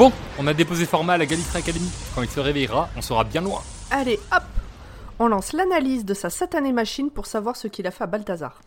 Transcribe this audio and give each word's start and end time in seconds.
Bon, 0.00 0.10
on 0.38 0.46
a 0.46 0.54
déposé 0.54 0.86
format 0.86 1.12
à 1.12 1.18
la 1.18 1.26
Gallifrey 1.26 1.58
Academy. 1.58 1.90
Quand 2.14 2.22
il 2.22 2.30
se 2.30 2.40
réveillera, 2.40 2.88
on 2.96 3.02
sera 3.02 3.22
bien 3.22 3.42
loin. 3.42 3.60
Allez, 3.90 4.18
hop 4.34 4.42
On 5.18 5.28
lance 5.28 5.52
l'analyse 5.52 6.06
de 6.06 6.14
sa 6.14 6.30
satanée 6.30 6.72
machine 6.72 7.10
pour 7.10 7.26
savoir 7.26 7.54
ce 7.54 7.68
qu'il 7.68 7.86
a 7.86 7.90
fait 7.90 8.04
à 8.04 8.06
Balthazar. 8.06 8.62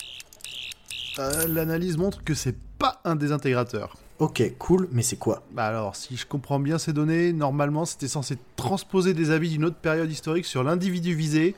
Euh, 1.18 1.48
L'analyse 1.48 1.98
montre 1.98 2.24
que 2.24 2.36
c'est 2.36 2.56
pas 2.78 3.02
un 3.04 3.16
désintégrateur. 3.16 3.98
Ok, 4.20 4.44
cool, 4.60 4.88
mais 4.92 5.02
c'est 5.02 5.16
quoi? 5.16 5.42
Bah 5.54 5.66
alors, 5.66 5.96
si 5.96 6.18
je 6.18 6.28
comprends 6.28 6.60
bien 6.60 6.78
ces 6.78 6.94
données, 6.94 7.34
normalement 7.34 7.86
c'était 7.86 8.08
censé 8.08 8.38
transposer 8.56 9.16
des 9.16 9.32
avis 9.32 9.50
d'une 9.50 9.66
autre 9.66 9.78
période 9.78 10.12
historique 10.12 10.46
sur 10.46 10.64
l'individu 10.64 11.16
visé, 11.16 11.56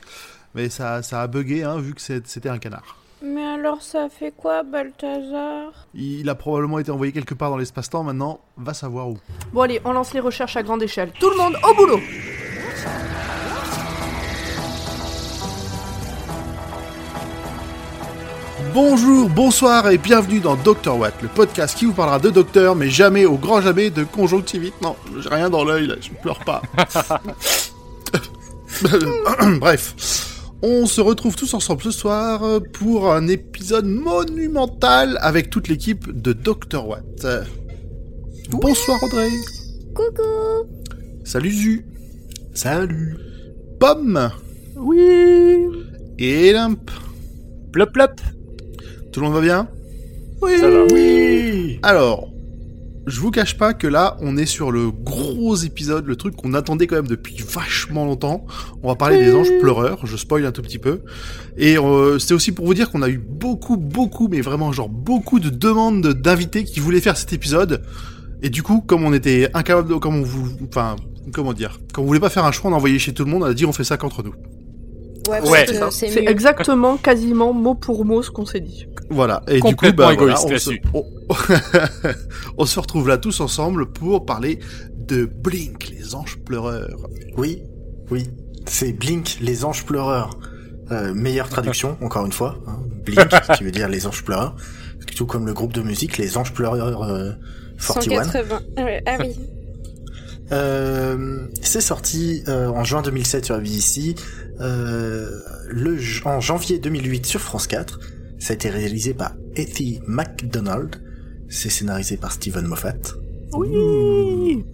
mais 0.54 0.70
ça, 0.70 1.02
ça 1.02 1.20
a 1.20 1.26
bugué 1.26 1.64
hein, 1.64 1.78
vu 1.78 1.92
que 1.92 2.00
c'était 2.00 2.48
un 2.48 2.58
canard. 2.58 2.96
Mais 3.22 3.44
alors 3.44 3.80
ça 3.80 4.08
fait 4.10 4.32
quoi, 4.36 4.62
Balthazar? 4.62 5.72
Il 5.94 6.28
a 6.28 6.34
probablement 6.34 6.78
été 6.78 6.90
envoyé 6.90 7.12
quelque 7.12 7.34
part 7.34 7.50
dans 7.50 7.56
l'espace-temps, 7.56 8.02
maintenant, 8.02 8.40
va 8.58 8.74
savoir 8.74 9.08
où. 9.08 9.18
Bon 9.52 9.62
allez, 9.62 9.80
on 9.84 9.92
lance 9.92 10.12
les 10.12 10.20
recherches 10.20 10.56
à 10.56 10.62
grande 10.62 10.82
échelle. 10.82 11.12
Tout 11.18 11.30
le 11.30 11.36
monde 11.36 11.56
au 11.62 11.74
boulot 11.74 12.00
Bonjour, 18.74 19.30
bonsoir 19.30 19.88
et 19.88 19.96
bienvenue 19.96 20.40
dans 20.40 20.54
Dr 20.54 20.98
Watt, 20.98 21.14
le 21.22 21.28
podcast 21.28 21.78
qui 21.78 21.86
vous 21.86 21.94
parlera 21.94 22.18
de 22.18 22.28
docteur, 22.28 22.76
mais 22.76 22.90
jamais, 22.90 23.24
au 23.24 23.38
grand 23.38 23.62
jamais, 23.62 23.88
de 23.88 24.04
conjonctivite. 24.04 24.74
Non, 24.82 24.96
j'ai 25.18 25.30
rien 25.30 25.48
dans 25.48 25.64
l'œil, 25.64 25.86
là, 25.86 25.94
je 25.98 26.10
ne 26.10 26.16
pleure 26.16 26.40
pas. 26.40 26.60
Bref, 29.58 30.35
on 30.62 30.86
se 30.86 31.00
retrouve 31.00 31.36
tous 31.36 31.52
ensemble 31.54 31.82
ce 31.82 31.90
soir 31.90 32.60
pour 32.72 33.12
un 33.12 33.28
épisode 33.28 33.86
monumental 33.86 35.18
avec 35.20 35.50
toute 35.50 35.68
l'équipe 35.68 36.10
de 36.20 36.32
Dr 36.32 36.86
Watt. 36.86 37.26
Bonsoir 38.50 39.02
Audrey. 39.02 39.28
Coucou 39.94 40.68
Salut 41.24 41.50
Zu. 41.50 41.86
Salut 42.54 43.16
Pomme. 43.78 44.30
Oui 44.76 45.66
Et 46.18 46.52
Limp. 46.52 46.90
Plop 47.72 47.92
plop 47.92 48.20
Tout 49.12 49.20
le 49.20 49.26
monde 49.26 49.34
va 49.34 49.40
bien? 49.40 49.68
Oui 50.42 50.58
Ça 50.58 50.70
va. 50.70 50.86
Oui 50.92 51.78
Alors, 51.82 52.30
je 53.06 53.20
vous 53.20 53.30
cache 53.30 53.56
pas 53.56 53.72
que 53.72 53.86
là, 53.86 54.16
on 54.20 54.36
est 54.36 54.46
sur 54.46 54.72
le 54.72 54.90
gros 54.90 55.54
épisode, 55.56 56.06
le 56.06 56.16
truc 56.16 56.34
qu'on 56.34 56.54
attendait 56.54 56.86
quand 56.86 56.96
même 56.96 57.06
depuis 57.06 57.36
vachement 57.36 58.04
longtemps. 58.04 58.44
On 58.82 58.88
va 58.88 58.96
parler 58.96 59.18
des 59.18 59.32
anges 59.34 59.50
pleureurs, 59.60 60.04
je 60.06 60.16
spoil 60.16 60.44
un 60.44 60.52
tout 60.52 60.62
petit 60.62 60.78
peu. 60.78 61.02
Et 61.56 61.78
euh, 61.78 62.18
c'était 62.18 62.34
aussi 62.34 62.52
pour 62.52 62.66
vous 62.66 62.74
dire 62.74 62.90
qu'on 62.90 63.02
a 63.02 63.08
eu 63.08 63.18
beaucoup, 63.18 63.76
beaucoup, 63.76 64.28
mais 64.28 64.40
vraiment 64.40 64.72
genre 64.72 64.88
beaucoup 64.88 65.38
de 65.38 65.50
demandes 65.50 66.02
de- 66.02 66.12
d'invités 66.12 66.64
qui 66.64 66.80
voulaient 66.80 67.00
faire 67.00 67.16
cet 67.16 67.32
épisode. 67.32 67.82
Et 68.42 68.50
du 68.50 68.62
coup, 68.62 68.80
comme 68.80 69.04
on 69.04 69.12
était 69.12 69.48
incapable 69.54 69.88
de, 69.88 69.94
comme 69.94 70.16
on 70.16 70.22
vous, 70.22 70.50
enfin, 70.68 70.96
comment 71.32 71.52
dire, 71.52 71.78
comme 71.92 72.04
on 72.04 72.06
voulait 72.08 72.20
pas 72.20 72.28
faire 72.28 72.44
un 72.44 72.52
choix, 72.52 72.70
on 72.70 72.74
a 72.74 72.76
envoyé 72.76 72.98
chez 72.98 73.14
tout 73.14 73.24
le 73.24 73.30
monde, 73.30 73.42
on 73.44 73.46
a 73.46 73.54
dit 73.54 73.64
on 73.66 73.72
fait 73.72 73.84
ça 73.84 73.96
qu'entre 73.96 74.22
nous. 74.22 74.34
Ouais, 75.28 75.66
c'est 75.90 76.24
exactement, 76.26 76.96
quasiment 76.96 77.52
mot 77.52 77.74
pour 77.74 78.04
mot 78.04 78.22
ce 78.22 78.30
qu'on 78.30 78.46
s'est 78.46 78.60
dit. 78.60 78.86
Voilà. 79.10 79.42
Et 79.48 79.60
du 79.60 79.76
coup, 79.76 79.86
bah, 79.92 80.14
voilà, 80.16 80.34
on, 80.34 80.36
se... 80.36 80.48
là-dessus. 80.48 80.82
on... 80.94 81.04
on 82.58 82.66
se 82.66 82.80
retrouve 82.80 83.08
là 83.08 83.18
tous 83.18 83.40
ensemble 83.40 83.86
pour 83.92 84.24
parler 84.26 84.58
de 84.96 85.24
Blink, 85.24 85.88
les 85.90 86.14
anges 86.14 86.38
pleureurs. 86.38 87.08
Oui, 87.36 87.62
oui, 88.10 88.24
c'est 88.66 88.92
Blink, 88.92 89.38
les 89.40 89.64
anges 89.64 89.84
pleureurs. 89.84 90.38
Euh, 90.92 91.14
meilleure 91.14 91.48
traduction, 91.48 91.96
encore 92.02 92.26
une 92.26 92.32
fois. 92.32 92.58
hein. 92.66 92.78
Blink, 93.04 93.28
qui 93.56 93.64
veut 93.64 93.70
dire 93.70 93.88
les 93.88 94.06
anges 94.06 94.24
pleureurs. 94.24 94.56
Tout 95.16 95.26
comme 95.26 95.46
le 95.46 95.54
groupe 95.54 95.72
de 95.72 95.82
musique, 95.82 96.18
les 96.18 96.36
anges 96.36 96.52
pleureurs 96.52 97.02
euh, 97.02 97.32
41. 97.84 98.24
180. 98.24 98.60
Ouais, 98.78 99.02
ah 99.06 99.16
oui. 99.20 99.36
Euh, 100.52 101.46
c'est 101.60 101.80
sorti 101.80 102.44
euh, 102.48 102.68
en 102.68 102.84
juin 102.84 103.02
2007 103.02 103.46
sur 103.46 103.54
la 103.54 103.60
BBC, 103.60 104.14
euh, 104.60 105.28
le, 105.68 105.98
en 106.24 106.40
janvier 106.40 106.78
2008 106.78 107.26
sur 107.26 107.40
France 107.40 107.66
4. 107.66 108.00
Ça 108.38 108.52
a 108.52 108.54
été 108.54 108.68
réalisé 108.70 109.14
par 109.14 109.32
Ethy 109.54 110.00
MacDonald. 110.06 110.96
C'est 111.48 111.70
scénarisé 111.70 112.16
par 112.16 112.32
Steven 112.32 112.66
Moffat. 112.66 112.94
Oui 113.52 114.64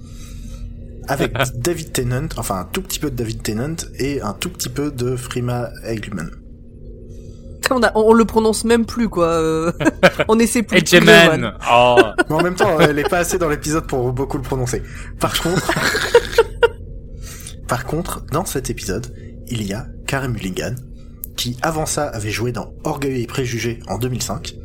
Avec 1.08 1.32
David 1.56 1.92
Tennant, 1.92 2.28
enfin 2.36 2.60
un 2.60 2.64
tout 2.64 2.82
petit 2.82 2.98
peu 2.98 3.10
de 3.10 3.16
David 3.16 3.42
Tennant 3.42 3.76
et 3.98 4.20
un 4.22 4.32
tout 4.32 4.48
petit 4.50 4.68
peu 4.68 4.90
de 4.90 5.16
Frima 5.16 5.70
Eggman. 5.84 6.30
on, 7.70 7.82
a- 7.82 7.92
on 7.94 8.12
le 8.14 8.24
prononce 8.24 8.64
même 8.64 8.84
plus, 8.86 9.08
quoi. 9.08 9.26
euh. 9.28 9.72
on 10.28 10.38
essaie 10.38 10.62
plus. 10.62 10.82
One. 10.94 11.52
Oh 11.70 11.96
Mais 12.28 12.34
en 12.34 12.42
même 12.42 12.54
temps, 12.54 12.78
elle 12.80 12.98
est 12.98 13.08
pas 13.08 13.18
assez 13.18 13.38
dans 13.38 13.48
l'épisode 13.48 13.86
pour 13.86 14.12
beaucoup 14.12 14.36
le 14.38 14.42
prononcer. 14.42 14.82
Par 15.20 15.40
contre, 15.40 15.70
par 17.68 17.84
contre, 17.86 18.24
dans 18.32 18.44
cet 18.44 18.70
épisode, 18.70 19.14
il 19.52 19.66
y 19.66 19.72
a 19.74 19.86
Karen 20.06 20.32
Mulligan, 20.32 20.74
qui 21.36 21.56
avant 21.62 21.86
ça 21.86 22.08
avait 22.08 22.30
joué 22.30 22.52
dans 22.52 22.72
Orgueil 22.84 23.22
et 23.22 23.26
Préjugés 23.26 23.78
en 23.86 23.98
2005, 23.98 24.56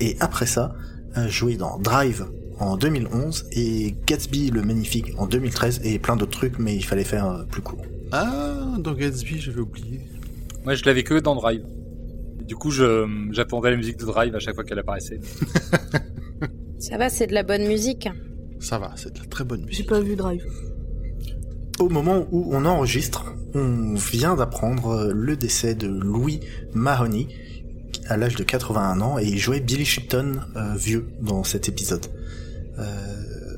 et 0.00 0.16
après 0.20 0.46
ça, 0.46 0.74
a 1.14 1.28
joué 1.28 1.56
dans 1.56 1.78
Drive 1.78 2.26
en 2.58 2.76
2011 2.78 3.46
et 3.52 3.94
Gatsby 4.06 4.50
le 4.50 4.62
Magnifique 4.62 5.12
en 5.18 5.26
2013 5.26 5.80
et 5.84 5.98
plein 5.98 6.16
d'autres 6.16 6.32
trucs, 6.38 6.58
mais 6.58 6.74
il 6.74 6.84
fallait 6.84 7.04
faire 7.04 7.26
euh, 7.26 7.44
plus 7.44 7.60
court. 7.62 7.82
Ah, 8.12 8.76
dans 8.78 8.94
Gatsby, 8.94 9.38
j'avais 9.38 9.60
oublié. 9.60 10.00
Moi 10.64 10.74
je 10.74 10.84
l'avais 10.84 11.02
que 11.04 11.14
dans 11.20 11.34
Drive. 11.34 11.62
Du 12.46 12.54
coup, 12.56 12.70
je 12.70 13.06
j'attendais 13.32 13.70
la 13.70 13.76
musique 13.76 13.98
de 13.98 14.04
Drive 14.04 14.34
à 14.34 14.38
chaque 14.38 14.54
fois 14.54 14.64
qu'elle 14.64 14.78
apparaissait. 14.78 15.20
Ça 16.78 16.96
va, 16.98 17.08
c'est 17.08 17.26
de 17.26 17.34
la 17.34 17.42
bonne 17.42 17.66
musique. 17.66 18.08
Ça 18.60 18.78
va, 18.78 18.92
c'est 18.96 19.12
de 19.12 19.18
la 19.18 19.24
très 19.26 19.44
bonne 19.44 19.60
J'ai 19.62 19.66
musique. 19.66 19.88
pas 19.88 20.00
vu 20.00 20.14
Drive. 20.16 20.44
Au 21.78 21.88
moment 21.88 22.26
où 22.32 22.48
on 22.54 22.64
enregistre, 22.64 23.24
on 23.54 23.94
vient 23.94 24.34
d'apprendre 24.34 24.88
euh, 24.90 25.12
le 25.14 25.36
décès 25.36 25.74
de 25.74 25.86
Louis 25.86 26.40
Mahoney 26.74 27.28
à 28.08 28.16
l'âge 28.16 28.36
de 28.36 28.44
81 28.44 29.00
ans 29.00 29.18
et 29.18 29.24
il 29.24 29.38
jouait 29.38 29.60
Billy 29.60 29.84
Shipton 29.84 30.40
euh, 30.56 30.74
vieux 30.76 31.06
dans 31.20 31.44
cet 31.44 31.68
épisode. 31.68 32.06
Euh, 32.78 32.84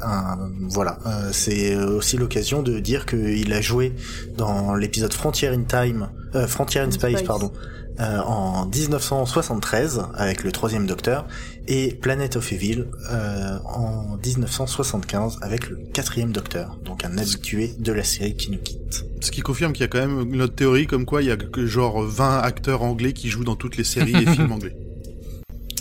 un- 0.00 0.50
voilà, 0.68 0.98
euh, 1.06 1.30
c'est 1.32 1.74
aussi 1.76 2.16
l'occasion 2.16 2.62
de 2.62 2.78
dire 2.78 3.04
qu'il 3.06 3.52
a 3.52 3.60
joué 3.60 3.92
dans 4.36 4.74
l'épisode 4.74 5.12
Frontier 5.12 5.48
in 5.48 5.62
Time, 5.62 6.08
euh, 6.34 6.46
Frontier 6.46 6.80
in 6.80 6.86
In 6.86 6.90
Space, 6.92 7.12
Space. 7.12 7.22
pardon, 7.26 7.52
euh, 8.00 8.20
en 8.20 8.66
1973 8.66 10.02
avec 10.14 10.44
le 10.44 10.52
troisième 10.52 10.86
Docteur 10.86 11.26
et 11.66 11.94
Planet 11.94 12.36
of 12.36 12.52
Evil 12.52 12.86
euh, 13.10 13.58
en 13.64 14.16
1975 14.24 15.38
avec 15.42 15.68
le 15.68 15.76
quatrième 15.92 16.32
Docteur, 16.32 16.78
donc 16.84 17.04
un 17.04 17.18
habitué 17.18 17.74
de 17.78 17.92
la 17.92 18.04
série 18.04 18.36
qui 18.36 18.50
nous 18.52 18.58
quitte. 18.58 19.04
Ce 19.20 19.30
qui 19.30 19.40
confirme 19.40 19.72
qu'il 19.72 19.82
y 19.82 19.84
a 19.84 19.88
quand 19.88 19.98
même 19.98 20.30
notre 20.36 20.54
théorie 20.54 20.86
comme 20.86 21.06
quoi 21.06 21.22
il 21.22 21.28
y 21.28 21.30
a 21.32 21.36
que 21.36 21.66
genre 21.66 22.02
20 22.02 22.38
acteurs 22.38 22.82
anglais 22.82 23.12
qui 23.12 23.28
jouent 23.28 23.44
dans 23.44 23.56
toutes 23.56 23.76
les 23.76 23.84
séries 23.84 24.14
et 24.14 24.26
films 24.32 24.52
anglais. 24.52 24.76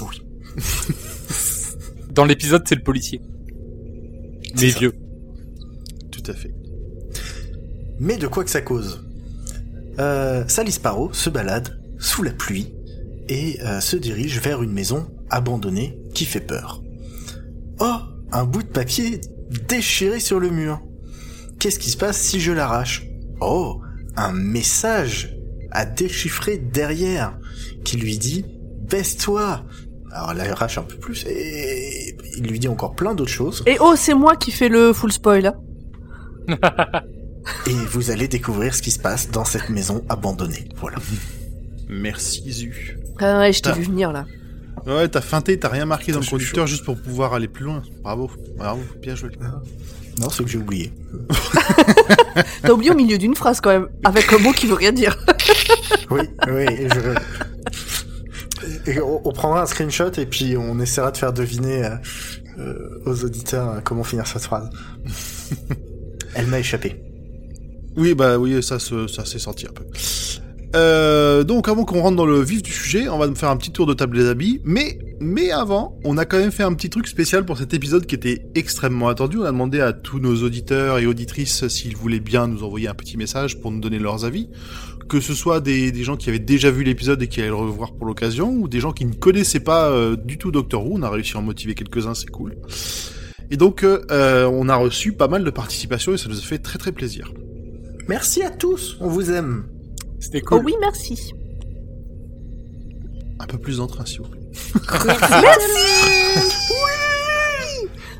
Oui. 0.02 0.22
Dans 2.12 2.26
l'épisode, 2.26 2.64
c'est 2.68 2.74
le 2.76 2.82
policier. 2.82 3.22
C'est 4.56 4.66
Mais 4.66 4.72
vieux. 4.72 4.94
Tout 6.12 6.24
à 6.26 6.34
fait. 6.34 6.52
Mais 8.00 8.18
de 8.18 8.26
quoi 8.26 8.44
que 8.44 8.50
ça 8.50 8.62
cause? 8.62 9.04
Euh, 10.00 10.44
Sally 10.48 10.72
Sparrow 10.72 11.14
se 11.14 11.30
balade 11.30 11.77
sous 12.00 12.24
la 12.24 12.32
pluie 12.32 12.74
et 13.30 13.60
euh, 13.64 13.80
se 13.82 13.96
dirige 13.98 14.40
vers 14.40 14.64
une 14.64 14.72
maison 14.72 15.08
abandonnée 15.30 16.00
qui 16.14 16.26
fait 16.26 16.40
peur. 16.42 16.82
Oh, 17.80 17.96
un 18.32 18.46
bout 18.46 18.64
de 18.64 18.68
papier 18.68 19.22
déchiré 19.68 20.20
sur 20.20 20.40
le 20.40 20.50
mur. 20.50 20.82
Qu'est-ce 21.60 21.80
qui 21.80 21.90
se 21.90 21.98
passe 21.98 22.18
si 22.18 22.40
je 22.40 22.52
l'arrache? 22.52 23.08
Oh, 23.42 23.82
un 24.16 24.32
message 24.32 25.36
à 25.72 25.86
déchiffrer 25.86 26.58
derrière 26.58 27.38
qui 27.84 27.98
lui 27.98 28.18
dit 28.18 28.46
baisse-toi. 28.90 29.66
Alors 30.12 30.32
elle 30.32 30.42
arrache 30.52 30.78
un 30.78 30.84
peu 30.84 30.96
plus 30.96 31.26
et 31.28 32.16
il 32.38 32.44
lui 32.48 32.60
dit 32.60 32.68
encore 32.68 32.96
plein 32.96 33.14
d'autres 33.14 33.32
choses. 33.32 33.64
Et 33.66 33.78
oh, 33.80 33.94
c'est 33.98 34.14
moi 34.14 34.36
qui 34.36 34.52
fais 34.52 34.70
le 34.70 34.94
full 34.94 35.12
spoil. 35.12 35.48
hein. 35.48 35.56
Et 37.66 37.72
vous 37.72 38.12
allez 38.12 38.28
découvrir 38.28 38.76
ce 38.76 38.82
qui 38.82 38.92
se 38.92 39.00
passe 39.00 39.30
dans 39.32 39.46
cette 39.46 39.70
maison 39.70 40.04
abandonnée. 40.10 40.68
Voilà. 40.76 40.98
Merci 41.90 42.52
Zu. 42.52 42.98
Ah 43.20 43.40
ouais, 43.40 43.54
je 43.54 43.62
t'ai 43.62 43.70
Ah. 43.70 43.74
vu 43.74 43.84
venir 43.84 44.12
là. 44.12 44.26
Ouais, 44.86 45.08
t'as 45.10 45.22
feinté, 45.22 45.58
t'as 45.60 45.70
rien 45.70 45.86
marqué 45.86 46.12
dans 46.12 46.20
le 46.20 46.26
conducteur 46.26 46.68
juste 46.68 46.86
pour 46.86 46.98
pouvoir 46.98 47.34
aller 47.34 47.48
plus 47.48 47.66
loin. 47.66 47.82
Bravo, 48.04 48.30
bravo, 48.58 48.82
bien 49.02 49.16
joué. 49.16 49.32
Non, 50.20 50.30
c'est 50.30 50.44
que 50.44 50.50
j'ai 50.50 50.58
oublié. 50.58 50.92
T'as 52.64 52.72
oublié 52.72 52.92
au 52.92 52.96
milieu 52.96 53.18
d'une 53.18 53.36
phrase 53.36 53.62
quand 53.62 53.70
même, 53.72 53.88
avec 54.04 54.32
un 54.34 54.38
mot 54.40 54.52
qui 54.52 54.68
veut 54.68 54.74
rien 54.76 54.92
dire. 54.92 55.18
Oui, 56.10 56.22
oui. 56.48 56.64
et 56.70 56.88
je- 56.90 58.92
et 58.92 59.02
on, 59.02 59.28
on 59.28 59.32
prendra 59.34 59.62
un 59.62 59.66
screenshot 59.66 60.12
et 60.18 60.26
puis 60.26 60.56
on 60.58 60.80
essaiera 60.80 61.12
de 61.12 61.18
faire 61.18 61.34
deviner 61.34 61.84
euh, 61.86 61.90
euh, 62.60 63.02
aux 63.06 63.24
auditeurs 63.26 63.70
euh, 63.74 63.80
comment 63.84 64.04
finir 64.04 64.26
cette 64.26 64.44
phrase. 64.44 64.70
Elle 66.34 66.48
m'a 66.48 66.60
échappé. 66.60 67.02
Oui, 67.98 68.14
bah 68.14 68.38
oui, 68.38 68.62
ça, 68.64 68.80
se- 68.80 69.08
ça 69.08 69.26
s'est 69.26 69.40
senti 69.40 69.68
un 69.68 69.72
peu. 69.74 69.84
Euh, 70.78 71.44
donc 71.44 71.68
avant 71.68 71.86
qu'on 71.86 72.02
rentre 72.02 72.16
dans 72.16 72.26
le 72.26 72.40
vif 72.40 72.62
du 72.62 72.72
sujet, 72.72 73.10
on 73.10 73.18
va 73.18 73.34
faire 73.34 73.50
un 73.50 73.58
petit 73.58 73.72
tour 73.72 73.88
de 73.88 73.94
table 73.94 74.18
des 74.18 74.28
habits. 74.28 74.62
Mais, 74.64 75.00
mais 75.20 75.52
avant, 75.52 75.98
on 76.04 76.18
a 76.18 76.26
quand 76.26 76.38
même 76.38 76.52
fait 76.52 76.64
un 76.64 76.74
petit 76.74 76.90
truc 76.90 77.08
spécial 77.08 77.46
pour 77.46 77.58
cet 77.58 77.74
épisode 77.74 78.06
qui 78.06 78.14
était 78.14 78.46
extrêmement 78.54 79.08
attendu. 79.08 79.40
On 79.40 79.44
a 79.44 79.52
demandé 79.52 79.80
à 79.80 79.94
tous 79.94 80.20
nos 80.20 80.44
auditeurs 80.44 81.00
et 81.00 81.08
auditrices 81.08 81.68
s'ils 81.68 81.96
voulaient 81.96 82.20
bien 82.20 82.48
nous 82.48 82.64
envoyer 82.64 82.88
un 82.88 82.94
petit 82.94 83.18
message 83.18 83.60
pour 83.60 83.72
nous 83.72 83.80
donner 83.80 83.98
leurs 83.98 84.24
avis. 84.24 84.50
Que 85.10 85.20
ce 85.20 85.34
soit 85.34 85.62
des, 85.62 85.92
gens 86.04 86.18
qui 86.18 86.30
avaient 86.30 86.38
déjà 86.38 86.70
vu 86.70 86.84
l'épisode 86.84 87.22
et 87.22 87.28
qui 87.28 87.40
allaient 87.40 87.50
le 87.50 87.56
revoir 87.56 87.94
pour 87.94 88.06
l'occasion, 88.06 88.52
ou 88.52 88.68
des 88.68 88.80
gens 88.80 88.92
qui 88.92 89.06
ne 89.06 89.14
connaissaient 89.14 89.62
pas 89.62 89.90
euh, 89.90 90.16
du 90.16 90.38
tout 90.38 90.52
Doctor 90.52 90.86
Who. 90.86 90.94
On 90.96 91.02
a 91.02 91.10
réussi 91.10 91.36
à 91.36 91.40
en 91.40 91.44
motiver 91.44 91.76
quelques-uns, 91.76 92.14
c'est 92.14 92.30
cool. 92.30 92.56
Et 93.50 93.58
donc, 93.58 93.84
euh, 93.84 94.46
on 94.52 94.68
a 94.68 94.76
reçu 94.76 95.14
pas 95.14 95.28
mal 95.28 95.44
de 95.44 95.50
participation 95.50 96.14
et 96.14 96.18
ça 96.18 96.28
nous 96.28 96.38
a 96.38 96.42
fait 96.42 96.60
très 96.60 96.78
très 96.78 96.92
plaisir. 96.92 97.32
Merci 98.10 98.44
à 98.44 98.50
tous, 98.50 98.98
on 99.00 99.08
vous 99.08 99.32
aime. 99.32 99.66
C'était 100.20 100.42
Oh 100.46 100.58
cool. 100.58 100.66
oui, 100.66 100.74
merci. 100.80 101.34
Un 103.40 103.46
peu 103.46 103.58
plus 103.58 103.78
d'entrain, 103.78 104.06
s'il 104.06 104.22
vous 104.22 104.30
plaît. 104.30 104.42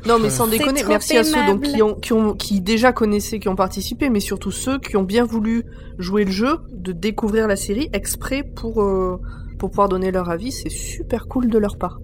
Non, 0.06 0.18
mais 0.18 0.30
sans 0.30 0.46
déconner, 0.46 0.82
merci 0.88 1.18
à 1.18 1.24
ceux 1.24 1.44
donc, 1.46 1.62
qui, 1.62 1.82
ont, 1.82 1.94
qui, 1.94 2.12
ont, 2.14 2.32
qui 2.32 2.62
déjà 2.62 2.92
connaissaient, 2.92 3.38
qui 3.40 3.48
ont 3.48 3.56
participé, 3.56 4.08
mais 4.08 4.20
surtout 4.20 4.50
ceux 4.50 4.78
qui 4.78 4.96
ont 4.96 5.02
bien 5.02 5.24
voulu 5.24 5.64
jouer 5.98 6.24
le 6.24 6.30
jeu, 6.30 6.60
de 6.72 6.92
découvrir 6.92 7.46
la 7.46 7.56
série 7.56 7.90
exprès 7.92 8.42
pour, 8.42 8.82
euh, 8.82 9.20
pour 9.58 9.68
pouvoir 9.70 9.90
donner 9.90 10.10
leur 10.10 10.30
avis. 10.30 10.50
C'est 10.50 10.70
super 10.70 11.26
cool 11.26 11.50
de 11.50 11.58
leur 11.58 11.76
part. 11.76 12.00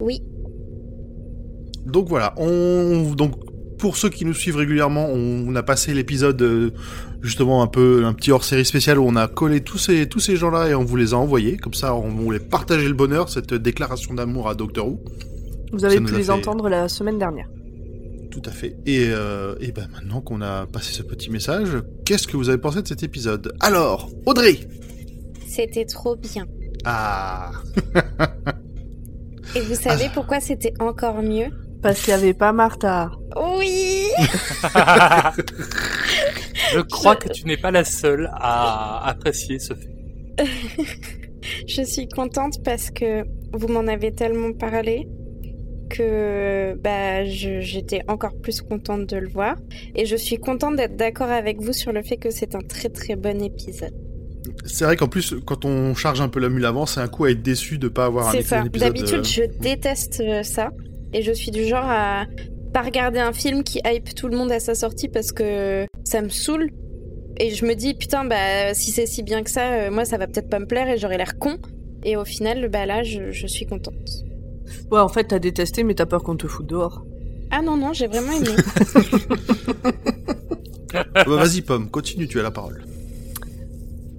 Oui. 0.00 0.22
Donc 1.84 2.08
voilà, 2.08 2.32
on 2.38 3.12
donc 3.14 3.32
pour 3.78 3.96
ceux 3.96 4.08
qui 4.08 4.24
nous 4.24 4.34
suivent 4.34 4.56
régulièrement, 4.56 5.08
on, 5.10 5.44
on 5.48 5.54
a 5.56 5.62
passé 5.62 5.92
l'épisode 5.92 6.40
euh, 6.40 6.70
justement 7.22 7.62
un 7.62 7.66
peu 7.66 8.04
un 8.04 8.12
petit 8.12 8.30
hors-série 8.32 8.64
spécial 8.64 8.98
où 8.98 9.04
on 9.06 9.16
a 9.16 9.28
collé 9.28 9.60
tous 9.62 9.78
ces 9.78 10.08
tous 10.08 10.20
ces 10.20 10.36
gens-là 10.36 10.68
et 10.68 10.74
on 10.74 10.84
vous 10.84 10.96
les 10.96 11.14
a 11.14 11.16
envoyés. 11.16 11.56
Comme 11.56 11.74
ça, 11.74 11.94
on 11.94 12.08
voulait 12.08 12.38
partager 12.40 12.88
le 12.88 12.94
bonheur, 12.94 13.28
cette 13.28 13.54
déclaration 13.54 14.14
d'amour 14.14 14.48
à 14.48 14.54
Doctor 14.54 14.88
Who. 14.88 15.00
Vous 15.72 15.84
avez 15.84 15.96
Ça 15.96 16.02
pu 16.02 16.14
les 16.16 16.24
fait- 16.24 16.30
entendre 16.30 16.68
la 16.68 16.88
semaine 16.88 17.18
dernière. 17.18 17.48
Tout 18.30 18.42
à 18.46 18.50
fait. 18.50 18.76
Et, 18.86 19.06
euh, 19.10 19.54
et 19.60 19.72
ben 19.72 19.88
maintenant 19.92 20.20
qu'on 20.20 20.40
a 20.42 20.66
passé 20.66 20.92
ce 20.92 21.02
petit 21.02 21.30
message, 21.30 21.68
qu'est-ce 22.04 22.26
que 22.26 22.36
vous 22.36 22.48
avez 22.48 22.58
pensé 22.58 22.80
de 22.82 22.88
cet 22.88 23.02
épisode? 23.02 23.52
Alors, 23.60 24.10
Audrey. 24.26 24.58
C'était 25.46 25.84
trop 25.84 26.16
bien. 26.16 26.46
Ah. 26.84 27.50
Et 29.54 29.60
vous 29.60 29.74
savez 29.74 30.06
pourquoi 30.14 30.40
c'était 30.40 30.72
encore 30.80 31.22
mieux? 31.22 31.48
Parce 31.82 32.00
qu'il 32.02 32.14
n'y 32.14 32.20
avait 32.20 32.32
pas 32.32 32.52
Martha. 32.52 33.10
Oui 33.36 34.06
Je 36.72 36.80
crois 36.80 37.16
que 37.16 37.28
tu 37.28 37.46
n'es 37.46 37.56
pas 37.56 37.70
la 37.70 37.84
seule 37.84 38.30
à 38.34 39.08
apprécier 39.08 39.58
ce 39.58 39.74
fait. 39.74 39.96
Je 41.66 41.82
suis 41.82 42.08
contente 42.08 42.62
parce 42.64 42.90
que 42.90 43.24
vous 43.52 43.68
m'en 43.68 43.86
avez 43.88 44.12
tellement 44.12 44.52
parlé 44.52 45.08
que 45.90 46.74
bah, 46.82 47.24
j'étais 47.24 48.00
encore 48.08 48.34
plus 48.40 48.62
contente 48.62 49.06
de 49.06 49.16
le 49.16 49.28
voir. 49.28 49.56
Et 49.94 50.06
je 50.06 50.16
suis 50.16 50.38
contente 50.38 50.76
d'être 50.76 50.96
d'accord 50.96 51.30
avec 51.30 51.60
vous 51.60 51.72
sur 51.72 51.92
le 51.92 52.02
fait 52.02 52.16
que 52.16 52.30
c'est 52.30 52.54
un 52.54 52.60
très 52.60 52.88
très 52.88 53.16
bon 53.16 53.42
épisode. 53.42 53.92
C'est 54.64 54.84
vrai 54.84 54.96
qu'en 54.96 55.08
plus, 55.08 55.34
quand 55.44 55.64
on 55.64 55.94
charge 55.94 56.20
un 56.20 56.28
peu 56.28 56.40
la 56.40 56.48
mule 56.48 56.64
avant, 56.64 56.86
c'est 56.86 57.00
un 57.00 57.08
coup 57.08 57.24
à 57.24 57.30
être 57.30 57.42
déçu 57.42 57.78
de 57.78 57.88
pas 57.88 58.06
avoir 58.06 58.28
un, 58.28 58.32
C'est 58.32 58.42
ça. 58.42 58.64
épisode. 58.64 58.92
D'habitude, 58.92 59.18
euh, 59.18 59.22
je 59.22 59.42
déteste 59.60 60.20
euh, 60.20 60.42
ça. 60.42 60.70
Et 61.12 61.22
je 61.22 61.32
suis 61.32 61.50
du 61.50 61.64
genre 61.66 61.84
à 61.84 62.24
pas 62.72 62.82
regarder 62.82 63.18
un 63.18 63.32
film 63.32 63.62
qui 63.62 63.80
hype 63.84 64.14
tout 64.14 64.28
le 64.28 64.36
monde 64.36 64.50
à 64.50 64.60
sa 64.60 64.74
sortie 64.74 65.08
parce 65.08 65.32
que 65.32 65.86
ça 66.04 66.22
me 66.22 66.28
saoule. 66.28 66.70
Et 67.38 67.54
je 67.54 67.64
me 67.64 67.74
dis, 67.74 67.94
putain, 67.94 68.24
bah, 68.24 68.74
si 68.74 68.90
c'est 68.90 69.06
si 69.06 69.22
bien 69.22 69.42
que 69.42 69.50
ça, 69.50 69.72
euh, 69.72 69.90
moi, 69.90 70.04
ça 70.04 70.18
va 70.18 70.26
peut-être 70.26 70.48
pas 70.48 70.58
me 70.58 70.66
plaire 70.66 70.88
et 70.88 70.98
j'aurai 70.98 71.16
l'air 71.16 71.38
con. 71.38 71.56
Et 72.04 72.16
au 72.16 72.24
final, 72.24 72.68
bah 72.68 72.84
là, 72.84 73.02
je, 73.02 73.30
je 73.30 73.46
suis 73.46 73.66
contente. 73.66 74.24
Ouais, 74.90 75.00
en 75.00 75.08
fait, 75.08 75.24
t'as 75.24 75.38
détesté, 75.38 75.82
mais 75.84 75.94
t'as 75.94 76.06
peur 76.06 76.22
qu'on 76.22 76.36
te 76.36 76.46
foute 76.46 76.66
dehors. 76.66 77.04
Ah 77.50 77.62
non, 77.62 77.76
non, 77.76 77.92
j'ai 77.92 78.06
vraiment 78.06 78.32
aimé. 78.32 78.48
bah, 80.92 81.24
Vas-y, 81.26 81.62
Pomme, 81.62 81.90
continue, 81.90 82.26
tu 82.26 82.40
as 82.40 82.42
la 82.42 82.50
parole. 82.50 82.82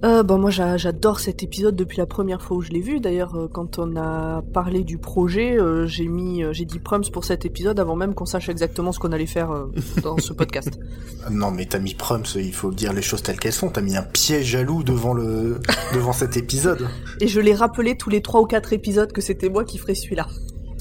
Euh, 0.04 0.22
bon, 0.22 0.38
moi 0.38 0.50
j'a- 0.50 0.76
j'adore 0.76 1.18
cet 1.18 1.42
épisode 1.42 1.74
depuis 1.76 1.96
la 1.96 2.04
première 2.04 2.42
fois 2.42 2.58
où 2.58 2.60
je 2.60 2.70
l'ai 2.70 2.80
vu. 2.80 3.00
D'ailleurs, 3.00 3.34
euh, 3.36 3.48
quand 3.50 3.78
on 3.78 3.96
a 3.96 4.42
parlé 4.52 4.84
du 4.84 4.98
projet, 4.98 5.58
euh, 5.58 5.86
j'ai 5.86 6.08
mis, 6.08 6.44
euh, 6.44 6.52
j'ai 6.52 6.66
dit 6.66 6.78
Prums 6.78 7.08
pour 7.10 7.24
cet 7.24 7.46
épisode 7.46 7.80
avant 7.80 7.96
même 7.96 8.12
qu'on 8.14 8.26
sache 8.26 8.50
exactement 8.50 8.92
ce 8.92 8.98
qu'on 8.98 9.12
allait 9.12 9.24
faire 9.24 9.50
euh, 9.52 9.72
dans 10.02 10.18
ce 10.18 10.32
podcast. 10.34 10.78
Non, 11.30 11.50
mais 11.50 11.64
t'as 11.64 11.78
mis 11.78 11.94
Prums, 11.94 12.24
il 12.36 12.52
faut 12.52 12.70
dire 12.70 12.92
les 12.92 13.00
choses 13.00 13.22
telles 13.22 13.40
qu'elles 13.40 13.54
sont. 13.54 13.70
T'as 13.70 13.80
mis 13.80 13.96
un 13.96 14.02
piège 14.02 14.44
jaloux 14.44 14.82
devant 14.82 15.14
le 15.14 15.58
devant 15.94 16.12
cet 16.12 16.36
épisode. 16.36 16.86
Et 17.20 17.28
je 17.28 17.40
l'ai 17.40 17.54
rappelé 17.54 17.96
tous 17.96 18.10
les 18.10 18.20
trois 18.20 18.42
ou 18.42 18.46
quatre 18.46 18.74
épisodes 18.74 19.10
que 19.10 19.22
c'était 19.22 19.48
moi 19.48 19.64
qui 19.64 19.78
ferais 19.78 19.94
celui-là. 19.94 20.26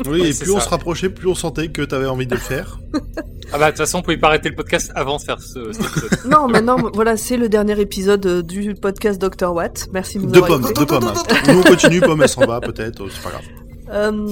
Oui, 0.06 0.20
Ouais, 0.22 0.30
et 0.32 0.34
plus 0.34 0.52
on 0.52 0.60
se 0.60 0.68
rapprochait, 0.68 1.10
plus 1.10 1.28
on 1.30 1.36
sentait 1.36 1.70
que 1.70 1.82
t'avais 1.82 2.08
envie 2.08 2.28
de 2.28 2.34
le 2.34 2.42
faire. 2.42 2.80
Ah 3.56 3.60
bah 3.60 3.66
de 3.66 3.72
toute 3.72 3.78
façon, 3.78 4.00
on 4.00 4.02
pouvait 4.02 4.18
pas 4.18 4.28
arrêter 4.30 4.50
le 4.50 4.56
podcast 4.56 4.92
avant 4.96 5.18
de 5.18 5.22
faire 5.22 5.40
ce, 5.40 5.72
cet 5.74 5.86
épisode. 5.86 6.20
Non, 6.32 6.48
maintenant, 6.48 6.78
voilà, 6.94 7.18
c'est 7.18 7.38
le 7.38 7.50
dernier 7.50 7.80
épisode 7.80 8.26
euh, 8.26 8.42
du 8.42 8.74
podcast 8.74 9.22
Dr. 9.22 9.54
Watt. 9.54 9.90
Merci 9.94 10.18
de 10.18 10.24
nous 10.24 10.32
De 10.32 10.38
avoir 10.38 10.60
Pomme, 10.60 10.72
écoutés. 10.72 10.82
de 10.82 10.86
Pomme. 10.86 11.14
Nous 11.50 11.60
on 11.60 11.64
continue, 11.64 12.02
Pomme 12.02 12.22
elle 12.24 12.30
s'en 12.30 12.46
va 12.46 12.60
peut-être, 12.62 13.04
euh, 13.04 13.10
c'est 13.12 13.22
pas 13.24 13.30
grave. 13.30 13.44
Euh, 13.90 14.28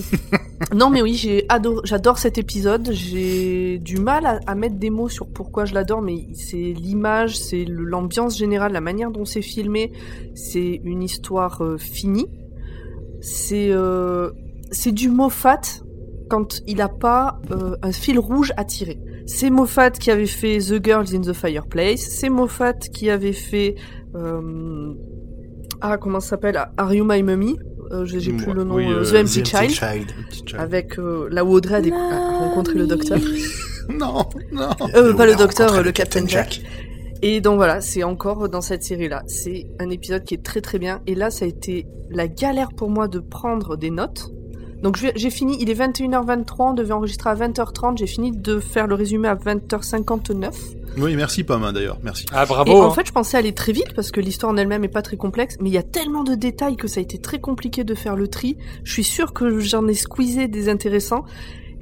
non, 0.74 0.90
mais 0.90 1.02
oui, 1.02 1.14
j'ai 1.14 1.46
j'adore 1.84 2.18
cet 2.18 2.38
épisode. 2.40 2.90
J'ai 2.94 3.78
du 3.80 3.98
mal 3.98 4.26
à, 4.26 4.40
à 4.48 4.56
mettre 4.56 4.76
des 4.78 4.90
mots 4.90 5.10
sur 5.10 5.28
pourquoi 5.28 5.66
je 5.66 5.74
l'adore, 5.76 6.02
mais 6.02 6.28
c'est 6.34 6.56
l'image, 6.56 7.38
c'est 7.38 7.66
l'ambiance 7.68 8.38
générale, 8.38 8.72
la 8.72 8.82
manière 8.82 9.12
dont 9.12 9.26
c'est 9.26 9.42
filmé. 9.44 9.92
C'est 10.34 10.82
une 10.84 11.04
histoire 11.04 11.62
euh, 11.64 11.78
finie. 11.78 12.28
C'est 13.22 13.70
euh, 13.70 14.32
c'est 14.72 14.94
du 14.94 15.10
Moffat 15.10 15.62
quand 16.30 16.62
il 16.66 16.82
a 16.82 16.90
pas 16.90 17.40
euh, 17.52 17.76
un 17.84 17.92
fil 17.92 18.18
rouge 18.18 18.54
à 18.58 18.64
tirer. 18.64 19.00
C'est 19.26 19.50
Moffat 19.50 19.92
qui 19.92 20.12
avait 20.12 20.26
fait 20.26 20.58
The 20.60 20.84
Girls 20.84 21.16
in 21.16 21.22
the 21.22 21.34
Fireplace. 21.34 22.02
C'est 22.02 22.30
Moffat 22.30 22.74
qui 22.74 23.10
avait 23.10 23.34
fait 23.34 23.76
euh, 24.16 24.94
ah 25.82 25.98
comment 25.98 26.20
ça 26.20 26.30
s'appelle? 26.30 26.62
Are 26.78 26.94
You 26.94 27.04
My 27.04 27.24
Mummy? 27.24 27.58
Euh, 27.92 28.06
J'ai 28.06 28.32
plus 28.32 28.54
le 28.54 28.64
nom. 28.64 28.76
Oui, 28.76 28.86
euh, 28.88 29.04
The 29.04 29.16
Empty 29.16 29.44
Child 29.44 30.08
avec 30.58 30.98
euh, 30.98 31.28
là 31.30 31.44
où 31.44 31.52
Audrey 31.52 31.92
a, 31.92 32.38
rencontré 32.40 32.76
le 32.76 32.88
docteur. 32.88 33.20
Non, 33.90 34.30
non. 34.54 34.70
Euh, 34.96 35.14
pas 35.16 35.26
le 35.26 35.36
docteur, 35.36 35.84
le 35.84 35.92
Captain 35.92 36.26
Jack. 36.26 36.62
Jack. 36.62 36.72
Et 37.24 37.42
donc 37.42 37.58
voilà, 37.58 37.82
c'est 37.82 38.04
encore 38.04 38.48
dans 38.48 38.62
cette 38.62 38.84
série-là. 38.84 39.24
C'est 39.28 39.68
un 39.80 39.90
épisode 39.90 40.24
qui 40.24 40.36
est 40.36 40.44
très 40.44 40.62
très 40.62 40.80
bien. 40.80 41.02
Et 41.08 41.16
là, 41.16 41.30
ça 41.30 41.44
a 41.44 41.48
été 41.48 41.88
la 42.10 42.28
galère 42.28 42.70
pour 42.70 42.90
moi 42.90 43.08
de 43.10 43.20
prendre 43.20 43.76
des 43.76 43.90
notes. 43.90 44.32
Donc 44.82 44.98
j'ai 44.98 45.30
fini, 45.30 45.58
il 45.60 45.70
est 45.70 45.80
21h23, 45.80 46.56
on 46.60 46.74
devait 46.74 46.94
enregistrer 46.94 47.30
à 47.30 47.36
20h30, 47.36 47.98
j'ai 47.98 48.08
fini 48.08 48.32
de 48.32 48.60
faire 48.60 48.88
le 48.88 48.96
résumé 48.96 49.28
à 49.28 49.36
20h59. 49.36 50.52
Oui, 50.98 51.16
merci 51.16 51.44
Pomme 51.44 51.64
hein, 51.64 51.72
d'ailleurs, 51.72 52.00
merci. 52.04 52.26
Ah 52.34 52.44
Et 52.44 52.48
bravo. 52.48 52.72
en 52.72 52.88
hein. 52.88 52.92
fait, 52.92 53.06
je 53.06 53.12
pensais 53.12 53.38
aller 53.38 53.54
très 53.54 53.72
vite 53.72 53.94
parce 53.96 54.12
que 54.12 54.20
l'histoire 54.20 54.52
en 54.52 54.58
elle-même 54.58 54.84
est 54.84 54.90
pas 54.90 55.02
très 55.02 55.18
complexe, 55.18 55.58
mais 55.62 55.70
il 55.70 55.74
y 55.74 55.78
a 55.78 55.84
tellement 55.84 56.24
de 56.24 56.36
détails 56.36 56.76
que 56.76 56.88
ça 56.88 57.00
a 57.00 57.04
été 57.04 57.20
très 57.20 57.40
compliqué 57.40 57.84
de 57.84 57.96
faire 57.96 58.16
le 58.16 58.28
tri. 58.28 58.58
Je 58.84 58.92
suis 58.92 59.04
sûre 59.04 59.34
que 59.34 59.60
j'en 59.60 59.88
ai 59.88 59.94
squeezé 59.94 60.48
des 60.48 60.68
intéressants. 60.68 61.26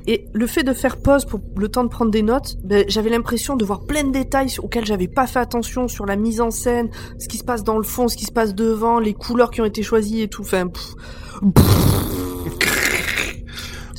Et 0.07 0.25
le 0.33 0.47
fait 0.47 0.63
de 0.63 0.73
faire 0.73 0.97
pause 0.97 1.25
pour 1.25 1.39
le 1.57 1.69
temps 1.69 1.83
de 1.83 1.89
prendre 1.89 2.09
des 2.09 2.23
notes, 2.23 2.57
ben, 2.63 2.83
j'avais 2.87 3.09
l'impression 3.09 3.55
de 3.55 3.65
voir 3.65 3.81
plein 3.81 4.03
de 4.03 4.11
détails 4.11 4.49
auxquels 4.59 4.85
j'avais 4.85 5.07
pas 5.07 5.27
fait 5.27 5.39
attention 5.39 5.87
sur 5.87 6.05
la 6.05 6.15
mise 6.15 6.41
en 6.41 6.51
scène, 6.51 6.89
ce 7.19 7.27
qui 7.27 7.37
se 7.37 7.43
passe 7.43 7.63
dans 7.63 7.77
le 7.77 7.83
fond, 7.83 8.07
ce 8.07 8.15
qui 8.15 8.25
se 8.25 8.31
passe 8.31 8.55
devant, 8.55 8.99
les 8.99 9.13
couleurs 9.13 9.51
qui 9.51 9.61
ont 9.61 9.65
été 9.65 9.83
choisies 9.83 10.21
et 10.21 10.27
tout. 10.27 10.41
Enfin, 10.41 10.67
pff. 10.67 10.95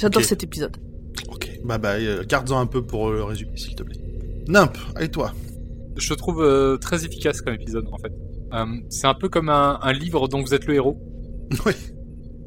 J'adore 0.00 0.24
cet 0.24 0.42
épisode. 0.44 0.76
Ok, 1.28 1.50
bah 1.64 1.78
bah, 1.78 1.94
euh, 1.94 2.24
garde-en 2.26 2.58
un 2.60 2.66
peu 2.66 2.82
pour 2.82 3.10
le 3.10 3.22
résumé, 3.22 3.56
s'il 3.56 3.74
te 3.74 3.82
plaît. 3.82 3.96
Nimp, 4.48 4.76
allez 4.96 5.08
toi. 5.10 5.32
Je 5.96 6.14
trouve 6.14 6.42
euh, 6.42 6.76
très 6.78 7.04
efficace 7.04 7.40
comme 7.42 7.54
épisode 7.54 7.86
en 7.92 7.98
fait. 7.98 8.12
Euh, 8.54 8.64
c'est 8.88 9.06
un 9.06 9.14
peu 9.14 9.28
comme 9.28 9.48
un, 9.48 9.78
un 9.82 9.92
livre 9.92 10.26
dont 10.28 10.40
vous 10.42 10.54
êtes 10.54 10.66
le 10.66 10.74
héros. 10.74 10.98
Oui. 11.66 11.72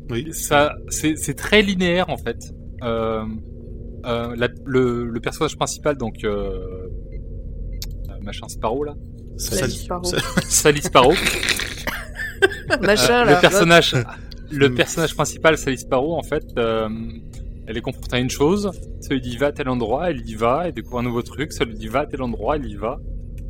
Oui. 0.09 0.33
Ça, 0.33 0.75
c'est 0.89 1.15
c'est 1.15 1.33
très 1.33 1.61
linéaire 1.61 2.09
en 2.09 2.17
fait. 2.17 2.37
Euh, 2.83 3.23
euh, 4.05 4.35
la- 4.35 4.49
le, 4.65 5.05
le 5.05 5.19
personnage 5.21 5.55
principal, 5.55 5.97
donc 5.97 6.25
machin 8.21 8.47
Sparrow 8.47 8.83
là, 8.83 8.95
Sally 9.37 9.71
Sparrow. 9.71 10.03
Sally 10.47 10.81
Sparrow. 10.81 11.13
Machin, 12.81 13.25
là. 13.25 13.35
le 13.35 13.41
personnage, 13.41 13.95
le 14.51 14.69
Mm. 14.69 14.75
personnage 14.75 15.15
principal, 15.15 15.57
Sally 15.57 15.77
Sparrow, 15.77 16.13
en 16.17 16.23
fait, 16.23 16.43
euh, 16.57 16.89
elle 17.67 17.77
est 17.77 17.81
confrontée 17.81 18.15
à 18.15 18.19
une 18.19 18.29
chose. 18.29 18.71
Ça 19.01 19.13
lui 19.13 19.21
dit 19.21 19.37
va 19.37 19.47
à 19.47 19.51
tel 19.51 19.69
endroit, 19.69 20.09
elle 20.09 20.27
y 20.27 20.35
va, 20.35 20.63
elle 20.67 20.73
découvre 20.73 20.99
un 20.99 21.03
nouveau 21.03 21.21
truc. 21.21 21.51
Ça 21.53 21.65
lui 21.65 21.75
dit 21.75 21.87
va 21.87 22.01
à 22.01 22.05
tel 22.05 22.21
endroit, 22.21 22.55
elle 22.57 22.65
y 22.65 22.75
va. 22.75 22.99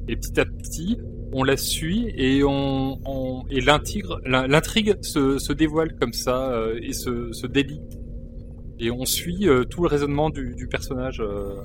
Et 0.08 0.16
petit 0.16 0.40
à 0.40 0.46
petit, 0.46 0.98
on 1.32 1.44
la 1.44 1.58
suit 1.58 2.14
et 2.18 2.44
on, 2.44 3.00
on 3.06 3.44
et 3.50 3.62
l'intrigue, 3.62 4.06
l'in- 4.26 4.48
l'intrigue 4.48 4.96
se, 5.02 5.40
se 5.40 5.54
dévoile 5.54 5.96
comme 6.00 6.14
ça 6.14 6.52
euh, 6.52 6.80
et 6.82 6.94
se, 6.94 7.32
se 7.32 7.48
délie. 7.48 7.82
Et 8.80 8.92
on 8.92 9.06
suit 9.06 9.48
euh, 9.48 9.64
tout 9.64 9.82
le 9.84 9.88
raisonnement 9.88 10.30
du, 10.30 10.56
du 10.56 10.68
personnage. 10.68 11.22
euh. 11.22 11.56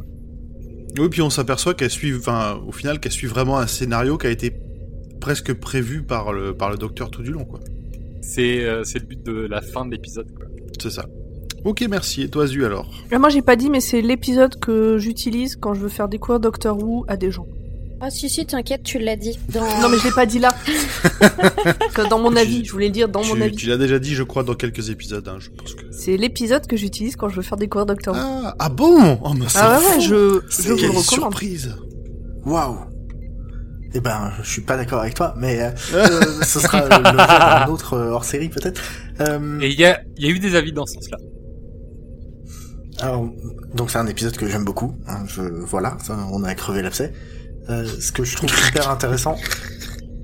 Oui, 0.99 1.09
puis 1.11 1.21
on 1.21 1.31
s'aperçoit 1.31 1.75
qu'elle 1.75 1.91
suit, 1.91 2.15
enfin, 2.15 2.61
au 2.67 2.73
final, 2.73 2.99
qu'elle 3.01 3.13
suit 3.13 3.27
vraiment 3.27 3.59
un 3.59 3.67
scénario 3.67 4.17
qui 4.19 4.27
a 4.27 4.31
été 4.31 4.53
presque 5.21 5.53
prévu 5.53 6.03
par 6.03 6.33
le, 6.33 6.55
par 6.55 6.71
le 6.71 6.77
docteur 6.79 7.11
tout 7.11 7.23
du 7.23 7.31
long, 7.33 7.45
quoi. 7.45 7.61
C'est 8.23 8.67
c'est 8.85 8.99
le 9.01 9.07
but 9.07 9.23
de 9.25 9.33
la 9.33 9.61
fin 9.61 9.85
de 9.87 9.91
l'épisode. 9.93 10.31
quoi. 10.35 10.47
C'est 10.81 10.91
ça. 10.91 11.07
Ok, 11.69 11.85
merci. 11.91 12.23
Et 12.23 12.29
toi, 12.31 12.47
Zu, 12.47 12.65
alors? 12.65 12.89
Ah, 13.13 13.19
moi 13.19 13.29
j'ai 13.29 13.43
pas 13.43 13.55
dit, 13.55 13.69
mais 13.69 13.81
c'est 13.81 14.01
l'épisode 14.01 14.59
que 14.59 14.97
j'utilise 14.97 15.55
quand 15.57 15.75
je 15.75 15.81
veux 15.81 15.91
faire 15.91 16.09
découvrir 16.09 16.41
Doctor 16.41 16.83
Who 16.83 17.05
à 17.09 17.19
des 17.19 17.31
gens. 17.31 17.47
Ah 18.01 18.09
si 18.09 18.31
si, 18.31 18.47
t'inquiète, 18.47 18.85
tu 18.85 18.99
l'as 18.99 19.17
dit. 19.17 19.39
Dans... 19.53 19.61
Non, 19.83 19.91
mais 19.91 19.99
je 19.99 20.05
l'ai 20.05 20.15
pas 20.15 20.25
dit 20.25 20.39
là. 20.39 20.49
Dans 22.11 22.19
mon 22.21 22.35
avis, 22.37 22.65
je 22.65 22.73
voulais 22.73 22.87
le 22.87 22.93
dire 22.93 23.09
dans 23.09 23.23
mon 23.23 23.35
tu, 23.35 23.43
avis. 23.43 23.57
tu 23.57 23.67
l'as 23.67 23.77
déjà 23.77 23.99
dit, 23.99 24.15
je 24.15 24.23
crois, 24.23 24.45
dans 24.45 24.55
quelques 24.55 24.89
épisodes. 24.89 25.29
Hein, 25.29 25.37
je 25.41 25.51
pense 25.51 25.75
que. 25.75 25.83
C'est 25.91 26.17
l'épisode 26.17 26.67
que 26.67 26.77
j'utilise 26.77 27.17
quand 27.17 27.29
je 27.29 27.37
veux 27.37 27.43
faire 27.43 27.59
découvrir 27.59 27.85
Doctor 27.85 28.15
Who. 28.15 28.21
Ah, 28.23 28.55
ah 28.59 28.69
bon? 28.71 29.19
Oh, 29.23 29.35
mais 29.35 29.45
c'est 29.49 29.59
Ah 29.61 29.79
ouais, 29.79 29.97
ouais, 29.97 30.01
je, 30.01 30.41
C'est 30.49 30.69
je 30.69 30.73
vous 30.73 30.77
le 30.79 30.87
recommande. 30.87 31.03
surprise 31.05 31.75
Waouh 32.47 32.77
Eh 33.93 34.01
ben, 34.01 34.31
je 34.43 34.49
suis 34.49 34.63
pas 34.63 34.77
d'accord 34.79 35.01
avec 35.01 35.15
toi, 35.15 35.35
mais 35.37 35.61
euh, 35.61 35.71
euh, 35.95 36.43
ce 36.45 36.61
sera 36.61 36.81
l'objet 36.83 37.03
d'un 37.03 37.67
autre 37.67 37.93
euh, 37.95 38.11
hors-série 38.13 38.49
peut-être. 38.49 38.81
Euh, 39.21 39.59
Et 39.61 39.69
il 39.71 39.79
y 39.79 39.85
a, 39.85 40.01
il 40.17 40.25
y 40.25 40.29
a 40.29 40.31
eu 40.31 40.39
des 40.39 40.55
avis 40.55 40.73
dans 40.73 40.87
ce 40.87 40.95
sens-là. 40.95 41.19
Alors, 43.01 43.29
donc 43.75 43.91
c'est 43.91 43.99
un 43.99 44.07
épisode 44.07 44.37
que 44.37 44.49
j'aime 44.49 44.65
beaucoup. 44.65 44.95
hein, 45.07 45.25
je, 45.27 45.43
voilà, 45.43 45.97
ça, 46.03 46.19
on 46.33 46.43
a 46.45 46.55
crevé 46.55 46.83
l'abcès. 46.83 47.13
Euh, 47.71 47.85
ce 47.87 48.11
que 48.13 48.25
je 48.25 48.37
trouve 48.37 48.51
hyper 48.69 48.91
intéressant, 48.91 49.37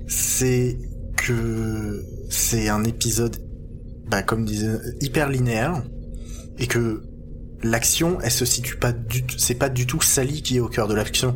c'est 0.07 0.77
que 1.17 2.03
c'est 2.29 2.67
un 2.69 2.83
épisode, 2.83 3.37
bah, 4.09 4.23
comme 4.23 4.45
disait, 4.45 4.77
hyper 5.01 5.29
linéaire, 5.29 5.83
et 6.57 6.67
que 6.67 7.03
l'action, 7.63 8.17
elle 8.21 8.31
se 8.31 8.45
situe 8.45 8.75
pas 8.77 8.91
du, 8.91 9.25
tout- 9.25 9.37
c'est 9.37 9.55
pas 9.55 9.69
du 9.69 9.85
tout 9.87 10.01
Sally 10.01 10.41
qui 10.41 10.57
est 10.57 10.59
au 10.59 10.67
cœur 10.67 10.87
de 10.87 10.93
l'action. 10.95 11.35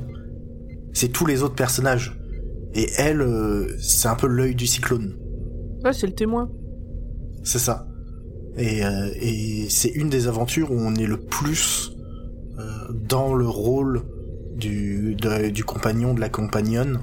C'est 0.94 1.10
tous 1.10 1.26
les 1.26 1.42
autres 1.44 1.56
personnages. 1.56 2.16
Et 2.76 2.88
elle, 2.98 3.22
euh, 3.22 3.78
c'est 3.82 4.08
un 4.08 4.16
peu 4.16 4.28
l'œil 4.28 4.56
du 4.56 4.68
cyclone. 4.68 5.16
Ouais, 5.84 5.94
c'est 5.94 6.08
le 6.08 6.14
témoin. 6.14 6.50
C'est 7.44 7.60
ça. 7.60 7.88
Et, 8.58 8.84
euh, 8.86 9.10
et 9.22 9.68
c'est 9.70 9.90
une 9.90 10.10
des 10.10 10.28
aventures 10.28 10.72
où 10.72 10.76
on 10.80 10.96
est 10.96 11.06
le 11.08 11.18
plus 11.18 11.92
euh, 12.58 12.64
dans 13.08 13.34
le 13.34 13.48
rôle 13.48 14.02
du, 14.56 15.16
de- 15.16 15.50
du 15.50 15.64
compagnon, 15.64 16.14
de 16.14 16.20
la 16.20 16.30
compagnonne, 16.30 17.00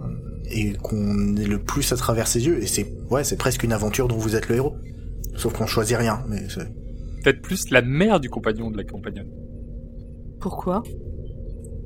euh, 0.00 0.04
et 0.50 0.72
qu'on 0.74 1.36
est 1.36 1.46
le 1.46 1.58
plus 1.58 1.92
à 1.92 1.96
travers 1.96 2.26
ses 2.26 2.46
yeux. 2.46 2.62
Et 2.62 2.66
c'est 2.66 2.92
ouais, 3.10 3.24
c'est 3.24 3.36
presque 3.36 3.62
une 3.62 3.72
aventure 3.72 4.08
dont 4.08 4.16
vous 4.16 4.36
êtes 4.36 4.48
le 4.48 4.56
héros. 4.56 4.76
Sauf 5.36 5.52
qu'on 5.56 5.66
choisit 5.66 5.96
rien. 5.96 6.24
Mais 6.28 6.42
Peut-être 7.22 7.42
plus 7.42 7.70
la 7.70 7.82
mère 7.82 8.18
du 8.18 8.30
compagnon 8.30 8.70
de 8.70 8.76
la 8.78 8.84
compagnonne. 8.84 9.28
Pourquoi? 10.40 10.82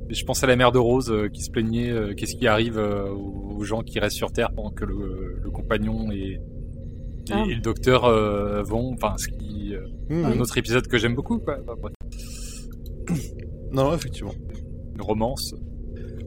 Je 0.09 0.23
pense 0.23 0.43
à 0.43 0.47
la 0.47 0.55
mère 0.55 0.71
de 0.71 0.77
Rose 0.77 1.11
euh, 1.11 1.27
qui 1.29 1.41
se 1.41 1.49
plaignait 1.51 1.89
euh, 1.91 2.13
qu'est-ce 2.15 2.35
qui 2.35 2.47
arrive 2.47 2.77
euh, 2.77 3.09
aux 3.09 3.63
gens 3.63 3.81
qui 3.81 3.99
restent 3.99 4.15
sur 4.15 4.31
Terre 4.31 4.51
pendant 4.55 4.69
que 4.69 4.85
le, 4.85 5.39
le 5.43 5.49
compagnon 5.49 6.09
et, 6.11 6.39
et, 7.29 7.33
Ah. 7.33 7.43
et 7.49 7.55
le 7.55 7.61
docteur 7.61 8.05
euh, 8.05 8.61
vont. 8.63 8.93
Enfin, 8.93 9.15
ce 9.17 9.27
qui. 9.27 9.73
euh, 9.75 9.79
Hmm. 10.09 10.25
Un 10.25 10.39
autre 10.39 10.55
épisode 10.57 10.87
que 10.87 10.97
j'aime 10.99 11.15
beaucoup, 11.15 11.39
quoi. 11.39 11.57
Enfin, 11.63 11.73
bref, 11.81 11.93
Non, 13.71 13.93
effectivement. 13.93 14.33
une 14.95 15.01
romance. 15.01 15.53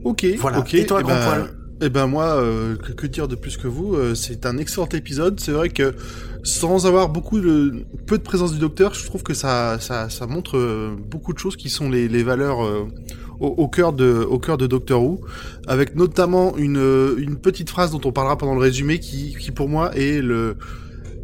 Ok, 0.03 0.25
Voilà. 0.37 0.59
ok. 0.59 0.73
Et 0.75 0.85
toi, 0.85 0.99
eh 0.99 1.03
grand 1.03 1.13
ben, 1.13 1.25
poil 1.25 1.49
eh 1.81 1.87
ben 1.89 2.07
moi, 2.07 2.25
euh, 2.35 2.75
que, 2.75 2.91
que 2.91 3.07
dire 3.07 3.29
de 3.29 3.35
plus 3.35 3.55
que 3.55 3.67
vous 3.67 3.95
euh, 3.95 4.13
C'est 4.13 4.45
un 4.45 4.57
excellent 4.57 4.89
épisode. 4.89 5.39
C'est 5.39 5.53
vrai 5.53 5.69
que 5.69 5.93
sans 6.43 6.85
avoir 6.85 7.07
beaucoup 7.09 7.39
de 7.39 7.85
peu 8.05 8.17
de 8.17 8.23
présence 8.23 8.51
du 8.51 8.59
docteur, 8.59 8.93
je 8.93 9.05
trouve 9.05 9.23
que 9.23 9.33
ça 9.33 9.77
ça, 9.79 10.09
ça 10.09 10.27
montre 10.27 10.57
euh, 10.57 10.95
beaucoup 11.09 11.31
de 11.33 11.39
choses 11.39 11.55
qui 11.55 11.69
sont 11.69 11.89
les, 11.89 12.07
les 12.09 12.21
valeurs 12.23 12.65
euh, 12.65 12.85
au, 13.39 13.47
au 13.47 13.67
cœur 13.69 13.93
de 13.93 14.25
au 14.29 14.39
cœur 14.39 14.57
de 14.57 14.67
Doctor 14.67 15.01
Who, 15.01 15.21
avec 15.67 15.95
notamment 15.95 16.55
une 16.57 17.15
une 17.17 17.37
petite 17.37 17.69
phrase 17.69 17.91
dont 17.91 18.01
on 18.03 18.11
parlera 18.11 18.37
pendant 18.37 18.55
le 18.55 18.61
résumé 18.61 18.99
qui 18.99 19.35
qui 19.39 19.51
pour 19.51 19.69
moi 19.69 19.95
est 19.95 20.21
le 20.21 20.57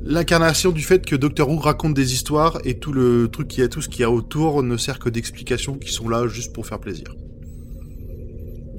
l'incarnation 0.05 0.71
du 0.71 0.81
fait 0.81 1.05
que 1.05 1.15
Doctor 1.15 1.49
Who 1.49 1.57
raconte 1.57 1.95
des 1.95 2.13
histoires 2.13 2.59
et 2.63 2.75
tout 2.75 2.93
le 2.93 3.27
truc 3.27 3.47
qui 3.47 3.61
a 3.61 3.67
tout 3.67 3.81
ce 3.81 3.89
qu'il 3.89 4.01
y 4.01 4.03
a 4.03 4.11
autour 4.11 4.63
ne 4.63 4.77
sert 4.77 4.99
que 4.99 5.09
d'explications 5.09 5.77
qui 5.77 5.91
sont 5.91 6.07
là 6.07 6.27
juste 6.27 6.53
pour 6.53 6.65
faire 6.65 6.79
plaisir. 6.79 7.15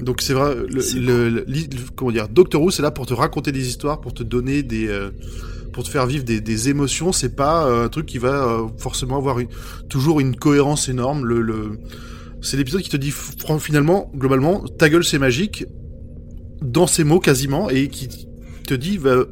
Donc 0.01 0.21
c'est 0.21 0.35
vrai, 0.35 0.55
le, 0.69 1.45
comment 1.97 2.13
dire, 2.13 2.29
Doctor 2.29 2.63
Who 2.63 2.71
c'est 2.71 2.83
là 2.83 2.91
pour 2.91 3.07
te 3.07 3.15
raconter 3.15 3.51
des 3.51 3.67
histoires, 3.67 4.01
pour 4.01 4.15
te 4.15 4.23
donner 4.23 4.63
des, 4.63 4.89
euh, 4.89 5.11
pour 5.73 5.85
te 5.85 5.89
faire 5.89 6.07
vivre 6.07 6.23
des, 6.23 6.41
des 6.41 6.69
émotions. 6.69 7.13
C'est 7.13 7.35
pas 7.35 7.67
euh, 7.67 7.87
un 7.87 7.89
truc 7.89 8.07
qui 8.07 8.19
va 8.19 8.47
euh, 8.47 8.69
forcément 8.79 9.17
avoir 9.17 9.41
une, 9.41 9.49
toujours 9.89 10.21
une 10.21 10.37
cohérence 10.37 10.89
énorme. 10.89 11.25
Le, 11.25 11.79
c'est 12.43 12.57
l'épisode 12.57 12.83
qui 12.83 12.91
te 12.91 12.97
dit 12.97 13.13
finalement, 13.59 14.13
globalement, 14.15 14.61
ta 14.79 14.89
gueule 14.89 15.05
c'est 15.05 15.19
magique, 15.19 15.65
dans 16.63 16.87
ces 16.87 17.03
mots 17.03 17.19
quasiment, 17.19 17.71
et 17.71 17.89
qui 17.89 18.09
te 18.67 18.75
dit, 18.75 18.99
va, 18.99 19.25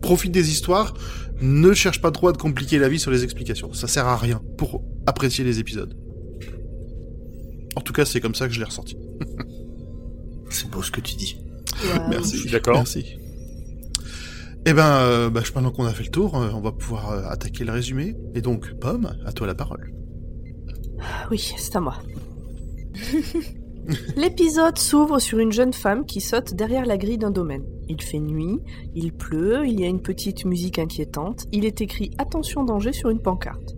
profite 0.00 0.32
des 0.32 0.50
histoires, 0.50 0.94
ne 1.40 1.72
cherche 1.72 2.00
pas 2.00 2.10
trop 2.10 2.28
à 2.28 2.32
te 2.32 2.38
compliquer 2.38 2.78
la 2.78 2.88
vie 2.88 2.98
sur 2.98 3.10
les 3.10 3.24
explications. 3.24 3.72
Ça 3.72 3.88
sert 3.88 4.06
à 4.06 4.16
rien 4.16 4.40
pour 4.58 4.82
apprécier 5.06 5.44
les 5.44 5.58
épisodes. 5.58 5.96
En 7.76 7.80
tout 7.80 7.92
cas, 7.92 8.04
c'est 8.04 8.20
comme 8.20 8.34
ça 8.34 8.48
que 8.48 8.54
je 8.54 8.58
l'ai 8.58 8.64
ressenti. 8.64 8.96
c'est 10.50 10.68
beau 10.70 10.82
ce 10.82 10.90
que 10.90 11.00
tu 11.00 11.14
dis. 11.14 11.36
Merci. 12.08 12.36
je 12.36 12.40
suis 12.42 12.50
d'accord. 12.50 12.74
Merci. 12.74 13.16
Eh 14.66 14.74
ben, 14.74 14.86
euh, 14.86 15.30
bah, 15.30 15.40
je 15.42 15.52
pense 15.52 15.72
qu'on 15.72 15.86
a 15.86 15.92
fait 15.92 16.02
le 16.04 16.10
tour, 16.10 16.36
euh, 16.36 16.50
on 16.52 16.60
va 16.60 16.72
pouvoir 16.72 17.10
euh, 17.10 17.22
attaquer 17.28 17.64
le 17.64 17.72
résumé. 17.72 18.14
Et 18.34 18.42
donc, 18.42 18.74
Pomme, 18.74 19.16
à 19.24 19.32
toi 19.32 19.46
la 19.46 19.54
parole. 19.54 19.92
Oui, 21.30 21.54
c'est 21.56 21.76
à 21.76 21.80
moi. 21.80 21.96
L'épisode 24.16 24.78
s'ouvre 24.78 25.18
sur 25.18 25.38
une 25.38 25.52
jeune 25.52 25.72
femme 25.72 26.04
qui 26.04 26.20
saute 26.20 26.54
derrière 26.54 26.84
la 26.84 26.98
grille 26.98 27.16
d'un 27.16 27.30
domaine. 27.30 27.64
Il 27.90 28.00
fait 28.00 28.20
nuit, 28.20 28.60
il 28.94 29.12
pleut, 29.12 29.66
il 29.66 29.80
y 29.80 29.84
a 29.84 29.88
une 29.88 30.00
petite 30.00 30.44
musique 30.44 30.78
inquiétante, 30.78 31.46
il 31.50 31.64
est 31.64 31.80
écrit 31.80 32.12
Attention 32.18 32.62
danger 32.62 32.92
sur 32.92 33.10
une 33.10 33.18
pancarte. 33.18 33.74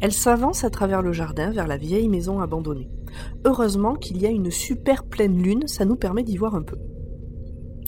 Elle 0.00 0.14
s'avance 0.14 0.64
à 0.64 0.70
travers 0.70 1.02
le 1.02 1.12
jardin 1.12 1.50
vers 1.50 1.66
la 1.66 1.76
vieille 1.76 2.08
maison 2.08 2.40
abandonnée. 2.40 2.88
Heureusement 3.44 3.94
qu'il 3.94 4.16
y 4.16 4.24
a 4.24 4.30
une 4.30 4.50
super 4.50 5.04
pleine 5.04 5.36
lune, 5.36 5.66
ça 5.66 5.84
nous 5.84 5.96
permet 5.96 6.22
d'y 6.22 6.38
voir 6.38 6.54
un 6.54 6.62
peu. 6.62 6.78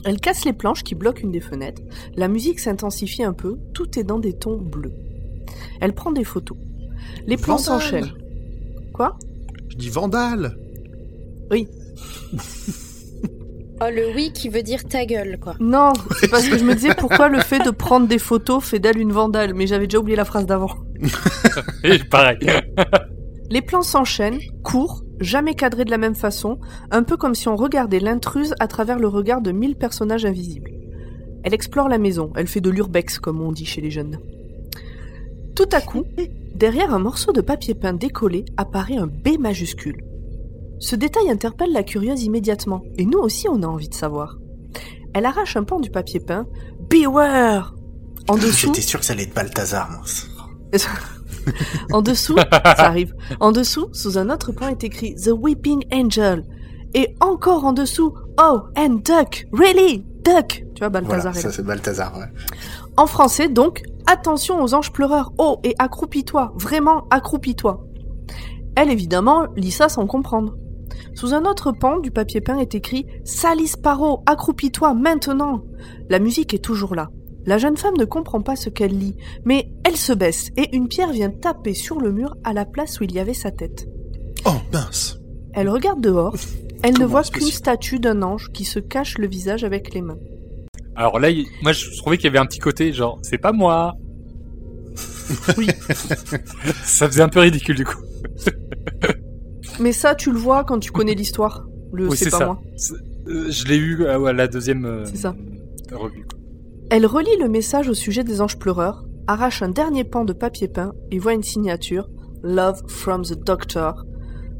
Elle 0.05 0.21
casse 0.21 0.45
les 0.45 0.52
planches 0.52 0.85
qui 0.85 0.95
bloquent 0.95 1.23
une 1.23 1.33
des 1.33 1.40
fenêtres, 1.40 1.81
la 2.14 2.28
musique 2.28 2.61
s'intensifie 2.61 3.23
un 3.25 3.33
peu, 3.33 3.59
tout 3.73 3.99
est 3.99 4.05
dans 4.05 4.19
des 4.19 4.35
tons 4.35 4.59
bleus. 4.59 4.93
Elle 5.81 5.95
prend 5.95 6.12
des 6.12 6.25
photos. 6.25 6.59
Les 7.26 7.38
plans 7.38 7.57
s'enchaînent. 7.57 8.12
Quoi? 8.93 9.17
Je 9.71 9.76
dis 9.76 9.88
Vandale 9.88 10.59
Oh, 13.81 13.87
le 13.95 14.13
oui 14.15 14.33
qui 14.33 14.49
veut 14.49 14.63
dire 14.63 14.85
ta 14.85 15.07
gueule, 15.07 15.39
quoi. 15.41 15.55
Non, 15.61 15.93
c'est 16.19 16.29
parce 16.29 16.49
que 16.49 16.59
je 16.59 16.65
me 16.65 16.75
disais 16.75 16.95
pourquoi 16.97 17.29
le 17.29 17.39
fait 17.39 17.61
de 17.61 17.71
prendre 17.71 18.09
des 18.09 18.19
photos 18.19 18.65
fait 18.65 18.81
d'elle 18.81 18.99
une 18.99 19.13
vandale, 19.13 19.55
mais 19.55 19.69
j'avais 19.69 19.87
déjà 19.87 19.99
oublié 19.99 20.17
la 20.17 20.25
phrase 20.25 20.47
d'avant. 20.47 20.71
Pareil. 22.11 22.39
Les 23.51 23.63
plans 23.63 23.83
s'enchaînent, 23.83 24.41
courts, 24.63 25.05
jamais 25.21 25.55
cadrés 25.55 25.85
de 25.85 25.91
la 25.91 25.97
même 25.97 26.17
façon, 26.17 26.59
un 26.91 27.03
peu 27.03 27.17
comme 27.17 27.35
si 27.35 27.49
on 27.49 27.57
regardait 27.57 28.01
l'intruse 28.01 28.55
à 28.61 28.67
travers 28.67 28.99
le 28.99 29.09
regard 29.09 29.41
de 29.41 29.53
mille 29.53 29.77
personnages 29.77 30.27
invisibles. 30.27 30.73
Elle 31.45 31.55
explore 31.55 31.89
la 31.89 31.99
maison, 31.99 32.31
elle 32.37 32.49
fait 32.49 32.61
de 32.61 32.69
l'urbex, 32.69 33.19
comme 33.19 33.41
on 33.41 33.53
dit 33.53 33.65
chez 33.65 33.81
les 33.81 33.91
jeunes. 33.91 34.19
Tout 35.55 35.69
à 35.73 35.81
coup, 35.81 36.05
derrière 36.55 36.93
un 36.93 36.99
morceau 36.99 37.33
de 37.33 37.41
papier 37.41 37.75
peint 37.75 37.95
décollé 37.95 38.45
apparaît 38.57 38.97
un 38.97 39.07
B 39.07 39.39
majuscule. 39.39 40.05
Ce 40.81 40.97
détail 40.97 41.31
interpelle 41.31 41.73
la 41.73 41.83
curieuse 41.83 42.23
immédiatement, 42.23 42.83
et 42.97 43.05
nous 43.05 43.19
aussi 43.19 43.49
on 43.49 43.63
a 43.63 43.67
envie 43.67 43.89
de 43.89 43.95
savoir. 43.95 44.39
Elle 45.15 45.27
arrache 45.27 45.57
un 45.57 45.65
pan 45.65 45.81
du 45.81 45.91
papier 45.91 46.21
peint. 46.21 46.47
Beware 46.91 47.75
En 48.29 48.37
dessous, 48.37 48.69
J'étais 48.69 48.83
sûr 48.83 49.01
que 49.01 49.07
ça 49.07 49.15
allait 49.15 49.25
être 49.25 49.35
Balthazar, 49.35 49.91
moi. 49.91 50.03
en 51.93 52.03
dessous, 52.03 52.37
ça 52.37 52.87
arrive. 52.87 53.15
En 53.41 53.53
dessous, 53.53 53.89
sous 53.93 54.19
un 54.19 54.31
autre 54.31 54.53
point 54.53 54.69
est 54.69 54.85
écrit 54.85 55.15
The 55.15 55.31
Weeping 55.37 55.85
Angel. 55.93 56.45
Et 56.95 57.15
encore 57.21 57.65
en 57.65 57.73
dessous, 57.73 58.15
Oh, 58.41 58.61
and 58.77 59.01
duck, 59.05 59.47
really, 59.53 60.05
duck. 60.25 60.65
Tu 60.75 60.81
vois, 60.81 60.91
Balthazar 60.91 61.33
Voilà, 61.33 61.41
ça 61.41 61.51
c'est 61.51 61.65
Balthazar, 61.65 62.17
ouais. 62.17 62.27
En 62.97 63.07
français, 63.07 63.49
donc, 63.49 63.83
attention 64.07 64.63
aux 64.63 64.75
anges 64.75 64.93
pleureurs. 64.93 65.33
Oh, 65.39 65.59
et 65.65 65.75
accroupis-toi, 65.79 66.53
vraiment 66.57 67.07
accroupis-toi. 67.11 67.85
Elle, 68.77 68.91
évidemment, 68.91 69.47
lit 69.57 69.71
ça 69.71 69.89
sans 69.89 70.07
comprendre. 70.07 70.57
Sous 71.19 71.35
un 71.35 71.47
autre 71.47 71.73
pan 71.73 71.99
du 71.99 72.13
papier 72.13 72.41
peint 72.41 72.59
est 72.59 72.77
écrit 72.77 73.05
Sally 73.25 73.67
Sparrow, 73.67 74.23
accroupis-toi 74.27 74.95
maintenant. 74.95 75.65
La 76.09 76.21
musique 76.21 76.55
est 76.55 76.65
toujours 76.65 76.95
là. 76.95 77.09
La 77.45 77.59
jeune 77.59 77.77
femme 77.77 77.97
ne 77.99 78.05
comprend 78.05 78.41
pas 78.41 78.55
ce 78.55 78.69
qu'elle 78.69 78.97
lit, 78.97 79.17
mais 79.45 79.69
elle 79.83 79.97
se 79.97 80.13
baisse 80.13 80.51
et 80.57 80.77
une 80.77 80.87
pierre 80.87 81.11
vient 81.11 81.31
taper 81.31 81.75
sur 81.75 81.99
le 81.99 82.13
mur 82.13 82.37
à 82.45 82.53
la 82.53 82.65
place 82.65 83.01
où 83.01 83.03
il 83.03 83.11
y 83.11 83.19
avait 83.19 83.35
sa 83.35 83.51
tête. 83.51 83.89
Oh, 84.45 84.53
mince 84.73 85.19
Elle 85.55 85.69
regarde 85.69 86.01
dehors. 86.01 86.37
Elle 86.85 86.97
ne 87.01 87.05
voit 87.05 87.25
qu'une 87.25 87.49
statue 87.49 87.99
d'un 87.99 88.23
ange 88.23 88.53
qui 88.53 88.65
se 88.65 88.79
cache 88.79 89.19
le 89.19 89.27
visage 89.27 89.65
avec 89.65 89.95
les 89.95 90.03
mains. 90.03 90.21
Alors 90.95 91.19
là, 91.19 91.31
moi, 91.63 91.73
je 91.73 91.97
trouvais 91.97 92.17
qu'il 92.17 92.27
y 92.27 92.29
avait 92.29 92.39
un 92.39 92.47
petit 92.47 92.61
côté 92.61 92.93
genre, 92.93 93.19
c'est 93.23 93.39
pas 93.39 93.51
moi. 93.51 93.95
Oui. 95.57 95.67
Ça 96.85 97.09
faisait 97.09 97.23
un 97.23 97.29
peu 97.29 97.41
ridicule 97.41 97.75
du 97.75 97.85
coup. 97.85 97.99
Mais 99.81 99.93
ça, 99.93 100.15
tu 100.15 100.31
le 100.33 100.39
vois 100.39 100.65
quand 100.65 100.79
tu 100.81 100.91
connais 100.91 101.15
l'histoire. 101.15 101.67
Le 101.93 102.09
Oui, 102.09 102.17
c'est 102.17 102.31
pas 102.31 102.39
ça. 102.39 102.45
moi. 102.47 102.61
Euh, 103.29 103.51
Je 103.51 103.65
l'ai 103.67 103.77
eu 103.77 104.07
à 104.07 104.15
à 104.15 104.33
la 104.33 104.47
deuxième 104.49 104.85
euh, 104.85 105.05
ça. 105.07 105.35
revue. 105.93 106.27
Elle 106.91 107.07
relit 107.07 107.37
le 107.41 107.49
message 107.49 107.89
au 107.89 107.95
sujet 107.95 108.25
des 108.25 108.41
anges 108.41 108.59
pleureurs, 108.59 109.05
arrache 109.27 109.63
un 109.63 109.69
dernier 109.69 110.05
pan 110.05 110.25
de 110.25 110.33
papier 110.33 110.69
peint 110.69 110.93
et 111.11 111.19
voit 111.19 111.35
une 111.35 111.43
signature 111.43 112.09
Love 112.43 112.83
from 112.89 113.23
the 113.25 113.35
Doctor 113.35 114.05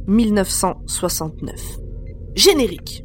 1969. 0.07 1.79
Générique. 2.35 3.05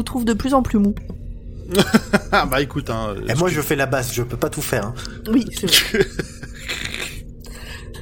Nous 0.00 0.04
trouve 0.04 0.24
de 0.24 0.32
plus 0.32 0.54
en 0.54 0.62
plus 0.62 0.78
mou. 0.78 0.94
Ah 2.32 2.46
bah 2.46 2.62
écoute, 2.62 2.88
hein. 2.90 3.14
Et 3.28 3.34
moi, 3.34 3.48
je 3.50 3.60
fais 3.60 3.76
la 3.76 3.86
basse, 3.86 4.14
je 4.14 4.22
peux 4.22 4.36
pas 4.36 4.48
tout 4.48 4.62
faire. 4.62 4.86
hein. 4.86 4.94
Oui, 5.30 5.44
c'est 5.52 5.70
vrai. 5.70 6.00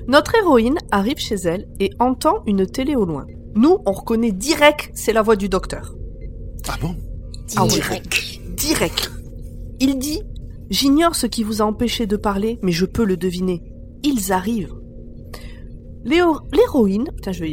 Notre 0.06 0.34
héroïne 0.36 0.78
arrive 0.90 1.18
chez 1.18 1.34
elle 1.34 1.66
et 1.80 1.90
entend 1.98 2.42
une 2.46 2.66
télé 2.66 2.94
au 2.94 3.04
loin. 3.04 3.26
Nous, 3.56 3.78
on 3.84 3.92
reconnaît 3.92 4.30
direct, 4.32 4.90
c'est 4.94 5.12
la 5.12 5.22
voix 5.22 5.36
du 5.36 5.48
docteur. 5.48 5.94
Ah 6.68 6.76
bon? 6.80 6.94
Ah 7.56 7.64
ouais. 7.64 7.68
Direct. 7.70 8.20
Direct. 8.56 9.10
Il 9.80 9.98
dit 9.98 10.22
J'ignore 10.70 11.16
ce 11.16 11.26
qui 11.26 11.42
vous 11.42 11.60
a 11.62 11.64
empêché 11.64 12.06
de 12.06 12.16
parler, 12.16 12.58
mais 12.62 12.72
je 12.72 12.84
peux 12.84 13.04
le 13.04 13.16
deviner. 13.16 13.62
Ils 14.04 14.32
arrivent. 14.32 14.74
L'héroïne, 16.04 17.08
putain, 17.16 17.32
je 17.32 17.40
vais, 17.44 17.52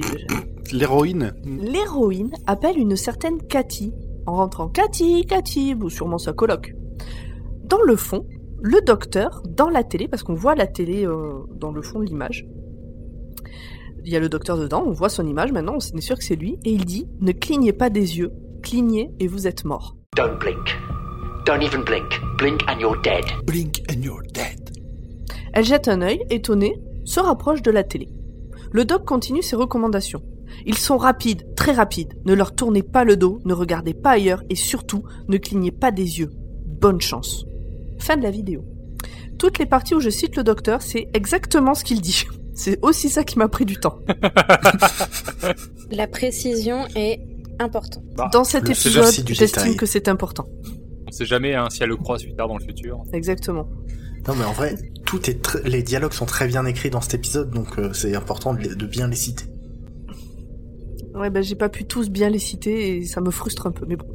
L'héroïne 0.72 1.34
l'héroïne 1.46 2.32
appelle 2.48 2.78
une 2.78 2.96
certaine 2.96 3.42
Cathy 3.42 3.94
en 4.26 4.34
rentrant. 4.34 4.68
Cathy, 4.68 5.26
Cathy, 5.26 5.76
ou 5.76 5.90
sûrement 5.90 6.18
sa 6.18 6.34
coloc. 6.34 6.74
Dans 7.64 7.82
le 7.82 7.96
fond, 7.96 8.26
le 8.62 8.82
docteur, 8.82 9.42
dans 9.48 9.70
la 9.70 9.84
télé, 9.84 10.08
parce 10.08 10.24
qu'on 10.24 10.34
voit 10.34 10.56
la 10.56 10.68
télé 10.68 11.06
euh, 11.06 11.44
dans 11.56 11.72
le 11.72 11.82
fond 11.82 12.00
de 12.00 12.06
l'image, 12.06 12.48
il 14.04 14.12
y 14.12 14.16
a 14.16 14.20
le 14.20 14.30
docteur 14.30 14.58
dedans, 14.58 14.84
on 14.86 14.92
voit 14.92 15.10
son 15.10 15.26
image 15.26 15.52
maintenant, 15.52 15.76
on 15.76 15.98
est 15.98 16.02
sûr 16.02 16.18
que 16.18 16.24
c'est 16.24 16.36
lui, 16.36 16.60
et 16.64 16.72
il 16.72 16.86
dit 16.86 17.08
Ne 17.22 17.32
clignez 17.32 17.74
pas 17.74 17.90
des 17.90 18.20
yeux, 18.20 18.32
clignez 18.62 19.12
et 19.20 19.28
vous 19.28 19.48
êtes 19.48 19.66
mort. 19.66 19.96
Don't 20.16 20.38
blink. 20.40 20.78
Don't 21.46 21.62
even 21.62 21.84
blink. 21.84 22.06
Blink 22.38 22.62
and 22.68 22.80
you're 22.80 23.00
dead. 23.02 23.26
Blink 23.46 23.84
and 23.90 24.02
you're 24.02 24.24
dead. 24.32 24.70
Elle 25.54 25.66
jette 25.66 25.88
un 25.88 26.02
œil, 26.02 26.24
étonnée, 26.30 26.80
se 27.04 27.20
rapproche 27.20 27.62
de 27.62 27.72
la 27.72 27.84
télé. 27.84 28.10
Le 28.72 28.86
doc 28.86 29.06
continue 29.06 29.42
ses 29.42 29.56
recommandations. 29.56 30.22
Ils 30.66 30.78
sont 30.78 30.98
rapides, 30.98 31.56
très 31.56 31.72
rapides. 31.74 32.14
Ne 32.26 32.34
leur 32.34 32.56
tournez 32.56 32.84
pas 32.84 33.04
le 33.04 33.18
dos, 33.18 33.40
ne 33.46 33.54
regardez 33.54 33.94
pas 33.94 34.12
ailleurs 34.12 34.44
et 34.50 34.56
surtout, 34.56 35.04
ne 35.28 35.38
clignez 35.38 35.72
pas 35.72 35.92
des 35.92 36.20
yeux. 36.20 36.32
Bonne 36.66 37.02
chance. 37.02 37.46
Fin 38.00 38.18
de 38.18 38.24
la 38.24 38.32
vidéo. 38.32 38.64
Toutes 39.40 39.60
les 39.60 39.66
parties 39.66 39.96
où 39.96 40.00
je 40.00 40.10
cite 40.10 40.36
le 40.36 40.44
docteur, 40.44 40.82
c'est 40.82 41.08
exactement 41.14 41.74
ce 41.74 41.84
qu'il 41.84 42.02
dit. 42.02 42.24
C'est 42.58 42.80
aussi 42.84 43.10
ça 43.10 43.26
qui 43.26 43.38
m'a 43.38 43.50
pris 43.50 43.66
du 43.66 43.76
temps. 43.76 44.00
La 45.92 46.08
précision 46.08 46.86
est 46.96 47.20
importante. 47.60 48.04
Bah, 48.16 48.30
Dans 48.32 48.44
cet 48.44 48.70
épisode, 48.70 49.14
j'estime 49.28 49.76
que 49.76 49.86
c'est 49.86 50.08
important. 50.08 50.46
on 51.08 51.12
sait 51.12 51.26
jamais 51.26 51.54
hein, 51.54 51.68
si 51.70 51.84
elle 51.84 51.90
le 51.90 51.98
croise 51.98 52.24
plus 52.24 52.34
tard 52.34 52.48
dans 52.48 52.58
le 52.58 52.64
futur. 52.64 53.04
Exactement. 53.14 53.68
Non, 54.28 54.36
mais 54.36 54.46
en 54.46 54.54
vrai, 54.54 54.76
tout 55.06 55.30
est 55.30 55.46
tr- 55.46 55.62
les 55.68 55.84
dialogues 55.84 56.14
sont 56.14 56.26
très 56.26 56.48
bien 56.48 56.66
écrits 56.66 56.90
dans 56.90 57.02
cet 57.02 57.14
épisode, 57.16 57.52
donc 57.52 57.78
euh, 57.78 57.94
c'est 57.94 58.16
important 58.16 58.54
de 58.54 58.86
bien 58.86 59.08
les 59.08 59.16
citer. 59.16 59.46
Ouais, 61.16 61.30
ben 61.30 61.42
j'ai 61.44 61.56
pas 61.56 61.70
pu 61.70 61.86
tous 61.86 62.10
bien 62.10 62.30
les 62.30 62.40
citer 62.40 62.98
et 62.98 63.06
ça 63.06 63.22
me 63.22 63.32
frustre 63.32 63.68
un 63.68 63.72
peu, 63.72 63.86
mais 63.88 63.96
bon. 63.96 64.06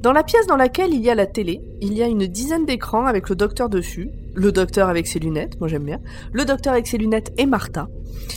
Dans 0.00 0.12
la 0.12 0.22
pièce 0.22 0.46
dans 0.46 0.56
laquelle 0.56 0.92
il 0.94 1.00
y 1.00 1.10
a 1.10 1.14
la 1.14 1.26
télé, 1.26 1.60
il 1.80 1.92
y 1.94 2.02
a 2.02 2.06
une 2.06 2.26
dizaine 2.26 2.64
d'écrans 2.64 3.06
avec 3.06 3.28
le 3.28 3.36
docteur 3.36 3.68
dessus, 3.68 4.10
le 4.34 4.52
docteur 4.52 4.88
avec 4.88 5.06
ses 5.06 5.18
lunettes, 5.18 5.58
moi 5.58 5.68
j'aime 5.68 5.84
bien, 5.84 6.00
le 6.32 6.44
docteur 6.44 6.72
avec 6.74 6.86
ses 6.86 6.98
lunettes 6.98 7.32
et 7.38 7.46
Martha. 7.46 7.88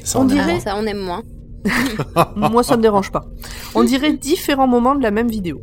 Ça, 0.03 0.19
On 0.19 0.25
dirait- 0.25 0.55
Ah, 0.57 0.59
ça, 0.59 0.75
on 0.77 0.85
aime 0.85 0.99
moins. 0.99 1.23
Moi 2.35 2.63
ça 2.63 2.77
me 2.77 2.81
dérange 2.81 3.11
pas. 3.11 3.25
On 3.75 3.83
dirait 3.83 4.13
différents 4.13 4.67
moments 4.67 4.95
de 4.95 5.03
la 5.03 5.11
même 5.11 5.27
vidéo. 5.27 5.61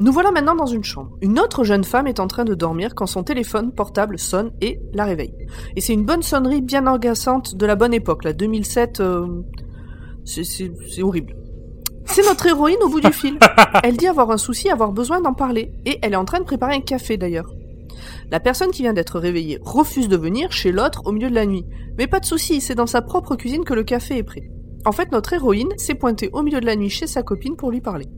Nous 0.00 0.12
voilà 0.12 0.30
maintenant 0.30 0.54
dans 0.54 0.66
une 0.66 0.84
chambre. 0.84 1.10
Une 1.20 1.38
autre 1.40 1.64
jeune 1.64 1.84
femme 1.84 2.06
est 2.06 2.20
en 2.20 2.26
train 2.28 2.44
de 2.44 2.54
dormir 2.54 2.94
quand 2.94 3.06
son 3.06 3.22
téléphone 3.24 3.72
portable 3.72 4.18
sonne 4.18 4.52
et 4.60 4.80
la 4.94 5.04
réveille. 5.04 5.34
Et 5.76 5.80
c'est 5.80 5.92
une 5.94 6.04
bonne 6.04 6.22
sonnerie 6.22 6.60
bien 6.62 6.86
agaçante 6.86 7.56
de 7.56 7.66
la 7.66 7.74
bonne 7.76 7.92
époque, 7.92 8.24
la 8.24 8.32
2007. 8.32 9.00
euh, 9.00 9.26
c'est 10.24 11.02
horrible. 11.02 11.34
C'est 12.06 12.26
notre 12.26 12.46
héroïne 12.46 12.82
au 12.82 12.88
bout 12.88 13.00
du 13.00 13.12
fil. 13.12 13.38
Elle 13.82 13.96
dit 13.96 14.06
avoir 14.06 14.30
un 14.30 14.36
souci, 14.36 14.68
avoir 14.68 14.92
besoin 14.92 15.20
d'en 15.20 15.34
parler. 15.34 15.72
Et 15.86 15.98
elle 16.02 16.12
est 16.12 16.16
en 16.16 16.24
train 16.24 16.40
de 16.40 16.44
préparer 16.44 16.74
un 16.74 16.80
café 16.80 17.16
d'ailleurs. 17.16 17.50
La 18.30 18.40
personne 18.40 18.70
qui 18.70 18.82
vient 18.82 18.92
d'être 18.92 19.18
réveillée 19.18 19.58
refuse 19.62 20.08
de 20.08 20.16
venir 20.16 20.52
chez 20.52 20.72
l'autre 20.72 21.02
au 21.04 21.12
milieu 21.12 21.30
de 21.30 21.34
la 21.34 21.46
nuit. 21.46 21.64
Mais 21.98 22.06
pas 22.06 22.20
de 22.20 22.24
souci, 22.24 22.60
c'est 22.60 22.74
dans 22.74 22.86
sa 22.86 23.02
propre 23.02 23.36
cuisine 23.36 23.64
que 23.64 23.74
le 23.74 23.84
café 23.84 24.16
est 24.18 24.22
prêt. 24.22 24.50
En 24.84 24.92
fait, 24.92 25.12
notre 25.12 25.32
héroïne 25.32 25.72
s'est 25.76 25.94
pointée 25.94 26.30
au 26.32 26.42
milieu 26.42 26.60
de 26.60 26.66
la 26.66 26.76
nuit 26.76 26.90
chez 26.90 27.06
sa 27.06 27.22
copine 27.22 27.56
pour 27.56 27.70
lui 27.70 27.80
parler. 27.80 28.08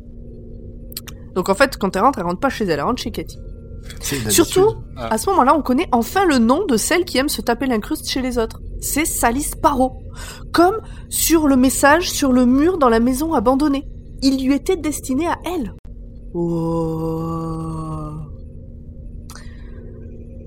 Donc 1.34 1.48
en 1.48 1.54
fait, 1.54 1.76
quand 1.76 1.94
elle 1.96 2.02
rentre, 2.02 2.18
elle 2.20 2.26
rentre 2.26 2.40
pas 2.40 2.48
chez 2.48 2.64
elle, 2.64 2.78
elle 2.78 2.82
rentre 2.82 3.02
chez 3.02 3.10
Cathy. 3.10 3.38
Surtout. 4.30 4.76
Ah. 4.96 5.12
à 5.12 5.18
ce 5.18 5.28
moment-là, 5.30 5.54
on 5.54 5.62
connaît 5.62 5.88
enfin 5.92 6.24
le 6.24 6.38
nom 6.38 6.64
de 6.64 6.76
celle 6.76 7.04
qui 7.04 7.18
aime 7.18 7.28
se 7.28 7.42
taper 7.42 7.66
l'incruste 7.66 8.08
chez 8.08 8.22
les 8.22 8.38
autres. 8.38 8.60
C'est 8.80 9.04
Sally 9.04 9.42
Sparrow. 9.42 9.98
Comme 10.52 10.76
sur 11.08 11.48
le 11.48 11.56
message 11.56 12.10
sur 12.10 12.32
le 12.32 12.46
mur 12.46 12.78
dans 12.78 12.88
la 12.88 13.00
maison 13.00 13.34
abandonnée. 13.34 13.88
Il 14.22 14.44
lui 14.44 14.54
était 14.54 14.76
destiné 14.76 15.26
à 15.26 15.38
elle. 15.44 15.74
Oh. 16.34 18.10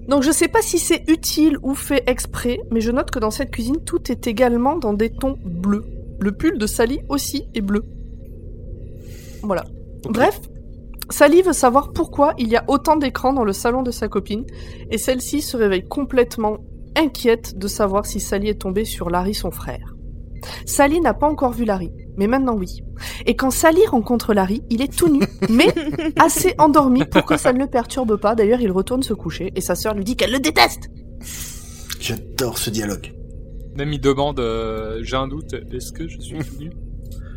Donc 0.08 0.24
je 0.24 0.32
sais 0.32 0.48
pas 0.48 0.62
si 0.62 0.80
c'est 0.80 1.04
utile 1.10 1.58
ou 1.64 1.76
fait 1.76 2.04
exprès, 2.08 2.60
mais 2.72 2.82
je 2.82 2.92
note 2.92 3.12
que 3.12 3.20
dans 3.20 3.32
cette 3.32 3.52
cuisine, 3.52 3.84
tout 3.86 4.12
est 4.12 4.26
également 4.26 4.78
dans 4.78 4.94
des 4.94 5.10
tons 5.10 5.38
bleus. 5.44 5.84
Le 6.20 6.32
pull 6.32 6.58
de 6.58 6.66
Sally 6.66 7.00
aussi 7.10 7.48
est 7.54 7.62
bleu. 7.62 7.84
Voilà. 9.44 9.66
Bref, 10.10 10.40
Sally 11.10 11.42
veut 11.42 11.54
savoir 11.54 11.92
pourquoi 11.92 12.34
il 12.38 12.48
y 12.48 12.56
a 12.56 12.64
autant 12.68 12.96
d'écrans 12.96 13.34
dans 13.34 13.44
le 13.44 13.54
salon 13.54 13.82
de 13.82 13.92
sa 13.92 14.08
copine, 14.08 14.46
et 14.90 14.98
celle-ci 14.98 15.42
se 15.42 15.58
réveille 15.58 15.88
complètement 15.88 16.58
inquiète 16.98 17.58
de 17.58 17.68
savoir 17.68 18.06
si 18.06 18.20
Sally 18.20 18.50
est 18.50 18.62
tombée 18.62 18.86
sur 18.86 19.10
Larry 19.10 19.34
son 19.34 19.52
frère. 19.52 19.94
Sally 20.66 21.00
n'a 21.02 21.14
pas 21.14 21.28
encore 21.28 21.52
vu 21.52 21.66
Larry, 21.66 21.92
mais 22.18 22.28
maintenant 22.28 22.56
oui. 22.56 22.82
Et 23.26 23.36
quand 23.36 23.52
Sally 23.52 23.86
rencontre 23.88 24.34
Larry, 24.34 24.62
il 24.70 24.82
est 24.82 24.96
tout 24.96 25.10
nu, 25.10 25.20
mais 25.50 25.68
assez 26.18 26.54
endormi 26.58 27.04
pour 27.06 27.26
que 27.26 27.38
ça 27.38 27.54
ne 27.54 27.60
le 27.60 27.68
perturbe 27.68 28.18
pas. 28.18 28.36
D'ailleurs, 28.36 28.62
il 28.62 28.72
retourne 28.72 29.04
se 29.04 29.14
coucher, 29.14 29.52
et 29.56 29.62
sa 29.62 29.76
sœur 29.76 29.94
lui 29.94 30.04
dit 30.04 30.16
qu'elle 30.16 30.32
le 30.32 30.40
déteste 30.40 30.90
J'adore 32.00 32.58
ce 32.58 32.70
dialogue. 32.70 33.14
Même 33.76 33.92
il 33.94 34.00
demande, 34.00 34.40
euh, 34.40 35.00
j'ai 35.04 35.16
un 35.18 35.28
doute, 35.28 35.54
est-ce 35.72 35.92
que 35.92 36.08
je 36.08 36.20
suis 36.20 36.38
tout 36.38 36.58
nu? 36.60 36.72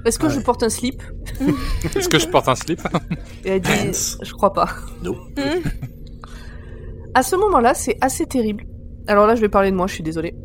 Est-ce 0.07 0.19
que 0.19 0.27
Ouais. 0.27 0.33
je 0.35 0.41
porte 0.41 0.63
un 0.63 0.71
slip? 0.71 1.03
Est-ce 1.95 2.09
que 2.09 2.19
je 2.19 2.27
porte 2.29 2.49
un 2.49 2.55
slip? 2.55 2.81
Et 3.45 3.51
elle 3.51 3.61
dit. 3.61 3.71
Je 4.23 4.33
crois 4.33 4.53
pas. 4.55 4.69
No. 5.03 5.15
À 7.15 7.23
ce 7.23 7.37
moment-là, 7.37 7.75
c'est 7.75 7.99
assez 8.01 8.25
terrible. 8.25 8.65
Alors 9.11 9.27
là, 9.27 9.35
je 9.35 9.41
vais 9.41 9.49
parler 9.49 9.73
de 9.73 9.77
moi, 9.77 9.89
je 9.89 9.95
suis 9.95 10.05
désolée. 10.05 10.37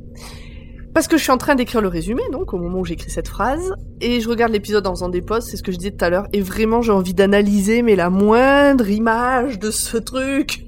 Parce 0.95 1.07
que 1.07 1.17
je 1.17 1.21
suis 1.21 1.31
en 1.31 1.37
train 1.37 1.53
d'écrire 1.53 1.81
le 1.81 1.87
résumé, 1.87 2.23
donc 2.31 2.51
au 2.51 2.57
moment 2.57 2.79
où 2.79 2.83
j'écris 2.83 3.11
cette 3.11 3.27
phrase, 3.27 3.75
et 4.01 4.21
je 4.21 4.27
regarde 4.27 4.51
l'épisode 4.51 4.87
en 4.87 4.95
faisant 4.95 5.09
des 5.09 5.21
pauses, 5.21 5.43
c'est 5.43 5.55
ce 5.55 5.61
que 5.61 5.71
je 5.71 5.77
disais 5.77 5.91
tout 5.91 6.03
à 6.03 6.09
l'heure, 6.09 6.25
et 6.33 6.41
vraiment 6.41 6.81
j'ai 6.81 6.91
envie 6.91 7.13
d'analyser, 7.13 7.83
mais 7.83 7.95
la 7.95 8.09
moindre 8.09 8.89
image 8.89 9.59
de 9.59 9.69
ce 9.69 9.97
truc. 9.97 10.65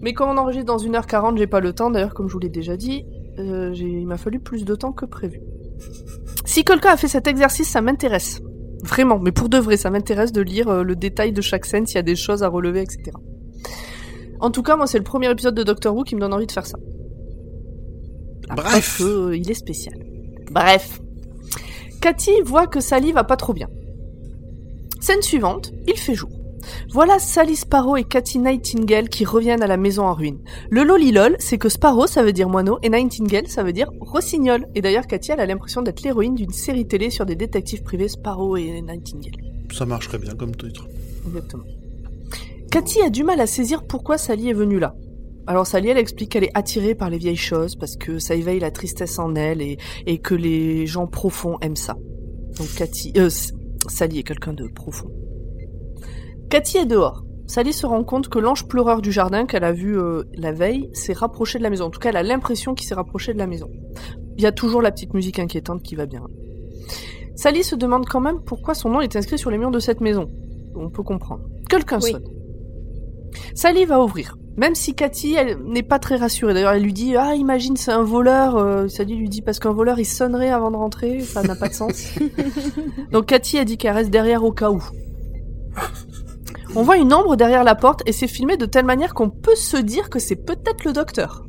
Mais 0.00 0.14
comme 0.14 0.30
on 0.30 0.36
enregistre 0.36 0.66
dans 0.66 0.78
1h40, 0.78 1.38
j'ai 1.38 1.46
pas 1.46 1.60
le 1.60 1.72
temps, 1.72 1.90
d'ailleurs 1.90 2.12
comme 2.12 2.26
je 2.26 2.32
vous 2.32 2.40
l'ai 2.40 2.48
déjà 2.48 2.76
dit, 2.76 3.06
euh, 3.38 3.72
il 3.76 4.08
m'a 4.08 4.16
fallu 4.16 4.40
plus 4.40 4.64
de 4.64 4.74
temps 4.74 4.92
que 4.92 5.06
prévu. 5.06 5.42
Si 6.44 6.64
quelqu'un 6.64 6.90
a 6.90 6.96
fait 6.96 7.06
cet 7.06 7.28
exercice, 7.28 7.68
ça 7.68 7.82
m'intéresse. 7.82 8.40
Vraiment, 8.82 9.20
mais 9.20 9.30
pour 9.30 9.48
de 9.48 9.58
vrai, 9.58 9.76
ça 9.76 9.90
m'intéresse 9.90 10.32
de 10.32 10.42
lire 10.42 10.68
euh, 10.68 10.82
le 10.82 10.96
détail 10.96 11.30
de 11.30 11.40
chaque 11.40 11.66
scène, 11.66 11.86
s'il 11.86 11.96
y 11.96 12.00
a 12.00 12.02
des 12.02 12.16
choses 12.16 12.42
à 12.42 12.48
relever, 12.48 12.80
etc. 12.80 13.12
En 14.40 14.50
tout 14.50 14.62
cas, 14.62 14.76
moi, 14.76 14.86
c'est 14.86 14.98
le 14.98 15.04
premier 15.04 15.30
épisode 15.30 15.54
de 15.54 15.62
Doctor 15.62 15.94
Who 15.94 16.04
qui 16.04 16.14
me 16.14 16.20
donne 16.20 16.34
envie 16.34 16.46
de 16.46 16.52
faire 16.52 16.66
ça. 16.66 16.78
Bref. 18.54 18.98
Que, 18.98 19.04
euh, 19.04 19.36
il 19.36 19.50
est 19.50 19.54
spécial. 19.54 19.98
Bref. 20.50 21.00
Cathy 22.00 22.32
voit 22.44 22.66
que 22.66 22.80
Sally 22.80 23.12
va 23.12 23.24
pas 23.24 23.36
trop 23.36 23.52
bien. 23.52 23.68
Scène 25.00 25.22
suivante, 25.22 25.72
il 25.86 25.96
fait 25.96 26.14
jour. 26.14 26.30
Voilà 26.92 27.18
Sally 27.18 27.56
Sparrow 27.56 27.96
et 27.96 28.04
Cathy 28.04 28.38
Nightingale 28.38 29.08
qui 29.08 29.24
reviennent 29.24 29.62
à 29.62 29.66
la 29.66 29.76
maison 29.76 30.04
en 30.04 30.14
ruine. 30.14 30.38
Le 30.70 30.82
lolilol, 30.82 31.36
c'est 31.38 31.58
que 31.58 31.68
Sparrow, 31.68 32.06
ça 32.06 32.22
veut 32.22 32.32
dire 32.32 32.48
moineau, 32.48 32.78
et 32.82 32.88
Nightingale, 32.88 33.48
ça 33.48 33.62
veut 33.62 33.72
dire 33.72 33.90
rossignol. 34.00 34.66
Et 34.74 34.80
d'ailleurs, 34.80 35.06
Cathy, 35.06 35.32
elle 35.32 35.40
a 35.40 35.46
l'impression 35.46 35.82
d'être 35.82 36.02
l'héroïne 36.02 36.34
d'une 36.34 36.52
série 36.52 36.86
télé 36.86 37.10
sur 37.10 37.26
des 37.26 37.36
détectives 37.36 37.82
privés 37.82 38.08
Sparrow 38.08 38.56
et 38.56 38.80
Nightingale. 38.82 39.36
Ça 39.72 39.86
marcherait 39.86 40.18
bien 40.18 40.34
comme 40.34 40.54
titre. 40.54 40.86
Exactement. 41.26 41.64
Cathy 42.76 43.00
a 43.00 43.08
du 43.08 43.24
mal 43.24 43.40
à 43.40 43.46
saisir 43.46 43.86
pourquoi 43.86 44.18
Sally 44.18 44.50
est 44.50 44.52
venue 44.52 44.78
là. 44.78 44.94
Alors 45.46 45.66
Sally, 45.66 45.88
elle 45.88 45.96
explique 45.96 46.32
qu'elle 46.32 46.44
est 46.44 46.50
attirée 46.52 46.94
par 46.94 47.08
les 47.08 47.16
vieilles 47.16 47.34
choses 47.34 47.74
parce 47.74 47.96
que 47.96 48.18
ça 48.18 48.34
éveille 48.34 48.60
la 48.60 48.70
tristesse 48.70 49.18
en 49.18 49.34
elle 49.34 49.62
et, 49.62 49.78
et 50.04 50.18
que 50.18 50.34
les 50.34 50.86
gens 50.86 51.06
profonds 51.06 51.56
aiment 51.62 51.74
ça. 51.74 51.96
Donc 52.58 52.68
Cathy, 52.76 53.14
euh, 53.16 53.30
Sally 53.88 54.18
est 54.18 54.22
quelqu'un 54.24 54.52
de 54.52 54.68
profond. 54.68 55.10
Cathy 56.50 56.76
est 56.76 56.84
dehors. 56.84 57.24
Sally 57.46 57.72
se 57.72 57.86
rend 57.86 58.04
compte 58.04 58.28
que 58.28 58.38
l'ange 58.38 58.68
pleureur 58.68 59.00
du 59.00 59.10
jardin 59.10 59.46
qu'elle 59.46 59.64
a 59.64 59.72
vu 59.72 59.98
euh, 59.98 60.24
la 60.34 60.52
veille 60.52 60.90
s'est 60.92 61.14
rapproché 61.14 61.56
de 61.56 61.62
la 61.62 61.70
maison. 61.70 61.86
En 61.86 61.90
tout 61.90 61.98
cas, 61.98 62.10
elle 62.10 62.18
a 62.18 62.22
l'impression 62.22 62.74
qu'il 62.74 62.86
s'est 62.86 62.94
rapproché 62.94 63.32
de 63.32 63.38
la 63.38 63.46
maison. 63.46 63.70
Il 64.36 64.42
y 64.42 64.46
a 64.46 64.52
toujours 64.52 64.82
la 64.82 64.92
petite 64.92 65.14
musique 65.14 65.38
inquiétante 65.38 65.82
qui 65.82 65.94
va 65.94 66.04
bien. 66.04 66.26
Sally 67.36 67.64
se 67.64 67.74
demande 67.74 68.04
quand 68.04 68.20
même 68.20 68.42
pourquoi 68.44 68.74
son 68.74 68.90
nom 68.90 69.00
est 69.00 69.16
inscrit 69.16 69.38
sur 69.38 69.50
les 69.50 69.56
murs 69.56 69.70
de 69.70 69.78
cette 69.78 70.02
maison. 70.02 70.30
On 70.74 70.90
peut 70.90 71.02
comprendre. 71.02 71.48
Quelqu'un 71.70 72.00
Oui. 72.02 72.12
sonne. 72.12 72.35
Sally 73.54 73.84
va 73.84 74.00
ouvrir. 74.02 74.36
Même 74.56 74.74
si 74.74 74.94
Cathy, 74.94 75.34
elle 75.34 75.58
n'est 75.64 75.82
pas 75.82 75.98
très 75.98 76.16
rassurée. 76.16 76.54
D'ailleurs, 76.54 76.72
elle 76.72 76.82
lui 76.82 76.94
dit 76.94 77.14
Ah, 77.16 77.34
imagine, 77.34 77.76
c'est 77.76 77.92
un 77.92 78.02
voleur. 78.02 78.56
Euh, 78.56 78.88
Sally 78.88 79.14
lui 79.14 79.28
dit 79.28 79.42
Parce 79.42 79.58
qu'un 79.58 79.72
voleur, 79.72 79.98
il 79.98 80.06
sonnerait 80.06 80.50
avant 80.50 80.70
de 80.70 80.76
rentrer. 80.76 81.20
Ça 81.20 81.42
n'a 81.42 81.54
pas 81.56 81.68
de 81.68 81.74
sens. 81.74 82.14
Donc, 83.12 83.26
Cathy 83.26 83.58
a 83.58 83.64
dit 83.64 83.76
qu'elle 83.76 83.94
reste 83.94 84.10
derrière 84.10 84.44
au 84.44 84.52
cas 84.52 84.70
où. 84.70 84.82
On 86.74 86.82
voit 86.82 86.96
une 86.96 87.12
ombre 87.14 87.36
derrière 87.36 87.64
la 87.64 87.74
porte 87.74 88.02
et 88.06 88.12
c'est 88.12 88.28
filmé 88.28 88.56
de 88.56 88.66
telle 88.66 88.84
manière 88.84 89.14
qu'on 89.14 89.30
peut 89.30 89.54
se 89.54 89.76
dire 89.76 90.10
que 90.10 90.18
c'est 90.18 90.36
peut-être 90.36 90.84
le 90.84 90.92
docteur. 90.92 91.44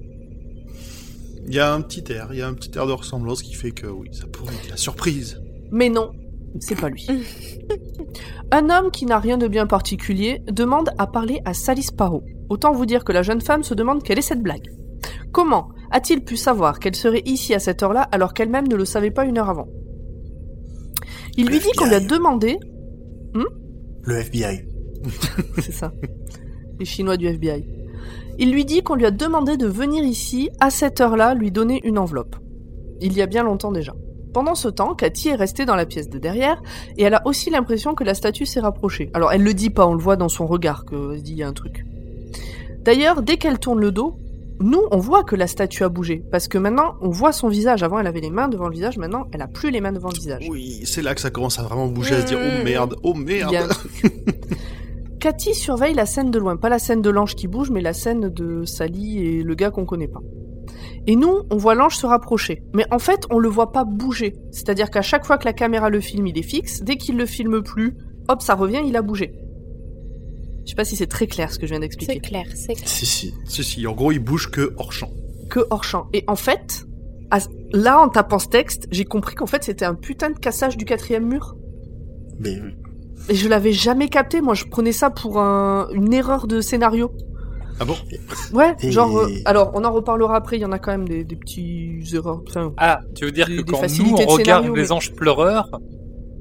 Il 1.48 1.54
y 1.54 1.60
a 1.60 1.74
un 1.74 1.82
petit 1.82 2.04
air, 2.12 2.28
il 2.32 2.40
y 2.40 2.42
a 2.42 2.48
un 2.48 2.54
petit 2.54 2.78
air 2.78 2.88
de 2.88 2.92
ressemblance 2.92 3.42
qui 3.42 3.54
fait 3.54 3.72
que 3.72 3.88
oui, 3.88 4.10
ça 4.12 4.26
pourrait 4.28 4.54
être 4.54 4.70
la 4.70 4.78
surprise. 4.78 5.42
Mais 5.72 5.90
non, 5.90 6.12
c'est 6.60 6.80
pas 6.80 6.90
lui. 6.90 7.08
Un 8.52 8.70
homme 8.70 8.92
qui 8.92 9.06
n'a 9.06 9.20
rien 9.20 9.38
de 9.38 9.48
bien 9.48 9.68
particulier 9.68 10.42
demande 10.48 10.92
à 10.98 11.08
parler 11.08 11.42
à 11.46 11.54
Sally 11.54 11.84
Sparrow. 11.84 12.24
Autant 12.50 12.72
vous 12.72 12.86
dire 12.86 13.04
que 13.04 13.12
la 13.12 13.24
jeune 13.24 13.42
femme 13.42 13.64
se 13.64 13.74
demande 13.74 14.04
quelle 14.04 14.20
est 14.20 14.24
cette 14.24 14.42
blague. 14.42 14.72
Comment 15.32 15.70
a-t-il 15.92 16.24
pu 16.24 16.38
savoir 16.38 16.80
qu'elle 16.80 16.96
serait 16.96 17.24
ici 17.26 17.54
à 17.54 17.60
cette 17.60 17.84
heure-là 17.84 18.02
alors 18.12 18.34
qu'elle-même 18.34 18.68
ne 18.68 18.76
le 18.76 18.86
savait 18.86 19.12
pas 19.12 19.26
une 19.26 19.38
heure 19.38 19.50
avant? 19.50 19.68
Il 21.38 21.48
lui 21.48 21.60
dit 21.60 21.72
qu'on 21.78 21.86
lui 21.86 21.96
a 21.96 22.00
demandé... 22.00 22.58
Le 24.04 24.16
FBI. 24.16 24.64
C'est 25.60 25.74
ça. 25.74 25.92
Les 26.80 26.86
Chinois 26.86 27.18
du 27.18 27.28
FBI. 27.28 27.66
Il 28.40 28.52
lui 28.52 28.66
dit 28.66 28.82
qu'on 28.84 28.96
lui 28.96 29.06
a 29.06 29.12
demandé 29.12 29.58
de 29.58 29.68
venir 29.68 30.04
ici, 30.04 30.50
à 30.60 30.70
cette 30.70 31.02
heure-là, 31.02 31.34
lui 31.34 31.52
donner 31.52 31.82
une 31.84 31.98
enveloppe. 31.98 32.36
Il 33.02 33.14
y 33.14 33.22
a 33.22 33.26
bien 33.26 33.44
longtemps 33.44 33.72
déjà. 33.72 33.94
Pendant 34.38 34.54
ce 34.54 34.68
temps, 34.68 34.94
Cathy 34.94 35.30
est 35.30 35.36
restée 35.36 35.66
dans 35.66 35.76
la 35.76 35.88
pièce 35.88 36.12
de 36.12 36.20
derrière, 36.20 36.62
et 36.96 37.02
elle 37.02 37.16
a 37.16 37.24
aussi 37.26 37.50
l'impression 37.50 37.96
que 37.96 38.04
la 38.04 38.14
statue 38.14 38.46
s'est 38.46 38.60
rapprochée. 38.60 39.10
Alors 39.16 39.32
elle 39.32 39.42
le 39.42 39.56
dit 39.56 39.72
pas, 39.72 39.88
on 39.88 39.96
le 39.96 40.00
voit 40.00 40.16
dans 40.16 40.30
son 40.30 40.46
regard 40.46 40.86
qu'elle 40.86 41.18
se 41.18 41.24
dit 41.24 41.32
il 41.32 41.38
y 41.40 41.42
a 41.42 41.48
un 41.48 41.54
truc. 41.54 41.88
D'ailleurs, 42.84 43.24
dès 43.24 43.38
qu'elle 43.38 43.58
tourne 43.58 43.80
le 43.80 43.92
dos, 43.92 44.20
nous, 44.60 44.84
on 44.92 45.00
voit 45.00 45.24
que 45.24 45.36
la 45.36 45.48
statue 45.48 45.84
a 45.84 45.90
bougé, 45.90 46.24
parce 46.32 46.48
que 46.48 46.60
maintenant, 46.60 46.98
on 47.02 47.10
voit 47.10 47.32
son 47.32 47.48
visage. 47.48 47.82
Avant, 47.82 47.98
elle 47.98 48.06
avait 48.06 48.22
les 48.22 48.30
mains 48.30 48.48
devant 48.48 48.68
le 48.68 48.76
visage, 48.76 49.00
maintenant, 49.00 49.26
elle 49.32 49.42
a 49.42 49.48
plus 49.48 49.72
les 49.72 49.82
mains 49.82 49.92
devant 49.92 50.10
le 50.10 50.20
visage. 50.20 50.46
Oui, 50.48 50.84
c'est 50.86 51.02
là 51.02 51.16
que 51.16 51.22
ça 51.22 51.32
commence 51.32 51.58
à 51.58 51.64
vraiment 51.64 51.88
bouger, 51.88 52.14
à 52.14 52.22
se 52.22 52.28
dire 52.28 52.38
Mmh. 52.38 52.60
oh 52.60 52.64
merde, 52.64 52.96
oh 53.02 53.14
merde. 53.16 53.74
Cathy 55.20 55.54
surveille 55.56 55.94
la 55.96 56.06
scène 56.06 56.30
de 56.32 56.40
loin, 56.40 56.58
pas 56.58 56.70
la 56.70 56.80
scène 56.80 57.02
de 57.02 57.10
l'ange 57.10 57.36
qui 57.36 57.48
bouge, 57.48 57.72
mais 57.72 57.82
la 57.82 57.94
scène 57.94 58.30
de 58.30 58.66
Sally 58.66 59.20
et 59.26 59.44
le 59.44 59.56
gars 59.56 59.72
qu'on 59.72 59.86
connaît 59.86 60.08
pas. 60.08 60.22
Et 61.08 61.16
nous, 61.16 61.42
on 61.50 61.58
voit 61.58 61.74
l'ange 61.76 61.96
se 61.96 62.06
rapprocher. 62.06 62.62
Mais 62.74 62.86
en 62.92 63.00
fait, 63.00 63.22
on 63.32 63.40
le 63.40 63.50
voit 63.50 63.72
pas 63.72 63.84
bouger. 63.86 64.36
C'est-à-dire 64.52 64.90
qu'à 64.92 65.02
chaque 65.02 65.26
fois 65.26 65.38
que 65.38 65.46
la 65.46 65.54
caméra 65.54 65.90
le 65.90 66.02
filme, 66.02 66.28
il 66.28 66.38
est 66.38 66.42
fixe. 66.44 66.82
Dès 66.84 66.98
qu'il 66.98 67.18
le 67.18 67.26
filme 67.26 67.64
plus, 67.64 67.96
hop, 68.28 68.42
ça 68.42 68.54
revient, 68.56 68.82
il 68.86 68.96
a 68.96 69.02
bougé. 69.02 69.34
Je 70.66 70.72
sais 70.72 70.76
pas 70.76 70.84
si 70.84 70.98
c'est 70.98 71.08
très 71.08 71.28
clair 71.28 71.52
ce 71.52 71.58
que 71.60 71.66
je 71.66 71.72
viens 71.72 71.78
C'est 71.78 71.88
d'expliquer. 71.88 72.20
clair, 72.20 72.46
c'est 72.54 72.74
clair. 72.76 72.88
Si, 72.88 73.06
si. 73.06 73.34
Si, 73.46 73.64
si, 73.64 73.88
en 73.88 73.94
gros, 73.94 74.12
il 74.12 74.20
bouge 74.20 74.52
que 74.52 74.74
hors 74.78 74.92
champ. 74.92 75.10
Que 75.50 75.62
hors 75.70 75.86
champ. 75.86 76.08
Et 76.14 76.26
en 76.28 76.36
fait, 76.36 76.86
à- 77.32 77.40
là, 77.72 78.02
en 78.02 78.10
tapant 78.10 78.38
ce 78.40 78.50
texte, 78.50 78.88
j'ai 78.92 79.06
compris 79.06 79.34
qu'en 79.36 79.46
fait, 79.46 79.64
c'était 79.64 79.86
un 79.86 79.96
putain 79.96 80.30
de 80.30 80.38
cassage 80.38 80.76
du 80.76 80.84
quatrième 80.84 81.26
mur. 81.26 81.56
Mais 82.40 82.58
Et 83.30 83.36
je 83.36 83.48
l'avais 83.50 83.74
jamais 83.74 84.08
capté. 84.10 84.42
Moi, 84.42 84.54
je 84.54 84.66
prenais 84.66 84.92
ça 84.92 85.10
pour 85.10 85.40
un- 85.40 85.88
une 85.94 86.14
erreur 86.14 86.48
de 86.48 86.62
scénario. 86.62 87.12
Ah 87.80 87.86
bon? 87.86 87.96
Ouais, 88.54 88.74
Et- 88.82 88.92
genre. 88.92 89.18
euh, 89.20 89.28
alors, 89.46 89.72
on 89.76 89.84
en 89.84 89.92
reparlera 89.92 90.36
après. 90.38 90.58
Il 90.58 90.62
y 90.62 90.66
en 90.66 90.72
a 90.72 90.80
quand 90.80 90.92
même 90.92 91.08
des, 91.08 91.24
des 91.24 91.36
petits 91.36 92.00
erreurs. 92.14 92.42
Enfin, 92.48 92.74
Ah, 92.78 93.02
tu 93.16 93.26
veux 93.26 93.32
dire 93.32 93.48
Des- 93.48 93.58
que 93.58 93.62
quand 93.64 93.82
nous 93.82 94.06
on 94.14 94.16
de 94.16 94.24
regarde 94.24 94.38
scénario, 94.40 94.76
les 94.76 94.82
mais- 94.84 94.92
anges 94.92 95.14
pleureurs, 95.14 95.70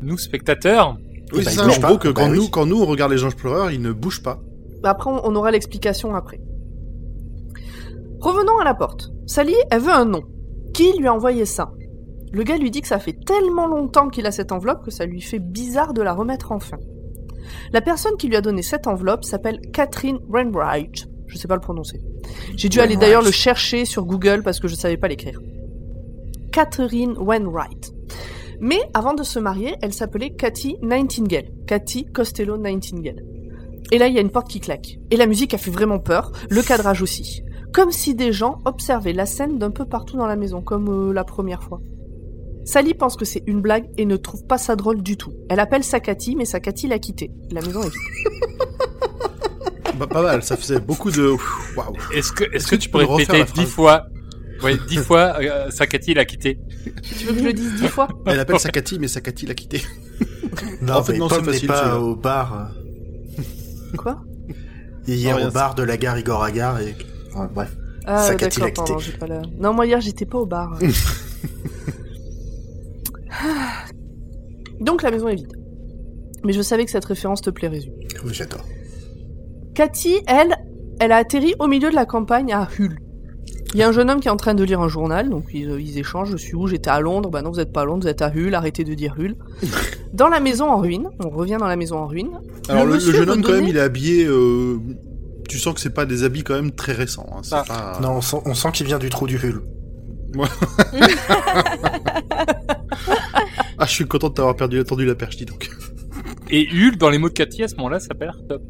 nous 0.02 0.16
spectateurs, 0.16 0.96
Oui, 1.32 1.42
bah, 1.44 1.50
c'est 1.50 1.56
ça. 1.56 1.64
En 1.66 1.88
gros, 1.88 1.98
que 1.98 2.08
Bah 2.08 2.14
quand, 2.22 2.30
oui. 2.30 2.36
nous, 2.38 2.48
quand 2.48 2.64
nous, 2.66 2.80
on 2.80 2.86
regarde 2.86 3.12
les 3.12 3.24
anges 3.24 3.36
pleureurs, 3.36 3.70
ils 3.70 3.82
ne 3.82 3.92
bougent 3.92 4.22
pas. 4.22 4.40
après, 4.84 5.10
on, 5.10 5.20
on 5.26 5.34
aura 5.34 5.50
l'explication 5.50 6.14
après. 6.14 6.40
Revenons 8.20 8.58
à 8.60 8.64
la 8.64 8.74
porte. 8.74 9.10
Sally, 9.26 9.54
elle 9.70 9.80
veut 9.80 9.92
un 9.92 10.04
nom. 10.04 10.22
Qui 10.72 10.96
lui 10.98 11.06
a 11.08 11.12
envoyé 11.14 11.44
ça? 11.44 11.70
Le 12.32 12.42
gars 12.42 12.56
lui 12.56 12.70
dit 12.70 12.80
que 12.80 12.88
ça 12.88 12.98
fait 12.98 13.16
tellement 13.24 13.66
longtemps 13.66 14.08
qu'il 14.08 14.26
a 14.26 14.32
cette 14.32 14.52
enveloppe 14.52 14.84
que 14.84 14.90
ça 14.90 15.06
lui 15.06 15.20
fait 15.20 15.38
bizarre 15.38 15.92
de 15.94 16.02
la 16.02 16.12
remettre 16.12 16.52
enfin. 16.52 16.78
La 17.72 17.80
personne 17.80 18.16
qui 18.16 18.28
lui 18.28 18.36
a 18.36 18.40
donné 18.40 18.62
cette 18.62 18.86
enveloppe 18.86 19.24
s'appelle 19.24 19.60
Catherine 19.72 20.18
Wainwright. 20.28 21.06
Je 21.26 21.38
sais 21.38 21.48
pas 21.48 21.54
le 21.54 21.60
prononcer. 21.60 22.00
J'ai 22.56 22.68
dû 22.68 22.80
aller 22.80 22.96
d'ailleurs 22.96 23.22
le 23.22 23.30
chercher 23.30 23.84
sur 23.84 24.04
Google 24.04 24.42
parce 24.42 24.60
que 24.60 24.68
je 24.68 24.74
savais 24.74 24.96
pas 24.96 25.08
l'écrire. 25.08 25.40
Catherine 26.52 27.16
Wainwright. 27.18 27.92
Mais 28.60 28.80
avant 28.94 29.14
de 29.14 29.22
se 29.22 29.38
marier, 29.38 29.74
elle 29.82 29.92
s'appelait 29.92 30.30
Cathy 30.30 30.76
Nightingale. 30.82 31.50
Cathy 31.66 32.06
Costello 32.06 32.56
Nightingale. 32.56 33.22
Et 33.92 33.98
là, 33.98 34.08
il 34.08 34.14
y 34.14 34.18
a 34.18 34.22
une 34.22 34.30
porte 34.30 34.48
qui 34.48 34.60
claque. 34.60 34.98
Et 35.10 35.16
la 35.16 35.26
musique 35.26 35.54
a 35.54 35.58
fait 35.58 35.70
vraiment 35.70 35.98
peur, 35.98 36.32
le 36.48 36.62
cadrage 36.62 37.02
aussi. 37.02 37.42
Comme 37.72 37.92
si 37.92 38.14
des 38.14 38.32
gens 38.32 38.58
observaient 38.64 39.12
la 39.12 39.26
scène 39.26 39.58
d'un 39.58 39.70
peu 39.70 39.84
partout 39.84 40.16
dans 40.16 40.26
la 40.26 40.36
maison, 40.36 40.62
comme 40.62 40.88
euh, 40.88 41.12
la 41.12 41.24
première 41.24 41.62
fois. 41.62 41.80
Sally 42.66 42.94
pense 42.94 43.16
que 43.16 43.24
c'est 43.24 43.44
une 43.46 43.60
blague 43.62 43.86
et 43.96 44.04
ne 44.04 44.16
trouve 44.16 44.44
pas 44.44 44.58
ça 44.58 44.74
drôle 44.76 45.00
du 45.02 45.16
tout. 45.16 45.32
Elle 45.48 45.60
appelle 45.60 45.84
sa 45.84 46.00
Cathy, 46.00 46.34
mais 46.36 46.44
sa 46.44 46.58
Cathy 46.60 46.88
l'a 46.88 46.98
quittée. 46.98 47.30
La 47.52 47.60
maison 47.62 47.80
est 47.82 47.88
vide. 47.90 48.42
Bah, 49.98 50.06
pas 50.06 50.20
mal, 50.20 50.42
ça 50.42 50.56
faisait 50.56 50.80
beaucoup 50.80 51.10
de. 51.10 51.34
Waouh. 51.76 51.94
est-ce 52.12 52.32
que, 52.32 52.44
est-ce 52.52 52.66
que 52.66 52.76
que 52.76 52.80
tu 52.82 52.90
pourrais 52.90 53.06
répéter 53.06 53.44
dix 53.54 53.64
fois? 53.64 54.06
Ouais, 54.62 54.76
dix 54.88 54.98
fois, 54.98 55.36
euh, 55.40 55.70
Sakati 55.70 56.12
l'a 56.14 56.24
quitté. 56.24 56.58
Tu 57.18 57.26
veux 57.26 57.32
que 57.34 57.38
je 57.38 57.44
le 57.44 57.52
dise 57.52 57.74
dix 57.80 57.88
fois? 57.88 58.08
Elle 58.26 58.40
appelle 58.40 58.58
Sakati, 58.58 58.98
mais 58.98 59.08
Sakati 59.08 59.46
l'a 59.46 59.54
quitté. 59.54 59.82
non, 60.82 60.94
En 60.96 61.02
fait, 61.02 61.12
mais 61.12 61.18
non, 61.18 61.28
c'est 61.28 61.38
n'est 61.40 61.44
facile, 61.44 61.68
pas 61.68 61.78
celui-là. 61.78 62.00
au 62.00 62.16
bar. 62.16 62.70
Quoi? 63.96 64.16
Hier 65.06 65.38
Non, 65.38 65.46
au 65.46 65.50
bar 65.50 65.74
de 65.76 65.82
la 65.82 65.96
gare 65.96 66.18
Igor 66.18 66.42
Agar 66.42 66.80
et. 66.80 66.94
Ouais, 67.34 67.46
bref. 67.54 67.70
Ah, 68.06 68.22
Sa 68.22 68.32
euh, 68.32 68.36
Cathy 68.36 68.60
l'a 68.60 68.66
quitté. 68.70 68.82
pardon, 68.82 68.98
j'ai 68.98 69.12
pas 69.12 69.26
la... 69.26 69.42
Non, 69.58 69.72
moi 69.72 69.86
hier, 69.86 70.00
j'étais 70.00 70.26
pas 70.26 70.38
au 70.38 70.46
bar. 70.46 70.78
Donc 74.80 75.02
la 75.02 75.10
maison 75.10 75.28
est 75.28 75.36
vide. 75.36 75.52
Mais 76.44 76.52
je 76.52 76.62
savais 76.62 76.84
que 76.84 76.90
cette 76.90 77.04
référence 77.04 77.40
te 77.40 77.50
plairait, 77.50 77.80
Zu. 77.80 77.90
Oui, 78.24 78.32
j'adore. 78.32 78.64
Cathy, 79.74 80.16
elle, 80.26 80.54
elle 81.00 81.12
a 81.12 81.16
atterri 81.16 81.54
au 81.58 81.66
milieu 81.66 81.90
de 81.90 81.94
la 81.94 82.06
campagne 82.06 82.52
à 82.52 82.68
Hull. 82.78 82.98
Il 83.74 83.80
y 83.80 83.82
a 83.82 83.88
un 83.88 83.92
jeune 83.92 84.08
homme 84.10 84.20
qui 84.20 84.28
est 84.28 84.30
en 84.30 84.36
train 84.36 84.54
de 84.54 84.62
lire 84.64 84.80
un 84.80 84.88
journal, 84.88 85.28
donc 85.28 85.44
ils, 85.52 85.68
euh, 85.70 85.80
ils 85.80 85.98
échangent. 85.98 86.30
Je 86.30 86.36
suis 86.36 86.54
où? 86.54 86.66
J'étais 86.66 86.88
à 86.88 87.00
Londres. 87.00 87.30
Bah 87.30 87.42
non, 87.42 87.50
vous 87.50 87.60
êtes 87.60 87.72
pas 87.72 87.82
à 87.82 87.84
Londres, 87.84 88.02
vous 88.04 88.08
êtes 88.08 88.22
à 88.22 88.32
Hull. 88.34 88.54
Arrêtez 88.54 88.84
de 88.84 88.94
dire 88.94 89.14
Hull. 89.18 89.34
Dans 90.14 90.28
la 90.28 90.40
maison 90.40 90.70
en 90.70 90.78
ruine, 90.78 91.08
on 91.22 91.28
revient 91.28 91.56
dans 91.60 91.66
la 91.66 91.76
maison 91.76 91.98
en 91.98 92.06
ruine. 92.06 92.38
Alors, 92.70 92.86
le, 92.86 92.98
jeune 92.98 93.28
homme, 93.28 93.42
quand 93.42 93.52
même, 93.52 93.66
il 93.68 93.76
est 93.76 93.80
habillé. 93.80 94.24
euh, 94.26 94.78
Tu 95.48 95.58
sens 95.58 95.74
que 95.74 95.80
c'est 95.80 95.92
pas 95.92 96.06
des 96.06 96.22
habits 96.22 96.42
quand 96.42 96.54
même 96.54 96.70
très 96.70 96.92
récents. 96.92 97.26
hein, 97.36 97.42
Ah. 97.52 97.64
pas- 97.66 97.98
Non, 98.00 98.12
on 98.12 98.20
sent, 98.22 98.38
on 98.46 98.54
sent 98.54 98.68
qu'il 98.72 98.86
vient 98.86 98.98
du 98.98 99.10
trou 99.10 99.26
du 99.26 99.36
Hull. 99.36 99.60
Ah, 103.78 103.84
je 103.86 103.90
suis 103.92 104.06
content 104.06 104.28
de 104.30 104.34
t'avoir 104.34 104.56
perdu, 104.56 104.78
attendu 104.80 105.04
la 105.04 105.14
perche, 105.14 105.36
dis 105.36 105.44
donc. 105.44 105.68
Et 106.50 106.62
Hul, 106.66 106.96
dans 106.96 107.10
les 107.10 107.18
mots 107.18 107.28
de 107.28 107.34
Cathy, 107.34 107.62
à 107.62 107.68
ce 107.68 107.76
moment-là, 107.76 108.00
ça 108.00 108.14
perd 108.14 108.46
top. 108.48 108.62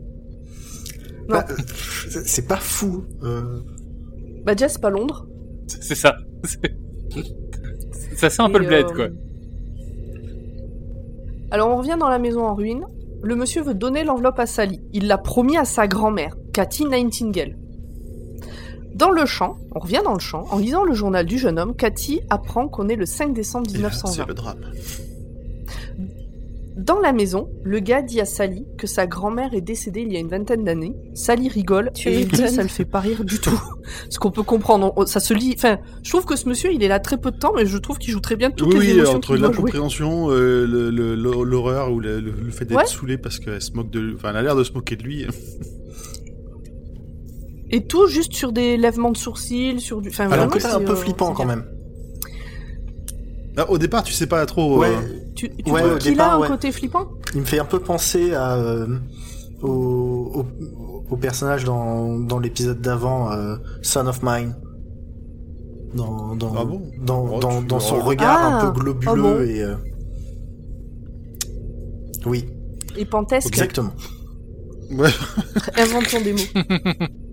Bah, 1.29 1.45
c'est 2.09 2.47
pas 2.49 2.57
fou. 2.57 3.05
euh, 3.23 3.61
Bah 4.45 4.55
déjà, 4.55 4.69
c'est 4.69 4.81
pas 4.81 4.90
Londres. 4.90 5.27
C'est 5.69 5.95
ça. 5.95 6.16
C'est- 6.45 6.77
Ça 8.16 8.31
sent 8.31 8.42
un 8.42 8.49
peu 8.51 8.59
le 8.61 8.66
bled, 8.66 8.87
euh, 8.87 8.95
quoi. 8.95 9.09
Alors 11.51 11.69
on 11.69 11.77
revient 11.77 11.97
dans 12.01 12.09
la 12.09 12.19
maison 12.19 12.45
en 12.47 12.55
ruine. 12.55 12.85
Le 13.23 13.37
monsieur 13.37 13.62
veut 13.62 13.75
donner 13.75 14.05
l'enveloppe 14.05 14.38
à 14.38 14.47
Sally. 14.47 14.81
Il 14.95 15.07
l'a 15.07 15.19
promis 15.19 15.57
à 15.59 15.64
sa 15.66 15.87
grand-mère, 15.87 16.35
Cathy 16.55 16.87
Nightingale. 16.87 17.57
Dans 18.97 19.11
le 19.11 19.27
champ, 19.27 19.59
on 19.75 19.79
revient 19.79 20.01
dans 20.05 20.15
le 20.15 20.19
champ, 20.21 20.47
en 20.51 20.59
lisant 20.59 20.83
le 20.85 20.95
journal 20.95 21.27
du 21.27 21.37
jeune 21.39 21.59
homme, 21.59 21.75
Cathy 21.77 22.21
apprend 22.31 22.67
qu'on 22.67 22.89
est 22.89 22.97
le 22.97 23.05
5 23.05 23.35
décembre 23.35 23.67
Et 23.75 23.79
là, 23.79 23.89
1920. 23.91 24.11
C'est 24.13 24.27
le 24.27 24.35
drame. 24.35 24.61
Dans 26.79 27.01
la 27.01 27.13
maison, 27.13 27.49
le 27.65 27.79
gars 27.81 28.03
dit 28.03 28.21
à 28.21 28.27
Sally 28.27 28.65
que 28.79 28.87
sa 28.87 29.07
grand-mère 29.07 29.55
est 29.55 29.61
décédée 29.63 30.01
il 30.03 30.13
y 30.13 30.17
a 30.17 30.19
une 30.21 30.29
vingtaine 30.29 30.63
d'années. 30.63 30.95
Sally 31.15 31.49
rigole 31.49 31.91
Tu 31.95 32.09
et 32.11 32.25
dit 32.27 32.49
ça 32.49 32.63
le 32.63 32.69
fait 32.69 32.85
pas 32.85 33.01
rire 33.01 33.25
du 33.25 33.39
tout. 33.39 33.59
Ce 34.11 34.19
qu'on 34.19 34.31
peut 34.31 34.43
comprendre, 34.43 34.93
on- 34.97 35.07
ça 35.07 35.19
se 35.21 35.33
lit. 35.35 35.55
Enfin, 35.57 35.79
je 36.03 36.11
trouve 36.11 36.25
que 36.27 36.37
ce 36.37 36.47
monsieur, 36.49 36.73
il 36.73 36.83
est 36.83 36.89
là 36.89 37.01
très 37.01 37.17
peu 37.19 37.31
de 37.31 37.39
temps, 37.39 37.53
mais 37.57 37.65
je 37.67 37.79
trouve 37.79 37.97
qu'il 37.99 38.13
joue 38.13 38.21
très 38.21 38.37
bien 38.37 38.51
toutes 38.51 38.69
Oui, 38.69 38.81
les 38.81 38.93
oui, 38.93 38.99
émotions 38.99 39.17
entre 39.17 39.29
doit 39.29 39.37
jouer. 39.39 39.57
l'incompréhension, 39.57 40.27
euh, 40.31 40.67
l'horreur 40.67 41.93
ou 41.93 42.01
le, 42.01 42.21
le- 42.21 42.31
le 42.33 42.51
fait 42.51 42.67
d'être 42.67 42.79
Ouais. 42.79 42.87
saoulé 42.87 43.17
parce 43.19 43.39
qu'elle 43.39 43.61
se 43.63 43.73
moque 43.73 43.91
de, 43.91 44.13
enfin, 44.15 44.31
elle 44.31 44.37
a 44.37 44.43
l'air 44.43 44.57
de 44.57 44.65
se 44.65 44.73
moquer 44.73 44.97
de 44.97 45.03
lui. 45.03 45.27
Et 47.71 47.85
tout 47.87 48.07
juste 48.07 48.33
sur 48.35 48.53
des 48.53 48.77
lèvements 48.77 49.11
de 49.11 49.17
sourcils, 49.17 49.81
sur 49.81 50.01
du. 50.01 50.09
Enfin, 50.11 50.25
Alors 50.25 50.37
vraiment, 50.47 50.53
que 50.53 50.61
c'est 50.61 50.69
un 50.69 50.81
peu 50.81 50.93
euh, 50.93 50.97
flippant 50.97 51.33
quand 51.33 51.45
même. 51.47 51.65
Ah, 53.57 53.69
au 53.71 53.79
départ, 53.79 54.03
tu 54.03 54.13
sais 54.13 54.27
pas 54.27 54.45
trop. 54.47 54.79
Ouais, 54.79 54.89
euh, 54.91 55.19
Tu, 55.35 55.51
tu 55.65 55.71
Ouais, 55.73 55.83
qu'il 55.99 56.21
a 56.21 56.35
un 56.35 56.39
ouais. 56.41 56.49
côté 56.49 56.71
flippant? 56.73 57.07
Il 57.35 57.41
me 57.41 57.47
fait 57.47 57.59
un 57.59 57.65
peu 57.65 57.81
penser 57.81 58.35
à. 58.35 58.55
euh, 58.57 58.87
au, 59.63 59.71
au, 59.71 60.47
au 61.11 61.17
personnage 61.17 61.65
dans, 61.65 62.19
dans 62.19 62.39
l'épisode 62.39 62.81
d'avant, 62.81 63.33
euh, 63.33 63.57
Son 63.83 64.07
of 64.07 64.21
Mine. 64.23 64.55
Dans, 65.95 66.37
dans, 66.37 66.55
Ah 66.57 66.65
bon? 66.65 66.83
dans, 67.01 67.27
Oh, 67.37 67.41
dans, 67.41 67.63
dans 67.63 67.81
son 67.81 67.99
regard 68.01 68.39
Ah, 68.43 68.61
un 68.61 68.67
peu 68.71 68.79
globuleux 68.81 69.13
ah 69.13 69.17
bon 69.17 69.41
et. 69.43 69.63
euh, 69.63 69.75
Oui, 72.27 72.45
Et 72.97 73.05
Pantesque, 73.07 73.49
exactement. 73.49 73.93
Ouais. 74.91 75.09
inventons 75.77 76.21
des 76.21 76.33
mots. 76.33 76.39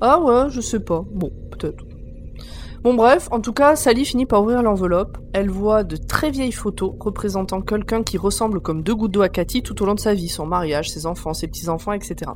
ah 0.00 0.20
ouais, 0.20 0.50
je 0.50 0.60
sais 0.60 0.80
pas. 0.80 1.04
Bon, 1.10 1.30
peut-être. 1.50 1.84
Bon 2.82 2.94
bref, 2.94 3.28
en 3.30 3.40
tout 3.40 3.52
cas, 3.52 3.76
Sally 3.76 4.06
finit 4.06 4.24
par 4.24 4.42
ouvrir 4.42 4.62
l'enveloppe. 4.62 5.18
Elle 5.34 5.50
voit 5.50 5.84
de 5.84 5.96
très 5.96 6.30
vieilles 6.30 6.50
photos 6.50 6.94
représentant 6.98 7.60
quelqu'un 7.60 8.02
qui 8.02 8.16
ressemble 8.16 8.60
comme 8.60 8.82
deux 8.82 8.94
gouttes 8.94 9.12
d'eau 9.12 9.20
à 9.20 9.28
Cathy 9.28 9.62
tout 9.62 9.82
au 9.82 9.86
long 9.86 9.94
de 9.94 10.00
sa 10.00 10.14
vie, 10.14 10.28
son 10.28 10.46
mariage, 10.46 10.88
ses 10.88 11.04
enfants, 11.04 11.34
ses 11.34 11.46
petits-enfants, 11.46 11.92
etc. 11.92 12.30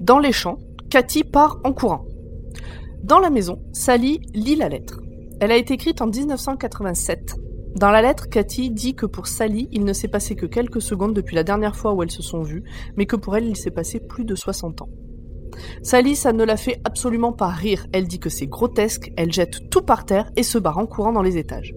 Dans 0.00 0.18
les 0.18 0.32
champs, 0.32 0.58
Cathy 0.90 1.22
part 1.22 1.60
en 1.62 1.72
courant. 1.72 2.06
Dans 3.04 3.20
la 3.20 3.30
maison, 3.30 3.62
Sally 3.72 4.20
lit 4.34 4.56
la 4.56 4.68
lettre. 4.68 5.00
Elle 5.40 5.52
a 5.52 5.56
été 5.56 5.74
écrite 5.74 6.00
en 6.00 6.08
1987. 6.08 7.36
Dans 7.76 7.90
la 7.90 8.02
lettre, 8.02 8.28
Cathy 8.28 8.70
dit 8.70 8.96
que 8.96 9.06
pour 9.06 9.28
Sally, 9.28 9.68
il 9.70 9.84
ne 9.84 9.92
s'est 9.92 10.08
passé 10.08 10.34
que 10.34 10.46
quelques 10.46 10.82
secondes 10.82 11.14
depuis 11.14 11.36
la 11.36 11.44
dernière 11.44 11.76
fois 11.76 11.92
où 11.92 12.02
elles 12.02 12.10
se 12.10 12.22
sont 12.22 12.42
vues, 12.42 12.64
mais 12.96 13.06
que 13.06 13.16
pour 13.16 13.36
elle, 13.36 13.46
il 13.46 13.56
s'est 13.56 13.70
passé 13.70 14.00
plus 14.00 14.24
de 14.24 14.34
60 14.34 14.82
ans. 14.82 14.88
Sally, 15.82 16.16
ça 16.16 16.32
ne 16.32 16.44
la 16.44 16.56
fait 16.56 16.80
absolument 16.84 17.32
pas 17.32 17.48
rire. 17.48 17.86
Elle 17.92 18.06
dit 18.06 18.18
que 18.18 18.28
c'est 18.30 18.46
grotesque, 18.46 19.12
elle 19.16 19.32
jette 19.32 19.70
tout 19.70 19.82
par 19.82 20.04
terre 20.06 20.30
et 20.36 20.42
se 20.42 20.58
barre 20.58 20.78
en 20.78 20.86
courant 20.86 21.12
dans 21.12 21.22
les 21.22 21.36
étages. 21.36 21.74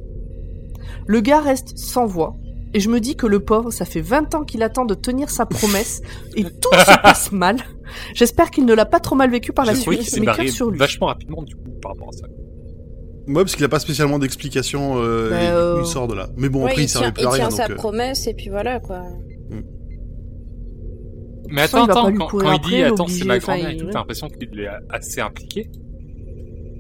Le 1.06 1.22
gars 1.22 1.42
reste 1.42 1.78
sans 1.78 2.06
voix, 2.06 2.36
et 2.74 2.80
je 2.80 2.90
me 2.90 3.00
dis 3.00 3.16
que 3.16 3.26
le 3.28 3.40
pauvre, 3.40 3.72
ça 3.72 3.86
fait 3.86 4.02
20 4.02 4.36
ans 4.36 4.44
qu'il 4.44 4.62
attend 4.63 4.86
de 4.86 4.94
tenir 4.94 5.30
sa 5.30 5.46
promesse, 5.46 6.02
et 6.36 6.44
tout 6.62 6.70
se 6.74 7.02
passe 7.02 7.32
mal. 7.32 7.58
J'espère 8.13 8.52
qu'il 8.52 8.66
ne 8.66 8.74
l'a 8.74 8.86
pas 8.86 9.00
trop 9.00 9.16
mal 9.16 9.32
vécu 9.32 9.54
par 9.54 9.66
la 9.66 9.74
suite, 9.76 10.10
mais 10.20 10.26
barré 10.26 10.46
cœur 10.46 10.54
sur 10.54 10.70
lui. 10.70 10.78
vachement 10.78 11.08
rapidement 11.08 11.42
du 11.44 11.56
coup 11.56 11.70
par 11.82 11.92
rapport 11.94 12.10
à 12.10 12.18
ça. 12.18 12.26
Ouais, 13.28 13.44
parce 13.44 13.56
qu'il 13.56 13.66
a 13.66 13.70
pas 13.70 13.80
spécialement 13.80 14.20
d'explication, 14.20 14.96
euh, 15.02 15.30
Bah, 15.30 15.44
il, 15.44 15.50
euh, 15.52 15.78
il 15.82 15.86
sort 15.86 16.08
de 16.08 16.13
là. 16.16 16.30
Mais 16.38 16.48
bon, 16.48 16.63
Ouais, 16.63 16.70
après, 16.72 16.84
il, 16.84 16.86
il 16.86 16.90
servait 16.90 17.12
plus 17.12 17.24
il 17.24 17.28
à 17.28 17.32
rien. 17.32 17.48
tient 17.50 17.58
sa 17.66 17.72
euh, 17.72 17.76
promesse 17.76 18.26
et 18.28 18.34
puis 18.34 18.50
voilà 18.50 18.80
quoi. 18.80 19.04
Mais 21.50 21.62
attends, 21.62 21.86
attends, 21.86 22.12
quand, 22.14 22.40
il 22.42 22.48
après, 22.48 22.70
dit 22.70 22.84
attends, 22.84 23.08
c'est 23.08 23.26
ma 23.26 23.40
grand-mère 23.40 23.70
et 23.70 23.78
tout, 23.78 23.86
t'as 23.88 24.00
l'impression 24.00 24.28
qu'il 24.28 24.60
est 24.60 24.68
assez 24.90 25.22
impliqué. 25.22 25.70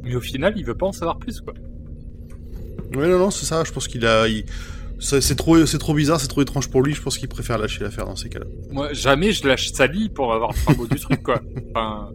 Mais 0.03 0.15
au 0.15 0.21
final, 0.21 0.53
il 0.55 0.65
veut 0.65 0.75
pas 0.75 0.85
en 0.87 0.91
savoir 0.91 1.17
plus 1.19 1.41
quoi. 1.41 1.53
Ouais, 2.95 3.07
non, 3.09 3.19
non, 3.19 3.31
c'est 3.31 3.45
ça. 3.45 3.63
Je 3.65 3.71
pense 3.71 3.87
qu'il 3.87 4.05
a. 4.05 4.27
il- 4.27 4.45
C'est 4.99 5.35
trop, 5.35 5.65
c'est 5.65 5.77
trop 5.77 5.93
bizarre, 5.93 6.19
c'est 6.19 6.27
trop 6.27 6.41
étrange 6.41 6.69
pour 6.69 6.81
lui. 6.81 6.93
Je 6.93 7.01
pense 7.01 7.17
qu'il 7.17 7.27
préfère 7.27 7.57
lâcher 7.57 7.83
l'affaire 7.83 8.05
dans 8.05 8.15
ces 8.15 8.29
cas-là. 8.29 8.45
Moi, 8.71 8.93
jamais 8.93 9.31
je 9.31 9.45
lâche 9.47 9.71
Sally 9.73 10.09
pour 10.09 10.33
avoir 10.33 10.51
le 10.69 10.75
mot 10.75 10.87
du 10.87 10.99
truc 10.99 11.21
quoi. 11.23 11.39
Enfin, 11.75 12.09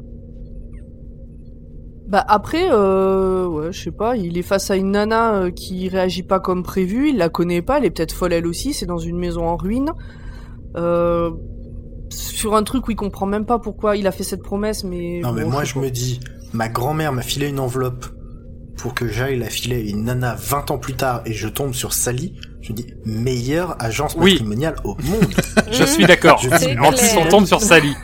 Bah 2.09 2.25
après, 2.27 2.67
euh, 2.71 3.47
ouais, 3.47 3.73
je 3.73 3.81
sais 3.85 3.91
pas, 3.93 4.17
il 4.17 4.37
est 4.37 4.43
face 4.43 4.71
à 4.71 4.77
une 4.77 4.91
nana 4.93 5.35
euh, 5.35 5.51
qui 5.51 5.89
réagit 5.89 6.23
pas 6.25 6.41
comme 6.41 6.63
prévu, 6.63 7.11
il 7.11 7.17
la 7.19 7.29
connaît 7.29 7.63
pas, 7.63 7.79
elle 7.79 7.85
est 7.87 7.91
peut-être 7.91 8.13
folle 8.13 8.33
elle 8.33 8.47
aussi, 8.47 8.75
c'est 8.75 8.87
dans 8.87 8.99
une 8.99 9.17
maison 9.19 9.47
en 9.47 9.57
ruine. 9.57 9.91
Euh, 10.77 11.31
sur 12.13 12.55
un 12.55 12.63
truc 12.63 12.89
où 12.89 12.91
il 12.91 12.97
comprend 12.97 13.27
même 13.27 13.47
pas 13.47 13.59
pourquoi 13.59 13.97
il 13.97 14.07
a 14.07 14.13
fait 14.13 14.25
cette 14.25 14.43
promesse, 14.43 14.85
mais... 14.85 15.21
Non, 15.23 15.33
mais 15.33 15.45
moi, 15.45 15.65
je 15.65 15.79
me 15.79 15.91
dis, 15.91 16.21
ma 16.53 16.69
grand-mère 16.69 17.13
m'a 17.13 17.23
filé 17.23 17.49
une 17.49 17.61
enveloppe 17.61 18.07
pour 18.77 18.95
que 18.95 19.07
j'aille 19.09 19.39
la 19.39 19.49
filer 19.49 19.77
à 19.77 19.79
une 19.79 20.05
nana 20.05 20.35
20 20.39 20.71
ans 20.73 20.79
plus 20.79 20.95
tard 20.95 21.23
et 21.25 21.33
je 21.33 21.49
tombe 21.49 21.73
sur 21.75 21.93
Sally. 21.93 22.35
Je 22.61 22.73
me 22.73 22.77
dis, 22.77 22.95
meilleure 23.05 23.77
agence 23.81 24.15
Oui. 24.19 24.33
matrimoniale 24.33 24.77
au 24.85 24.97
monde. 25.03 25.35
je 25.71 25.85
suis 25.85 26.05
d'accord. 26.07 26.41
En 26.81 26.91
plus, 26.93 27.17
on 27.17 27.29
tombe 27.29 27.47
sur 27.47 27.61
Sally. 27.61 27.95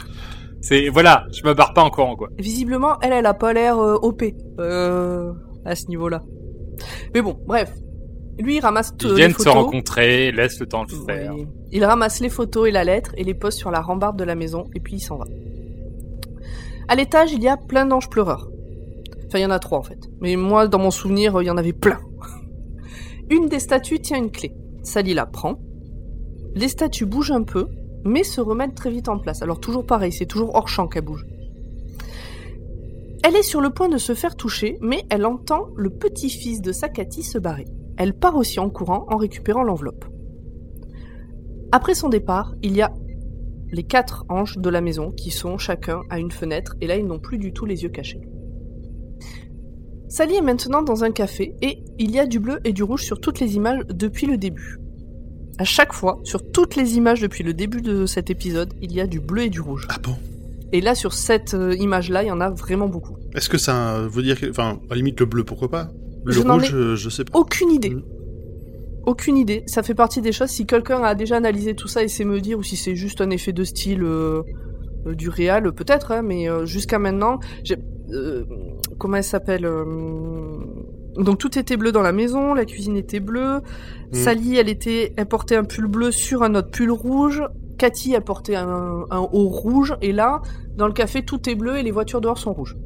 C'est 0.61 0.89
voilà, 0.89 1.25
je 1.33 1.47
me 1.49 1.55
barre 1.55 1.73
pas 1.73 1.83
en 1.83 1.91
courant 1.91 2.17
quoi. 2.17 2.29
Visiblement, 2.39 2.99
elle, 3.01 3.13
elle 3.13 3.27
a 3.27 3.35
pas 3.35 3.53
l'air 3.53 3.79
euh, 3.79 3.95
OP 4.03 4.25
euh, 4.59 5.33
à 5.65 5.77
ce 5.77 5.87
niveau-là. 5.87 6.23
Mais 7.15 7.23
bon, 7.23 7.39
bref. 7.47 7.73
Lui, 8.39 8.57
il 8.57 8.61
ramasse 8.61 8.93
Ils 9.01 9.09
les 9.09 9.15
viennent 9.15 9.35
se 9.35 9.49
rencontrer, 9.49 10.31
laisse 10.31 10.61
le 10.61 10.67
temps 10.67 10.85
de 10.85 10.93
le 10.93 11.05
faire. 11.05 11.35
Oui. 11.35 11.47
Il 11.73 11.85
ramasse 11.85 12.21
les 12.21 12.29
photos 12.29 12.69
et 12.69 12.71
la 12.71 12.85
lettre 12.85 13.13
et 13.17 13.25
les 13.25 13.35
pose 13.35 13.55
sur 13.55 13.71
la 13.71 13.81
rambarde 13.81 14.19
de 14.19 14.25
la 14.25 14.35
maison 14.35 14.65
et 14.75 14.81
puis 14.81 14.95
il 14.97 15.01
s'en 15.01 15.17
va. 15.17 15.25
À 16.87 16.95
l'étage, 16.95 17.33
il 17.33 17.43
y 17.43 17.49
a 17.49 17.57
plein 17.57 17.85
d'anges 17.85 18.09
pleureurs. 18.09 18.49
Enfin, 19.27 19.39
il 19.39 19.43
y 19.43 19.47
en 19.47 19.51
a 19.51 19.59
trois 19.59 19.79
en 19.79 19.83
fait. 19.83 20.09
Mais 20.21 20.37
moi, 20.37 20.69
dans 20.69 20.79
mon 20.79 20.91
souvenir, 20.91 21.41
il 21.43 21.47
y 21.47 21.51
en 21.51 21.57
avait 21.57 21.73
plein. 21.73 21.99
Une 23.31 23.49
des 23.49 23.59
statues 23.59 24.01
tient 24.01 24.17
une 24.17 24.31
clé. 24.31 24.55
Sally 24.85 25.13
la 25.13 25.27
prend. 25.27 25.59
Les 26.55 26.69
statues 26.69 27.05
bougent 27.05 27.33
un 27.33 27.43
peu, 27.43 27.67
mais 28.05 28.25
se 28.25 28.41
remettent 28.41 28.75
très 28.75 28.91
vite 28.91 29.09
en 29.09 29.19
place. 29.19 29.43
Alors 29.43 29.61
toujours 29.61 29.85
pareil, 29.85 30.13
c'est 30.13 30.27
toujours 30.27 30.55
hors 30.55 30.69
champ 30.69 30.87
qu'elle 30.89 31.05
bouge. 31.05 31.27
Elle 33.23 33.37
est 33.37 33.43
sur 33.43 33.61
le 33.61 33.71
point 33.71 33.89
de 33.89 33.99
se 33.99 34.15
faire 34.15 34.37
toucher, 34.37 34.79
mais 34.81 35.05
elle 35.11 35.27
entend 35.27 35.69
le 35.77 35.91
petit-fils 35.91 36.63
de 36.63 36.73
Sakati 36.73 37.23
se 37.23 37.37
barrer. 37.37 37.67
Elle 37.99 38.15
part 38.15 38.37
aussi 38.37 38.61
en 38.61 38.71
courant 38.71 39.07
en 39.11 39.17
récupérant 39.17 39.65
l'enveloppe. 39.65 40.05
Après 41.73 41.95
son 41.95 42.09
départ, 42.09 42.55
il 42.63 42.75
y 42.75 42.81
a 42.81 42.95
les 43.71 43.83
quatre 43.83 44.25
anges 44.29 44.57
de 44.57 44.71
la 44.71 44.81
maison 44.81 45.11
qui 45.11 45.31
sont 45.31 45.59
chacun 45.59 46.01
à 46.09 46.19
une 46.19 46.31
fenêtre 46.31 46.77
et 46.81 46.87
là 46.87 46.97
ils 46.97 47.07
n'ont 47.07 47.19
plus 47.19 47.37
du 47.37 47.53
tout 47.53 47.67
les 47.67 47.83
yeux 47.83 47.91
cachés. 47.91 48.23
Sally 50.09 50.37
est 50.37 50.43
maintenant 50.43 50.81
dans 50.81 51.05
un 51.05 51.11
café 51.11 51.55
et 51.61 51.83
il 51.99 52.11
y 52.13 52.19
a 52.19 52.25
du 52.25 52.39
bleu 52.39 52.61
et 52.65 52.73
du 52.73 52.83
rouge 52.83 53.03
sur 53.03 53.21
toutes 53.21 53.41
les 53.41 53.57
images 53.57 53.83
depuis 53.91 54.27
le 54.27 54.39
début. 54.39 54.79
À 55.59 55.65
chaque 55.65 55.93
fois, 55.93 56.21
sur 56.23 56.51
toutes 56.51 56.77
les 56.77 56.97
images 56.97 57.21
depuis 57.21 57.43
le 57.43 57.53
début 57.53 57.83
de 57.83 58.07
cet 58.07 58.31
épisode, 58.31 58.73
il 58.81 58.93
y 58.93 59.01
a 59.01 59.07
du 59.07 59.19
bleu 59.21 59.43
et 59.43 59.51
du 59.51 59.61
rouge. 59.61 59.87
Ah 59.91 59.99
bon? 60.01 60.15
Et 60.73 60.81
là, 60.81 60.95
sur 60.95 61.15
cette 61.15 61.55
euh, 61.55 61.75
image-là, 61.75 62.23
il 62.23 62.29
y 62.29 62.31
en 62.31 62.41
a 62.41 62.51
vraiment 62.51 62.89
beaucoup. 62.89 63.17
Est-ce 63.35 63.49
que 63.49 63.59
ça 63.59 64.07
veut 64.09 64.23
dire 64.23 64.39
que. 64.39 64.49
Enfin, 64.51 64.79
à 64.89 64.91
la 64.91 64.97
limite, 64.97 65.19
le 65.19 65.27
bleu, 65.27 65.43
pourquoi 65.43 65.69
pas? 65.69 65.91
Le 66.25 66.33
Je 66.33 66.41
n'en 66.43 66.55
rouge, 66.55 66.65
ai- 66.65 66.69
je, 66.69 66.97
je 66.97 67.09
sais 67.09 67.25
pas. 67.25 67.39
Aucune 67.39 67.71
idée. 67.71 67.91
Mm. 67.91 68.03
Aucune 69.07 69.37
idée. 69.39 69.63
Ça 69.67 69.83
fait 69.83 69.95
partie 69.95 70.21
des 70.21 70.33
choses. 70.33 70.51
Si 70.51 70.67
quelqu'un 70.67 71.03
a 71.03 71.15
déjà 71.15 71.37
analysé 71.37 71.75
tout 71.75 71.89
ça 71.89 72.03
et 72.03 72.09
sait 72.09 72.25
me 72.25 72.41
dire, 72.41 72.59
ou 72.59 72.63
si 72.63 72.77
c'est 72.77 72.95
juste 72.97 73.21
un 73.21 73.31
effet 73.31 73.53
de 73.53 73.65
style 73.65 74.03
euh, 74.03 74.43
euh, 75.07 75.15
du 75.15 75.29
réel, 75.31 75.73
peut-être, 75.73 76.13
hein, 76.13 76.23
mais 76.23 76.49
euh, 76.51 76.67
jusqu'à 76.67 76.99
maintenant, 76.99 77.39
j'ai. 77.65 77.77
euh, 78.13 78.45
comment 78.99 79.17
elle 79.17 79.25
s'appelle 79.25 79.67
Donc 81.17 81.39
tout 81.39 81.59
était 81.59 81.77
bleu 81.77 81.93
dans 81.93 82.03
la 82.03 82.13
maison, 82.13 82.53
la 82.55 82.65
cuisine 82.65 82.97
était 82.97 83.21
bleue. 83.21 83.59
Mm. 84.13 84.15
Sally, 84.15 84.57
elle 84.57 84.69
était, 84.69 85.13
elle 85.17 85.27
portait 85.27 85.57
un 85.57 85.65
pull 85.65 85.87
bleu 85.87 86.11
sur 86.11 86.43
un 86.43 86.55
autre 86.55 86.71
pull 86.71 86.91
rouge. 86.91 87.43
Cathy 87.79 88.15
a 88.17 88.21
porté 88.21 88.57
un, 88.57 89.05
un 89.11 89.19
haut 89.21 89.49
rouge. 89.49 89.95
Et 90.03 90.13
là, 90.13 90.43
dans 90.77 90.87
le 90.87 90.93
café, 90.93 91.23
tout 91.25 91.49
est 91.49 91.55
bleu 91.55 91.77
et 91.79 91.83
les 91.83 91.93
voitures 91.93 92.21
dehors 92.21 92.39
sont 92.39 92.53
rouges. 92.53 92.77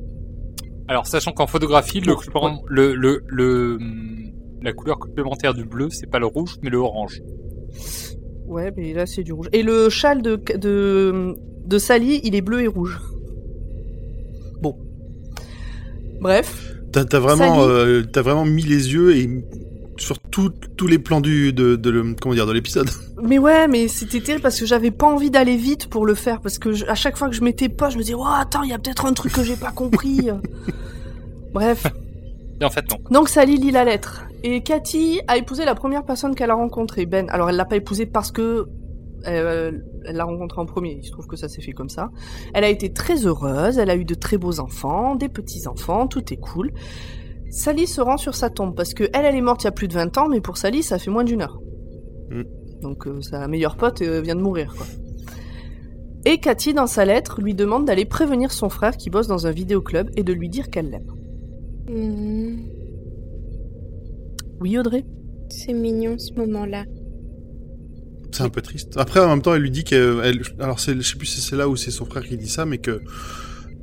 Alors, 0.92 1.06
sachant 1.06 1.32
qu'en 1.32 1.46
photographie, 1.46 2.00
le, 2.00 2.12
Bon, 2.14 2.20
complément- 2.20 2.62
le, 2.68 2.94
le, 2.94 3.22
le, 3.26 3.78
la 4.60 4.74
couleur 4.74 4.98
complémentaire 4.98 5.54
du 5.54 5.64
bleu, 5.64 5.88
c'est 5.90 6.06
pas 6.06 6.18
le 6.18 6.26
rouge, 6.26 6.56
mais 6.62 6.68
le 6.68 6.76
orange. 6.76 7.22
Ouais, 8.46 8.70
mais 8.76 8.92
là 8.92 9.06
c'est 9.06 9.22
du 9.22 9.32
rouge. 9.32 9.46
Et 9.54 9.62
le 9.62 9.88
châle 9.88 10.20
de, 10.20 10.38
de, 10.58 11.34
de 11.64 11.78
Sally, 11.78 12.20
il 12.24 12.34
est 12.34 12.42
bleu 12.42 12.60
et 12.60 12.66
rouge. 12.66 13.00
Bon. 14.60 14.76
Bref. 16.20 16.74
T'as 16.92 17.18
vraiment, 17.18 17.62
euh, 17.62 18.02
t'as 18.02 18.20
vraiment 18.20 18.44
mis 18.44 18.60
les 18.62 18.92
yeux 18.92 19.16
et 19.16 19.26
sur 20.02 20.18
tous 20.18 20.86
les 20.86 20.98
plans 20.98 21.20
du, 21.20 21.52
de, 21.52 21.76
de 21.76 21.90
le- 21.90 22.14
comment 22.20 22.34
dire, 22.34 22.46
de 22.46 22.52
l'épisode. 22.52 22.90
Mais 23.22 23.38
ouais, 23.38 23.68
mais 23.68 23.86
c'était 23.86 24.20
terrible 24.20 24.42
parce 24.42 24.58
que 24.58 24.66
j'avais 24.66 24.90
pas 24.90 25.06
envie 25.06 25.30
d'aller 25.30 25.56
vite 25.56 25.86
pour 25.88 26.06
le 26.06 26.14
faire. 26.14 26.40
Parce 26.40 26.58
que 26.58 26.72
je- 26.72 26.84
à 26.86 26.94
chaque 26.96 27.16
fois 27.16 27.28
que 27.28 27.34
je 27.36 27.42
mettais 27.42 27.68
pas, 27.68 27.88
je 27.88 27.96
me 27.96 28.02
disais, 28.02 28.14
oh, 28.16 28.24
attends, 28.26 28.62
il 28.64 28.70
y 28.70 28.72
a 28.72 28.78
peut-être 28.78 29.06
un 29.06 29.12
truc 29.12 29.32
que 29.32 29.44
j'ai 29.44 29.54
pas 29.56 29.70
compris. 29.70 30.28
Bref. 31.52 31.86
Et 32.60 32.64
en 32.64 32.70
fait, 32.70 32.84
non. 32.90 32.98
Donc 33.10 33.28
Sally 33.28 33.56
lit 33.58 33.70
la 33.70 33.84
lettre. 33.84 34.24
Et 34.42 34.62
Cathy 34.62 35.20
a 35.28 35.36
épousé 35.36 35.64
la 35.64 35.74
première 35.74 36.04
personne 36.04 36.34
qu'elle 36.34 36.50
a 36.50 36.54
rencontrée, 36.54 37.06
Ben. 37.06 37.28
Alors 37.30 37.48
elle 37.50 37.56
l'a 37.56 37.64
pas 37.64 37.76
épousée 37.76 38.06
parce 38.06 38.32
que 38.32 38.66
euh, 39.28 39.70
elle 40.04 40.16
l'a 40.16 40.24
rencontré 40.24 40.60
en 40.60 40.66
premier. 40.66 40.98
Il 41.00 41.06
se 41.06 41.12
trouve 41.12 41.26
que 41.28 41.36
ça 41.36 41.48
s'est 41.48 41.62
fait 41.62 41.72
comme 41.72 41.88
ça. 41.88 42.10
Elle 42.54 42.64
a 42.64 42.68
été 42.68 42.92
très 42.92 43.24
heureuse. 43.26 43.78
Elle 43.78 43.90
a 43.90 43.94
eu 43.96 44.04
de 44.04 44.14
très 44.14 44.36
beaux 44.38 44.58
enfants, 44.58 45.14
des 45.14 45.28
petits 45.28 45.68
enfants. 45.68 46.06
Tout 46.08 46.32
est 46.32 46.36
cool. 46.38 46.72
Sally 47.52 47.86
se 47.86 48.00
rend 48.00 48.16
sur 48.16 48.34
sa 48.34 48.48
tombe 48.48 48.74
parce 48.74 48.94
que 48.94 49.04
elle, 49.12 49.26
elle 49.26 49.36
est 49.36 49.42
morte 49.42 49.62
il 49.62 49.66
y 49.66 49.68
a 49.68 49.72
plus 49.72 49.86
de 49.86 49.92
20 49.92 50.16
ans, 50.16 50.28
mais 50.28 50.40
pour 50.40 50.56
Sally, 50.56 50.82
ça 50.82 50.98
fait 50.98 51.10
moins 51.10 51.22
d'une 51.22 51.42
heure. 51.42 51.60
Mm. 52.30 52.42
Donc 52.80 53.06
euh, 53.06 53.20
sa 53.20 53.46
meilleure 53.46 53.76
pote 53.76 54.00
euh, 54.00 54.22
vient 54.22 54.34
de 54.34 54.40
mourir, 54.40 54.74
quoi. 54.74 54.86
Et 56.24 56.38
Cathy, 56.38 56.72
dans 56.72 56.86
sa 56.86 57.04
lettre, 57.04 57.42
lui 57.42 57.54
demande 57.54 57.84
d'aller 57.84 58.06
prévenir 58.06 58.52
son 58.52 58.70
frère 58.70 58.96
qui 58.96 59.10
bosse 59.10 59.26
dans 59.26 59.46
un 59.46 59.50
vidéoclub 59.50 60.08
et 60.16 60.22
de 60.22 60.32
lui 60.32 60.48
dire 60.48 60.70
qu'elle 60.70 60.88
l'aime. 60.88 61.10
Hmm, 61.90 62.62
Oui, 64.60 64.78
Audrey? 64.78 65.04
C'est 65.50 65.74
mignon 65.74 66.16
ce 66.18 66.32
moment-là. 66.34 66.84
C'est 68.30 68.44
un 68.44 68.48
peu 68.48 68.62
triste. 68.62 68.96
Après, 68.96 69.20
en 69.20 69.28
même 69.28 69.42
temps, 69.42 69.54
elle 69.54 69.62
lui 69.62 69.70
dit 69.70 69.84
qu'elle, 69.84 70.40
alors 70.58 70.80
c'est, 70.80 70.94
je 70.94 71.02
sais 71.02 71.18
plus 71.18 71.26
si 71.26 71.42
c'est 71.42 71.56
là 71.56 71.68
ou 71.68 71.76
c'est 71.76 71.90
son 71.90 72.06
frère 72.06 72.24
qui 72.24 72.38
dit 72.38 72.48
ça, 72.48 72.64
mais 72.64 72.78
que 72.78 73.02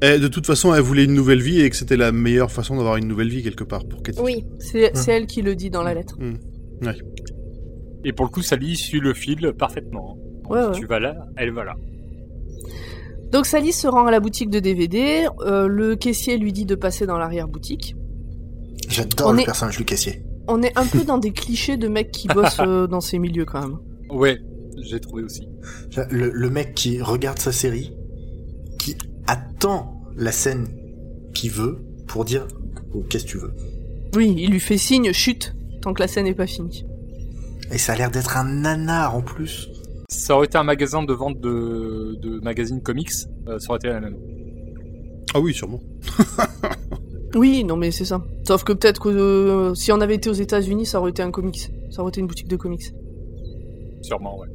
elle, 0.01 0.21
de 0.21 0.27
toute 0.27 0.45
façon, 0.45 0.73
elle 0.73 0.81
voulait 0.81 1.03
une 1.05 1.13
nouvelle 1.13 1.41
vie 1.41 1.62
et 1.62 1.69
que 1.69 1.75
c'était 1.75 1.97
la 1.97 2.12
meilleure 2.12 2.51
façon 2.51 2.75
d'avoir 2.77 2.97
une 2.97 3.07
nouvelle 3.07 3.29
vie 3.29 3.43
quelque 3.43 3.63
part 3.63 3.85
pour 3.85 4.01
Cathy. 4.03 4.19
Oui, 4.21 4.45
C'est 4.59 4.91
c'est 4.95 5.12
elle 5.12 5.27
qui 5.27 5.41
le 5.41 5.55
dit 5.55 5.69
dans 5.69 5.83
la 5.83 5.93
lettre. 5.93 6.17
Et 8.05 8.13
pour 8.13 8.25
le 8.25 8.31
coup, 8.31 8.41
Sally 8.41 8.75
suit 8.75 8.99
le 9.01 9.13
fil 9.13 9.51
parfaitement. 9.57 10.17
Ouais, 10.49 10.63
ouais. 10.65 10.71
Tu 10.73 10.85
vas 10.85 10.99
là, 10.99 11.15
elle 11.38 11.51
va 11.51 11.63
là. 11.65 11.75
Donc 13.31 13.45
Sally 13.45 13.73
se 13.73 13.88
rend 13.88 14.05
à 14.07 14.12
la 14.12 14.19
boutique 14.19 14.49
de 14.49 14.59
DVD. 14.59 15.27
euh, 15.41 15.67
le 15.67 15.95
caissier 15.95 16.38
lui 16.38 16.51
dit 16.53 16.65
de 16.65 16.75
passer 16.75 17.05
dans 17.05 17.17
l'arrière-boutique. 17.19 17.95
J'adore 18.88 19.33
le 19.33 19.41
est- 19.41 19.45
personnage 19.45 19.77
du 19.77 19.85
caissier. 19.85 20.23
On 20.47 20.63
est 20.63 20.75
un 20.77 20.85
peu 20.88 21.03
dans 21.05 21.17
des 21.19 21.31
clichés 21.31 21.77
de 21.77 21.88
mecs 21.88 22.12
qui 22.12 22.27
bossent 22.27 22.59
euh, 22.59 22.88
dans 22.88 23.01
ces 23.01 23.19
milieux 23.19 23.45
quand 23.45 23.62
même. 23.62 23.77
Ouais, 24.09 24.39
j'ai 24.81 24.99
trouvé 24.99 25.23
aussi. 25.23 25.47
Le, 26.09 26.31
le 26.33 26.49
mec 26.49 26.73
qui 26.73 27.01
regarde 27.01 27.38
sa 27.38 27.51
série, 27.51 27.93
la 30.15 30.32
scène 30.32 30.67
qu'il 31.34 31.52
veut 31.52 31.80
pour 32.08 32.26
dire 32.26 32.48
oh, 32.93 33.04
qu'est-ce 33.10 33.26
que 33.26 33.30
tu 33.30 33.38
veux. 33.38 33.54
Oui, 34.15 34.36
il 34.38 34.52
lui 34.52 34.60
fait 34.60 34.78
signe, 34.78 35.12
chute, 35.13 35.56
tant 35.82 35.93
que 35.93 36.02
la 36.02 36.08
scène 36.08 36.26
n'est 36.26 36.34
pas 36.34 36.48
finie. 36.48 36.86
Et 37.72 37.78
ça 37.78 37.93
a 37.93 37.95
l'air 37.95 38.12
d'être 38.12 38.38
un 38.38 38.45
nanar 38.45 39.15
en 39.15 39.22
plus. 39.22 39.69
Ça 40.10 40.36
aurait 40.36 40.48
été 40.48 40.58
un 40.58 40.63
magasin 40.63 41.04
de 41.04 41.13
vente 41.13 41.39
de, 41.39 42.17
de 42.22 42.39
magazines 42.39 42.82
comics, 42.82 43.12
euh, 43.48 43.60
ça 43.60 43.69
aurait 43.69 43.78
été 43.78 43.89
la 43.89 44.00
même. 44.00 44.17
Ah 45.34 45.39
oui, 45.39 45.54
sûrement. 45.54 45.80
Oui, 47.36 47.63
non 47.63 47.78
mais 47.78 47.91
c'est 47.91 48.06
ça. 48.06 48.24
Sauf 48.48 48.63
que 48.63 48.74
peut-être 48.74 49.00
que 49.00 49.10
euh, 49.10 49.76
si 49.76 49.91
on 49.91 50.02
avait 50.02 50.15
été 50.15 50.30
aux 50.30 50.34
États-Unis, 50.34 50.86
ça 50.86 51.00
aurait 51.00 51.12
été 51.12 51.22
un 51.22 51.32
comics. 51.32 51.69
Ça 51.91 52.02
aurait 52.02 52.10
été 52.10 52.22
une 52.22 52.28
boutique 52.28 52.48
de 52.48 52.56
comics. 52.56 52.91
Sûrement, 54.02 54.39
ouais. 54.39 54.48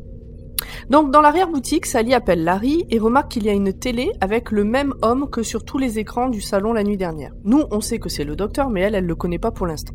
Donc 0.91 1.11
dans 1.11 1.21
l'arrière-boutique, 1.21 1.87
Sally 1.87 2.15
appelle 2.15 2.45
Larry 2.45 2.85
et 2.91 2.99
remarque 2.99 3.31
qu'il 3.33 3.45
y 3.45 3.49
a 3.49 3.53
une 3.53 3.73
télé 3.73 4.11
avec 4.21 4.51
le 4.51 4.65
même 4.65 4.95
homme 5.03 5.29
que 5.31 5.43
sur 5.43 5.65
tous 5.65 5.79
les 5.79 5.99
écrans 5.99 6.29
du 6.29 6.41
salon 6.41 6.73
la 6.73 6.83
nuit 6.85 6.97
dernière. 6.97 7.33
Nous, 7.45 7.63
on 7.71 7.81
sait 7.81 7.99
que 7.99 8.09
c'est 8.09 8.25
le 8.25 8.37
docteur, 8.37 8.71
mais 8.71 8.81
elle, 8.83 8.95
elle 8.95 9.07
le 9.07 9.15
connaît 9.15 9.39
pas 9.39 9.51
pour 9.51 9.67
l'instant. 9.67 9.95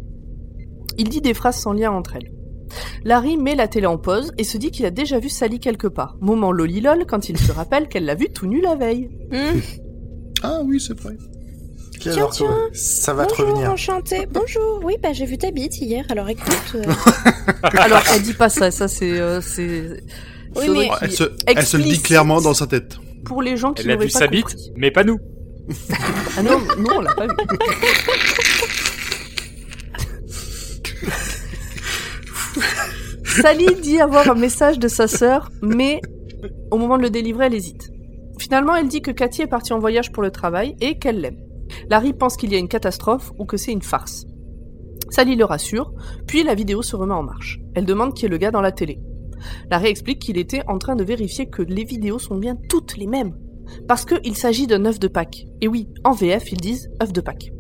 Il 0.98 1.10
dit 1.10 1.22
des 1.22 1.34
phrases 1.34 1.58
sans 1.58 1.74
lien 1.74 1.92
entre 1.92 2.16
elles. 2.16 2.32
Larry 3.04 3.38
met 3.38 3.56
la 3.56 3.68
télé 3.68 3.88
en 3.88 3.98
pause 3.98 4.32
et 4.38 4.44
se 4.44 4.58
dit 4.58 4.70
qu'il 4.70 4.86
a 4.86 4.92
déjà 4.92 5.18
vu 5.20 5.30
Sally 5.30 5.60
quelque 5.60 5.88
part. 5.88 6.18
Moment 6.22 6.52
lolilol 6.52 7.06
quand 7.08 7.28
il 7.30 7.38
se 7.38 7.52
rappelle 7.52 7.88
qu'elle 7.88 8.06
l'a 8.06 8.16
vu 8.16 8.30
tout 8.30 8.46
nu 8.48 8.62
la 8.62 8.76
veille. 8.76 9.10
Hmm. 9.32 9.60
Ah 10.42 10.60
oui, 10.64 10.80
c'est 10.80 10.98
vrai. 10.98 11.18
Puis 12.00 12.12
alors, 12.12 12.32
tiens. 12.32 12.48
ça 12.72 13.14
va 13.14 13.26
te 13.26 13.32
Bonjour, 13.32 13.48
revenir. 13.50 13.72
enchanté. 13.72 14.26
Bonjour. 14.32 14.80
Oui, 14.86 14.94
bah 15.04 15.12
j'ai 15.12 15.26
vu 15.26 15.38
ta 15.38 15.52
bite 15.52 15.80
hier. 15.82 16.06
Alors 16.10 16.30
écoute. 16.30 16.76
euh, 16.76 16.84
Alors, 17.78 18.02
elle 18.16 18.22
dit 18.22 18.34
pas 18.34 18.48
ça, 18.48 18.72
ça 18.72 18.88
c'est... 18.88 19.20
euh, 19.20 19.42
c'est... 19.42 20.02
Oui, 20.56 20.70
mais- 20.70 20.90
elle, 21.02 21.12
se, 21.12 21.24
elle 21.46 21.66
se 21.66 21.78
le 21.78 21.84
dit 21.84 22.02
clairement 22.02 22.42
dans 22.42 22.54
sa 22.54 22.68
tête. 22.68 22.98
Pour 23.26 23.42
les 23.42 23.58
gens 23.58 23.74
qui 23.74 23.84
Elle 23.84 23.92
a 23.92 23.96
vu 23.96 24.08
pas 24.08 24.20
sa 24.20 24.28
compris. 24.28 24.44
bite, 24.44 24.72
mais 24.76 24.92
pas 24.92 25.04
nous. 25.04 25.20
Ah 26.38 26.42
non, 26.44 26.60
non, 26.80 26.90
on 26.98 27.02
l'a 27.02 27.14
pas 27.14 27.28
vu. 27.28 27.34
Sally 33.24 33.68
dit 33.82 34.00
avoir 34.00 34.30
un 34.30 34.36
message 34.36 34.80
de 34.80 34.88
sa 34.88 35.08
sœur, 35.08 35.52
mais 35.62 36.02
au 36.72 36.78
moment 36.78 36.98
de 36.98 37.04
le 37.04 37.10
délivrer, 37.10 37.46
elle 37.46 37.54
hésite. 37.54 37.92
Finalement, 38.40 38.76
elle 38.76 38.88
dit 38.88 39.02
que 39.02 39.12
Cathy 39.12 39.42
est 39.44 39.48
partie 39.48 39.74
en 39.74 39.80
voyage 39.80 40.12
pour 40.12 40.24
le 40.24 40.32
travail 40.32 40.76
et 40.82 40.98
qu'elle 40.98 41.22
l'aime. 41.22 41.38
Larry 41.90 42.14
pense 42.14 42.38
qu'il 42.38 42.52
y 42.52 42.56
a 42.56 42.60
une 42.60 42.68
catastrophe 42.68 43.32
ou 43.38 43.46
que 43.46 43.58
c'est 43.58 43.72
une 43.72 43.82
farce. 43.82 44.26
Sally 45.10 45.36
le 45.36 45.46
rassure, 45.46 45.92
puis 46.28 46.44
la 46.44 46.56
vidéo 46.56 46.82
se 46.82 46.96
remet 46.96 47.14
en 47.14 47.24
marche. 47.24 47.60
Elle 47.76 47.86
demande 47.86 48.14
qui 48.14 48.26
est 48.26 48.30
le 48.30 48.38
gars 48.38 48.52
dans 48.52 48.62
la 48.62 48.72
télé. 48.72 49.00
Larry 49.70 49.88
explique 49.88 50.20
qu'il 50.20 50.38
était 50.38 50.62
en 50.68 50.78
train 50.78 50.96
de 50.96 51.04
vérifier 51.04 51.48
que 51.48 51.62
les 51.62 51.84
vidéos 51.84 52.20
sont 52.20 52.38
bien 52.38 52.56
toutes 52.70 52.98
les 52.98 53.08
mêmes. 53.08 53.34
Parce 53.88 54.06
qu'il 54.06 54.36
s'agit 54.36 54.66
d'un 54.68 54.86
œuf 54.86 55.00
de 55.00 55.08
Pâques. 55.08 55.46
Et 55.62 55.68
oui, 55.68 55.88
en 56.04 56.14
VF, 56.14 56.52
ils 56.52 56.58
disent 56.60 56.90
œuf 57.04 57.14
de 57.14 57.22
Pâques. 57.22 57.52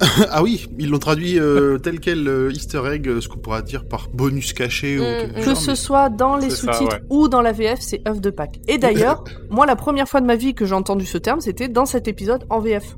ah 0.30 0.42
oui, 0.42 0.66
ils 0.78 0.88
l'ont 0.88 0.98
traduit 0.98 1.38
euh, 1.38 1.78
tel 1.82 2.00
quel 2.00 2.26
euh, 2.28 2.50
Easter 2.52 2.82
egg, 2.92 3.08
euh, 3.08 3.20
ce 3.20 3.28
qu'on 3.28 3.38
pourra 3.38 3.62
dire 3.62 3.86
par 3.86 4.08
bonus 4.12 4.52
caché 4.52 4.98
ou 4.98 5.02
Mm, 5.02 5.06
mm. 5.38 5.44
Que 5.44 5.48
mais- 5.50 5.54
ce 5.54 5.74
soit 5.74 6.08
dans 6.10 6.36
les 6.36 6.50
sous-titres 6.50 6.96
ouais. 6.96 7.02
ou 7.10 7.28
dans 7.28 7.42
la 7.42 7.52
VF, 7.52 7.80
c'est 7.80 8.06
œuf 8.08 8.20
de 8.20 8.30
Pâques. 8.30 8.60
Et 8.68 8.78
d'ailleurs, 8.78 9.24
moi, 9.50 9.66
la 9.66 9.76
première 9.76 10.08
fois 10.08 10.20
de 10.20 10.26
ma 10.26 10.36
vie 10.36 10.54
que 10.54 10.64
j'ai 10.66 10.74
entendu 10.74 11.06
ce 11.06 11.18
terme, 11.18 11.40
c'était 11.40 11.68
dans 11.68 11.86
cet 11.86 12.08
épisode 12.08 12.44
en 12.50 12.60
VF. 12.60 12.96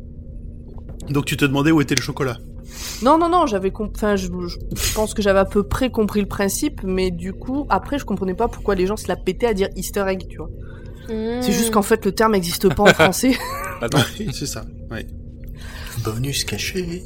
Donc 1.10 1.24
tu 1.26 1.36
te 1.36 1.44
demandais 1.44 1.70
où 1.72 1.80
était 1.80 1.94
le 1.96 2.00
chocolat? 2.02 2.38
Non, 3.02 3.18
non, 3.18 3.28
non, 3.28 3.46
j'avais, 3.46 3.72
enfin, 3.74 4.16
je, 4.16 4.28
je 4.28 4.94
pense 4.94 5.14
que 5.14 5.22
j'avais 5.22 5.40
à 5.40 5.44
peu 5.44 5.62
près 5.62 5.90
compris 5.90 6.20
le 6.20 6.28
principe, 6.28 6.82
mais 6.84 7.10
du 7.10 7.32
coup, 7.32 7.66
après, 7.68 7.98
je 7.98 8.04
comprenais 8.04 8.34
pas 8.34 8.48
pourquoi 8.48 8.74
les 8.74 8.86
gens 8.86 8.96
se 8.96 9.08
la 9.08 9.16
pétaient 9.16 9.46
à 9.46 9.54
dire 9.54 9.68
Easter 9.76 10.04
egg, 10.06 10.26
tu 10.28 10.38
vois. 10.38 10.50
hmm. 11.08 11.42
C'est 11.42 11.52
juste 11.52 11.72
qu'en 11.72 11.82
fait, 11.82 12.04
le 12.04 12.12
terme 12.12 12.32
n'existe 12.32 12.72
pas 12.74 12.82
en 12.84 12.86
français. 12.94 13.32
Ah 13.80 13.86
non. 13.92 14.00
c'est 14.32 14.46
ça. 14.46 14.64
Ouais. 14.90 15.06
Bonus 16.04 16.44
caché. 16.44 17.02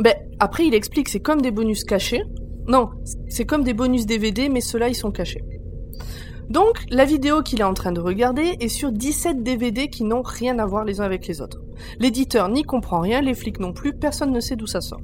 Ben, 0.00 0.14
après, 0.38 0.66
il 0.66 0.74
explique, 0.74 1.08
c'est 1.08 1.20
comme 1.20 1.40
des 1.40 1.50
bonus 1.50 1.84
cachés. 1.84 2.22
Non, 2.68 2.90
c'est 3.28 3.44
comme 3.44 3.62
des 3.62 3.74
bonus 3.74 4.06
DVD, 4.06 4.48
mais 4.48 4.60
ceux-là, 4.60 4.88
ils 4.88 4.94
sont 4.94 5.12
cachés. 5.12 5.44
Donc, 6.50 6.84
la 6.90 7.04
vidéo 7.04 7.42
qu'il 7.42 7.60
est 7.60 7.64
en 7.64 7.74
train 7.74 7.92
de 7.92 8.00
regarder 8.00 8.56
est 8.60 8.68
sur 8.68 8.92
17 8.92 9.42
DVD 9.42 9.88
qui 9.88 10.04
n'ont 10.04 10.22
rien 10.22 10.58
à 10.58 10.66
voir 10.66 10.84
les 10.84 11.00
uns 11.00 11.04
avec 11.04 11.26
les 11.26 11.40
autres. 11.40 11.60
L'éditeur 12.00 12.48
n'y 12.48 12.62
comprend 12.62 13.00
rien, 13.00 13.20
les 13.20 13.34
flics 13.34 13.60
non 13.60 13.72
plus, 13.72 13.92
personne 13.94 14.32
ne 14.32 14.40
sait 14.40 14.56
d'où 14.56 14.66
ça 14.66 14.80
sort. 14.80 15.00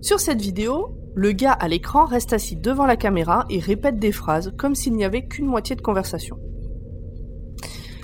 Sur 0.00 0.20
cette 0.20 0.40
vidéo, 0.40 0.94
le 1.14 1.32
gars 1.32 1.52
à 1.52 1.68
l'écran 1.68 2.04
reste 2.04 2.32
assis 2.32 2.56
devant 2.56 2.86
la 2.86 2.96
caméra 2.96 3.44
et 3.50 3.58
répète 3.58 3.98
des 3.98 4.12
phrases 4.12 4.52
comme 4.58 4.74
s'il 4.74 4.94
n'y 4.94 5.04
avait 5.04 5.26
qu'une 5.26 5.46
moitié 5.46 5.76
de 5.76 5.80
conversation. 5.82 6.38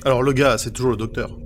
Alors 0.04 0.22
le 0.22 0.32
gars, 0.32 0.58
c'est 0.58 0.70
toujours 0.70 0.90
le 0.92 0.96
docteur. 0.96 1.36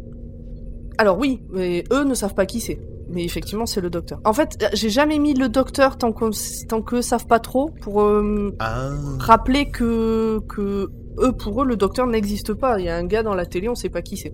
Alors 0.99 1.19
oui, 1.19 1.43
mais 1.51 1.85
eux 1.93 2.05
ne 2.05 2.15
savent 2.15 2.35
pas 2.35 2.47
qui 2.47 2.61
c'est. 2.61 2.81
Mais 3.09 3.25
effectivement, 3.25 3.67
c'est 3.67 3.81
le 3.81 3.91
docteur. 3.91 4.21
En 4.25 4.33
fait, 4.33 4.65
j'ai 4.75 4.89
jamais 4.89 5.19
mis 5.19 5.35
le 5.35 5.49
docteur 5.49 5.99
tant 5.99 6.13
qu'on 6.13 6.31
tant 6.69 6.83
qu'eux 6.83 7.03
savent 7.03 7.27
pas 7.27 7.41
trop 7.41 7.71
pour 7.83 8.03
euh, 8.03 8.55
Ah. 8.59 8.91
rappeler 9.19 9.71
que 9.71 10.41
que 10.49 10.91
eux 11.19 11.33
pour 11.33 11.63
eux 11.63 11.67
le 11.67 11.77
docteur 11.77 12.07
n'existe 12.07 12.55
pas. 12.55 12.79
Il 12.79 12.85
y 12.87 12.89
a 12.89 12.97
un 12.97 13.05
gars 13.05 13.23
dans 13.23 13.35
la 13.35 13.45
télé, 13.45 13.69
on 13.69 13.75
sait 13.75 13.91
pas 13.91 14.03
qui 14.03 14.17
c'est. 14.17 14.33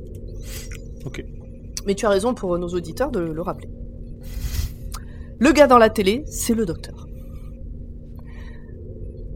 Ok. 1.07 1.25
Mais 1.87 1.95
tu 1.95 2.07
as 2.07 2.11
raison 2.11 2.35
pour 2.35 2.59
nos 2.59 2.69
auditeurs 2.69 3.11
de 3.11 3.21
le 3.21 3.43
rappeler. 3.43 3.69
Le 5.41 5.53
gars 5.53 5.67
dans 5.67 5.79
la 5.79 5.91
télé, 5.91 6.25
c'est 6.27 6.55
le 6.55 6.67
docteur. 6.67 7.07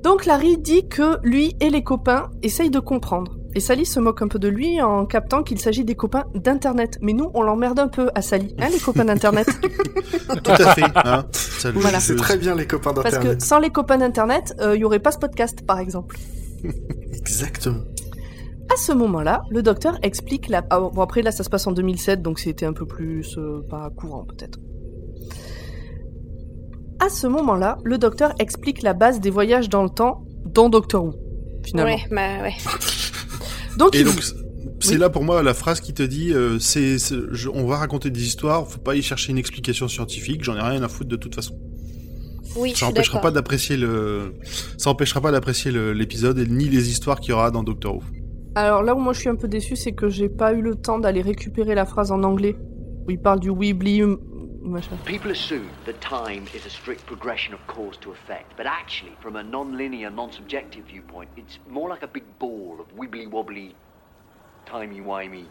Donc 0.03 0.27
Larry 0.27 0.59
dit 0.59 0.89
que 0.89 1.19
lui 1.23 1.55
et 1.61 1.71
les 1.71 1.85
copains 1.85 2.31
essayent 2.43 2.71
de 2.71 2.81
comprendre. 2.81 3.37
Et 3.55 3.61
Sally 3.61 3.85
se 3.87 4.01
moque 4.01 4.23
un 4.23 4.29
peu 4.29 4.39
de 4.39 4.49
lui 4.49 4.81
en 4.81 5.05
captant 5.05 5.43
qu'il 5.43 5.61
s'agit 5.61 5.85
des 5.85 5.95
copains 5.95 6.25
d'Internet. 6.35 6.99
Mais 7.03 7.13
nous, 7.13 7.31
on 7.35 7.43
l'emmerde 7.43 7.79
un 7.79 7.89
peu 7.89 8.11
à 8.15 8.23
Sally, 8.23 8.57
hein, 8.59 8.69
les 8.73 8.79
copains 8.79 9.05
d'Internet. 9.05 9.47
Tout 10.43 10.51
à 10.51 10.75
fait. 10.75 10.83
Hein. 11.05 11.27
Voilà. 11.75 12.01
C'est 12.01 12.17
très 12.17 12.39
bien 12.39 12.55
les 12.55 12.67
copains 12.67 12.95
Parce 12.95 13.11
que 13.11 13.17
d'internet. 13.17 13.43
sans 13.43 13.59
les 13.59 13.71
copains 13.71 13.99
d'Internet, 13.99 14.55
il 14.75 14.81
y 14.81 14.85
aurait 14.85 15.01
pas 15.01 15.13
ce 15.13 15.19
podcast, 15.19 15.65
par 15.67 15.79
exemple. 15.79 16.17
Exactement. 17.13 17.83
À 18.73 18.77
ce 18.77 18.93
moment-là, 18.93 19.43
le 19.51 19.63
docteur 19.63 19.99
explique 20.03 20.49
la... 20.49 20.65
ah, 20.71 20.81
bon, 20.81 21.03
après, 21.03 21.23
là, 21.23 21.33
ça 21.33 21.43
se 21.45 21.51
passe 21.51 21.67
en 21.67 21.73
2007, 21.73 22.23
donc 22.23 22.39
c'était 22.39 22.65
un 22.67 22.73
peu 22.73 22.87
plus... 22.87 23.37
euh, 23.37 23.61
pas 23.69 23.91
courant, 23.91 24.25
peut-être. 24.25 24.59
À 27.01 27.09
ce 27.09 27.27
moment-là, 27.27 27.79
le 27.85 27.99
docteur 27.99 28.33
explique 28.39 28.83
la 28.83 28.95
base 28.95 29.21
des 29.21 29.31
voyages 29.31 29.69
dans 29.69 29.83
le 29.83 29.91
temps 29.91 30.25
dans 30.47 30.69
Doctor 30.69 31.05
Who, 31.05 31.15
finalement. 31.65 31.93
Ouais, 31.95 32.03
bah 32.11 32.43
ouais. 32.43 32.55
Donc, 33.79 33.95
Et 33.95 34.01
il- 34.01 34.05
donc, 34.05 34.23
c'est 34.81 34.93
Oui. 34.95 34.99
là 34.99 35.09
pour 35.11 35.25
moi 35.25 35.43
la 35.43 35.55
phrase 35.55 35.81
qui 35.81 35.95
te 35.95 36.03
dit 36.03 36.33
euh, 36.35 36.59
c'est, 36.59 36.99
c'est- 36.99 37.17
je- 37.31 37.49
on 37.49 37.65
va 37.67 37.79
raconter 37.79 38.11
des 38.11 38.23
histoires, 38.23 38.69
faut 38.69 38.79
pas 38.81 38.95
y 38.95 39.03
chercher 39.03 39.33
une 39.33 39.39
explication 39.39 39.89
scientifique, 39.89 40.45
j'en 40.45 40.55
ai 40.57 40.61
rien 40.61 40.83
à 40.83 40.89
foutre 40.89 41.09
de 41.09 41.17
toute 41.17 41.35
façon. 41.35 41.59
Oui, 42.57 42.75
Ça 42.77 42.87
empêchera 42.87 43.21
pas 43.21 43.31
d'apprécier 43.31 43.77
le, 43.79 44.35
ça 44.77 44.91
empêchera 44.91 45.21
pas 45.23 45.33
d'apprécier 45.33 45.71
le- 45.73 45.93
l'épisode 45.95 46.39
et 46.39 46.47
ni 46.47 46.69
les 46.69 46.91
histoires 46.91 47.19
qu'il 47.21 47.31
y 47.31 47.33
aura 47.33 47.51
dans 47.51 47.63
Doctor 47.63 47.95
Who. 47.97 48.03
Alors 48.55 48.83
là 48.83 48.95
où 48.95 48.99
moi 48.99 49.13
je 49.13 49.21
suis 49.21 49.29
un 49.29 49.37
peu 49.37 49.49
déçu, 49.49 49.77
c'est 49.77 49.93
que 49.93 50.09
j'ai 50.09 50.29
pas 50.29 50.53
eu 50.53 50.61
le 50.61 50.75
temps 50.77 50.99
d'aller 50.99 51.23
récupérer 51.23 51.75
la 51.75 51.87
phrase 51.87 52.13
en 52.13 52.23
anglais, 52.23 52.57
où 53.07 53.11
il 53.11 53.19
parle 53.19 53.41
du 53.41 53.51
Weebly... 53.51 54.03
machin. 54.63 54.97
People 55.05 55.31
assume 55.31 55.65
that 55.87 55.95
time 56.01 56.45
is 56.55 56.65
a 56.67 56.71
strict 56.71 57.05
progression 57.07 57.53
of 57.53 57.61
cause 57.67 57.99
to 58.01 58.11
effect, 58.13 58.47
but 58.57 58.67
actually, 58.67 59.13
from 59.21 59.37
a 59.37 59.43
non-linear, 59.43 60.11
non-subjective 60.11 60.85
viewpoint, 60.87 61.29
it's 61.37 61.59
more 61.69 61.89
like 61.89 62.03
a 62.05 62.07
big 62.07 62.25
ball 62.39 62.77
of 62.79 62.87
wibbly-wobbly, 62.97 63.75
timey-wimey 64.67 65.47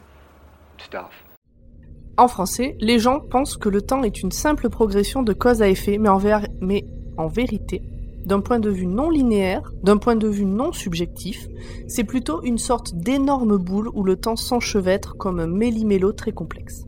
stuff. 0.77 1.11
En 2.17 2.27
français, 2.27 2.77
les 2.79 2.99
gens 2.99 3.19
pensent 3.19 3.57
que 3.57 3.69
le 3.69 3.81
temps 3.81 4.03
est 4.03 4.21
une 4.21 4.31
simple 4.31 4.69
progression 4.69 5.23
de 5.23 5.33
cause 5.33 5.61
à 5.61 5.69
effet, 5.69 5.97
mais 5.97 6.09
en, 6.09 6.17
ver- 6.17 6.47
mais 6.61 6.85
en 7.17 7.27
vérité, 7.27 7.81
d'un 8.25 8.39
point 8.41 8.59
de 8.59 8.69
vue 8.69 8.85
non 8.87 9.09
linéaire, 9.09 9.71
d'un 9.83 9.97
point 9.97 10.15
de 10.15 10.27
vue 10.27 10.45
non 10.45 10.71
subjectif, 10.71 11.47
c'est 11.87 12.03
plutôt 12.03 12.41
une 12.43 12.57
sorte 12.57 12.93
d'énorme 12.95 13.57
boule 13.57 13.89
où 13.93 14.03
le 14.03 14.15
temps 14.15 14.35
s'enchevêtre 14.35 15.15
comme 15.17 15.39
un 15.39 15.47
méli-mélo 15.47 16.11
très 16.13 16.31
complexe. 16.31 16.83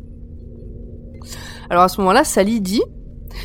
Alors 1.70 1.84
à 1.84 1.90
ce 1.90 2.00
moment-là, 2.02 2.24
Sally 2.24 2.62
dit 2.62 2.84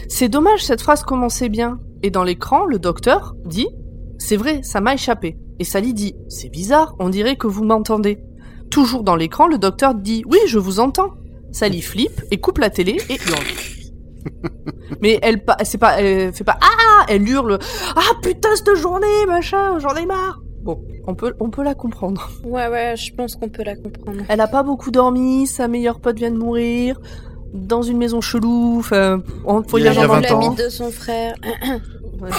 C'est 0.08 0.28
dommage, 0.28 0.64
cette 0.64 0.82
phrase 0.82 1.02
commençait 1.02 1.48
bien. 1.48 1.78
Et 2.02 2.10
dans 2.10 2.24
l'écran, 2.24 2.64
le 2.66 2.78
docteur 2.78 3.34
dit 3.44 3.68
C'est 4.18 4.36
vrai, 4.36 4.60
ça 4.62 4.80
m'a 4.80 4.94
échappé. 4.94 5.38
Et 5.58 5.64
Sally 5.64 5.94
dit 5.94 6.14
C'est 6.28 6.48
bizarre, 6.50 6.94
on 6.98 7.08
dirait 7.08 7.36
que 7.36 7.46
vous 7.46 7.64
m'entendez. 7.64 8.18
Toujours 8.70 9.02
dans 9.02 9.16
l'écran, 9.16 9.46
le 9.48 9.58
docteur 9.58 9.94
dit 9.94 10.22
Oui, 10.28 10.38
je 10.46 10.58
vous 10.58 10.78
entends. 10.80 11.14
Sally 11.52 11.80
flippe 11.80 12.20
et 12.30 12.38
coupe 12.38 12.58
la 12.58 12.68
télé 12.70 12.98
et 13.08 13.14
hurle. 13.14 13.44
Mais 15.00 15.18
elle, 15.22 15.44
pa- 15.44 15.56
c'est 15.64 15.78
pas, 15.78 16.00
elle 16.00 16.32
fait 16.32 16.44
pas 16.44 16.58
Ah 16.60 16.66
Elle 17.08 17.28
hurle 17.28 17.58
Ah 17.96 18.00
putain, 18.22 18.48
cette 18.56 18.74
journée, 18.76 19.06
machin, 19.26 19.78
j'en 19.78 19.94
ai 19.94 20.06
marre 20.06 20.40
Bon, 20.62 20.82
on 21.06 21.14
peut, 21.14 21.34
on 21.40 21.50
peut 21.50 21.62
la 21.62 21.74
comprendre. 21.74 22.28
Ouais, 22.44 22.68
ouais, 22.68 22.94
je 22.96 23.14
pense 23.14 23.36
qu'on 23.36 23.48
peut 23.48 23.62
la 23.64 23.76
comprendre. 23.76 24.18
Elle 24.28 24.40
a 24.40 24.48
pas 24.48 24.62
beaucoup 24.62 24.90
dormi, 24.90 25.46
sa 25.46 25.68
meilleure 25.68 26.00
pote 26.00 26.16
vient 26.18 26.30
de 26.32 26.36
mourir, 26.36 27.00
dans 27.54 27.80
une 27.82 27.96
maison 27.96 28.20
chelou, 28.20 28.76
enfin, 28.78 29.22
on 29.46 29.62
faut 29.62 29.78
Il 29.78 29.82
y 29.82 29.84
y 29.84 29.88
a- 29.88 29.90
aller 29.92 30.00
il 30.00 30.02
y 30.02 30.04
a 30.04 30.06
en 30.06 30.12
20 30.14 30.20
même 30.20 30.28
temps. 30.30 30.36
ans. 30.38 30.42
L'ami 30.42 30.56
de 30.56 30.68
son 30.68 30.90
frère. 30.90 31.34
Ouais. 32.20 32.30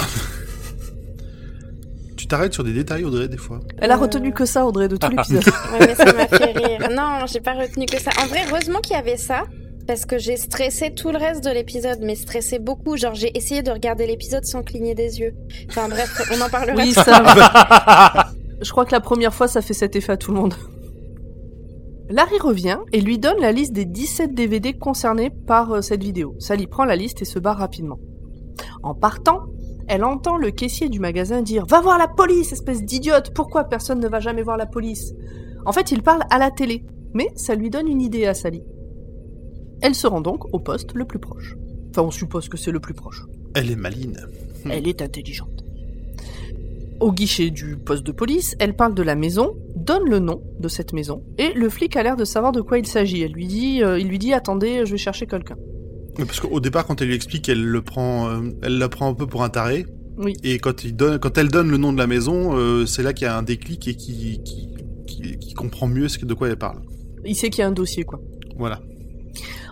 Tu 2.16 2.26
t'arrêtes 2.26 2.52
sur 2.52 2.64
des 2.64 2.72
détails, 2.72 3.04
Audrey, 3.04 3.28
des 3.28 3.36
fois? 3.38 3.60
Elle 3.78 3.90
a 3.90 3.96
Euh. 3.96 4.00
retenu 4.00 4.32
que 4.32 4.44
ça, 4.44 4.66
Audrey, 4.66 4.88
de 4.88 4.96
tout 4.96 5.08
l'épisode. 5.10 5.44
Ouais, 5.72 5.78
mais 5.86 5.94
ça 5.94 6.04
m'a 6.12 6.26
fait 6.28 6.52
rire. 6.52 6.88
Non, 6.94 7.26
j'ai 7.26 7.40
pas 7.40 7.54
retenu 7.54 7.86
que 7.86 7.98
ça. 8.00 8.10
En 8.22 8.26
vrai, 8.26 8.40
heureusement 8.50 8.80
qu'il 8.80 8.92
y 8.92 8.98
avait 8.98 9.16
ça. 9.16 9.44
Parce 9.90 10.06
que 10.06 10.18
j'ai 10.18 10.36
stressé 10.36 10.92
tout 10.92 11.10
le 11.10 11.18
reste 11.18 11.42
de 11.42 11.50
l'épisode, 11.50 11.98
mais 12.00 12.14
stressé 12.14 12.60
beaucoup. 12.60 12.96
Genre, 12.96 13.16
j'ai 13.16 13.36
essayé 13.36 13.62
de 13.62 13.72
regarder 13.72 14.06
l'épisode 14.06 14.44
sans 14.44 14.62
cligner 14.62 14.94
des 14.94 15.18
yeux. 15.18 15.34
Enfin 15.68 15.88
bref, 15.88 16.30
on 16.32 16.40
en 16.40 16.48
parlera. 16.48 16.76
Oui, 16.76 16.92
ça. 16.92 18.30
Je 18.60 18.70
crois 18.70 18.84
que 18.84 18.92
la 18.92 19.00
première 19.00 19.34
fois, 19.34 19.48
ça 19.48 19.62
fait 19.62 19.74
cet 19.74 19.96
effet 19.96 20.12
à 20.12 20.16
tout 20.16 20.30
le 20.30 20.38
monde. 20.38 20.54
Larry 22.08 22.38
revient 22.38 22.78
et 22.92 23.00
lui 23.00 23.18
donne 23.18 23.40
la 23.40 23.50
liste 23.50 23.72
des 23.72 23.84
17 23.84 24.32
DVD 24.32 24.74
concernés 24.74 25.30
par 25.30 25.72
euh, 25.72 25.80
cette 25.80 26.04
vidéo. 26.04 26.36
Sally 26.38 26.68
prend 26.68 26.84
la 26.84 26.94
liste 26.94 27.22
et 27.22 27.24
se 27.24 27.40
barre 27.40 27.58
rapidement. 27.58 27.98
En 28.84 28.94
partant, 28.94 29.40
elle 29.88 30.04
entend 30.04 30.36
le 30.36 30.52
caissier 30.52 30.88
du 30.88 31.00
magasin 31.00 31.42
dire 31.42 31.66
Va 31.66 31.80
voir 31.80 31.98
la 31.98 32.06
police, 32.06 32.52
espèce 32.52 32.84
d'idiote 32.84 33.34
Pourquoi 33.34 33.64
personne 33.64 33.98
ne 33.98 34.06
va 34.06 34.20
jamais 34.20 34.44
voir 34.44 34.56
la 34.56 34.66
police? 34.66 35.14
En 35.66 35.72
fait, 35.72 35.90
il 35.90 36.04
parle 36.04 36.22
à 36.30 36.38
la 36.38 36.52
télé, 36.52 36.84
mais 37.12 37.26
ça 37.34 37.56
lui 37.56 37.70
donne 37.70 37.88
une 37.88 38.00
idée 38.00 38.26
à 38.26 38.34
Sally. 38.34 38.62
Elle 39.82 39.94
se 39.94 40.06
rend 40.06 40.20
donc 40.20 40.52
au 40.54 40.58
poste 40.58 40.94
le 40.94 41.04
plus 41.04 41.18
proche. 41.18 41.56
Enfin, 41.90 42.02
on 42.02 42.10
suppose 42.10 42.48
que 42.48 42.56
c'est 42.56 42.70
le 42.70 42.80
plus 42.80 42.94
proche. 42.94 43.22
Elle 43.54 43.70
est 43.70 43.76
maline. 43.76 44.18
Elle 44.68 44.86
est 44.86 45.02
intelligente. 45.02 45.64
Au 47.00 47.12
guichet 47.12 47.50
du 47.50 47.76
poste 47.78 48.04
de 48.04 48.12
police, 48.12 48.54
elle 48.58 48.76
parle 48.76 48.94
de 48.94 49.02
la 49.02 49.14
maison, 49.14 49.56
donne 49.74 50.04
le 50.08 50.18
nom 50.18 50.42
de 50.60 50.68
cette 50.68 50.92
maison, 50.92 51.22
et 51.38 51.54
le 51.54 51.70
flic 51.70 51.96
a 51.96 52.02
l'air 52.02 52.14
de 52.16 52.26
savoir 52.26 52.52
de 52.52 52.60
quoi 52.60 52.78
il 52.78 52.86
s'agit. 52.86 53.22
Elle 53.22 53.32
lui 53.32 53.46
dit, 53.46 53.82
euh, 53.82 53.98
il 53.98 54.06
lui 54.08 54.18
dit, 54.18 54.34
attendez, 54.34 54.84
je 54.84 54.92
vais 54.92 54.98
chercher 54.98 55.26
quelqu'un. 55.26 55.56
Parce 56.18 56.40
qu'au 56.40 56.60
départ, 56.60 56.86
quand 56.86 57.00
elle 57.00 57.08
lui 57.08 57.14
explique, 57.14 57.48
elle 57.48 57.64
le 57.64 57.80
prend, 57.80 58.28
euh, 58.28 58.50
elle 58.62 58.76
la 58.76 58.90
prend 58.90 59.08
un 59.08 59.14
peu 59.14 59.26
pour 59.26 59.42
un 59.42 59.48
taré. 59.48 59.86
Oui. 60.18 60.34
Et 60.44 60.58
quand, 60.58 60.84
il 60.84 60.94
donne, 60.94 61.18
quand 61.18 61.38
elle 61.38 61.48
donne 61.48 61.70
le 61.70 61.78
nom 61.78 61.94
de 61.94 61.98
la 61.98 62.06
maison, 62.06 62.50
euh, 62.54 62.84
c'est 62.84 63.02
là 63.02 63.14
qu'il 63.14 63.24
y 63.24 63.28
a 63.28 63.36
un 63.38 63.42
déclic 63.42 63.88
et 63.88 63.94
qui, 63.94 64.42
qui, 64.44 64.68
qui, 65.06 65.38
qui 65.38 65.54
comprend 65.54 65.86
mieux 65.88 66.08
ce 66.08 66.18
que- 66.18 66.26
de 66.26 66.34
quoi 66.34 66.48
elle 66.50 66.58
parle. 66.58 66.82
Il 67.24 67.34
sait 67.34 67.48
qu'il 67.48 67.62
y 67.62 67.64
a 67.64 67.68
un 67.68 67.72
dossier, 67.72 68.04
quoi. 68.04 68.20
Voilà. 68.58 68.82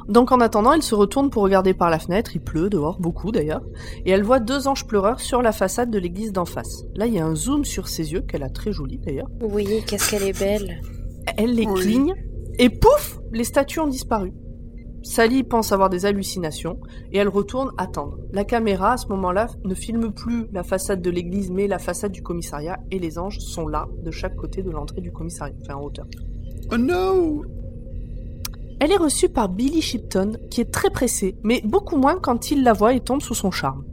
Donc 0.09 0.33
en 0.33 0.41
attendant, 0.41 0.73
elle 0.73 0.83
se 0.83 0.95
retourne 0.95 1.29
pour 1.29 1.43
regarder 1.43 1.75
par 1.75 1.91
la 1.91 1.99
fenêtre, 1.99 2.31
il 2.35 2.41
pleut 2.41 2.71
dehors, 2.71 2.99
beaucoup 2.99 3.31
d'ailleurs, 3.31 3.63
et 4.07 4.11
elle 4.11 4.23
voit 4.23 4.41
deux 4.41 4.67
anges 4.67 4.87
pleureurs 4.87 5.21
sur 5.21 5.43
la 5.43 5.53
façade 5.53 5.91
de 5.91 5.99
l'église 5.99 6.33
d'en 6.33 6.47
face. 6.47 6.85
Là, 6.95 7.07
il 7.07 7.13
y 7.15 7.19
a 7.19 7.27
un 7.27 7.35
zoom 7.35 7.65
sur 7.65 7.89
ses 7.89 8.13
yeux, 8.13 8.23
qu'elle 8.23 8.43
a 8.43 8.49
très 8.49 8.73
joli 8.73 8.99
d'ailleurs. 8.99 9.29
Oui, 9.43 9.67
qu'est-ce 9.87 10.11
qu'elle 10.11 10.23
est 10.27 10.39
belle. 10.39 10.81
Elle 11.37 11.55
les 11.55 11.67
Oui. 11.67 11.81
cligne, 11.81 12.15
et 12.59 12.71
pouf, 12.71 13.21
les 13.33 13.45
statues 13.45 13.81
ont 13.81 13.87
disparu. 13.87 14.33
Sally 15.03 15.45
pense 15.45 15.73
avoir 15.73 15.91
des 15.91 16.07
hallucinations, 16.07 16.81
et 17.13 17.19
elle 17.19 17.29
retourne 17.29 17.71
attendre. 17.77 18.19
La 18.33 18.45
caméra, 18.45 18.95
à 18.95 18.97
ce 18.97 19.07
moment-là, 19.09 19.47
ne 19.65 19.75
filme 19.75 20.11
plus 20.13 20.47
la 20.53 20.63
façade 20.65 21.03
de 21.03 21.11
l'église, 21.11 21.51
mais 21.51 21.69
la 21.69 21.79
façade 21.79 22.13
du 22.13 22.23
commissariat, 22.23 22.79
et 22.91 22.99
les 22.99 23.19
anges 23.19 23.39
sont 23.39 23.69
là, 23.69 23.87
de 24.03 24.11
chaque 24.11 24.37
côté 24.37 24.63
de 24.63 24.71
l'entrée 24.71 25.03
du 25.03 25.13
commissariat, 25.13 25.55
enfin 25.63 25.79
en 25.79 25.85
hauteur. 25.85 26.07
Oh 26.73 26.79
no 26.79 27.45
Elle 28.81 28.93
est 28.93 28.97
reçue 28.97 29.29
par 29.29 29.49
Billy 29.49 29.83
Shipton, 29.83 30.33
qui 30.51 30.61
est 30.61 30.70
très 30.72 30.91
pressé, 30.91 31.37
mais 31.43 31.61
beaucoup 31.64 31.97
moins 31.97 32.16
quand 32.20 32.51
il 32.51 32.62
la 32.62 32.72
voit 32.72 32.95
et 32.95 33.01
tombe 33.01 33.20
sous 33.22 33.35
son 33.35 33.51
charme. 33.51 33.85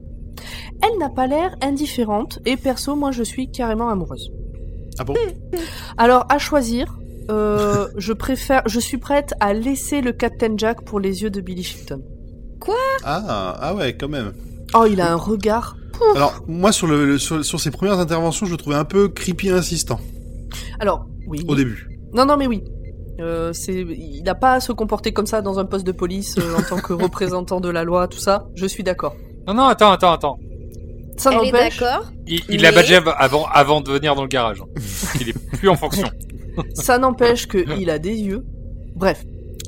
Elle 0.83 0.97
n'a 0.99 1.09
pas 1.09 1.27
l'air 1.27 1.55
indifférente, 1.61 2.39
et 2.45 2.55
perso, 2.57 2.95
moi 2.95 3.11
je 3.11 3.23
suis 3.23 3.49
carrément 3.49 3.89
amoureuse. 3.89 4.31
Ah 4.99 5.03
bon? 5.03 5.15
Alors, 5.97 6.25
à 6.29 6.38
choisir, 6.38 6.97
euh, 7.31 7.88
je 7.97 8.13
préfère, 8.13 8.61
je 8.67 8.79
suis 8.79 8.97
prête 8.97 9.33
à 9.39 9.53
laisser 9.53 10.01
le 10.01 10.11
Captain 10.13 10.55
Jack 10.57 10.83
pour 10.86 10.99
les 10.99 11.23
yeux 11.23 11.29
de 11.31 11.41
Billy 11.41 11.63
Shipton. 11.63 12.01
ah, 13.03 13.55
ah 13.59 13.75
ouais, 13.75 13.95
quand 13.97 14.09
même. 14.09 14.33
Oh, 14.75 14.86
il 14.89 15.01
a 15.01 15.11
un 15.11 15.15
regard. 15.15 15.75
Alors, 16.15 16.43
moi, 16.47 16.71
sur, 16.71 16.88
le, 16.88 17.05
le- 17.05 17.17
sur, 17.17 17.43
sur 17.45 17.59
ses 17.59 17.71
premières 17.71 17.99
interventions, 17.99 18.45
je 18.45 18.51
le 18.51 18.57
trouvais 18.57 18.75
un 18.75 18.83
peu 18.86 19.07
creepy 19.07 19.49
insistant, 19.49 19.99
Alors, 20.79 21.05
oui. 21.27 21.43
au 21.47 21.55
début. 21.55 21.88
Non, 22.13 22.25
non, 22.25 22.38
mais 22.38 22.47
oui. 22.47 22.63
Euh, 23.20 23.53
c'est, 23.53 23.74
il 23.74 24.24
n'a 24.24 24.36
pas 24.36 24.53
à 24.53 24.59
se 24.59 24.72
comporter 24.72 25.13
comme 25.13 25.26
ça 25.26 25.41
dans 25.41 25.57
un 25.59 25.66
poste 25.66 25.86
de 25.88 25.91
police 25.93 26.36
euh, 26.38 26.57
en 26.57 26.61
tant 26.61 26.78
que 26.82 26.91
représentant 27.03 27.59
de 27.61 27.70
la 27.70 27.84
loi, 27.84 28.07
tout 28.07 28.18
ça. 28.20 28.47
Je 28.55 28.66
suis 28.66 28.84
d'accord. 28.84 29.16
Non, 29.47 29.53
non, 29.53 29.63
attends, 29.63 29.91
attends, 29.91 30.11
attends. 30.11 30.39
Ça 31.18 31.30
Elle 31.32 31.47
est 31.47 31.51
n'empêche. 31.51 31.80
d'accord. 31.80 32.11
Il, 32.28 32.39
il 32.49 32.55
Mais- 32.57 32.57
l'a 32.63 32.72
badgé 32.74 32.95
av- 32.95 33.13
avant, 33.18 33.45
avant 33.45 33.80
de 33.82 33.89
venir 33.91 34.16
dans 34.16 34.22
le 34.24 34.28
garage. 34.28 34.61
hein. 34.61 34.66
Il 35.22 35.30
est 35.30 35.38
plus 35.57 35.70
en 35.70 35.76
fonction. 35.76 36.07
Ça 36.74 36.97
n'empêche 36.97 37.47
qu'il 37.47 37.89
a 37.89 37.99
des 37.99 38.16
yeux. 38.22 38.45
Bref. 38.95 39.24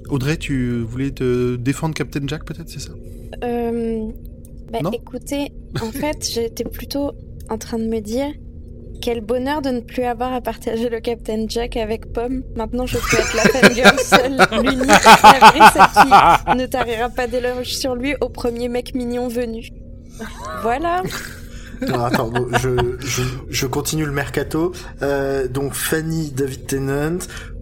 Audrey, 0.10 0.38
tu 0.38 0.82
voulais 0.84 1.12
te 1.12 1.56
défendre 1.58 1.94
Captain 1.94 2.22
Jack, 2.28 2.46
peut-être, 2.46 2.70
c'est 2.70 2.80
ça? 2.80 2.92
Euh, 3.44 4.08
bah, 4.72 4.80
Non? 4.82 4.92
écoutez, 4.92 5.52
en 5.82 5.92
fait, 5.92 6.30
j'étais 6.34 6.64
plutôt 6.64 7.12
en 7.50 7.58
train 7.58 7.78
de 7.78 7.86
me 7.88 8.00
dire 8.00 8.28
quel 9.02 9.22
bonheur 9.22 9.62
de 9.62 9.70
ne 9.70 9.80
plus 9.80 10.04
avoir 10.04 10.34
à 10.34 10.42
partager 10.42 10.90
le 10.90 11.00
Captain 11.00 11.46
Jack 11.48 11.78
avec 11.78 12.12
Pomme. 12.14 12.44
Maintenant, 12.56 12.86
je 12.86 12.98
peux 12.98 13.18
être 13.18 13.36
la 13.36 13.44
fangirl 13.44 14.00
seule, 14.00 14.38
l'unique, 14.64 14.88
la 15.24 15.52
vraie, 15.52 16.56
ne 16.56 16.66
tarira 16.66 17.10
pas 17.10 17.28
d'éloges 17.28 17.76
sur 17.76 17.96
lui 17.96 18.16
au 18.22 18.30
premier 18.30 18.70
mec 18.70 18.94
mignon 18.96 19.28
venu. 19.28 19.70
Voilà. 20.62 21.04
Attends, 21.82 22.32
je 23.50 23.66
continue 23.68 24.06
le 24.06 24.12
mercato. 24.12 24.74
Euh, 25.02 25.48
donc 25.48 25.74
Fanny, 25.74 26.32
David 26.32 26.66
Tennant, 26.66 27.20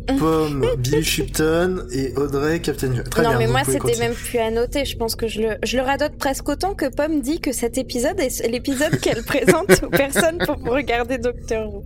Pomme, 0.20 0.66
Billy 0.78 1.03
Shipton 1.03 1.88
et 1.91 2.14
Audrey, 2.16 2.60
Captain 2.60 2.93
Jack. 2.93 3.10
Très 3.10 3.24
non, 3.24 3.30
bien. 3.30 3.39
mais 3.39 3.47
moi, 3.47 3.62
c'était 3.64 3.97
même 3.97 4.14
plus 4.14 4.39
à 4.39 4.51
noter. 4.51 4.86
Je 4.86 4.97
pense 4.97 5.16
que 5.16 5.28
je 5.28 5.41
le, 5.41 5.58
je 5.64 5.78
le 5.78 5.84
radote 5.84 6.18
presque 6.18 6.47
autant 6.47 6.76
que 6.76 6.86
Pomme 6.86 7.22
dit 7.22 7.39
que 7.39 7.51
cet 7.51 7.78
épisode 7.78 8.20
est 8.20 8.47
l'épisode 8.47 8.99
qu'elle 8.99 9.24
présente 9.26 9.84
aux 9.84 9.89
personnes 9.89 10.38
pour 10.38 10.58
regarder 10.72 11.18
Doctor 11.18 11.74
Who. 11.74 11.84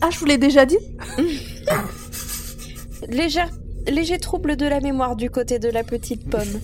Ah, 0.00 0.08
je 0.10 0.18
vous 0.18 0.24
l'ai 0.24 0.38
déjà 0.38 0.66
dit 0.66 0.78
Légère, 3.08 3.50
léger 3.86 4.18
trouble 4.18 4.56
de 4.56 4.66
la 4.66 4.80
mémoire 4.80 5.16
du 5.16 5.30
côté 5.30 5.58
de 5.58 5.68
la 5.68 5.84
petite 5.84 6.28
Pomme. 6.28 6.60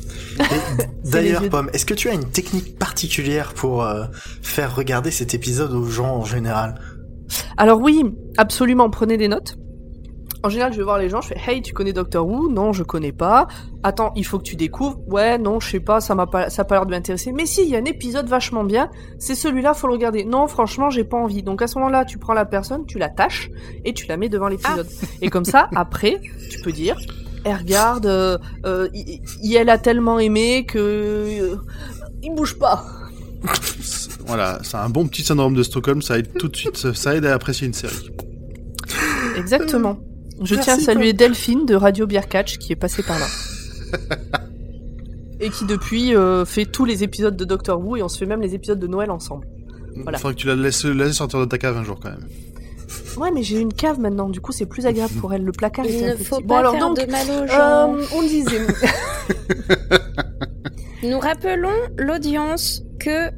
D'ailleurs. 1.04 1.48
Pomme, 1.48 1.70
est-ce 1.72 1.86
que 1.86 1.94
tu 1.94 2.08
as 2.08 2.14
une 2.14 2.28
technique 2.30 2.78
particulière 2.78 3.54
pour 3.54 3.82
euh, 3.84 4.04
faire 4.42 4.74
regarder 4.74 5.10
cet 5.10 5.34
épisode 5.34 5.72
aux 5.72 5.84
gens 5.84 6.16
en 6.16 6.24
général? 6.24 6.80
Alors 7.56 7.80
oui, 7.80 8.02
absolument, 8.36 8.90
prenez 8.90 9.16
des 9.16 9.28
notes. 9.28 9.56
En 10.44 10.48
général, 10.50 10.72
je 10.72 10.78
vais 10.78 10.84
voir 10.84 10.98
les 10.98 11.08
gens, 11.08 11.20
je 11.20 11.28
fais 11.28 11.40
Hey, 11.50 11.62
tu 11.62 11.72
connais 11.74 11.92
Doctor 11.92 12.26
Who? 12.26 12.48
Non, 12.48 12.72
je 12.72 12.84
connais 12.84 13.10
pas. 13.12 13.48
Attends, 13.82 14.12
il 14.14 14.24
faut 14.24 14.38
que 14.38 14.44
tu 14.44 14.54
découvres. 14.54 14.98
Ouais, 15.08 15.36
non, 15.36 15.58
je 15.58 15.68
sais 15.68 15.80
pas, 15.80 16.00
ça 16.00 16.14
m'a 16.14 16.26
pas, 16.26 16.48
ça 16.48 16.62
a 16.62 16.64
pas 16.64 16.76
l'air 16.76 16.86
de 16.86 16.90
m'intéresser. 16.92 17.32
Mais 17.32 17.44
si, 17.44 17.62
il 17.64 17.70
y 17.70 17.76
a 17.76 17.78
un 17.80 17.84
épisode 17.84 18.28
vachement 18.28 18.62
bien. 18.62 18.88
C'est 19.18 19.34
celui-là, 19.34 19.74
faut 19.74 19.88
le 19.88 19.94
regarder. 19.94 20.24
Non, 20.24 20.46
franchement, 20.46 20.90
j'ai 20.90 21.02
pas 21.04 21.16
envie. 21.16 21.42
Donc 21.42 21.60
à 21.60 21.66
ce 21.66 21.76
moment-là, 21.78 22.04
tu 22.04 22.18
prends 22.18 22.34
la 22.34 22.44
personne, 22.44 22.86
tu 22.86 22.98
l'attaches 22.98 23.50
et 23.84 23.92
tu 23.94 24.06
la 24.06 24.16
mets 24.16 24.28
devant 24.28 24.48
l'épisode. 24.48 24.86
Et 25.22 25.28
comme 25.28 25.44
ça, 25.44 25.68
après, 25.74 26.20
tu 26.50 26.60
peux 26.60 26.70
dire 26.72 26.96
Eh, 27.44 27.52
regarde, 27.54 28.06
euh, 28.06 28.38
euh, 28.64 28.88
il, 28.94 29.20
il- 29.42 29.56
elle 29.56 29.70
a 29.70 29.78
tellement 29.78 30.18
aimé 30.20 30.64
que 30.66 30.78
euh, 30.78 31.56
il 32.22 32.34
bouge 32.34 32.58
pas. 32.58 32.84
Voilà, 34.26 34.58
c'est 34.62 34.76
un 34.76 34.90
bon 34.90 35.06
petit 35.08 35.22
syndrome 35.22 35.54
de 35.54 35.62
Stockholm, 35.62 36.02
ça 36.02 36.18
aide 36.18 36.34
tout 36.38 36.48
de 36.48 36.56
suite, 36.56 36.76
ça 36.92 37.14
aide 37.16 37.24
à 37.24 37.32
apprécier 37.32 37.66
une 37.66 37.72
série. 37.72 38.10
Exactement. 39.38 39.98
Je 40.42 40.54
Merci, 40.54 40.70
tiens 40.70 40.76
à 40.78 40.80
saluer. 40.80 41.12
Delphine 41.12 41.66
de 41.66 41.74
Radio 41.74 42.06
Beer 42.06 42.28
Catch 42.28 42.58
qui 42.58 42.72
est 42.72 42.76
passée 42.76 43.02
par 43.02 43.18
là. 43.18 43.26
et 45.40 45.50
qui 45.50 45.64
depuis 45.64 46.14
euh, 46.14 46.44
fait 46.44 46.64
tous 46.66 46.84
les 46.84 47.02
épisodes 47.04 47.36
de 47.36 47.44
Doctor 47.44 47.80
Who 47.80 47.96
et 47.96 48.02
on 48.02 48.08
se 48.08 48.18
fait 48.18 48.26
même 48.26 48.40
les 48.40 48.54
épisodes 48.54 48.78
de 48.78 48.86
Noël 48.86 49.10
ensemble. 49.10 49.46
Voilà. 49.96 50.18
Faudrait 50.18 50.34
que 50.34 50.40
tu 50.40 50.46
la 50.46 50.54
laisses, 50.56 50.84
la 50.84 51.06
laisses 51.06 51.16
sortir 51.16 51.40
de 51.40 51.44
ta 51.46 51.58
cave 51.58 51.76
un 51.76 51.84
jour 51.84 51.98
quand 52.00 52.10
même. 52.10 52.26
Ouais, 53.16 53.30
mais 53.32 53.42
j'ai 53.42 53.58
une 53.58 53.72
cave 53.72 53.98
maintenant, 53.98 54.28
du 54.28 54.40
coup 54.40 54.52
c'est 54.52 54.66
plus 54.66 54.86
agréable 54.86 55.12
pour 55.14 55.32
elle. 55.34 55.42
Le 55.44 55.52
placard 55.52 55.84
Il 55.86 55.94
est 55.96 56.04
un 56.08 56.12
ne 56.12 56.16
peu 56.16 56.24
faut 56.24 56.36
petit. 56.36 56.46
pas 56.46 56.54
Bon 56.54 56.56
alors 56.60 56.72
faire 56.72 56.80
donc, 56.88 56.98
de 57.06 57.10
mal 57.10 57.26
aux 57.30 57.46
gens. 57.46 57.94
euh, 57.96 58.04
on 58.14 58.22
disait. 58.22 58.60
Nous 61.02 61.18
rappelons 61.18 61.74
l'audience 61.96 62.82
que 63.00 63.30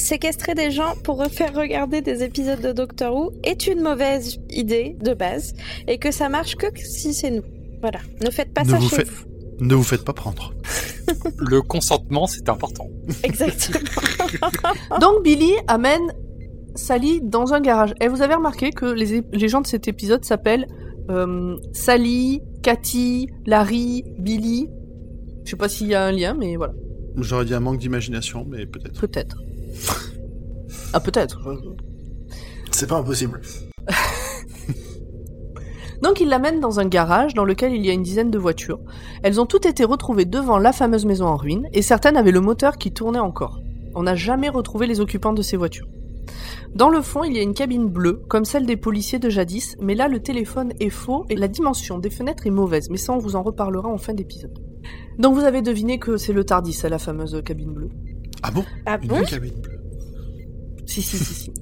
séquestrer 0.00 0.54
des 0.54 0.70
gens 0.70 0.94
pour 1.04 1.24
faire 1.26 1.54
regarder 1.54 2.00
des 2.00 2.22
épisodes 2.22 2.60
de 2.60 2.72
Doctor 2.72 3.14
Who 3.14 3.32
est 3.44 3.66
une 3.66 3.80
mauvaise 3.80 4.38
idée 4.50 4.96
de 5.00 5.14
base 5.14 5.54
et 5.86 5.98
que 5.98 6.10
ça 6.10 6.28
marche 6.28 6.56
que 6.56 6.66
si 6.76 7.14
c'est 7.14 7.30
nous. 7.30 7.44
Voilà. 7.80 8.00
Ne 8.24 8.30
faites 8.30 8.52
pas 8.52 8.64
Ne 8.64 8.70
ça 8.70 8.76
vous 8.78 8.88
chez 8.88 9.04
vous. 9.04 9.24
Ne 9.60 9.74
vous 9.74 9.82
faites 9.82 10.04
pas 10.04 10.12
prendre. 10.12 10.54
Le 11.38 11.62
consentement, 11.62 12.26
c'est 12.26 12.48
important. 12.48 12.88
Exactement. 13.22 13.80
donc 15.00 15.22
Billy 15.22 15.52
amène 15.66 16.12
Sally 16.74 17.20
dans 17.22 17.52
un 17.52 17.60
garage. 17.60 17.94
Et 18.00 18.08
vous 18.08 18.22
avez 18.22 18.34
remarqué 18.34 18.70
que 18.70 18.86
les 18.86 19.48
gens 19.48 19.60
de 19.60 19.66
cet 19.66 19.88
épisode 19.88 20.24
s'appellent 20.24 20.66
euh, 21.10 21.56
Sally, 21.72 22.42
Cathy, 22.62 23.28
Larry, 23.46 24.04
Billy. 24.18 24.68
Je 25.44 25.50
sais 25.50 25.56
pas 25.56 25.68
s'il 25.68 25.88
y 25.88 25.94
a 25.94 26.04
un 26.04 26.12
lien, 26.12 26.36
mais 26.38 26.56
voilà. 26.56 26.74
J'aurais 27.16 27.44
dit 27.44 27.54
un 27.54 27.60
manque 27.60 27.78
d'imagination, 27.78 28.46
mais 28.48 28.66
peut-être. 28.66 29.00
Peut-être. 29.00 29.42
Ah, 30.92 31.00
peut-être. 31.00 31.40
C'est 32.70 32.88
pas 32.88 32.98
impossible. 32.98 33.40
Donc 36.02 36.20
il 36.20 36.28
l'amène 36.28 36.60
dans 36.60 36.80
un 36.80 36.86
garage 36.86 37.34
dans 37.34 37.44
lequel 37.44 37.74
il 37.74 37.84
y 37.84 37.90
a 37.90 37.92
une 37.92 38.02
dizaine 38.02 38.30
de 38.30 38.38
voitures. 38.38 38.80
Elles 39.22 39.40
ont 39.40 39.46
toutes 39.46 39.66
été 39.66 39.84
retrouvées 39.84 40.24
devant 40.24 40.58
la 40.58 40.72
fameuse 40.72 41.04
maison 41.04 41.26
en 41.26 41.36
ruine, 41.36 41.68
et 41.72 41.82
certaines 41.82 42.16
avaient 42.16 42.30
le 42.30 42.40
moteur 42.40 42.78
qui 42.78 42.92
tournait 42.92 43.18
encore. 43.18 43.60
On 43.94 44.04
n'a 44.04 44.14
jamais 44.14 44.48
retrouvé 44.48 44.86
les 44.86 45.00
occupants 45.00 45.34
de 45.34 45.42
ces 45.42 45.56
voitures. 45.58 45.88
Dans 46.74 46.88
le 46.88 47.02
fond, 47.02 47.24
il 47.24 47.36
y 47.36 47.38
a 47.38 47.42
une 47.42 47.54
cabine 47.54 47.88
bleue, 47.88 48.22
comme 48.28 48.44
celle 48.44 48.64
des 48.64 48.76
policiers 48.76 49.18
de 49.18 49.28
jadis, 49.28 49.76
mais 49.80 49.94
là 49.94 50.08
le 50.08 50.20
téléphone 50.20 50.72
est 50.80 50.90
faux 50.90 51.26
et 51.28 51.36
la 51.36 51.48
dimension 51.48 51.98
des 51.98 52.10
fenêtres 52.10 52.46
est 52.46 52.50
mauvaise, 52.50 52.88
mais 52.90 52.96
ça 52.96 53.12
on 53.12 53.18
vous 53.18 53.36
en 53.36 53.42
reparlera 53.42 53.88
en 53.88 53.98
fin 53.98 54.14
d'épisode. 54.14 54.58
Donc 55.18 55.34
vous 55.34 55.44
avez 55.44 55.62
deviné 55.62 55.98
que 55.98 56.16
c'est 56.16 56.32
le 56.32 56.44
Tardis, 56.44 56.72
c'est 56.72 56.88
la 56.88 56.98
fameuse 56.98 57.42
cabine 57.44 57.72
bleue. 57.72 57.90
Ah 58.42 58.50
bon 58.50 58.64
Ah 58.86 58.98
Une 59.02 59.08
bon 59.08 59.16
vraie 59.16 59.24
cabine 59.26 59.60
bleue. 59.60 59.80
Si, 60.86 61.02
si, 61.02 61.16
si, 61.18 61.34
si. 61.34 61.52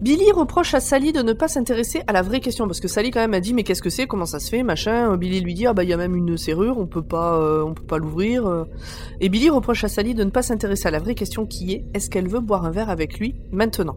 Billy 0.00 0.32
reproche 0.32 0.74
à 0.74 0.80
Sally 0.80 1.12
de 1.12 1.22
ne 1.22 1.32
pas 1.32 1.46
s'intéresser 1.46 2.02
à 2.08 2.12
la 2.12 2.22
vraie 2.22 2.40
question 2.40 2.66
parce 2.66 2.80
que 2.80 2.88
Sally 2.88 3.12
quand 3.12 3.20
même 3.20 3.34
a 3.34 3.40
dit 3.40 3.54
mais 3.54 3.62
qu'est-ce 3.62 3.82
que 3.82 3.90
c'est? 3.90 4.08
Comment 4.08 4.26
ça 4.26 4.40
se 4.40 4.48
fait? 4.50 4.64
Machin 4.64 5.16
Billy 5.16 5.40
lui 5.40 5.54
dit 5.54 5.66
ah 5.66 5.74
bah 5.74 5.84
il 5.84 5.90
y 5.90 5.92
a 5.92 5.96
même 5.96 6.16
une 6.16 6.36
serrure 6.36 6.76
on 6.78 6.88
peut 6.88 7.02
pas 7.04 7.38
euh, 7.40 7.62
on 7.62 7.72
peut 7.72 7.84
pas 7.84 7.98
l'ouvrir 7.98 8.44
euh. 8.46 8.64
et 9.20 9.28
Billy 9.28 9.48
reproche 9.48 9.84
à 9.84 9.88
Sally 9.88 10.14
de 10.14 10.24
ne 10.24 10.30
pas 10.30 10.42
s'intéresser 10.42 10.88
à 10.88 10.90
la 10.90 10.98
vraie 10.98 11.14
question 11.14 11.46
qui 11.46 11.72
est 11.74 11.84
est-ce 11.94 12.10
qu'elle 12.10 12.26
veut 12.26 12.40
boire 12.40 12.64
un 12.64 12.72
verre 12.72 12.90
avec 12.90 13.20
lui 13.20 13.36
maintenant? 13.52 13.96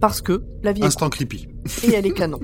Parce 0.00 0.22
que 0.22 0.42
la 0.62 0.72
vie 0.72 0.80
est 0.82 0.86
Instant 0.86 1.10
creepy. 1.10 1.46
courte 1.48 1.84
et 1.84 1.92
elle 1.94 2.06
est 2.06 2.12
canon 2.14 2.40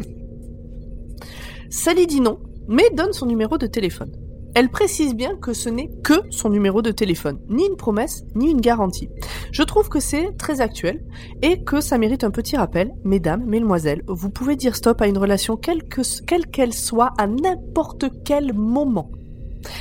Sally 1.70 2.06
dit 2.06 2.20
non 2.20 2.40
mais 2.68 2.90
donne 2.94 3.14
son 3.14 3.24
numéro 3.24 3.56
de 3.56 3.66
téléphone 3.66 4.12
elle 4.54 4.70
précise 4.70 5.14
bien 5.14 5.36
que 5.36 5.52
ce 5.54 5.68
n'est 5.68 5.90
que 6.02 6.14
son 6.30 6.50
numéro 6.50 6.82
de 6.82 6.90
téléphone, 6.90 7.38
ni 7.48 7.66
une 7.66 7.76
promesse, 7.76 8.24
ni 8.34 8.50
une 8.50 8.60
garantie. 8.60 9.08
Je 9.50 9.62
trouve 9.62 9.88
que 9.88 10.00
c'est 10.00 10.36
très 10.36 10.60
actuel 10.60 11.02
et 11.40 11.62
que 11.64 11.80
ça 11.80 11.96
mérite 11.98 12.22
un 12.24 12.30
petit 12.30 12.56
rappel. 12.56 12.92
Mesdames, 13.04 13.44
mesdemoiselles, 13.46 14.02
vous 14.08 14.30
pouvez 14.30 14.56
dire 14.56 14.76
stop 14.76 15.00
à 15.00 15.06
une 15.06 15.16
relation 15.18 15.56
quelle 15.56 15.84
que- 15.84 16.22
quelle 16.26 16.46
qu'elle 16.46 16.74
soit 16.74 17.12
à 17.18 17.26
n'importe 17.26 18.06
quel 18.24 18.52
moment. 18.52 19.10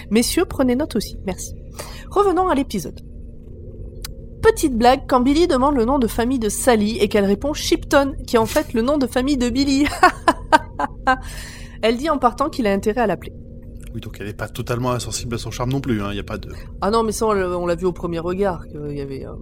Messieurs, 0.10 0.46
prenez 0.46 0.76
note 0.76 0.96
aussi. 0.96 1.18
Merci. 1.26 1.54
Revenons 2.10 2.48
à 2.48 2.56
l'épisode. 2.56 3.02
Petite 4.42 4.76
blague 4.78 5.02
quand 5.08 5.20
Billy 5.22 5.48
demande 5.48 5.76
le 5.76 5.86
nom 5.86 6.00
de 6.00 6.08
famille 6.08 6.40
de 6.40 6.50
Sally 6.50 6.98
et 7.00 7.08
qu'elle 7.08 7.26
répond 7.26 7.54
Shipton, 7.54 8.14
qui 8.26 8.38
est 8.38 8.40
en 8.40 8.46
fait 8.46 8.74
le 8.74 8.82
nom 8.82 8.98
de 8.98 9.06
famille 9.06 9.38
de 9.38 9.50
Billy. 9.50 9.86
Elle 11.84 11.98
dit 11.98 12.10
en 12.10 12.18
partant 12.18 12.50
qu'il 12.50 12.68
a 12.68 12.72
intérêt 12.74 13.02
à 13.02 13.08
l'appeler. 13.08 13.34
Oui, 13.94 14.02
donc 14.02 14.18
elle 14.20 14.28
est 14.28 14.34
pas 14.34 14.48
totalement 14.48 14.92
insensible 14.92 15.36
à 15.36 15.38
son 15.38 15.52
charme 15.52 15.72
non 15.72 15.82
plus. 15.82 15.98
Il 15.98 16.02
hein. 16.02 16.14
y 16.14 16.20
a 16.20 16.24
pas 16.24 16.38
de. 16.38 16.50
Ah 16.82 16.92
non, 16.92 17.04
mais 17.04 17.12
ça, 17.12 17.28
on 17.28 17.66
l'a 17.66 17.76
vu 17.76 17.86
au 17.86 17.92
premier 17.92 18.20
regard. 18.20 18.68
qu'il 18.68 18.96
y 18.96 19.02
avait, 19.02 19.26
euh, 19.26 19.34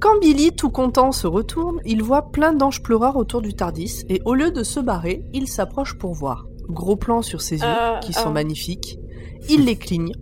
Quand 0.00 0.18
Billy, 0.20 0.52
tout 0.52 0.70
content, 0.70 1.12
se 1.12 1.26
retourne, 1.26 1.80
il 1.84 2.02
voit 2.02 2.30
plein 2.30 2.52
d'anges 2.52 2.82
pleureurs 2.82 3.16
autour 3.16 3.40
du 3.40 3.54
Tardis, 3.54 4.04
et 4.08 4.20
au 4.24 4.34
lieu 4.34 4.50
de 4.50 4.62
se 4.62 4.80
barrer, 4.80 5.24
il 5.32 5.48
s'approche 5.48 5.94
pour 5.94 6.12
voir. 6.12 6.46
Gros 6.68 6.96
plan 6.96 7.22
sur 7.22 7.40
ses 7.40 7.56
yeux, 7.56 7.66
Ah, 7.66 8.00
qui 8.02 8.12
sont 8.12 8.30
magnifiques. 8.30 8.98
Il 9.48 9.64
les 9.64 9.76
cligne. 9.76 10.12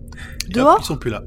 Dehors, 0.48 0.78
ils 0.80 0.84
sont 0.84 0.96
plus 0.96 1.10
là. 1.10 1.22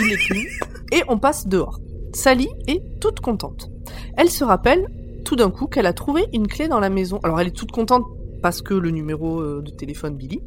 il 0.00 0.08
les 0.08 0.16
cligne, 0.16 0.46
et 0.92 1.02
on 1.08 1.18
passe 1.18 1.46
dehors. 1.46 1.80
Sally 2.14 2.48
est 2.66 2.82
toute 3.00 3.20
contente. 3.20 3.70
Elle 4.16 4.30
se 4.30 4.44
rappelle, 4.44 4.86
tout 5.24 5.36
d'un 5.36 5.50
coup, 5.50 5.66
qu'elle 5.66 5.86
a 5.86 5.92
trouvé 5.92 6.26
une 6.32 6.46
clé 6.46 6.68
dans 6.68 6.80
la 6.80 6.90
maison. 6.90 7.18
Alors 7.22 7.40
elle 7.40 7.48
est 7.48 7.56
toute 7.56 7.72
contente 7.72 8.04
parce 8.42 8.60
que 8.60 8.74
le 8.74 8.90
numéro 8.90 9.40
euh, 9.40 9.62
de 9.62 9.70
téléphone 9.70 10.16
Billy. 10.16 10.40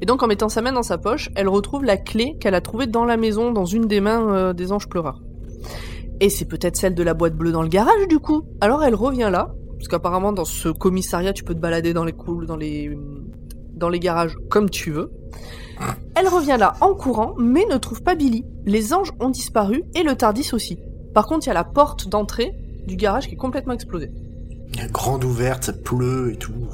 Et 0.00 0.06
donc 0.06 0.22
en 0.22 0.26
mettant 0.26 0.48
sa 0.48 0.62
main 0.62 0.72
dans 0.72 0.82
sa 0.82 0.98
poche, 0.98 1.30
elle 1.34 1.48
retrouve 1.48 1.84
la 1.84 1.96
clé 1.96 2.36
qu'elle 2.40 2.54
a 2.54 2.60
trouvée 2.60 2.86
dans 2.86 3.04
la 3.04 3.16
maison, 3.16 3.52
dans 3.52 3.64
une 3.64 3.86
des 3.86 4.00
mains 4.00 4.34
euh, 4.34 4.52
des 4.52 4.72
anges 4.72 4.88
pleureurs. 4.88 5.20
Et 6.20 6.30
c'est 6.30 6.44
peut-être 6.44 6.76
celle 6.76 6.94
de 6.94 7.02
la 7.02 7.14
boîte 7.14 7.34
bleue 7.34 7.52
dans 7.52 7.62
le 7.62 7.68
garage 7.68 8.08
du 8.08 8.18
coup. 8.18 8.42
Alors 8.60 8.84
elle 8.84 8.94
revient 8.94 9.28
là, 9.30 9.54
parce 9.78 9.88
qu'apparemment 9.88 10.32
dans 10.32 10.44
ce 10.44 10.68
commissariat 10.68 11.32
tu 11.32 11.44
peux 11.44 11.54
te 11.54 11.60
balader 11.60 11.92
dans 11.92 12.04
les 12.04 12.12
coules, 12.12 12.46
dans 12.46 12.56
les 12.56 12.96
dans 13.74 13.88
les 13.88 13.98
garages 13.98 14.36
comme 14.50 14.70
tu 14.70 14.90
veux. 14.90 15.10
Elle 16.14 16.28
revient 16.28 16.56
là 16.58 16.74
en 16.80 16.94
courant, 16.94 17.34
mais 17.38 17.64
ne 17.70 17.76
trouve 17.76 18.02
pas 18.02 18.14
Billy. 18.14 18.44
Les 18.64 18.94
anges 18.94 19.12
ont 19.18 19.30
disparu 19.30 19.82
et 19.94 20.04
le 20.04 20.14
Tardis 20.14 20.50
aussi. 20.52 20.78
Par 21.12 21.26
contre, 21.26 21.46
il 21.46 21.48
y 21.48 21.50
a 21.50 21.54
la 21.54 21.64
porte 21.64 22.08
d'entrée 22.08 22.52
du 22.86 22.96
garage 22.96 23.26
qui 23.26 23.34
est 23.34 23.38
complètement 23.38 23.72
explosée. 23.72 24.10
Grande 24.92 25.24
ouverte, 25.24 25.64
ça 25.64 25.72
pleut 25.72 26.32
et 26.32 26.36
tout. 26.36 26.68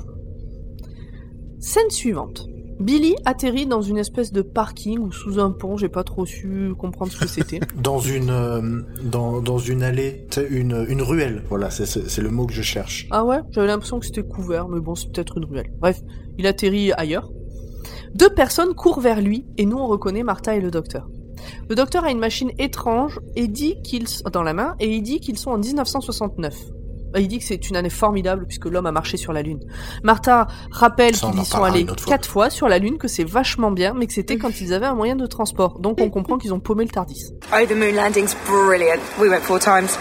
Scène 1.58 1.90
suivante. 1.90 2.46
Billy 2.80 3.14
atterrit 3.26 3.66
dans 3.66 3.82
une 3.82 3.98
espèce 3.98 4.32
de 4.32 4.40
parking 4.40 4.98
ou 5.00 5.12
sous 5.12 5.38
un 5.38 5.50
pont, 5.50 5.76
j'ai 5.76 5.90
pas 5.90 6.02
trop 6.02 6.24
su 6.24 6.72
comprendre 6.78 7.12
ce 7.12 7.18
que 7.18 7.26
c'était. 7.26 7.60
Dans 7.76 7.98
une, 7.98 8.30
euh, 8.30 8.82
dans, 9.04 9.42
dans 9.42 9.58
une 9.58 9.82
allée, 9.82 10.26
une, 10.48 10.86
une 10.88 11.02
ruelle. 11.02 11.44
Voilà, 11.50 11.70
c'est 11.70 12.18
le 12.18 12.30
mot 12.30 12.46
que 12.46 12.54
je 12.54 12.62
cherche. 12.62 13.06
Ah 13.10 13.24
ouais, 13.24 13.40
j'avais 13.50 13.66
l'impression 13.66 14.00
que 14.00 14.06
c'était 14.06 14.22
couvert, 14.22 14.68
mais 14.68 14.80
bon, 14.80 14.94
c'est 14.94 15.12
peut-être 15.12 15.36
une 15.36 15.44
ruelle. 15.44 15.70
Bref, 15.78 16.00
il 16.38 16.46
atterrit 16.46 16.92
ailleurs. 16.92 17.30
Deux 18.14 18.30
personnes 18.30 18.74
courent 18.74 19.00
vers 19.00 19.20
lui, 19.20 19.46
et 19.58 19.66
nous 19.66 19.76
on 19.76 19.86
reconnaît 19.86 20.22
Martha 20.22 20.56
et 20.56 20.60
le 20.60 20.70
docteur. 20.70 21.08
Le 21.68 21.74
docteur 21.74 22.04
a 22.04 22.10
une 22.10 22.18
machine 22.18 22.50
étrange 22.58 23.20
et 23.36 23.46
dit 23.46 23.80
qu'ils 23.82 24.06
dans 24.32 24.42
la 24.42 24.54
main 24.54 24.74
et 24.78 24.94
il 24.94 25.02
dit 25.02 25.20
qu'ils 25.20 25.38
sont 25.38 25.50
en 25.50 25.58
1969. 25.58 26.54
Bah, 27.12 27.20
Il 27.20 27.28
dit 27.28 27.38
que 27.38 27.44
c'est 27.44 27.68
une 27.68 27.76
année 27.76 27.90
formidable 27.90 28.46
puisque 28.46 28.66
l'homme 28.66 28.86
a 28.86 28.92
marché 28.92 29.16
sur 29.16 29.32
la 29.32 29.42
Lune. 29.42 29.60
Martha 30.02 30.46
rappelle 30.70 31.14
qu'ils 31.14 31.40
y 31.40 31.44
sont 31.44 31.62
allés 31.62 31.86
fois. 31.86 31.96
quatre 32.06 32.28
fois 32.28 32.50
sur 32.50 32.68
la 32.68 32.78
Lune, 32.78 32.98
que 32.98 33.08
c'est 33.08 33.24
vachement 33.24 33.70
bien, 33.70 33.94
mais 33.94 34.06
que 34.06 34.12
c'était 34.12 34.36
quand 34.36 34.60
ils 34.60 34.72
avaient 34.72 34.86
un 34.86 34.94
moyen 34.94 35.16
de 35.16 35.26
transport. 35.26 35.80
Donc 35.80 36.00
on 36.00 36.10
comprend 36.10 36.38
qu'ils 36.38 36.54
ont 36.54 36.60
paumé 36.60 36.84
le 36.84 36.90
Tardis. 36.90 37.32
Oh, 37.52 37.66
the 37.66 37.72
moon 37.72 37.94
landing's 37.94 38.36
brilliant. 38.46 39.00
We 39.20 39.28
went 39.28 39.40
four 39.42 39.58
times. 39.58 39.96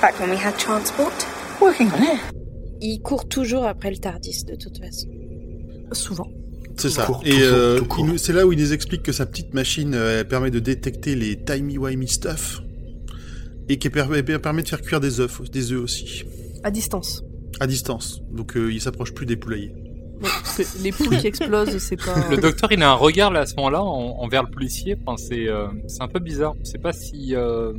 Back 0.00 0.18
when 0.20 0.30
we 0.30 0.38
had 0.38 0.56
transport. 0.56 1.12
Working 1.60 1.88
on 1.98 2.02
it. 2.02 2.20
Il 2.80 3.00
court 3.02 3.26
toujours 3.28 3.64
après 3.64 3.90
le 3.90 3.98
Tardis, 3.98 4.44
de 4.44 4.54
toute 4.54 4.78
façon. 4.78 5.08
Souvent. 5.92 6.28
C'est 6.76 6.90
ça. 6.90 7.06
court, 7.06 7.22
et 7.24 7.42
euh, 7.42 7.80
c'est 8.18 8.32
là 8.32 8.46
où 8.46 8.52
il 8.52 8.58
nous 8.58 8.72
explique 8.72 9.02
que 9.02 9.10
sa 9.10 9.26
petite 9.26 9.52
machine 9.52 9.94
euh, 9.94 10.22
permet 10.22 10.52
de 10.52 10.60
détecter 10.60 11.16
les 11.16 11.36
timey-wimey 11.42 12.06
stuff 12.06 12.60
et 13.68 13.78
qui 13.78 13.90
permet, 13.90 14.22
permet 14.22 14.62
de 14.62 14.68
faire 14.68 14.80
cuire 14.80 15.00
des 15.00 15.18
œufs, 15.20 15.42
des 15.50 15.72
œufs 15.72 15.82
aussi, 15.82 16.24
À 16.62 16.70
distance. 16.70 17.22
à 17.60 17.66
distance. 17.66 18.20
Donc 18.30 18.56
euh, 18.56 18.72
il 18.72 18.80
s'approche 18.80 19.12
plus 19.14 19.26
des 19.26 19.36
poulaillers. 19.36 19.72
Ouais, 20.20 20.28
parce 20.42 20.56
que 20.58 20.82
les 20.82 20.90
poules 20.92 21.16
qui 21.18 21.26
explosent, 21.28 21.78
c'est 21.78 21.96
pas. 21.96 22.28
Le 22.28 22.36
docteur, 22.38 22.72
il 22.72 22.82
a 22.82 22.90
un 22.90 22.94
regard 22.94 23.30
là 23.30 23.40
à 23.40 23.46
ce 23.46 23.54
moment-là 23.56 23.82
en- 23.82 24.18
envers 24.20 24.42
le 24.42 24.50
policier. 24.50 24.96
Enfin, 25.06 25.16
c'est 25.16 25.48
euh, 25.48 25.68
c'est 25.86 26.02
un 26.02 26.08
peu 26.08 26.18
bizarre. 26.18 26.54
Je 26.64 26.70
sais 26.70 26.78
pas 26.78 26.92
si. 26.92 27.34
Euh... 27.34 27.72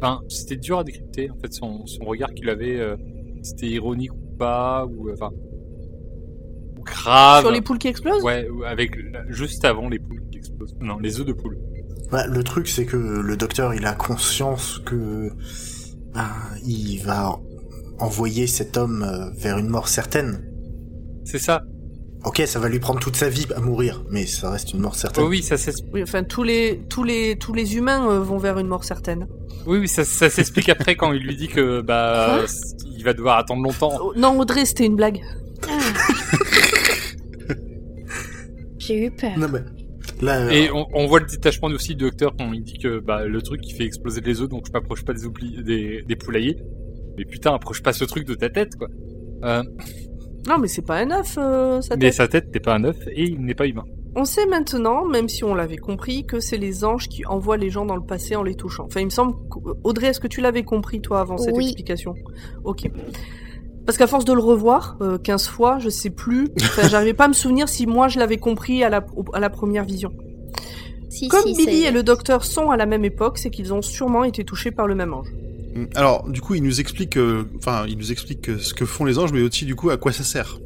Pas. 0.00 0.20
C'était 0.28 0.56
dur 0.56 0.80
à 0.80 0.84
décrypter. 0.84 1.30
En 1.30 1.36
fait, 1.40 1.52
son, 1.54 1.86
son 1.86 2.04
regard 2.04 2.34
qu'il 2.34 2.50
avait, 2.50 2.80
euh, 2.80 2.96
c'était 3.42 3.68
ironique 3.68 4.12
ou 4.12 4.36
pas, 4.36 4.84
ou 4.86 5.08
euh, 5.08 5.12
enfin 5.14 5.30
ou 6.76 6.82
grave. 6.82 7.42
Sur 7.42 7.52
les 7.52 7.60
poules 7.60 7.78
qui 7.78 7.86
explosent 7.88 8.22
Ouais, 8.24 8.48
ou 8.48 8.64
avec 8.64 8.96
juste 9.28 9.64
avant 9.64 9.88
les 9.88 10.00
poules 10.00 10.22
qui 10.32 10.38
explosent. 10.38 10.74
Non, 10.80 10.98
les 10.98 11.20
œufs 11.20 11.26
de 11.26 11.32
poule. 11.32 11.56
Bah, 12.10 12.26
le 12.26 12.42
truc, 12.42 12.66
c'est 12.68 12.86
que 12.86 12.96
le 12.96 13.36
docteur, 13.36 13.72
il 13.72 13.86
a 13.86 13.94
conscience 13.94 14.80
que 14.84 15.30
il 16.64 16.98
va 17.04 17.38
envoyer 17.98 18.46
cet 18.46 18.76
homme 18.76 19.02
euh, 19.02 19.30
vers 19.36 19.58
une 19.58 19.68
mort 19.68 19.88
certaine. 19.88 20.44
C'est 21.24 21.38
ça. 21.38 21.62
Ok, 22.24 22.42
ça 22.46 22.58
va 22.58 22.68
lui 22.68 22.80
prendre 22.80 22.98
toute 23.00 23.14
sa 23.16 23.28
vie 23.28 23.46
à 23.54 23.60
mourir, 23.60 24.04
mais 24.10 24.26
ça 24.26 24.50
reste 24.50 24.72
une 24.72 24.80
mort 24.80 24.96
certaine. 24.96 25.24
Oh 25.24 25.28
oui, 25.28 25.42
ça 25.42 25.56
s'ex- 25.56 25.82
Oui, 25.92 26.02
enfin, 26.02 26.24
tous 26.24 26.42
les, 26.42 26.82
tous 26.88 27.04
les, 27.04 27.36
tous 27.38 27.54
les 27.54 27.76
humains 27.76 28.08
euh, 28.10 28.20
vont 28.20 28.38
vers 28.38 28.58
une 28.58 28.66
mort 28.66 28.82
certaine. 28.84 29.28
oui, 29.66 29.78
oui, 29.78 29.88
ça, 29.88 30.04
ça 30.04 30.28
s'explique 30.28 30.68
après 30.68 30.96
quand 30.96 31.12
il 31.12 31.22
lui 31.22 31.36
dit 31.36 31.46
que 31.48 31.80
bah 31.80 32.40
il 32.96 33.04
va 33.04 33.12
devoir 33.14 33.38
attendre 33.38 33.62
longtemps. 33.62 33.92
Oh, 34.02 34.12
non, 34.16 34.36
Audrey, 34.40 34.64
c'était 34.64 34.86
une 34.86 34.96
blague. 34.96 35.20
J'ai 38.78 39.06
eu 39.06 39.10
peur. 39.10 39.36
Non, 39.38 39.48
mais 39.52 39.60
là, 40.22 40.46
euh, 40.46 40.50
Et 40.50 40.70
on, 40.70 40.86
on 40.94 41.06
voit 41.06 41.20
le 41.20 41.26
détachement 41.26 41.68
aussi 41.68 41.94
du 41.94 42.04
docteur 42.04 42.34
quand 42.38 42.52
il 42.52 42.62
dit 42.62 42.78
que 42.78 42.98
bah, 43.00 43.24
le 43.24 43.40
truc 43.42 43.60
qui 43.60 43.72
fait 43.74 43.84
exploser 43.84 44.20
les 44.20 44.40
œufs, 44.40 44.48
donc 44.48 44.66
je 44.66 44.72
m'approche 44.72 45.04
pas 45.04 45.12
des, 45.12 45.26
oubli- 45.26 45.62
des, 45.62 46.02
des 46.02 46.16
poulaillers. 46.16 46.56
Mais 47.16 47.24
putain, 47.24 47.54
approche 47.54 47.82
pas 47.82 47.92
ce 47.92 48.04
truc 48.04 48.26
de 48.26 48.34
ta 48.34 48.48
tête, 48.48 48.76
quoi. 48.76 48.88
Euh, 49.44 49.62
Non, 50.48 50.58
mais 50.58 50.68
c'est 50.68 50.82
pas 50.86 50.98
un 50.98 51.10
œuf, 51.10 51.36
euh, 51.38 51.80
sa 51.80 51.96
mais 51.96 52.12
sa 52.12 52.28
tête 52.28 52.52
n'est 52.54 52.60
pas 52.60 52.74
un 52.74 52.84
œuf 52.84 52.96
et 53.10 53.24
il 53.24 53.40
n'est 53.44 53.54
pas 53.54 53.66
humain. 53.66 53.84
On 54.16 54.24
sait 54.24 54.46
maintenant, 54.46 55.04
même 55.04 55.28
si 55.28 55.44
on 55.44 55.54
l'avait 55.54 55.76
compris, 55.76 56.24
que 56.26 56.40
c'est 56.40 56.56
les 56.56 56.84
anges 56.84 57.08
qui 57.08 57.24
envoient 57.26 57.56
les 57.56 57.70
gens 57.70 57.84
dans 57.84 57.94
le 57.96 58.04
passé 58.04 58.34
en 58.36 58.42
les 58.42 58.54
touchant. 58.54 58.84
Enfin, 58.86 59.00
il 59.00 59.04
me 59.06 59.10
semble. 59.10 59.34
Audrey, 59.84 60.08
est-ce 60.08 60.20
que 60.20 60.26
tu 60.28 60.40
l'avais 60.40 60.62
compris, 60.64 61.00
toi, 61.00 61.20
avant 61.20 61.38
cette 61.38 61.54
Oui. 61.54 61.66
explication? 61.66 62.14
Ok. 62.64 62.90
Parce 63.88 63.96
qu'à 63.96 64.06
force 64.06 64.26
de 64.26 64.34
le 64.34 64.40
revoir, 64.40 64.98
euh, 65.00 65.16
15 65.16 65.48
fois, 65.48 65.78
je 65.78 65.88
sais 65.88 66.10
plus. 66.10 66.48
Enfin, 66.60 66.86
j'arrivais 66.90 67.14
pas 67.14 67.24
à 67.24 67.28
me 67.28 67.32
souvenir 67.32 67.70
si 67.70 67.86
moi 67.86 68.08
je 68.08 68.18
l'avais 68.18 68.36
compris 68.36 68.84
à 68.84 68.90
la, 68.90 69.02
au- 69.16 69.24
à 69.32 69.40
la 69.40 69.48
première 69.48 69.82
vision. 69.84 70.12
Si, 71.08 71.28
Comme 71.28 71.46
si, 71.46 71.54
Billy 71.54 71.84
et 71.84 71.90
le 71.90 72.02
docteur 72.02 72.44
sont 72.44 72.70
à 72.70 72.76
la 72.76 72.84
même 72.84 73.06
époque, 73.06 73.38
c'est 73.38 73.48
qu'ils 73.48 73.72
ont 73.72 73.80
sûrement 73.80 74.24
été 74.24 74.44
touchés 74.44 74.72
par 74.72 74.86
le 74.88 74.94
même 74.94 75.14
ange. 75.14 75.28
Mm. 75.74 75.84
Alors, 75.94 76.28
du 76.28 76.42
coup, 76.42 76.54
il 76.54 76.62
nous 76.62 76.80
explique, 76.80 77.16
euh, 77.16 77.44
enfin, 77.56 77.86
il 77.88 77.96
nous 77.96 78.12
explique 78.12 78.50
euh, 78.50 78.58
ce 78.58 78.74
que 78.74 78.84
font 78.84 79.06
les 79.06 79.18
anges, 79.18 79.32
mais 79.32 79.40
aussi 79.40 79.64
du 79.64 79.74
coup 79.74 79.88
à 79.88 79.96
quoi 79.96 80.12
ça 80.12 80.22
sert. 80.22 80.58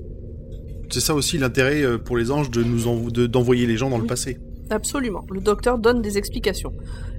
C'est 0.90 0.98
ça 0.98 1.14
aussi 1.14 1.38
l'intérêt 1.38 1.80
euh, 1.84 1.98
pour 1.98 2.16
les 2.16 2.32
anges 2.32 2.50
de 2.50 2.64
nous 2.64 2.88
envo- 2.88 3.12
de- 3.12 3.28
d'envoyer 3.28 3.68
les 3.68 3.76
gens 3.76 3.88
dans 3.88 3.98
le 3.98 4.06
passé. 4.06 4.38
Absolument. 4.68 5.24
Le 5.30 5.40
docteur 5.40 5.78
donne 5.78 6.02
des 6.02 6.18
explications. 6.18 6.72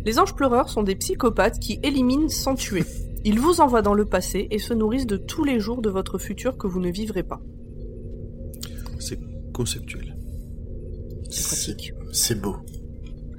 Les 0.06 0.20
anges 0.20 0.36
pleureurs 0.36 0.68
sont 0.68 0.84
des 0.84 0.96
psychopathes 0.96 1.60
qui 1.60 1.80
éliminent 1.82 2.28
sans 2.28 2.56
tuer. 2.56 2.84
Ils 3.26 3.40
vous 3.40 3.62
envoient 3.62 3.82
dans 3.82 3.94
le 3.94 4.06
passé 4.06 4.48
et 4.52 4.60
se 4.60 4.74
nourrissent 4.74 5.08
de 5.08 5.18
tous 5.18 5.44
les 5.44 5.60
jours 5.60 5.82
de 5.82 5.90
votre 5.90 6.18
futur 6.18 6.58
que 6.58 6.68
vous 6.68 6.80
ne 6.80 6.90
vivrez 6.92 7.24
pas. 7.24 7.42
C'est 9.00 9.20
conceptuel. 9.54 10.16
C'est 11.30 11.44
pratique. 11.48 11.94
C'est 12.12 12.40
beau. 12.42 12.58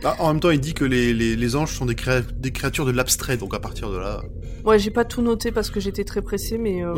Ah, 0.03 0.17
en 0.21 0.29
même 0.33 0.41
temps, 0.41 0.51
il 0.51 0.61
dit 0.61 0.75
que 0.75 0.85
les, 0.85 1.15
les, 1.15 1.37
les 1.37 1.57
anges 1.57 1.75
sont 1.75 1.87
des, 1.87 1.95
créa- 1.95 2.23
des 2.39 2.51
créatures 2.51 2.85
de 2.87 2.91
l'abstrait, 2.93 3.37
donc 3.37 3.55
à 3.55 3.61
partir 3.61 3.91
de 3.91 3.97
là... 3.97 4.23
Ouais, 4.65 4.79
j'ai 4.79 4.91
pas 4.91 5.05
tout 5.05 5.23
noté 5.23 5.51
parce 5.53 5.71
que 5.71 5.81
j'étais 5.81 6.05
très 6.05 6.21
pressée, 6.23 6.59
mais 6.59 6.83
euh, 6.85 6.95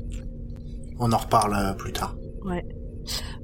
On 0.98 1.12
en 1.12 1.16
reparle 1.16 1.54
euh, 1.54 1.72
plus 1.74 1.92
tard. 1.92 2.16
ouais. 2.44 2.64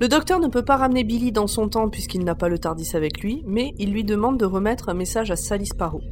Le 0.01 0.09
docteur 0.09 0.41
ne 0.41 0.49
peut 0.49 0.65
pas 0.65 0.77
ramener 0.77 1.05
Billy 1.05 1.33
dans 1.33 1.47
son 1.47 1.69
temps 1.69 1.89
puisqu'il 1.89 2.25
n'a 2.25 2.35
pas 2.35 2.49
le 2.49 2.59
Tardis 2.59 2.91
avec 2.95 3.21
lui, 3.21 3.43
mais 3.47 3.75
il 3.79 3.93
lui 3.93 4.05
demande 4.05 4.39
de 4.39 4.45
remettre 4.45 4.89
un 4.89 4.95
message 4.95 5.31
à 5.31 5.37
Sally 5.37 5.67
Sparrow. 5.67 6.03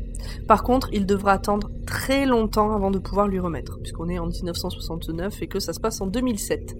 Par 0.48 0.62
contre, 0.62 0.88
il 0.92 1.06
devra 1.06 1.32
attendre 1.32 1.70
très 1.86 2.26
longtemps 2.26 2.72
avant 2.72 2.90
de 2.90 2.98
pouvoir 2.98 3.28
lui 3.28 3.38
remettre, 3.38 3.78
puisqu'on 3.80 4.08
est 4.08 4.18
en 4.18 4.26
1969 4.26 5.42
et 5.42 5.46
que 5.46 5.60
ça 5.60 5.72
se 5.72 5.80
passe 5.80 6.00
en 6.00 6.06
2007. 6.06 6.76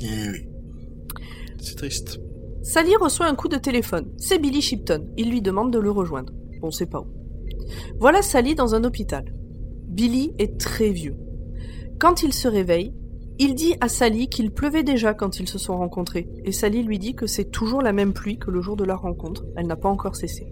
Et 0.00 0.06
oui. 0.30 0.48
C'est 1.60 1.76
triste. 1.76 2.20
Sally 2.62 2.96
reçoit 2.96 3.26
un 3.26 3.34
coup 3.34 3.48
de 3.48 3.56
téléphone. 3.56 4.10
C'est 4.18 4.38
Billy 4.38 4.60
Shipton. 4.60 5.06
Il 5.16 5.30
lui 5.30 5.42
demande 5.42 5.72
de 5.72 5.78
le 5.78 5.90
rejoindre. 5.90 6.32
On 6.62 6.70
sait 6.70 6.86
pas 6.86 7.00
où. 7.00 7.06
Voilà 8.00 8.22
Sally 8.22 8.54
dans 8.54 8.74
un 8.74 8.84
hôpital. 8.84 9.24
Billy 9.86 10.32
est 10.38 10.58
très 10.58 10.90
vieux. 10.90 11.16
Quand 11.98 12.22
il 12.22 12.32
se 12.32 12.48
réveille, 12.48 12.92
il 13.38 13.54
dit 13.54 13.74
à 13.80 13.88
Sally 13.88 14.28
qu'il 14.28 14.50
pleuvait 14.52 14.84
déjà 14.84 15.14
quand 15.14 15.40
ils 15.40 15.48
se 15.48 15.58
sont 15.58 15.76
rencontrés. 15.76 16.28
Et 16.44 16.52
Sally 16.52 16.82
lui 16.82 16.98
dit 16.98 17.14
que 17.14 17.26
c'est 17.26 17.50
toujours 17.50 17.82
la 17.82 17.92
même 17.92 18.12
pluie 18.12 18.38
que 18.38 18.50
le 18.50 18.60
jour 18.60 18.76
de 18.76 18.84
leur 18.84 19.00
rencontre. 19.00 19.44
Elle 19.56 19.66
n'a 19.66 19.76
pas 19.76 19.88
encore 19.88 20.16
cessé. 20.16 20.46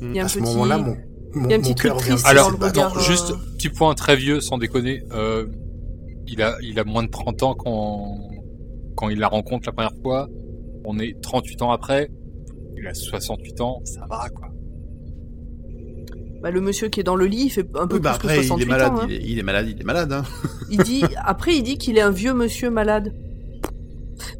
Il 0.00 0.14
y 0.14 0.18
a 0.18 0.22
un 0.22 0.26
À 0.26 0.28
ce 0.28 0.38
petit... 0.38 0.52
moment-là, 0.52 0.78
mon, 0.78 0.96
mon, 1.34 1.48
il 1.48 1.50
y 1.50 1.54
a 1.54 1.56
un 1.56 1.60
petit 1.60 1.74
truc 1.74 1.96
triste 1.96 2.26
Alors, 2.26 2.56
dans 2.56 2.94
le 2.94 2.96
euh, 2.96 3.00
juste 3.00 3.34
petit 3.56 3.68
point 3.68 3.94
très 3.94 4.16
vieux, 4.16 4.40
sans 4.40 4.58
déconner. 4.58 5.02
Euh, 5.12 5.46
il 6.26 6.42
a, 6.42 6.56
il 6.62 6.78
a 6.78 6.84
moins 6.84 7.02
de 7.02 7.10
30 7.10 7.42
ans 7.42 7.54
quand, 7.54 8.18
quand 8.96 9.10
il 9.10 9.18
la 9.18 9.28
rencontre 9.28 9.66
la 9.66 9.72
première 9.72 9.94
fois. 10.02 10.28
On 10.86 10.98
est 10.98 11.20
38 11.20 11.62
ans 11.62 11.72
après. 11.72 12.10
Il 12.76 12.86
a 12.86 12.94
68 12.94 13.60
ans, 13.60 13.80
ça 13.84 14.06
va 14.08 14.28
quoi. 14.30 14.48
Bah, 16.44 16.50
le 16.50 16.60
monsieur 16.60 16.88
qui 16.88 17.00
est 17.00 17.04
dans 17.04 17.16
le 17.16 17.24
lit, 17.24 17.44
il 17.46 17.48
fait 17.50 17.66
un 17.74 17.86
peu 17.86 17.94
Oui, 17.96 18.00
bah 18.02 18.10
plus 18.18 18.28
après, 18.28 18.36
que 18.36 18.42
il 18.42 18.46
68 18.46 18.62
est 18.62 18.68
malade, 18.68 18.92
ans. 18.92 18.98
hein. 19.00 19.06
il, 19.08 19.14
est, 19.14 19.20
il 19.24 19.38
est 19.38 19.42
malade, 19.42 19.66
il 19.70 19.80
est 19.80 19.84
malade, 19.84 20.12
hein. 20.12 20.22
Il 20.70 20.78
dit, 20.82 21.02
après, 21.24 21.54
il 21.56 21.62
dit 21.62 21.78
qu'il 21.78 21.96
est 21.96 22.02
un 22.02 22.10
vieux 22.10 22.34
monsieur 22.34 22.68
malade. 22.70 23.14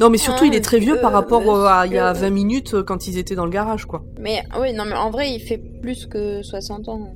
Non, 0.01 0.11
mais 0.11 0.19
surtout, 0.19 0.45
Ah, 0.45 0.49
il 0.49 0.55
est 0.55 0.61
très 0.61 0.79
vieux 0.79 0.99
par 1.01 1.13
euh, 1.13 1.15
rapport 1.15 1.49
euh, 1.57 1.65
à 1.67 1.87
il 1.87 1.95
y 1.95 1.99
a 1.99 2.11
monsieur. 2.13 2.27
20 2.29 2.31
minutes 2.35 2.75
euh, 2.75 2.83
quand 2.83 3.07
ils 3.09 3.17
étaient 3.19 3.35
dans 3.35 3.47
le 3.47 3.51
garage, 3.51 3.87
quoi. 3.87 4.05
Mais 4.21 4.43
oui, 4.61 4.75
non, 4.75 4.85
mais 4.85 4.93
en 4.95 5.11
vrai, 5.11 5.33
il 5.33 5.41
fait 5.41 5.57
plus 5.81 6.07
que 6.07 6.43
60 6.43 6.89
ans. 6.91 7.15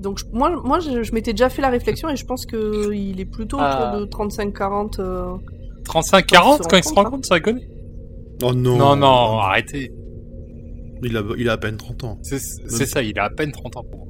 Donc, 0.00 0.18
je- 0.18 0.26
moi, 0.34 0.50
moi 0.62 0.80
je, 0.80 1.02
je 1.02 1.12
m'étais 1.14 1.32
déjà 1.32 1.48
fait 1.48 1.62
la 1.62 1.70
réflexion 1.70 2.10
et 2.10 2.16
je 2.16 2.26
pense 2.26 2.44
que 2.44 2.92
il 2.92 3.18
est 3.20 3.24
plutôt 3.24 3.56
Ah. 3.58 3.94
autour 3.94 4.00
de 4.02 4.06
35-40. 4.06 5.00
euh. 5.00 5.32
35-40 5.84 6.58
Quand 6.58 6.68
quand 6.68 6.76
il 6.76 6.84
se 6.84 6.92
rend 6.92 7.04
compte, 7.04 7.24
ça 7.24 7.36
déconne 7.36 7.60
Oh 8.42 8.52
non. 8.52 8.76
Non, 8.76 8.96
non, 8.96 9.38
arrêtez. 9.38 9.90
Il 11.02 11.16
a, 11.16 11.22
il 11.38 11.48
a 11.48 11.52
à 11.52 11.56
peine 11.56 11.76
30 11.78 12.04
ans. 12.04 12.18
C'est 12.22 12.38
c'est 12.38 12.84
ça, 12.86 13.02
il 13.02 13.18
a 13.18 13.24
à 13.24 13.30
peine 13.30 13.52
30 13.52 13.76
ans 13.78 13.84
pour 13.90 14.00
moi. 14.00 14.05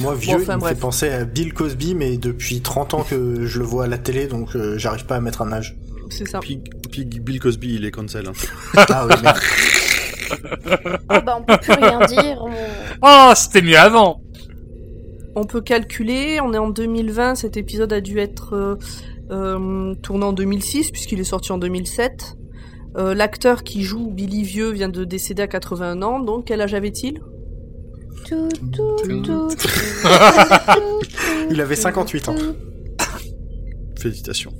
Moi, 0.00 0.14
vieux, 0.14 0.36
enfin, 0.36 0.54
il 0.54 0.56
me 0.56 0.60
bref. 0.60 0.74
fait 0.74 0.80
penser 0.80 1.08
à 1.08 1.24
Bill 1.24 1.52
Cosby, 1.54 1.94
mais 1.94 2.16
depuis 2.18 2.60
30 2.60 2.94
ans 2.94 3.02
que 3.08 3.44
je 3.46 3.58
le 3.58 3.64
vois 3.64 3.84
à 3.84 3.86
la 3.86 3.98
télé, 3.98 4.26
donc 4.26 4.56
euh, 4.56 4.76
j'arrive 4.78 5.06
pas 5.06 5.16
à 5.16 5.20
mettre 5.20 5.42
un 5.42 5.52
âge. 5.52 5.76
C'est 6.10 6.28
ça. 6.28 6.40
Puis, 6.40 6.60
puis 6.90 7.04
Bill 7.04 7.40
Cosby, 7.40 7.74
il 7.76 7.84
est 7.84 7.90
cancel. 7.90 8.26
Hein. 8.28 8.32
Ah 8.88 9.06
oui, 9.08 9.14
merde. 9.22 9.38
Ah 11.08 11.20
bah, 11.20 11.36
on 11.40 11.42
peut 11.44 11.58
plus 11.60 11.72
rien 11.72 12.00
dire. 12.06 12.38
on- 12.42 12.50
Oh, 13.02 13.32
c'était 13.36 13.62
mieux 13.62 13.76
avant 13.78 14.20
On 15.36 15.44
peut 15.44 15.60
calculer, 15.60 16.40
on 16.40 16.52
est 16.52 16.58
en 16.58 16.70
2020, 16.70 17.34
cet 17.36 17.56
épisode 17.56 17.92
a 17.92 18.00
dû 18.00 18.18
être 18.18 18.54
euh, 18.54 18.76
euh, 19.30 19.94
tourné 20.02 20.24
en 20.24 20.32
2006 20.32 20.90
puisqu'il 20.90 21.20
est 21.20 21.24
sorti 21.24 21.52
en 21.52 21.58
2007. 21.58 22.36
Euh, 22.96 23.14
L'acteur 23.14 23.64
qui 23.64 23.82
joue 23.82 24.10
Billy 24.10 24.42
Vieux 24.44 24.70
vient 24.70 24.88
de 24.88 25.04
décéder 25.04 25.42
à 25.42 25.46
81 25.48 26.02
ans, 26.02 26.20
donc 26.20 26.46
quel 26.46 26.60
âge 26.60 26.74
avait-il 26.74 27.14
Tout, 27.14 27.20
tout, 27.20 27.24
tout, 27.24 28.13
tout, 28.13 28.13
Il 31.50 31.60
avait 31.60 31.76
58 31.76 32.28
ans. 32.28 32.34
Félicitations. 33.98 34.52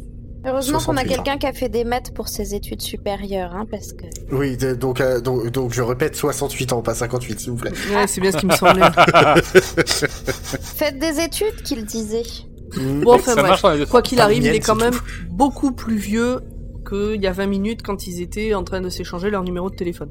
Heureusement 0.46 0.78
qu'on 0.78 0.92
a 0.96 1.04
68 1.04 1.12
ans. 1.12 1.22
quelqu'un 1.22 1.38
qui 1.38 1.46
a 1.46 1.52
fait 1.54 1.70
des 1.70 1.84
maths 1.84 2.12
pour 2.14 2.28
ses 2.28 2.54
études 2.54 2.82
supérieures, 2.82 3.54
hein, 3.54 3.64
parce 3.70 3.94
que. 3.94 4.04
Oui, 4.30 4.58
de- 4.58 4.74
donc, 4.74 5.00
euh, 5.00 5.20
donc, 5.20 5.48
donc 5.50 5.72
je 5.72 5.80
répète 5.80 6.16
68 6.16 6.72
ans, 6.74 6.82
pas 6.82 6.94
58, 6.94 7.40
s'il 7.40 7.50
vous 7.52 7.56
plaît. 7.56 7.72
Ouais, 7.94 8.06
c'est 8.06 8.20
bien 8.20 8.30
ce 8.30 8.36
qui 8.36 8.46
me 8.46 8.52
semblait. 8.52 8.82
Faites 10.60 10.98
des 10.98 11.20
études, 11.24 11.62
qu'il 11.64 11.84
disait. 11.86 12.22
Bon, 12.76 13.14
enfin 13.14 13.34
bref. 13.36 13.88
Quoi 13.88 14.02
qu'il 14.02 14.20
arrive, 14.20 14.42
il 14.42 14.54
est 14.54 14.60
quand 14.60 14.74
même 14.74 14.92
tout. 14.94 15.02
beaucoup 15.30 15.72
plus 15.72 15.96
vieux 15.96 16.40
qu'il 16.86 17.22
y 17.22 17.26
a 17.26 17.32
20 17.32 17.46
minutes 17.46 17.80
quand 17.82 18.06
ils 18.06 18.20
étaient 18.20 18.52
en 18.52 18.64
train 18.64 18.82
de 18.82 18.90
s'échanger 18.90 19.30
leur 19.30 19.44
numéro 19.44 19.70
de 19.70 19.76
téléphone. 19.76 20.10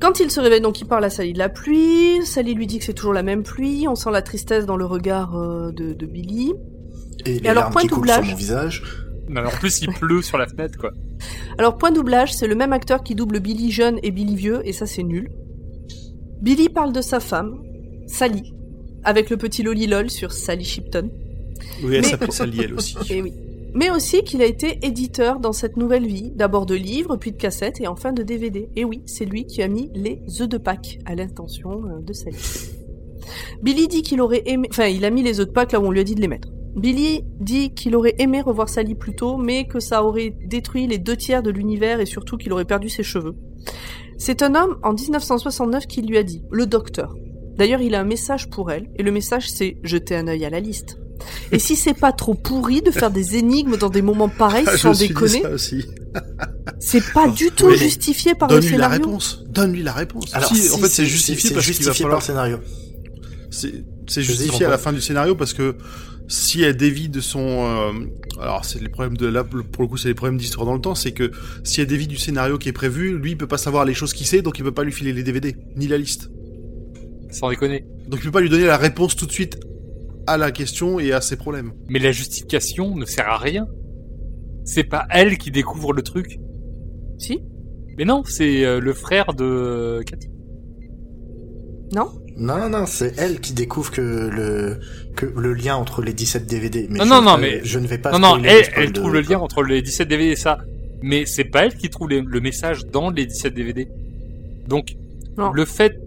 Quand 0.00 0.20
il 0.20 0.30
se 0.30 0.40
réveille, 0.40 0.60
donc 0.60 0.80
il 0.80 0.84
parle 0.86 1.04
à 1.04 1.10
Sally 1.10 1.32
de 1.32 1.38
la 1.38 1.48
pluie. 1.48 2.24
Sally 2.24 2.54
lui 2.54 2.66
dit 2.66 2.78
que 2.78 2.84
c'est 2.84 2.92
toujours 2.94 3.14
la 3.14 3.22
même 3.22 3.42
pluie. 3.42 3.86
On 3.88 3.94
sent 3.94 4.10
la 4.12 4.22
tristesse 4.22 4.66
dans 4.66 4.76
le 4.76 4.84
regard 4.84 5.36
euh, 5.36 5.72
de, 5.72 5.92
de 5.94 6.06
Billy. 6.06 6.52
Et 7.24 7.38
les 7.40 7.48
alors, 7.48 7.70
point 7.70 7.82
qui 7.82 7.88
de 7.88 7.94
doublage. 7.94 8.28
mon 8.28 8.36
visage. 8.36 8.82
Non, 9.28 9.40
mais 9.42 9.48
en 9.48 9.50
plus, 9.58 9.80
il 9.82 9.88
pleut 9.92 10.22
sur 10.22 10.38
la 10.38 10.46
fenêtre, 10.46 10.78
quoi. 10.78 10.92
Alors, 11.58 11.76
point 11.78 11.90
doublage, 11.90 12.32
c'est 12.34 12.46
le 12.46 12.54
même 12.54 12.72
acteur 12.72 13.02
qui 13.02 13.14
double 13.14 13.40
Billy 13.40 13.72
jeune 13.72 13.98
et 14.02 14.10
Billy 14.10 14.36
vieux, 14.36 14.60
et 14.64 14.72
ça 14.72 14.86
c'est 14.86 15.02
nul. 15.02 15.30
Billy 16.42 16.68
parle 16.68 16.92
de 16.92 17.00
sa 17.00 17.18
femme, 17.18 17.60
Sally, 18.06 18.54
avec 19.02 19.30
le 19.30 19.36
petit 19.36 19.62
lolilol 19.62 20.10
sur 20.10 20.30
Sally 20.32 20.64
Shipton. 20.64 21.10
Oui, 21.82 21.94
elle 21.96 22.02
Mais- 22.02 22.08
s'appelle 22.08 22.32
Sally, 22.32 22.60
elle 22.62 22.74
aussi. 22.74 22.96
Et 23.10 23.22
oui. 23.22 23.32
Mais 23.76 23.90
aussi 23.90 24.24
qu'il 24.24 24.40
a 24.40 24.46
été 24.46 24.78
éditeur 24.86 25.38
dans 25.38 25.52
cette 25.52 25.76
nouvelle 25.76 26.06
vie, 26.06 26.32
d'abord 26.34 26.64
de 26.64 26.74
livres, 26.74 27.18
puis 27.18 27.30
de 27.32 27.36
cassettes 27.36 27.78
et 27.78 27.86
enfin 27.86 28.14
de 28.14 28.22
DVD. 28.22 28.70
Et 28.74 28.86
oui, 28.86 29.02
c'est 29.04 29.26
lui 29.26 29.44
qui 29.44 29.62
a 29.62 29.68
mis 29.68 29.90
les 29.94 30.22
œufs 30.40 30.48
de 30.48 30.56
Pâques 30.56 30.98
à 31.04 31.14
l'intention 31.14 31.84
euh, 31.84 32.00
de 32.00 32.14
Sally. 32.14 32.38
Billy 33.62 33.86
dit 33.86 34.00
qu'il 34.00 34.22
aurait 34.22 34.44
aimé, 34.46 34.66
enfin, 34.70 34.86
il 34.86 35.04
a 35.04 35.10
mis 35.10 35.22
les 35.22 35.40
œufs 35.40 35.46
de 35.48 35.52
Pâques 35.52 35.72
là 35.72 35.80
où 35.80 35.84
on 35.84 35.90
lui 35.90 36.00
a 36.00 36.04
dit 36.04 36.14
de 36.14 36.22
les 36.22 36.28
mettre. 36.28 36.48
Billy 36.74 37.24
dit 37.38 37.74
qu'il 37.74 37.94
aurait 37.96 38.14
aimé 38.18 38.40
revoir 38.40 38.70
Sally 38.70 38.94
plus 38.94 39.14
tôt, 39.14 39.36
mais 39.36 39.66
que 39.66 39.78
ça 39.78 40.02
aurait 40.02 40.34
détruit 40.46 40.86
les 40.86 40.96
deux 40.96 41.16
tiers 41.16 41.42
de 41.42 41.50
l'univers 41.50 42.00
et 42.00 42.06
surtout 42.06 42.38
qu'il 42.38 42.54
aurait 42.54 42.64
perdu 42.64 42.88
ses 42.88 43.02
cheveux. 43.02 43.36
C'est 44.16 44.40
un 44.40 44.54
homme 44.54 44.78
en 44.84 44.94
1969 44.94 45.86
qui 45.86 46.00
lui 46.00 46.16
a 46.16 46.22
dit, 46.22 46.42
le 46.50 46.64
docteur. 46.64 47.14
D'ailleurs, 47.56 47.82
il 47.82 47.94
a 47.94 48.00
un 48.00 48.04
message 48.04 48.48
pour 48.48 48.70
elle, 48.70 48.88
et 48.96 49.02
le 49.02 49.12
message 49.12 49.50
c'est 49.50 49.76
jeter 49.82 50.16
un 50.16 50.28
œil 50.28 50.46
à 50.46 50.50
la 50.50 50.60
liste. 50.60 50.98
Et 51.52 51.58
si 51.58 51.76
c'est 51.76 51.94
pas 51.94 52.12
trop 52.12 52.34
pourri 52.34 52.82
de 52.82 52.90
faire 52.90 53.10
des 53.10 53.36
énigmes 53.36 53.76
dans 53.76 53.88
des 53.90 54.02
moments 54.02 54.28
pareils, 54.28 54.64
Ah, 54.66 54.72
je 54.72 54.78
sans 54.78 54.98
déconner, 54.98 55.42
ça 55.42 55.50
aussi. 55.50 55.84
c'est 56.78 57.12
pas 57.12 57.28
du 57.28 57.50
tout 57.50 57.66
Oui. 57.66 57.76
justifié 57.78 58.34
par 58.34 58.48
le 58.48 58.54
Donne-lui 58.56 58.76
la 58.76 58.84
scénario. 58.84 59.04
réponse. 59.06 59.44
Donne-lui 59.48 59.82
la 59.82 59.92
réponse. 59.92 60.34
Alors, 60.34 60.48
si, 60.48 60.56
si, 60.56 60.72
en 60.72 60.78
fait, 60.78 60.88
c'est 60.88 61.06
justifié 61.06 61.50
parce 61.50 61.66
qu'il 61.70 61.84
va 61.84 61.94
falloir. 61.94 62.10
par 62.18 62.20
le 62.20 62.24
scénario. 62.24 62.58
C'est 64.08 64.22
justifié 64.22 64.66
à 64.66 64.70
la 64.70 64.78
fin 64.78 64.92
du 64.92 65.00
scénario 65.00 65.34
parce 65.34 65.52
que 65.54 65.76
si 66.28 66.62
elle 66.62 66.76
dévie 66.76 67.08
de 67.08 67.20
son, 67.20 67.40
euh, 67.40 67.92
alors 68.40 68.64
c'est 68.64 68.80
les 68.80 68.88
problèmes 68.88 69.16
de 69.16 69.26
là 69.26 69.44
pour 69.44 69.82
le 69.82 69.88
coup 69.88 69.96
c'est 69.96 70.08
les 70.08 70.14
problèmes 70.14 70.36
d'histoire 70.38 70.66
dans 70.66 70.74
le 70.74 70.80
temps, 70.80 70.94
c'est 70.96 71.12
que 71.12 71.30
si 71.64 71.80
elle 71.80 71.86
dévie 71.86 72.08
du 72.08 72.16
scénario 72.16 72.58
qui 72.58 72.68
est 72.68 72.72
prévu, 72.72 73.16
lui 73.16 73.30
il 73.32 73.36
peut 73.36 73.46
pas 73.46 73.58
savoir 73.58 73.84
les 73.84 73.94
choses 73.94 74.12
qu'il 74.12 74.26
sait, 74.26 74.42
donc 74.42 74.58
il 74.58 74.64
peut 74.64 74.72
pas 74.74 74.82
lui 74.84 74.92
filer 74.92 75.12
les 75.12 75.22
DVD 75.22 75.56
ni 75.76 75.86
la 75.86 75.98
liste. 75.98 76.30
Sans 77.30 77.48
déconner. 77.50 77.84
Donc 78.08 78.20
il 78.20 78.24
peut 78.26 78.32
pas 78.32 78.40
lui 78.40 78.48
donner 78.50 78.66
la 78.66 78.76
réponse 78.76 79.14
tout 79.16 79.26
de 79.26 79.32
suite 79.32 79.58
à 80.26 80.36
la 80.36 80.50
question 80.50 80.98
et 81.00 81.12
à 81.12 81.20
ses 81.20 81.36
problèmes. 81.36 81.72
Mais 81.88 81.98
la 81.98 82.12
justification 82.12 82.96
ne 82.96 83.04
sert 83.04 83.28
à 83.28 83.38
rien. 83.38 83.66
C'est 84.64 84.84
pas 84.84 85.06
elle 85.10 85.38
qui 85.38 85.50
découvre 85.50 85.92
le 85.92 86.02
truc. 86.02 86.38
Si 87.18 87.40
Mais 87.96 88.04
non, 88.04 88.22
c'est 88.24 88.64
euh, 88.64 88.80
le 88.80 88.92
frère 88.92 89.32
de 89.34 90.02
Cathy. 90.04 90.28
Non 91.92 92.08
Non, 92.36 92.68
non, 92.68 92.84
c'est 92.86 93.14
elle 93.16 93.40
qui 93.40 93.52
découvre 93.52 93.90
que 93.92 94.00
le, 94.00 94.80
que 95.14 95.26
le 95.26 95.54
lien 95.54 95.76
entre 95.76 96.02
les 96.02 96.12
17 96.12 96.46
DVD. 96.46 96.86
Mais 96.90 96.98
Non, 96.98 97.04
je 97.04 97.10
non, 97.10 97.22
non, 97.22 97.38
mais- 97.38 97.60
Je 97.64 97.78
ne 97.78 97.86
vais 97.86 97.98
pas 97.98 98.10
Non, 98.12 98.18
non, 98.18 98.42
elle, 98.44 98.64
elle 98.76 98.88
de- 98.92 99.00
trouve 99.00 99.12
le 99.12 99.20
lien 99.20 99.38
entre 99.38 99.62
les 99.62 99.82
17 99.82 100.08
DVD 100.08 100.30
et 100.32 100.36
ça. 100.36 100.58
Mais 101.02 101.26
c'est 101.26 101.44
pas 101.44 101.66
elle 101.66 101.76
qui 101.76 101.88
trouve 101.88 102.08
les- 102.10 102.22
le 102.22 102.40
message 102.40 102.86
dans 102.86 103.10
les 103.10 103.26
17 103.26 103.54
DVD. 103.54 103.88
Donc, 104.66 104.96
Non. 105.38 105.52
le 105.52 105.64
fait 105.64 106.00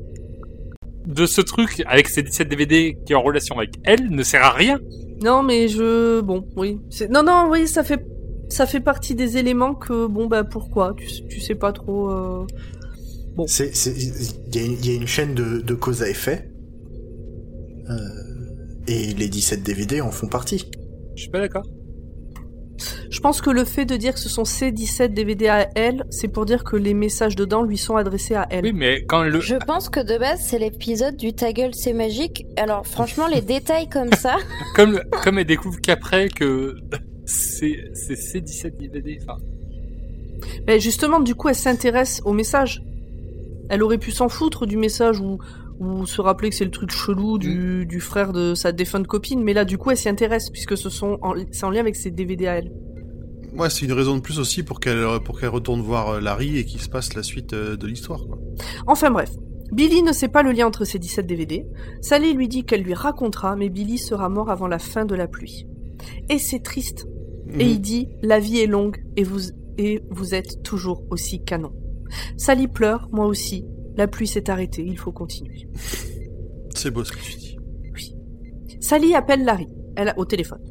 de 1.10 1.26
ce 1.26 1.42
truc 1.42 1.84
avec 1.88 2.08
ces 2.08 2.24
17 2.24 2.48
DVD 2.48 2.96
qui 3.06 3.12
est 3.12 3.16
en 3.16 3.22
relation 3.22 3.58
avec 3.58 3.72
elle 3.84 4.10
ne 4.10 4.24
sert 4.24 4.44
à 4.44 4.52
rien. 4.52 4.80
Non, 5.22 5.44
mais 5.44 5.68
je, 5.68 6.22
bon, 6.22 6.46
oui. 6.56 6.80
C'est- 6.90 7.10
Non, 7.10 7.24
non, 7.24 7.48
oui, 7.52 7.68
ça 7.68 7.84
fait, 7.84 8.00
ça 8.48 8.66
fait 8.66 8.80
partie 8.80 9.16
des 9.16 9.38
éléments 9.38 9.74
que, 9.76 10.08
bon, 10.08 10.28
bah, 10.28 10.44
pourquoi? 10.46 10.94
Tu, 10.98 11.10
sais- 11.10 11.24
tu 11.30 11.42
sais 11.42 11.56
pas 11.56 11.74
trop. 11.74 12.10
euh, 12.12 12.46
C'est, 13.48 13.76
c'est, 13.76 13.92
il 13.98 14.56
y, 14.56 14.60
a 14.60 14.66
une- 14.66 14.74
il 14.74 14.86
y 14.86 14.92
a 14.92 14.96
une 14.96 15.08
chaîne 15.08 15.34
de, 15.36 15.60
de 15.60 15.74
cause 15.74 16.02
à 16.04 16.10
effet. 16.10 16.50
Euh, 17.90 17.96
et 18.88 19.14
les 19.14 19.28
17 19.28 19.64
DVD 19.64 20.02
en 20.02 20.12
font 20.12 20.28
partie. 20.28 20.70
Je 21.16 21.22
suis 21.24 21.32
pas 21.32 21.40
d'accord. 21.40 21.64
Je 23.10 23.20
pense 23.20 23.42
que 23.42 23.50
le 23.50 23.66
fait 23.66 23.86
de 23.86 23.96
dire 23.96 24.14
que 24.14 24.20
ce 24.20 24.30
sont 24.30 24.46
ses 24.46 24.72
17 24.72 25.14
DVD 25.14 25.48
à 25.48 25.70
elle, 25.76 26.06
c'est 26.10 26.28
pour 26.28 26.46
dire 26.46 26.64
que 26.64 26.76
les 26.76 26.94
messages 26.94 27.36
dedans 27.36 27.64
lui 27.64 27.78
sont 27.78 27.96
adressés 27.96 28.36
à 28.36 28.48
elle. 28.50 28.66
Oui, 28.66 28.74
mais 28.74 29.04
quand 29.06 29.24
le. 29.24 29.40
Je 29.40 29.56
pense 29.56 29.90
que 29.90 30.00
de 30.00 30.18
base, 30.18 30.40
c'est 30.42 30.60
l'épisode 30.60 31.16
du 31.16 31.34
Ta 31.34 31.52
gueule, 31.54 31.74
c'est 31.74 31.94
magique. 31.94 32.46
Alors, 32.58 32.86
franchement, 32.86 33.28
les 33.28 33.42
détails 33.56 33.90
comme 33.90 34.12
ça. 34.14 34.36
Comme, 34.76 35.02
comme 35.24 35.40
elle 35.40 35.46
découvre 35.46 35.80
qu'après 35.82 36.30
que 36.30 36.76
c'est 37.26 37.92
c'est 37.94 38.16
ces 38.16 38.42
17 38.42 38.78
DVD. 38.78 39.20
Enfin, 39.22 39.38
Mais 40.68 40.80
justement, 40.80 41.20
du 41.20 41.36
coup, 41.36 41.50
elle 41.50 41.56
s'intéresse 41.56 42.22
au 42.26 42.34
message. 42.34 42.84
Elle 43.70 43.84
aurait 43.84 44.00
pu 44.00 44.12
s'en 44.12 44.30
foutre 44.30 44.66
du 44.66 44.78
message 44.78 45.20
ou, 45.20 45.38
ou 45.80 46.06
se 46.06 46.22
rappeler 46.22 46.50
que 46.50 46.56
c'est 46.56 46.66
le 46.66 46.72
truc 46.72 46.92
chelou 46.92 47.38
du, 47.38 47.86
du 47.86 48.00
frère 48.00 48.34
de 48.34 48.54
sa 48.54 48.72
défunte 48.72 49.08
copine, 49.08 49.42
mais 49.44 49.54
là, 49.54 49.64
du 49.66 49.78
coup, 49.78 49.92
elle 49.92 49.98
s'y 49.98 50.10
intéresse 50.10 50.50
puisque 50.50 50.78
ce 50.78 50.90
sont 50.90 51.18
en- 51.22 51.34
c'est 51.52 51.66
en 51.66 51.70
lien 51.70 51.80
avec 51.80 51.96
ses 51.96 52.12
DVD 52.12 52.48
à 52.48 52.56
elle. 52.58 52.72
Ouais, 53.58 53.70
c'est 53.70 53.86
une 53.86 53.94
raison 53.94 54.16
de 54.16 54.22
plus 54.22 54.40
aussi 54.40 54.62
pour 54.64 54.80
qu'elle 54.80 55.04
pour 55.26 55.40
qu'elle 55.40 55.50
retourne 55.50 55.82
voir 55.82 56.10
euh, 56.10 56.20
Larry 56.22 56.58
et 56.58 56.66
qu'il 56.66 56.80
se 56.82 56.90
passe 56.90 57.16
la 57.16 57.24
suite 57.24 57.54
euh, 57.54 57.76
de 57.78 57.88
l'histoire. 57.88 58.26
Enfin 58.88 59.10
bref. 59.10 59.32
Billy 59.72 60.02
ne 60.02 60.12
sait 60.12 60.28
pas 60.30 60.42
le 60.44 60.52
lien 60.52 60.66
entre 60.68 60.84
ces 60.84 60.98
17 61.00 61.28
DVD. 61.28 61.66
Sally 62.02 62.34
lui 62.34 62.48
dit 62.48 62.64
qu'elle 62.66 62.82
lui 62.82 62.94
racontera, 62.96 63.56
mais 63.56 63.70
Billy 63.70 63.98
sera 64.00 64.28
mort 64.28 64.50
avant 64.50 64.68
la 64.68 64.80
fin 64.80 65.06
de 65.06 65.14
la 65.16 65.28
pluie. 65.28 65.68
Et 66.30 66.40
c'est 66.40 66.60
triste. 66.64 67.08
Et 67.54 67.64
Mhm. 67.66 67.70
il 67.72 67.82
dit 67.82 68.08
La 68.22 68.40
vie 68.40 68.60
est 68.60 68.68
longue 68.68 68.98
et 69.16 69.24
vous, 69.24 69.40
et 69.78 70.02
vous 70.10 70.34
êtes 70.36 70.62
toujours 70.64 71.04
aussi 71.12 71.44
canon. 71.44 71.72
Sally 72.38 72.68
pleure, 72.68 73.10
moi 73.12 73.26
aussi. 73.28 73.66
La 74.00 74.08
pluie 74.08 74.28
s'est 74.28 74.50
arrêtée, 74.50 74.82
il 74.88 74.98
faut 74.98 75.12
continuer. 75.12 75.68
C'est 76.74 76.90
beau 76.90 77.04
ce 77.04 77.12
que 77.12 77.18
tu 77.20 77.34
dis. 77.34 77.58
Sally 78.80 79.14
appelle 79.14 79.44
Larry, 79.44 79.68
elle 79.98 80.08
a, 80.08 80.18
au 80.18 80.24
téléphone. 80.24 80.62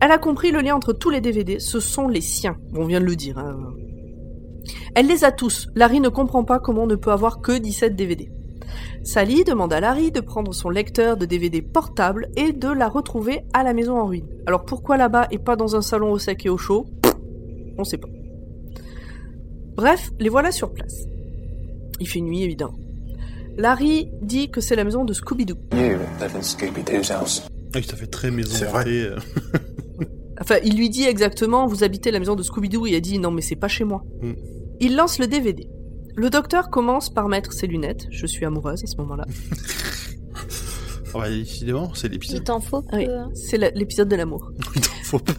Elle 0.00 0.12
a 0.12 0.18
compris 0.18 0.52
le 0.52 0.60
lien 0.60 0.76
entre 0.76 0.92
tous 0.92 1.10
les 1.10 1.20
DVD, 1.20 1.58
ce 1.58 1.80
sont 1.80 2.06
les 2.06 2.20
siens. 2.20 2.56
Bon, 2.70 2.82
on 2.82 2.86
vient 2.86 3.00
de 3.00 3.04
le 3.04 3.16
dire. 3.16 3.36
hein. 3.36 3.58
Elle 4.94 5.08
les 5.08 5.24
a 5.24 5.32
tous. 5.32 5.66
Larry 5.74 5.98
ne 5.98 6.08
comprend 6.08 6.44
pas 6.44 6.60
comment 6.60 6.84
on 6.84 6.86
ne 6.86 6.94
peut 6.94 7.10
avoir 7.10 7.40
que 7.40 7.58
17 7.58 7.96
DVD. 7.96 8.30
Sally 9.02 9.42
demande 9.42 9.72
à 9.72 9.80
Larry 9.80 10.12
de 10.12 10.20
prendre 10.20 10.54
son 10.54 10.70
lecteur 10.70 11.16
de 11.16 11.26
DVD 11.26 11.62
portable 11.62 12.28
et 12.36 12.52
de 12.52 12.68
la 12.68 12.88
retrouver 12.88 13.40
à 13.54 13.64
la 13.64 13.74
maison 13.74 13.98
en 13.98 14.06
ruine. 14.06 14.28
Alors 14.46 14.64
pourquoi 14.64 14.96
là-bas 14.96 15.26
et 15.32 15.38
pas 15.40 15.56
dans 15.56 15.74
un 15.74 15.82
salon 15.82 16.12
au 16.12 16.18
sec 16.18 16.46
et 16.46 16.48
au 16.48 16.58
chaud? 16.58 16.86
On 17.76 17.82
sait 17.82 17.98
pas. 17.98 18.08
Bref, 19.74 20.12
les 20.20 20.28
voilà 20.28 20.52
sur 20.52 20.72
place. 20.72 21.06
Il 22.00 22.08
fait 22.08 22.20
nuit 22.20 22.42
évidemment. 22.42 22.78
Larry 23.56 24.08
dit 24.22 24.50
que 24.50 24.60
c'est 24.60 24.76
la 24.76 24.84
maison 24.84 25.04
de 25.04 25.12
Scooby-Doo. 25.12 25.56
House. 27.10 27.42
Ah, 27.74 27.82
ça 27.82 27.96
fait 27.96 28.06
très 28.06 28.30
maison 28.30 28.54
C'est 28.54 28.66
vrai. 28.66 28.84
euh. 28.88 29.16
Enfin, 30.40 30.58
il 30.64 30.76
lui 30.76 30.88
dit 30.88 31.02
exactement, 31.02 31.66
vous 31.66 31.82
habitez 31.82 32.12
la 32.12 32.20
maison 32.20 32.36
de 32.36 32.44
Scooby-Doo, 32.44 32.86
il 32.86 32.94
a 32.94 33.00
dit, 33.00 33.18
non 33.18 33.32
mais 33.32 33.42
c'est 33.42 33.56
pas 33.56 33.66
chez 33.66 33.82
moi. 33.82 34.04
Mm. 34.22 34.32
Il 34.78 34.94
lance 34.96 35.18
le 35.18 35.26
DVD. 35.26 35.68
Le 36.14 36.30
docteur 36.30 36.70
commence 36.70 37.10
par 37.10 37.28
mettre 37.28 37.52
ses 37.52 37.66
lunettes, 37.66 38.06
je 38.10 38.24
suis 38.26 38.44
amoureuse 38.44 38.84
à 38.84 38.86
ce 38.86 38.96
moment-là. 38.98 39.24
Ah 41.14 41.20
bah, 41.20 41.30
décidément, 41.30 41.90
c'est 41.94 42.08
Il 42.08 42.12
l'épisode. 42.12 42.44
t'en 42.44 42.60
faut 42.60 42.82
peu. 42.82 42.98
Oui, 42.98 43.06
hein. 43.06 43.30
c'est 43.34 43.56
la- 43.56 43.70
l'épisode 43.70 44.08
de 44.10 44.14
l'amour. 44.16 44.52
Il 44.76 44.80
t'en 44.82 44.90
faut 45.04 45.18
peu. 45.18 45.32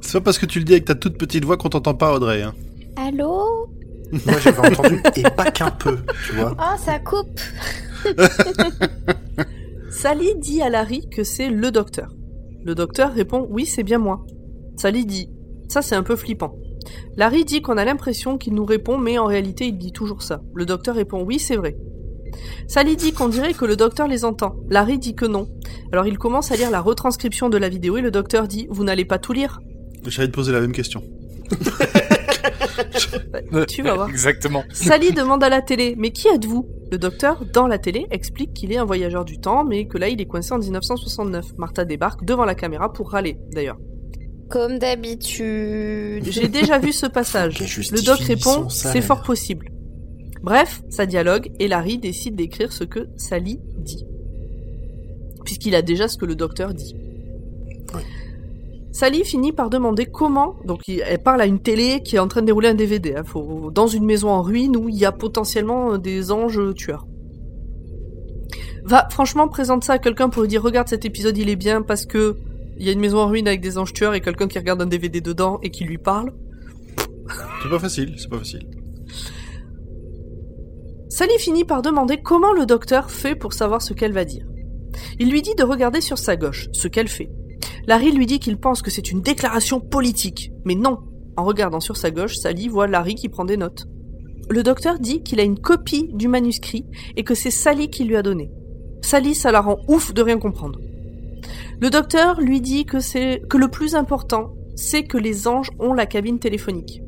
C'est 0.00 0.12
pas 0.14 0.20
parce 0.20 0.38
que 0.38 0.46
tu 0.46 0.58
le 0.58 0.64
dis 0.64 0.72
avec 0.72 0.84
ta 0.84 0.96
toute 0.96 1.16
petite 1.16 1.44
voix 1.44 1.56
qu'on 1.56 1.68
t'entend 1.68 1.94
pas, 1.94 2.12
Audrey. 2.12 2.42
Hein. 2.42 2.54
Allô? 2.96 3.68
Moi, 4.12 4.38
j'avais 4.40 4.58
entendu, 4.58 5.02
et 5.16 5.22
pas 5.22 5.50
qu'un 5.50 5.70
peu, 5.70 5.98
tu 6.26 6.34
vois. 6.34 6.56
Oh, 6.58 6.76
ça 6.78 6.98
coupe 6.98 7.40
Sally 9.90 10.34
dit 10.36 10.60
à 10.60 10.68
Larry 10.68 11.08
que 11.08 11.24
c'est 11.24 11.48
le 11.48 11.70
docteur. 11.70 12.14
Le 12.64 12.74
docteur 12.74 13.12
répond, 13.12 13.46
oui, 13.50 13.66
c'est 13.66 13.82
bien 13.82 13.98
moi. 13.98 14.24
Sally 14.76 15.06
dit, 15.06 15.30
ça 15.68 15.82
c'est 15.82 15.94
un 15.94 16.02
peu 16.02 16.16
flippant. 16.16 16.56
Larry 17.16 17.44
dit 17.44 17.62
qu'on 17.62 17.76
a 17.76 17.84
l'impression 17.84 18.36
qu'il 18.36 18.54
nous 18.54 18.64
répond, 18.64 18.98
mais 18.98 19.18
en 19.18 19.26
réalité 19.26 19.66
il 19.66 19.78
dit 19.78 19.92
toujours 19.92 20.22
ça. 20.22 20.42
Le 20.54 20.66
docteur 20.66 20.94
répond, 20.94 21.22
oui, 21.22 21.38
c'est 21.38 21.56
vrai. 21.56 21.76
Sally 22.66 22.96
dit 22.96 23.12
qu'on 23.12 23.28
dirait 23.28 23.54
que 23.54 23.64
le 23.64 23.76
docteur 23.76 24.08
les 24.08 24.24
entend. 24.24 24.56
Larry 24.68 24.98
dit 24.98 25.14
que 25.14 25.26
non. 25.26 25.48
Alors 25.92 26.06
il 26.06 26.18
commence 26.18 26.52
à 26.52 26.56
lire 26.56 26.70
la 26.70 26.80
retranscription 26.80 27.48
de 27.48 27.56
la 27.56 27.68
vidéo 27.68 27.96
et 27.96 28.00
le 28.00 28.10
docteur 28.10 28.48
dit, 28.48 28.66
vous 28.70 28.84
n'allez 28.84 29.04
pas 29.04 29.18
tout 29.18 29.32
lire 29.32 29.60
J'allais 30.06 30.28
te 30.28 30.34
poser 30.34 30.52
la 30.52 30.60
même 30.60 30.72
question. 30.72 31.02
Tu 33.68 33.82
vas 33.82 33.94
voir. 33.94 34.08
Exactement. 34.08 34.64
Sally 34.72 35.12
demande 35.12 35.42
à 35.44 35.48
la 35.48 35.62
télé 35.62 35.94
Mais 35.98 36.10
qui 36.10 36.28
êtes-vous? 36.28 36.66
Le 36.90 36.98
docteur, 36.98 37.44
dans 37.52 37.66
la 37.66 37.78
télé, 37.78 38.06
explique 38.10 38.52
qu'il 38.54 38.72
est 38.72 38.76
un 38.76 38.84
voyageur 38.84 39.24
du 39.24 39.38
temps, 39.38 39.64
mais 39.64 39.86
que 39.86 39.98
là 39.98 40.08
il 40.08 40.20
est 40.20 40.26
coincé 40.26 40.52
en 40.52 40.58
1969. 40.58 41.56
Martha 41.58 41.84
débarque 41.84 42.24
devant 42.24 42.44
la 42.44 42.54
caméra 42.54 42.92
pour 42.92 43.10
râler, 43.10 43.38
d'ailleurs. 43.52 43.78
Comme 44.50 44.78
d'habitude. 44.78 46.24
J'ai 46.30 46.48
déjà 46.48 46.78
vu 46.78 46.92
ce 46.92 47.06
passage. 47.06 47.58
Le 47.90 48.04
doc 48.04 48.20
répond 48.20 48.68
C'est 48.68 49.00
fort 49.00 49.22
possible. 49.22 49.70
Bref, 50.42 50.82
ça 50.90 51.06
dialogue 51.06 51.50
et 51.58 51.68
Larry 51.68 51.98
décide 51.98 52.36
d'écrire 52.36 52.70
ce 52.72 52.84
que 52.84 53.08
Sally 53.16 53.58
dit. 53.78 54.04
Puisqu'il 55.44 55.74
a 55.74 55.82
déjà 55.82 56.06
ce 56.06 56.18
que 56.18 56.26
le 56.26 56.34
docteur 56.34 56.74
dit. 56.74 56.94
Sally 58.94 59.24
finit 59.24 59.50
par 59.52 59.70
demander 59.70 60.06
comment. 60.06 60.54
Donc, 60.64 60.88
elle 60.88 61.20
parle 61.20 61.40
à 61.40 61.46
une 61.46 61.58
télé 61.58 62.00
qui 62.04 62.14
est 62.14 62.20
en 62.20 62.28
train 62.28 62.42
de 62.42 62.46
dérouler 62.46 62.68
un 62.68 62.74
DVD. 62.74 63.16
hein, 63.16 63.24
faut- 63.24 63.72
dans 63.72 63.88
une 63.88 64.04
maison 64.04 64.28
en 64.30 64.40
ruine 64.40 64.76
où 64.76 64.88
il 64.88 64.94
y 64.94 65.04
a 65.04 65.10
potentiellement 65.10 65.94
euh, 65.94 65.98
des 65.98 66.30
anges 66.30 66.60
tueurs. 66.76 67.04
Va, 68.84 69.08
franchement, 69.10 69.48
présente 69.48 69.82
ça 69.82 69.94
à 69.94 69.98
quelqu'un 69.98 70.28
pour 70.28 70.42
lui 70.42 70.48
dire 70.48 70.62
Regarde 70.62 70.86
cet 70.88 71.04
épisode, 71.04 71.36
il 71.36 71.48
est 71.48 71.56
bien 71.56 71.82
parce 71.82 72.06
que 72.06 72.36
il 72.78 72.86
y 72.86 72.88
a 72.88 72.92
une 72.92 73.00
maison 73.00 73.18
en 73.18 73.26
ruine 73.26 73.48
avec 73.48 73.60
des 73.60 73.78
anges 73.78 73.92
tueurs 73.92 74.14
et 74.14 74.20
quelqu'un 74.20 74.46
qui 74.46 74.58
regarde 74.58 74.80
un 74.80 74.86
DVD 74.86 75.20
dedans 75.20 75.58
et 75.62 75.70
qui 75.70 75.82
lui 75.84 75.98
parle. 75.98 76.32
C'est 77.64 77.68
pas 77.70 77.78
facile, 77.80 78.14
c'est 78.16 78.28
pas 78.30 78.38
facile. 78.38 78.68
Sally 81.08 81.36
finit 81.38 81.64
par 81.64 81.82
demander 81.82 82.18
comment 82.22 82.52
le 82.52 82.64
docteur 82.66 83.10
fait 83.10 83.34
pour 83.34 83.54
savoir 83.54 83.82
ce 83.82 83.92
qu'elle 83.92 84.12
va 84.12 84.24
dire. 84.24 84.46
Il 85.18 85.30
lui 85.30 85.42
dit 85.42 85.54
de 85.56 85.64
regarder 85.64 86.00
sur 86.00 86.18
sa 86.18 86.36
gauche, 86.36 86.68
ce 86.72 86.86
qu'elle 86.88 87.08
fait. 87.08 87.30
Larry 87.86 88.12
lui 88.12 88.26
dit 88.26 88.38
qu'il 88.38 88.56
pense 88.58 88.82
que 88.82 88.90
c'est 88.90 89.10
une 89.10 89.20
déclaration 89.20 89.80
politique, 89.80 90.50
mais 90.64 90.74
non. 90.74 90.98
En 91.36 91.44
regardant 91.44 91.80
sur 91.80 91.96
sa 91.96 92.10
gauche, 92.10 92.36
Sally 92.36 92.68
voit 92.68 92.86
Larry 92.86 93.14
qui 93.14 93.28
prend 93.28 93.44
des 93.44 93.56
notes. 93.56 93.86
Le 94.48 94.62
docteur 94.62 94.98
dit 94.98 95.22
qu'il 95.22 95.40
a 95.40 95.42
une 95.42 95.58
copie 95.58 96.08
du 96.12 96.28
manuscrit 96.28 96.86
et 97.16 97.24
que 97.24 97.34
c'est 97.34 97.50
Sally 97.50 97.88
qui 97.90 98.04
lui 98.04 98.16
a 98.16 98.22
donné. 98.22 98.50
Sally, 99.02 99.34
ça 99.34 99.50
la 99.52 99.60
rend 99.60 99.78
ouf 99.88 100.14
de 100.14 100.22
rien 100.22 100.38
comprendre. 100.38 100.78
Le 101.80 101.90
docteur 101.90 102.40
lui 102.40 102.60
dit 102.60 102.84
que 102.84 103.00
c'est 103.00 103.42
que 103.50 103.58
le 103.58 103.68
plus 103.68 103.94
important, 103.94 104.54
c'est 104.76 105.04
que 105.04 105.18
les 105.18 105.46
anges 105.48 105.70
ont 105.78 105.92
la 105.92 106.06
cabine 106.06 106.38
téléphonique. 106.38 107.00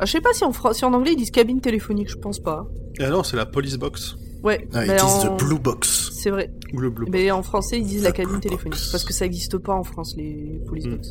Ah, 0.00 0.06
je 0.06 0.12
sais 0.12 0.20
pas 0.20 0.32
si 0.32 0.44
en, 0.44 0.52
fran- 0.52 0.72
si 0.72 0.84
en 0.84 0.92
anglais 0.94 1.12
ils 1.12 1.16
disent 1.16 1.30
cabine 1.30 1.60
téléphonique, 1.60 2.08
je 2.10 2.16
pense 2.16 2.38
pas. 2.40 2.66
Et 2.98 3.04
alors, 3.04 3.26
c'est 3.26 3.36
la 3.36 3.46
police 3.46 3.76
box. 3.76 4.16
Ouais, 4.42 4.68
Ah, 4.72 4.84
ils 4.84 4.88
mais 4.88 4.94
disent 4.96 5.02
en- 5.04 5.36
The 5.36 5.42
Blue 5.44 5.58
Box. 5.58 6.10
C'est 6.12 6.30
vrai. 6.30 6.50
Ou 6.74 6.80
le 6.80 6.90
bleu. 6.90 7.06
Mais 7.10 7.30
en 7.30 7.42
français, 7.42 7.78
ils 7.78 7.86
disent 7.86 8.02
la 8.04 8.12
The 8.12 8.16
cabine 8.16 8.40
téléphonique. 8.40 8.74
Box. 8.78 8.90
Parce 8.92 9.04
que 9.04 9.12
ça 9.12 9.24
n'existe 9.24 9.58
pas 9.58 9.74
en 9.74 9.82
France, 9.84 10.14
les 10.16 10.60
police 10.66 10.86
Mm. 10.86 10.90
box. 10.90 11.08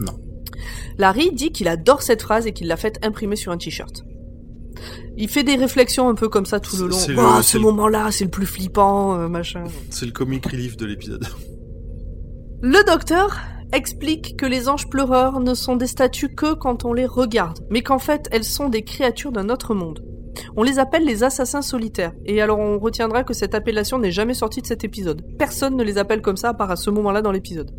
Non. 0.00 0.12
Larry 0.98 1.30
dit 1.32 1.50
qu'il 1.52 1.68
adore 1.68 2.02
cette 2.02 2.22
phrase 2.22 2.46
et 2.46 2.52
qu'il 2.52 2.66
l'a 2.68 2.76
faite 2.76 2.98
imprimer 3.04 3.36
sur 3.36 3.52
un 3.52 3.58
t-shirt. 3.58 4.04
Il 5.16 5.28
fait 5.28 5.44
des 5.44 5.54
réflexions 5.56 6.08
un 6.08 6.14
peu 6.14 6.28
comme 6.28 6.46
ça 6.46 6.58
tout 6.60 6.76
le 6.76 6.88
long. 6.88 6.96
C'est 6.96 7.12
le- 7.12 7.18
Oh, 7.20 7.42
ce 7.42 7.58
moment-là, 7.58 8.10
c'est 8.10 8.24
le 8.24 8.30
plus 8.30 8.46
flippant, 8.46 9.14
euh, 9.14 9.28
machin. 9.28 9.64
C'est 9.90 10.06
le 10.06 10.12
comic 10.12 10.44
relief 10.46 10.76
de 10.76 10.86
l'épisode. 10.86 11.24
Le 12.62 12.84
docteur 12.86 13.38
explique 13.72 14.36
que 14.36 14.46
les 14.46 14.68
anges 14.68 14.88
pleureurs 14.88 15.40
ne 15.40 15.54
sont 15.54 15.76
des 15.76 15.86
statues 15.86 16.34
que 16.34 16.54
quand 16.54 16.84
on 16.84 16.92
les 16.92 17.06
regarde, 17.06 17.60
mais 17.70 17.82
qu'en 17.82 17.98
fait 17.98 18.28
elles 18.32 18.44
sont 18.44 18.68
des 18.68 18.82
créatures 18.82 19.32
d'un 19.32 19.48
autre 19.48 19.74
monde. 19.74 20.02
On 20.56 20.62
les 20.62 20.78
appelle 20.78 21.04
les 21.04 21.22
assassins 21.22 21.62
solitaires, 21.62 22.12
et 22.24 22.40
alors 22.42 22.58
on 22.58 22.78
retiendra 22.78 23.24
que 23.24 23.34
cette 23.34 23.54
appellation 23.54 23.98
n'est 23.98 24.10
jamais 24.12 24.34
sortie 24.34 24.60
de 24.62 24.66
cet 24.66 24.84
épisode. 24.84 25.22
Personne 25.38 25.76
ne 25.76 25.82
les 25.84 25.98
appelle 25.98 26.22
comme 26.22 26.36
ça 26.36 26.50
à 26.50 26.54
part 26.54 26.70
à 26.70 26.76
ce 26.76 26.90
moment-là 26.90 27.22
dans 27.22 27.32
l'épisode. 27.32 27.70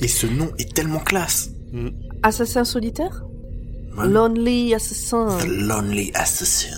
Et 0.00 0.08
ce 0.08 0.26
nom 0.26 0.48
est 0.58 0.74
tellement 0.74 0.98
classe. 1.00 1.50
Assassin 2.22 2.64
solitaire 2.64 3.24
Ouais. 3.96 4.06
Lonely 4.08 4.74
Assassin. 4.74 5.38
The 5.40 5.46
Lonely 5.46 6.10
Assassin. 6.14 6.76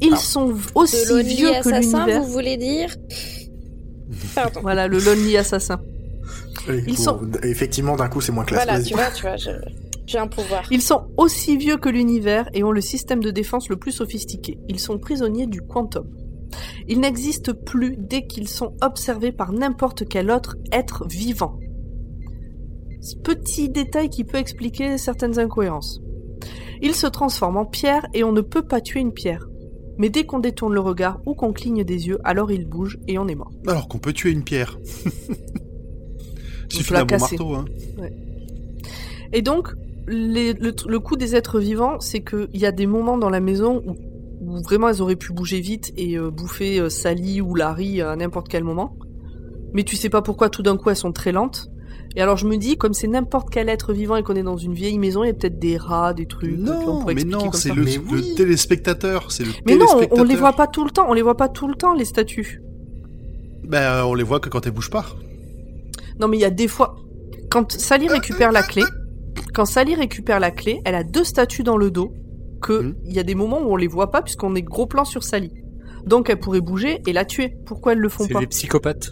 Ils 0.00 0.12
Ah. 0.12 0.16
sont 0.16 0.54
aussi 0.74 1.08
Lonely 1.08 1.34
vieux 1.36 1.50
que 1.50 1.56
Assassin, 1.56 1.80
l'univers. 2.04 2.22
vous 2.22 2.32
voulez 2.32 2.56
dire 2.56 2.94
Pardon. 4.34 4.60
Voilà, 4.62 4.86
le 4.88 4.98
Lonely 4.98 5.36
Assassin. 5.36 5.80
Ils 6.68 6.84
bon, 6.84 6.94
sont- 6.96 7.20
Effectivement, 7.42 7.96
d'un 7.96 8.08
coup, 8.08 8.20
c'est 8.20 8.32
moins 8.32 8.44
classe. 8.44 8.64
Voilà, 8.64 8.82
tu 8.82 8.94
vois, 8.94 9.10
tu 9.14 9.22
vois, 9.22 9.36
je- 9.36 9.50
j'ai 10.08 10.18
un 10.18 10.26
pouvoir. 10.26 10.66
Ils 10.70 10.80
sont 10.80 11.08
aussi 11.18 11.58
vieux 11.58 11.76
que 11.76 11.90
l'univers 11.90 12.48
et 12.54 12.64
ont 12.64 12.72
le 12.72 12.80
système 12.80 13.22
de 13.22 13.30
défense 13.30 13.68
le 13.68 13.76
plus 13.76 13.92
sophistiqué. 13.92 14.58
Ils 14.68 14.80
sont 14.80 14.98
prisonniers 14.98 15.46
du 15.46 15.60
quantum. 15.60 16.08
Ils 16.88 16.98
n'existent 16.98 17.52
plus 17.52 17.94
dès 17.98 18.26
qu'ils 18.26 18.48
sont 18.48 18.74
observés 18.80 19.32
par 19.32 19.52
n'importe 19.52 20.08
quel 20.08 20.30
autre 20.30 20.56
être 20.72 21.06
vivant. 21.06 21.60
Ce 23.02 23.16
petit 23.16 23.68
détail 23.68 24.08
qui 24.08 24.24
peut 24.24 24.38
expliquer 24.38 24.96
certaines 24.96 25.38
incohérences. 25.38 26.00
Ils 26.80 26.94
se 26.94 27.06
transforment 27.06 27.58
en 27.58 27.66
pierre 27.66 28.06
et 28.14 28.24
on 28.24 28.32
ne 28.32 28.40
peut 28.40 28.62
pas 28.62 28.80
tuer 28.80 29.00
une 29.00 29.12
pierre. 29.12 29.46
Mais 29.98 30.08
dès 30.08 30.24
qu'on 30.24 30.38
détourne 30.38 30.72
le 30.72 30.80
regard 30.80 31.20
ou 31.26 31.34
qu'on 31.34 31.52
cligne 31.52 31.84
des 31.84 32.08
yeux, 32.08 32.18
alors 32.24 32.50
ils 32.50 32.66
bougent 32.66 32.98
et 33.08 33.18
on 33.18 33.28
est 33.28 33.34
mort. 33.34 33.50
Alors 33.66 33.88
qu'on 33.88 33.98
peut 33.98 34.14
tuer 34.14 34.30
une 34.30 34.44
pierre. 34.44 34.78
Il 36.70 36.76
suffit 36.76 36.92
d'un 36.92 37.04
bon 37.04 37.18
marteau, 37.18 37.54
hein. 37.54 37.64
Et 39.32 39.42
donc, 39.42 39.74
les- 40.08 40.52
le, 40.54 40.72
le 40.86 40.98
coup 41.00 41.16
des 41.16 41.36
êtres 41.36 41.60
vivants, 41.60 42.00
c'est 42.00 42.20
qu'il 42.20 42.48
y 42.54 42.66
a 42.66 42.72
des 42.72 42.86
moments 42.86 43.18
dans 43.18 43.30
la 43.30 43.40
maison 43.40 43.82
où, 43.86 43.94
où 44.40 44.62
vraiment 44.62 44.88
elles 44.88 45.02
auraient 45.02 45.16
pu 45.16 45.32
bouger 45.32 45.60
vite 45.60 45.92
et 45.96 46.16
euh, 46.18 46.30
bouffer 46.30 46.80
euh, 46.80 46.88
Sally 46.88 47.40
ou 47.40 47.54
Larry 47.54 48.00
à 48.00 48.16
n'importe 48.16 48.48
quel 48.48 48.64
moment. 48.64 48.96
Mais 49.74 49.84
tu 49.84 49.96
sais 49.96 50.08
pas 50.08 50.22
pourquoi 50.22 50.48
tout 50.48 50.62
d'un 50.62 50.76
coup 50.76 50.90
elles 50.90 50.96
sont 50.96 51.12
très 51.12 51.32
lentes. 51.32 51.68
Et 52.16 52.22
alors 52.22 52.36
je 52.38 52.46
me 52.46 52.56
dis, 52.56 52.76
comme 52.78 52.94
c'est 52.94 53.06
n'importe 53.06 53.50
quel 53.50 53.68
être 53.68 53.92
vivant 53.92 54.16
et 54.16 54.22
qu'on 54.22 54.34
est 54.34 54.42
dans 54.42 54.56
une 54.56 54.72
vieille 54.72 54.98
maison, 54.98 55.22
il 55.24 55.26
y 55.26 55.30
a 55.30 55.34
peut-être 55.34 55.58
des 55.58 55.76
rats, 55.76 56.14
des 56.14 56.26
trucs. 56.26 56.54
on 56.58 56.62
Non, 56.62 57.04
mais 57.06 57.24
non, 57.24 57.52
c'est 57.52 57.74
le, 57.74 57.82
Mais 57.84 57.96
le 57.96 58.00
oui. 58.10 58.34
téléspectateur. 58.34 59.30
C'est 59.30 59.44
le 59.44 59.50
Mais 59.66 59.76
non, 59.76 59.86
on- 60.10 60.24
les 60.24 60.34
voit 60.34 60.54
pas 60.54 60.66
tout 60.66 60.84
le 60.84 60.90
temps. 60.90 61.04
On 61.08 61.12
les 61.12 61.22
voit 61.22 61.36
pas 61.36 61.48
tout 61.50 61.68
le 61.68 61.74
temps 61.74 61.94
les 61.94 62.06
statues. 62.06 62.62
Ben, 63.64 64.04
on 64.04 64.14
les 64.14 64.22
voit 64.24 64.40
que 64.40 64.48
quand 64.48 64.66
elles 64.66 64.72
bougent 64.72 64.90
pas. 64.90 65.04
Non, 66.18 66.28
mais 66.28 66.38
il 66.38 66.40
y 66.40 66.44
a 66.46 66.50
des 66.50 66.66
fois. 66.68 66.96
Quand 67.50 67.70
Sally 67.72 68.08
récupère 68.08 68.52
la 68.52 68.62
clé, 68.62 68.82
quand 69.58 69.64
Sally 69.64 69.96
récupère 69.96 70.38
la 70.38 70.52
clé, 70.52 70.80
elle 70.84 70.94
a 70.94 71.02
deux 71.02 71.24
statues 71.24 71.64
dans 71.64 71.76
le 71.76 71.90
dos. 71.90 72.12
Que 72.62 72.80
Mhm. 72.80 72.94
il 73.06 73.12
y 73.12 73.18
a 73.18 73.24
des 73.24 73.34
moments 73.34 73.60
où 73.60 73.72
on 73.72 73.76
les 73.76 73.88
voit 73.88 74.12
pas 74.12 74.22
puisqu'on 74.22 74.54
est 74.54 74.62
gros 74.62 74.86
plan 74.86 75.04
sur 75.04 75.24
Sally. 75.24 75.50
Donc 76.06 76.30
elle 76.30 76.38
pourrait 76.38 76.60
bouger 76.60 77.00
et 77.08 77.12
la 77.12 77.24
tuer. 77.24 77.56
Pourquoi 77.66 77.92
elles 77.92 77.98
le 77.98 78.08
font 78.08 78.24
C'est 78.24 78.32
pas 78.34 78.38
des 78.40 78.46
psychopathes. 78.46 79.10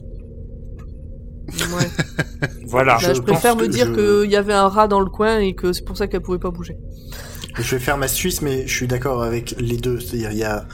Ouais. 1.49 1.89
Voilà. 2.67 2.95
Bah, 3.01 3.09
je, 3.09 3.15
Je 3.15 3.23
préfère 3.23 3.57
me 3.57 3.67
dire 3.67 3.87
je- 3.89 4.23
qu'il 4.23 4.31
y 4.31 4.37
avait 4.37 4.53
un 4.53 4.69
rat 4.69 4.87
dans 4.89 5.01
le 5.01 5.11
coin 5.11 5.39
et 5.39 5.55
que 5.55 5.73
c'est 5.73 5.85
pour 5.85 5.97
ça 5.97 6.07
qu'elle 6.07 6.21
pouvait 6.23 6.39
pas 6.39 6.51
bouger. 6.51 6.77
Je 7.59 7.75
vais 7.77 7.81
faire 7.81 7.97
ma 7.99 8.07
Suisse, 8.09 8.41
mais 8.43 8.67
je 8.69 8.73
suis 8.75 8.87
d'accord 8.87 9.23
avec 9.25 9.55
les 9.61 9.77
deux. 9.79 9.99
C'est-à-dire, 9.99 10.31
il 10.33 10.39
y 10.39 10.45
a 10.45 10.67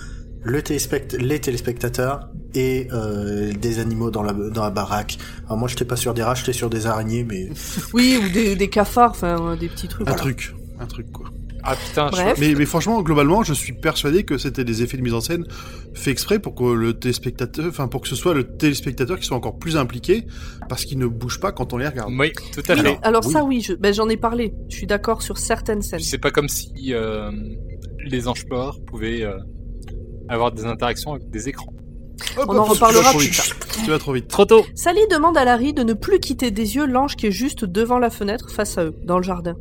le 0.42 0.60
téléspect- 0.62 1.16
les 1.18 1.40
téléspectateurs 1.40 2.28
et 2.55 2.88
euh, 2.92 3.53
des 3.53 3.78
animaux 3.78 4.11
dans 4.11 4.22
la, 4.22 4.32
dans 4.32 4.62
la 4.62 4.70
baraque. 4.70 5.18
Alors 5.46 5.59
moi, 5.59 5.68
j'étais 5.68 5.84
pas 5.84 5.96
sur 5.96 6.14
des 6.14 6.22
rats, 6.22 6.34
j'étais 6.34 6.53
sur 6.53 6.68
des 6.70 6.86
araignées, 6.86 7.24
mais 7.24 7.48
Oui, 7.94 8.18
ou 8.22 8.28
des, 8.32 8.57
des 8.57 8.68
cafards, 8.68 9.11
enfin 9.12 9.57
des 9.57 9.68
petits 9.68 9.88
trucs. 9.88 10.03
Un 10.09 10.11
voilà. 10.12 10.20
truc. 10.20 10.55
Un 10.78 10.86
truc, 10.86 11.11
quoi. 11.12 11.26
Ah 11.64 11.76
putain, 11.76 12.09
je- 12.11 12.16
Bref. 12.16 12.38
Mais, 12.40 12.55
mais 12.57 12.66
franchement, 12.66 13.00
globalement, 13.03 13.44
je 13.44 13.55
suis 13.55 13.72
persuadé 13.72 14.24
que 14.24 14.36
c'était 14.36 14.64
des 14.64 14.82
effets 14.82 14.96
de 14.96 15.03
mise 15.03 15.14
en 15.14 15.20
scène 15.20 15.44
faits 15.94 16.09
exprès 16.09 16.40
pour 16.40 16.57
que 16.57 16.64
le 16.64 16.94
téléspectateur, 16.94 17.66
enfin, 17.68 17.86
pour 17.86 18.00
que 18.00 18.09
ce 18.09 18.16
soit 18.16 18.34
le 18.34 18.42
téléspectateur 18.57 19.16
qui 19.20 19.26
soit 19.26 19.36
encore 19.36 19.59
plus 19.61 19.76
impliqué 19.76 20.26
parce 20.68 20.84
qu'il 20.84 20.98
ne 20.98 21.07
bouge 21.07 21.38
pas 21.38 21.53
quand 21.53 21.72
on 21.72 21.76
les 21.76 21.86
regarde. 21.86 22.12
Oui, 22.18 22.32
tout 22.53 22.62
à 22.68 22.74
Oui, 22.74 22.80
fait. 22.80 22.98
alors 23.03 23.24
oui. 23.24 23.32
ça 23.32 23.44
oui, 23.44 23.61
je- 23.61 23.74
ben, 23.74 23.94
j'en 23.94 24.09
ai 24.09 24.16
parlé. 24.16 24.53
Je 24.70 24.74
suis 24.76 24.86
d'accord 24.88 25.22
sur 25.22 25.38
certaines 25.38 25.82
scènes. 25.82 26.00
C'est 26.00 26.18
pas 26.18 26.32
comme 26.32 26.48
si 26.48 26.72
euh, 26.88 27.30
les 28.07 28.26
anges 28.26 28.44
pouvaient 28.88 29.22
euh, 29.22 29.38
avoir 30.28 30.50
des 30.50 30.64
interactions 30.64 31.12
avec 31.12 31.30
des 31.30 31.48
écrans. 31.48 31.72
Hop, 32.36 32.46
On 32.48 32.58
en 32.58 32.64
reparlera 32.64 33.12
plus 33.12 33.30
tard. 33.30 33.46
Tu 33.84 33.90
vas 33.90 33.98
trop 33.98 34.12
vite. 34.12 34.28
Trop 34.28 34.44
tôt 34.44 34.64
Sally 34.74 35.00
demande 35.10 35.36
à 35.36 35.44
Larry 35.44 35.72
de 35.72 35.82
ne 35.82 35.92
plus 35.92 36.20
quitter 36.20 36.50
des 36.50 36.76
yeux 36.76 36.86
l'ange 36.86 37.16
qui 37.16 37.26
est 37.26 37.32
juste 37.32 37.64
devant 37.64 37.98
la 37.98 38.10
fenêtre 38.10 38.50
face 38.50 38.78
à 38.78 38.84
eux, 38.84 38.94
dans 39.04 39.18
le 39.18 39.24
jardin. 39.24 39.56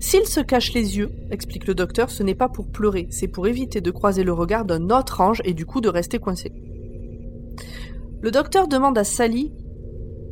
S'il 0.00 0.26
se 0.26 0.40
cache 0.40 0.72
les 0.74 0.96
yeux, 0.96 1.10
explique 1.30 1.66
le 1.66 1.74
docteur, 1.74 2.10
ce 2.10 2.22
n'est 2.22 2.36
pas 2.36 2.48
pour 2.48 2.68
pleurer, 2.68 3.08
c'est 3.10 3.26
pour 3.26 3.48
éviter 3.48 3.80
de 3.80 3.90
croiser 3.90 4.22
le 4.22 4.32
regard 4.32 4.64
d'un 4.64 4.90
autre 4.90 5.20
ange 5.20 5.42
et 5.44 5.54
du 5.54 5.66
coup 5.66 5.80
de 5.80 5.88
rester 5.88 6.18
coincé. 6.18 6.52
Le 8.20 8.30
docteur 8.30 8.68
demande 8.68 8.96
à 8.96 9.04
Sally, 9.04 9.52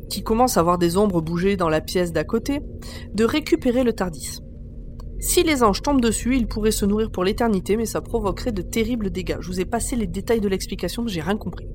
qui 0.08 0.22
commence 0.22 0.56
à 0.56 0.62
voir 0.62 0.78
des 0.78 0.96
ombres 0.96 1.20
bouger 1.20 1.56
dans 1.56 1.68
la 1.68 1.80
pièce 1.80 2.12
d'à 2.12 2.24
côté, 2.24 2.60
de 3.12 3.24
récupérer 3.24 3.82
le 3.82 3.92
Tardis. 3.92 4.38
Si 5.18 5.42
les 5.42 5.62
anges 5.62 5.82
tombent 5.82 6.00
dessus, 6.00 6.36
ils 6.36 6.46
pourraient 6.46 6.70
se 6.70 6.84
nourrir 6.84 7.10
pour 7.10 7.24
l'éternité, 7.24 7.76
mais 7.76 7.86
ça 7.86 8.00
provoquerait 8.00 8.52
de 8.52 8.62
terribles 8.62 9.10
dégâts. 9.10 9.38
Je 9.40 9.48
vous 9.48 9.60
ai 9.60 9.64
passé 9.64 9.96
les 9.96 10.06
détails 10.06 10.40
de 10.40 10.48
l'explication, 10.48 11.06
j'ai 11.06 11.22
rien 11.22 11.36
compris. 11.36 11.66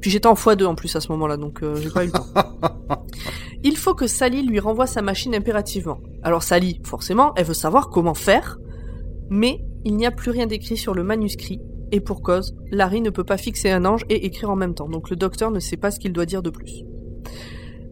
Puis 0.00 0.10
j'étais 0.10 0.26
en 0.26 0.34
x2 0.34 0.66
en 0.66 0.74
plus 0.74 0.94
à 0.94 1.00
ce 1.00 1.10
moment-là, 1.12 1.36
donc 1.36 1.62
euh, 1.62 1.76
j'ai 1.76 1.90
pas 1.90 2.04
eu 2.04 2.08
le 2.08 2.12
temps. 2.12 2.26
Il 3.64 3.76
faut 3.76 3.94
que 3.94 4.06
Sally 4.06 4.42
lui 4.42 4.60
renvoie 4.60 4.86
sa 4.86 5.02
machine 5.02 5.34
impérativement. 5.34 6.00
Alors 6.22 6.42
Sally, 6.42 6.80
forcément, 6.84 7.32
elle 7.36 7.46
veut 7.46 7.54
savoir 7.54 7.88
comment 7.88 8.14
faire, 8.14 8.58
mais 9.30 9.64
il 9.84 9.96
n'y 9.96 10.06
a 10.06 10.10
plus 10.10 10.30
rien 10.30 10.46
d'écrit 10.46 10.76
sur 10.76 10.94
le 10.94 11.04
manuscrit, 11.04 11.60
et 11.92 12.00
pour 12.00 12.22
cause, 12.22 12.54
Larry 12.70 13.00
ne 13.00 13.10
peut 13.10 13.24
pas 13.24 13.36
fixer 13.36 13.70
un 13.70 13.84
ange 13.84 14.04
et 14.08 14.26
écrire 14.26 14.50
en 14.50 14.56
même 14.56 14.74
temps, 14.74 14.88
donc 14.88 15.10
le 15.10 15.16
docteur 15.16 15.50
ne 15.50 15.60
sait 15.60 15.76
pas 15.76 15.90
ce 15.90 15.98
qu'il 15.98 16.12
doit 16.12 16.26
dire 16.26 16.42
de 16.42 16.50
plus. 16.50 16.84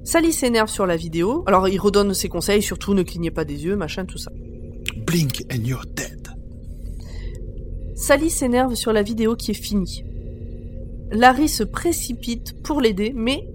Sally 0.02 0.32
s'énerve 0.32 0.68
sur 0.68 0.86
la 0.86 0.96
vidéo, 0.96 1.44
alors 1.46 1.68
il 1.68 1.78
redonne 1.78 2.14
ses 2.14 2.28
conseils, 2.28 2.62
surtout 2.62 2.94
ne 2.94 3.02
clignez 3.02 3.30
pas 3.30 3.44
des 3.44 3.64
yeux, 3.64 3.76
machin, 3.76 4.06
tout 4.06 4.18
ça. 4.18 4.32
Blink 5.10 5.44
and 5.52 5.64
you're 5.64 5.84
dead. 5.96 6.28
Sally 7.96 8.30
s'énerve 8.30 8.76
sur 8.76 8.92
la 8.92 9.02
vidéo 9.02 9.34
qui 9.34 9.50
est 9.50 9.54
finie. 9.54 10.04
Larry 11.10 11.48
se 11.48 11.64
précipite 11.64 12.62
pour 12.62 12.80
l'aider, 12.80 13.12
mais 13.12 13.48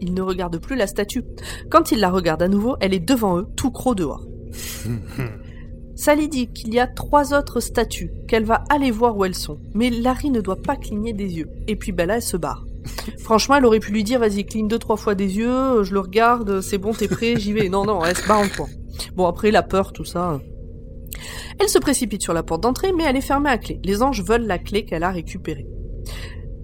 il 0.00 0.14
ne 0.14 0.22
regarde 0.22 0.56
plus 0.56 0.76
la 0.76 0.86
statue. 0.86 1.22
Quand 1.68 1.92
il 1.92 2.00
la 2.00 2.08
regarde 2.08 2.40
à 2.40 2.48
nouveau, 2.48 2.76
elle 2.80 2.94
est 2.94 3.06
devant 3.06 3.36
eux, 3.38 3.46
tout 3.54 3.70
croc 3.70 3.98
dehors. 3.98 4.26
Sally 5.94 6.28
dit 6.28 6.46
qu'il 6.46 6.72
y 6.72 6.80
a 6.80 6.86
trois 6.86 7.34
autres 7.34 7.60
statues, 7.60 8.10
qu'elle 8.26 8.44
va 8.44 8.64
aller 8.70 8.90
voir 8.90 9.14
où 9.14 9.26
elles 9.26 9.34
sont, 9.34 9.58
mais 9.74 9.90
Larry 9.90 10.30
ne 10.30 10.40
doit 10.40 10.62
pas 10.62 10.76
cligner 10.76 11.12
des 11.12 11.34
yeux. 11.34 11.50
Et 11.68 11.76
puis 11.76 11.92
ben 11.92 12.06
là, 12.06 12.16
elle 12.16 12.22
se 12.22 12.38
barre. 12.38 12.64
Franchement, 13.18 13.56
elle 13.56 13.66
aurait 13.66 13.78
pu 13.78 13.92
lui 13.92 14.04
dire, 14.04 14.20
vas-y, 14.20 14.46
cligne 14.46 14.68
deux, 14.68 14.78
trois 14.78 14.96
fois 14.96 15.14
des 15.14 15.36
yeux, 15.36 15.82
je 15.82 15.92
le 15.92 16.00
regarde, 16.00 16.62
c'est 16.62 16.78
bon, 16.78 16.94
t'es 16.94 17.08
prêt, 17.08 17.36
j'y 17.36 17.52
vais. 17.52 17.68
Non, 17.68 17.84
non, 17.84 18.02
elle 18.02 18.16
se 18.16 18.26
barre 18.26 18.40
en 18.40 18.48
courant. 18.48 18.70
Bon, 19.16 19.26
après, 19.26 19.50
la 19.50 19.62
peur, 19.62 19.92
tout 19.92 20.06
ça. 20.06 20.40
Elle 21.60 21.68
se 21.68 21.78
précipite 21.78 22.22
sur 22.22 22.32
la 22.34 22.42
porte 22.42 22.62
d'entrée, 22.62 22.92
mais 22.96 23.04
elle 23.04 23.16
est 23.16 23.20
fermée 23.20 23.50
à 23.50 23.58
clé. 23.58 23.80
Les 23.84 24.02
anges 24.02 24.22
veulent 24.22 24.46
la 24.46 24.58
clé 24.58 24.84
qu'elle 24.84 25.02
a 25.04 25.10
récupérée. 25.10 25.66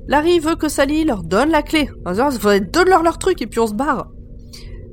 Larry 0.08 0.40
veut 0.40 0.56
que 0.56 0.68
Sally 0.68 1.04
leur 1.04 1.22
donne 1.22 1.50
la 1.50 1.62
clé. 1.62 1.88
Donne-leur 2.72 3.02
leur 3.02 3.18
truc 3.18 3.40
et 3.42 3.46
puis 3.46 3.60
on 3.60 3.66
se 3.66 3.74
barre. 3.74 4.08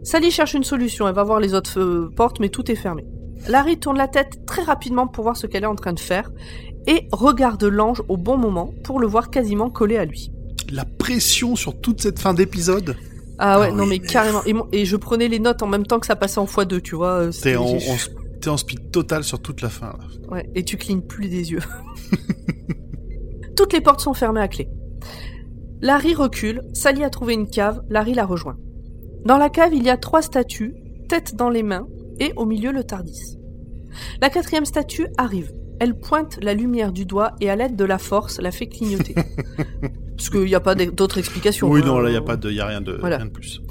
Sally 0.04 0.32
cherche 0.32 0.54
une 0.54 0.64
solution. 0.64 1.08
Elle 1.08 1.16
va 1.16 1.24
voir 1.24 1.40
les 1.40 1.54
autres 1.54 1.80
euh, 1.80 2.10
portes, 2.16 2.40
mais 2.40 2.50
tout 2.50 2.70
est 2.72 2.76
fermé. 2.76 3.06
Larry 3.48 3.78
tourne 3.80 3.98
la 3.98 4.08
tête 4.08 4.46
très 4.46 4.62
rapidement 4.64 5.08
pour 5.08 5.24
voir 5.24 5.36
ce 5.38 5.48
qu'elle 5.48 5.64
est 5.64 5.68
en 5.68 5.76
train 5.76 5.94
de 5.94 6.00
faire 6.00 6.32
et 6.88 7.08
regarde 7.12 7.64
l'ange 7.64 8.02
au 8.08 8.18
bon 8.18 8.38
moment 8.38 8.74
pour 8.84 9.00
le 9.00 9.08
voir 9.08 9.30
quasiment 9.30 9.70
collé 9.70 9.98
à 9.98 10.06
lui. 10.06 10.32
La 10.72 10.86
pression 10.86 11.56
sur 11.56 11.80
toute 11.80 12.02
cette 12.02 12.20
fin 12.20 12.34
d'épisode. 12.34 12.96
Ah 13.40 13.60
ouais, 13.60 13.68
Ah 13.70 13.76
non 13.76 13.84
oui, 13.84 13.90
mais, 13.90 14.00
carrément. 14.00 14.44
Et, 14.46 14.54
mon- 14.54 14.68
et 14.72 14.86
je 14.86 14.96
prenais 14.96 15.28
les 15.28 15.40
notes 15.40 15.62
en 15.64 15.68
même 15.68 15.86
temps 15.86 16.00
que 16.00 16.08
ça 16.08 16.16
passait 16.16 16.40
en 16.40 16.46
x2, 16.46 16.82
tu 16.82 16.96
vois. 16.96 17.10
euh, 17.12 17.32
c'était- 17.32 17.56
en- 17.56 17.78
t'es 18.42 18.50
en 18.50 18.58
speed 18.58 18.92
total 18.92 19.24
sur 19.24 19.42
toute 19.42 19.62
la 19.62 19.70
fin. 19.70 19.88
là. 19.88 20.30
Ouais, 20.30 20.50
et 20.56 20.64
tu 20.64 20.78
clignes 20.78 21.02
plus 21.02 21.28
des 21.30 21.52
yeux. 21.52 21.60
Toutes 23.56 23.74
les 23.74 23.82
portes 23.82 24.02
sont 24.02 24.14
fermées 24.14 24.42
à 24.42 24.48
clé. 24.48 24.70
Larry 25.82 26.14
recule, 26.14 26.62
Sally 26.74 27.04
a 27.04 27.10
trouvé 27.10 27.34
une 27.34 27.48
cave, 27.50 27.82
Larry 27.90 28.14
la 28.14 28.26
rejoint. 28.26 28.58
Dans 29.26 29.38
la 29.38 29.50
cave, 29.50 29.74
il 29.74 29.84
y 29.84 29.90
a 29.90 29.98
trois 29.98 30.22
statues, 30.22 30.74
tête 31.10 31.36
dans 31.36 31.50
les 31.50 31.64
mains, 31.64 31.88
et 32.20 32.34
au 32.36 32.46
milieu 32.46 32.72
le 32.72 32.84
Tardis. 32.84 33.38
La 34.22 34.30
quatrième 34.30 34.66
statue 34.66 35.08
arrive. 35.18 35.52
Elle 35.80 36.00
pointe 36.00 36.40
la 36.42 36.54
lumière 36.56 36.92
du 36.92 37.06
doigt 37.06 37.34
et 37.42 37.50
à 37.50 37.56
l'aide 37.56 37.76
de 37.76 37.84
la 37.86 38.00
force 38.00 38.40
la 38.42 38.52
fait 38.52 38.68
clignoter. 38.68 39.14
Parce 40.18 40.30
qu'il 40.32 40.46
n'y 40.46 40.56
a 40.56 40.60
pas 40.60 40.74
d'autre 40.74 41.20
explication. 41.20 41.70
Oui, 41.70 41.82
hein. 41.84 41.88
non, 41.88 42.00
là, 42.00 42.10
il 42.10 42.14
n'y 42.14 42.18
a, 42.18 42.22
pas 42.22 42.38
de, 42.38 42.50
y 42.52 42.60
a 42.60 42.66
rien, 42.66 42.82
de, 42.82 42.94
Voilà. 43.00 43.18
rien 43.18 43.26
de 43.28 43.32
plus. 43.32 43.62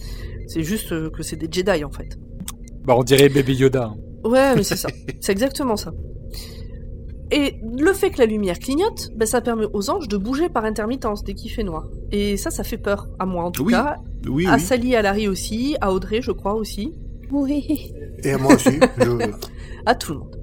C'est 0.47 0.63
juste 0.63 0.93
euh, 0.93 1.11
que 1.11 1.25
c'est 1.25 1.35
des 1.37 1.49
Jedi 1.51 1.83
en 1.85 1.91
fait. 1.91 2.17
Bah, 2.85 2.95
on 2.97 3.03
dirait 3.03 3.29
Baby 3.29 3.55
Yoda. 3.57 3.87
hein. 3.87 3.97
Ouais, 4.27 4.55
mais 4.57 4.63
c'est 4.63 4.77
ça. 4.77 4.89
C'est 5.21 5.33
exactement 5.33 5.77
ça. 5.77 5.93
Et 7.33 7.57
le 7.77 7.93
fait 7.93 8.11
que 8.11 8.19
la 8.19 8.27
lumière 8.27 8.59
clignote, 8.59 9.11
ben, 9.17 9.27
ça 9.27 9.41
permet 9.41 9.67
aux 9.73 9.91
anges 9.91 10.07
de 10.07 10.17
bouger 10.17 10.49
par 10.49 10.65
intermittence 10.65 11.25
dès 11.25 11.35
qu'il 11.35 11.51
fait 11.51 11.65
noir. 11.65 11.89
Et 12.13 12.37
ça, 12.37 12.51
ça 12.51 12.63
fait 12.63 12.79
peur, 12.79 13.09
à 13.19 13.27
moi 13.27 13.45
en 13.45 13.51
tout 13.51 13.65
Oui. 13.65 13.73
cas. 13.73 13.97
Oui, 14.29 14.47
À 14.47 14.55
oui. 14.55 14.61
Sally, 14.61 14.95
à 14.95 15.03
Larry 15.03 15.27
aussi, 15.27 15.77
à 15.81 15.93
Audrey, 15.93 16.23
je 16.23 16.31
crois 16.31 16.55
aussi. 16.55 16.93
Oui. 17.33 17.93
et 18.23 18.31
à 18.31 18.39
moi 18.39 18.55
aussi. 18.55 18.79
je- 18.99 19.31
À 19.87 19.95
tout 19.97 20.13
le 20.13 20.19
monde. 20.21 20.37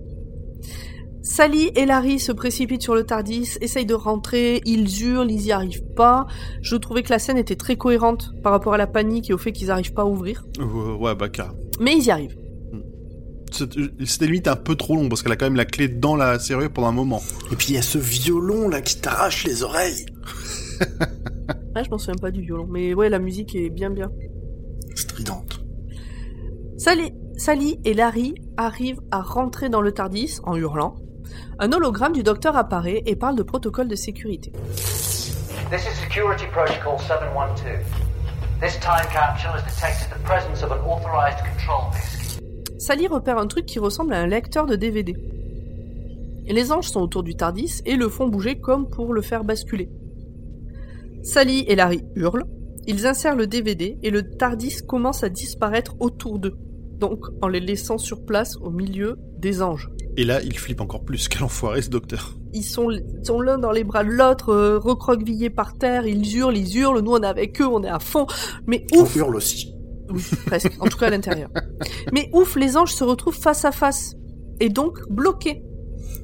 Sally 1.21 1.71
et 1.75 1.85
Larry 1.85 2.19
se 2.19 2.33
précipitent 2.33 2.81
sur 2.81 2.95
le 2.95 3.03
Tardis, 3.05 3.51
essayent 3.61 3.85
de 3.85 3.93
rentrer, 3.93 4.61
ils 4.65 5.03
hurlent, 5.03 5.31
ils 5.31 5.45
y 5.45 5.51
arrivent 5.53 5.85
pas. 5.95 6.27
Je 6.61 6.75
trouvais 6.75 7.01
que 7.01 7.09
la 7.11 7.19
scène 7.19 7.37
était 7.37 7.55
très 7.55 7.77
cohérente 7.77 8.31
par 8.43 8.51
rapport 8.51 8.73
à 8.73 8.77
la 8.77 8.87
panique 8.87 9.29
et 9.29 9.33
au 9.33 9.37
fait 9.37 9.53
qu'ils 9.53 9.71
arrivent 9.71 9.93
pas 9.93 10.01
à 10.01 10.05
ouvrir. 10.05 10.43
Euh, 10.59 10.95
ouais, 10.97 11.15
bah, 11.15 11.29
carrément. 11.29 11.55
Mais 11.79 11.93
ils 11.97 12.03
y 12.03 12.11
arrivent. 12.11 12.35
C'est- 13.53 14.05
C'était 14.05 14.25
limite 14.25 14.47
un 14.47 14.55
peu 14.55 14.75
trop 14.75 14.95
long 14.95 15.07
parce 15.09 15.21
qu'elle 15.23 15.31
a 15.31 15.35
quand 15.35 15.45
même 15.45 15.55
la 15.55 15.65
clé 15.65 15.87
dans 15.87 16.15
la 16.15 16.39
serrure 16.39 16.71
pendant 16.71 16.87
un 16.87 16.91
moment. 16.93 17.21
Et 17.51 17.55
puis 17.55 17.67
il 17.69 17.75
y 17.75 17.77
a 17.77 17.81
ce 17.81 17.97
violon 17.97 18.67
là 18.67 18.81
qui 18.81 18.99
t'arrache 18.99 19.43
les 19.45 19.63
oreilles. 19.63 20.05
Ouais, 21.75 21.83
je 21.83 21.89
m'en 21.89 21.97
souviens 21.97 22.15
pas 22.19 22.31
du 22.31 22.41
violon. 22.41 22.67
Mais 22.69 22.93
ouais, 22.93 23.09
la 23.09 23.19
musique 23.19 23.55
est 23.55 23.69
bien 23.69 23.89
bien. 23.89 24.09
Stridente. 24.95 25.59
Sally, 26.77 27.13
Sally 27.37 27.79
et 27.85 27.93
Larry 27.93 28.33
arrivent 28.57 29.01
à 29.11 29.21
rentrer 29.21 29.69
dans 29.69 29.81
le 29.81 29.91
Tardis 29.91 30.39
en 30.43 30.55
hurlant. 30.55 30.95
Un 31.59 31.71
hologramme 31.71 32.13
du 32.13 32.23
docteur 32.23 32.57
apparaît 32.57 33.01
et 33.05 33.15
parle 33.15 33.35
de 33.35 33.43
protocole 33.43 33.87
de 33.87 33.95
sécurité. 33.95 34.51
This 35.71 35.81
is 35.85 35.95
Security 36.03 36.45
Protocol 36.51 36.99
712. 36.99 37.79
This 38.61 38.79
time 38.79 39.05
capsule 39.11 39.51
has 39.51 39.63
detected 39.63 40.09
the 40.09 40.21
presence 40.23 40.63
of 40.63 40.71
an 40.71 40.79
authorized 40.87 41.39
control 41.39 41.91
disk. 41.93 42.22
Sally 42.83 43.07
repère 43.07 43.37
un 43.37 43.47
truc 43.47 43.65
qui 43.65 43.79
ressemble 43.79 44.13
à 44.13 44.19
un 44.19 44.27
lecteur 44.27 44.65
de 44.65 44.75
DVD. 44.75 45.15
Les 46.45 46.73
anges 46.73 46.89
sont 46.89 46.99
autour 46.99 47.23
du 47.23 47.33
Tardis 47.33 47.81
et 47.85 47.95
le 47.95 48.09
font 48.09 48.27
bouger 48.27 48.59
comme 48.59 48.89
pour 48.89 49.13
le 49.13 49.21
faire 49.21 49.45
basculer. 49.45 49.89
Sally 51.23 51.63
et 51.69 51.75
Larry 51.75 52.01
hurlent. 52.17 52.43
Ils 52.85 53.07
insèrent 53.07 53.37
le 53.37 53.47
DVD 53.47 53.97
et 54.03 54.09
le 54.09 54.35
TARDIS 54.35 54.81
commence 54.85 55.23
à 55.23 55.29
disparaître 55.29 55.95
autour 56.01 56.39
d'eux. 56.39 56.57
Donc, 56.99 57.23
en 57.41 57.47
les 57.47 57.61
laissant 57.61 57.97
sur 57.97 58.25
place 58.25 58.57
au 58.57 58.69
milieu 58.69 59.15
des 59.37 59.61
anges. 59.61 59.89
Et 60.17 60.25
là, 60.25 60.41
il 60.43 60.59
flippe 60.59 60.81
encore 60.81 61.05
plus. 61.05 61.27
Quel 61.29 61.43
enfoiré 61.43 61.81
ce 61.81 61.89
docteur. 61.89 62.35
Ils 62.51 62.65
sont, 62.65 62.89
l'un 62.89 63.59
dans 63.59 63.71
les 63.71 63.85
bras 63.85 64.03
de 64.03 64.09
l'autre, 64.09 64.49
euh, 64.49 64.77
recroquevillés 64.77 65.49
par 65.49 65.77
terre, 65.77 66.05
ils 66.05 66.35
hurlent, 66.35 66.57
ils 66.57 66.77
hurlent, 66.77 66.99
nous 66.99 67.13
on 67.13 67.21
est 67.21 67.27
avec 67.27 67.61
eux, 67.61 67.65
on 67.65 67.81
est 67.81 67.89
à 67.89 67.99
fond. 67.99 68.27
Mais 68.67 68.85
On 68.93 69.03
ouf, 69.03 69.15
hurle 69.15 69.37
aussi. 69.37 69.72
Oui, 70.09 70.21
presque. 70.45 70.71
En 70.79 70.87
tout 70.87 70.97
cas 70.97 71.07
à 71.07 71.09
l'intérieur. 71.09 71.49
Mais 72.11 72.29
ouf, 72.33 72.55
les 72.55 72.75
anges 72.77 72.93
se 72.93 73.03
retrouvent 73.03 73.37
face 73.39 73.65
à 73.65 73.71
face. 73.71 74.13
Et 74.59 74.69
donc 74.69 74.99
bloqués. 75.09 75.63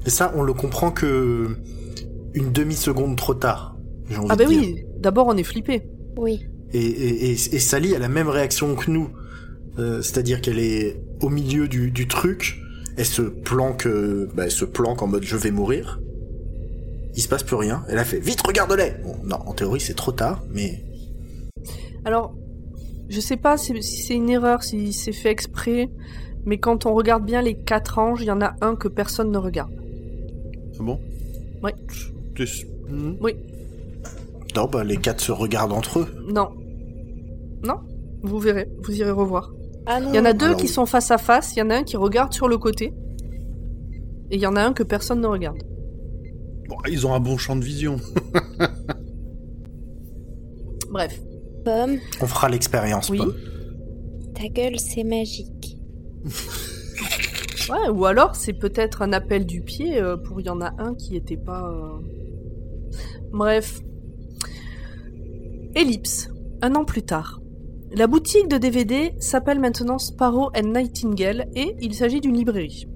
Et 0.06 0.10
ça, 0.10 0.32
on 0.36 0.42
le 0.42 0.52
comprend 0.52 0.90
que 0.90 1.56
une 2.34 2.52
demi-seconde 2.52 3.16
trop 3.16 3.34
tard. 3.34 3.76
J'ai 4.08 4.16
envie 4.16 4.26
Ah 4.30 4.36
bah 4.36 4.44
de 4.44 4.48
dire. 4.50 4.60
oui, 4.60 4.84
d'abord 4.98 5.26
on 5.28 5.36
est 5.36 5.42
flippé. 5.42 5.82
Oui. 6.16 6.46
Et, 6.72 6.78
et, 6.84 7.24
et, 7.26 7.32
et 7.32 7.58
Sally 7.58 7.94
a 7.94 7.98
la 7.98 8.08
même 8.08 8.28
réaction 8.28 8.74
que 8.76 8.90
nous. 8.90 9.08
Euh, 9.78 10.02
C'est-à-dire 10.02 10.40
qu'elle 10.40 10.58
est 10.58 11.02
au 11.20 11.28
milieu 11.28 11.68
du, 11.68 11.90
du 11.90 12.06
truc, 12.08 12.60
elle 12.96 13.04
se 13.06 13.22
planque, 13.22 13.86
euh, 13.86 14.28
bah, 14.34 14.44
elle 14.44 14.50
se 14.50 14.64
planque 14.64 15.02
en 15.02 15.06
mode 15.06 15.24
je 15.24 15.36
vais 15.36 15.50
mourir. 15.50 16.00
Il 17.16 17.22
se 17.22 17.28
passe 17.28 17.42
plus 17.42 17.56
rien. 17.56 17.82
Elle 17.88 17.98
a 17.98 18.04
fait 18.04 18.20
vite 18.20 18.40
regarde-les. 18.46 18.92
Bon, 19.02 19.16
non, 19.24 19.36
en 19.46 19.52
théorie 19.52 19.80
c'est 19.80 19.94
trop 19.94 20.12
tard, 20.12 20.42
mais 20.52 20.84
Alors, 22.04 22.34
je 23.10 23.20
sais 23.20 23.36
pas 23.36 23.58
si 23.58 23.82
c'est 23.82 24.14
une 24.14 24.30
erreur, 24.30 24.62
si 24.62 24.92
c'est 24.94 25.12
fait 25.12 25.30
exprès, 25.30 25.90
mais 26.46 26.56
quand 26.58 26.86
on 26.86 26.94
regarde 26.94 27.24
bien 27.26 27.42
les 27.42 27.54
quatre 27.54 27.98
anges, 27.98 28.22
il 28.22 28.26
y 28.26 28.30
en 28.30 28.40
a 28.40 28.54
un 28.62 28.76
que 28.76 28.88
personne 28.88 29.30
ne 29.30 29.36
regarde. 29.38 29.72
Ah 30.78 30.82
bon? 30.82 30.98
Tu- 32.34 32.46
Hmm. 32.88 33.14
Oui. 33.20 33.36
non, 34.56 34.66
bah, 34.66 34.82
les 34.82 34.96
quatre 34.96 35.20
se 35.20 35.30
regardent 35.30 35.72
entre 35.72 36.00
eux. 36.00 36.08
Non. 36.32 36.48
Non 37.62 37.76
Vous 38.22 38.38
verrez, 38.40 38.66
vous 38.82 38.98
irez 38.98 39.10
revoir. 39.12 39.52
Ah 39.86 40.00
non. 40.00 40.08
Il 40.12 40.16
y 40.16 40.18
en 40.18 40.24
a 40.24 40.32
deux 40.32 40.46
Alors 40.46 40.56
qui 40.56 40.64
oui. 40.64 40.68
sont 40.72 40.86
face 40.86 41.10
à 41.12 41.18
face, 41.18 41.54
il 41.54 41.60
y 41.60 41.62
en 41.62 41.70
a 41.70 41.76
un 41.76 41.82
qui 41.84 41.96
regarde 41.96 42.32
sur 42.32 42.48
le 42.48 42.58
côté, 42.58 42.92
et 44.30 44.36
il 44.36 44.40
y 44.40 44.46
en 44.46 44.56
a 44.56 44.62
un 44.62 44.72
que 44.72 44.82
personne 44.82 45.20
ne 45.20 45.26
regarde. 45.26 45.58
Bon, 46.68 46.76
ils 46.88 47.06
ont 47.06 47.14
un 47.14 47.20
bon 47.20 47.36
champ 47.36 47.54
de 47.56 47.64
vision. 47.64 47.96
Bref. 50.90 51.20
Pomme, 51.64 51.98
On 52.20 52.26
fera 52.26 52.48
l'expérience. 52.48 53.08
Oui. 53.10 53.18
Pomme. 53.18 53.34
ta 54.34 54.48
gueule, 54.48 54.78
c'est 54.78 55.04
magique. 55.04 55.76
Ouais, 57.68 57.88
ou 57.90 58.04
alors 58.06 58.34
c'est 58.34 58.52
peut-être 58.52 59.02
un 59.02 59.12
appel 59.12 59.46
du 59.46 59.60
pied 59.60 60.00
euh, 60.00 60.16
pour 60.16 60.40
il 60.40 60.46
y 60.46 60.50
en 60.50 60.60
a 60.60 60.72
un 60.78 60.94
qui 60.94 61.14
était 61.16 61.36
pas. 61.36 61.70
euh, 61.70 61.98
Bref. 63.32 63.80
Ellipse. 65.74 66.28
Un 66.62 66.74
an 66.74 66.84
plus 66.84 67.02
tard. 67.02 67.40
La 67.92 68.06
boutique 68.06 68.48
de 68.48 68.56
DVD 68.58 69.12
s'appelle 69.18 69.60
maintenant 69.60 69.98
Sparrow 69.98 70.50
and 70.56 70.68
Nightingale 70.72 71.48
et 71.54 71.76
il 71.80 71.94
s'agit 71.94 72.20
d'une 72.20 72.36
librairie. 72.36 72.86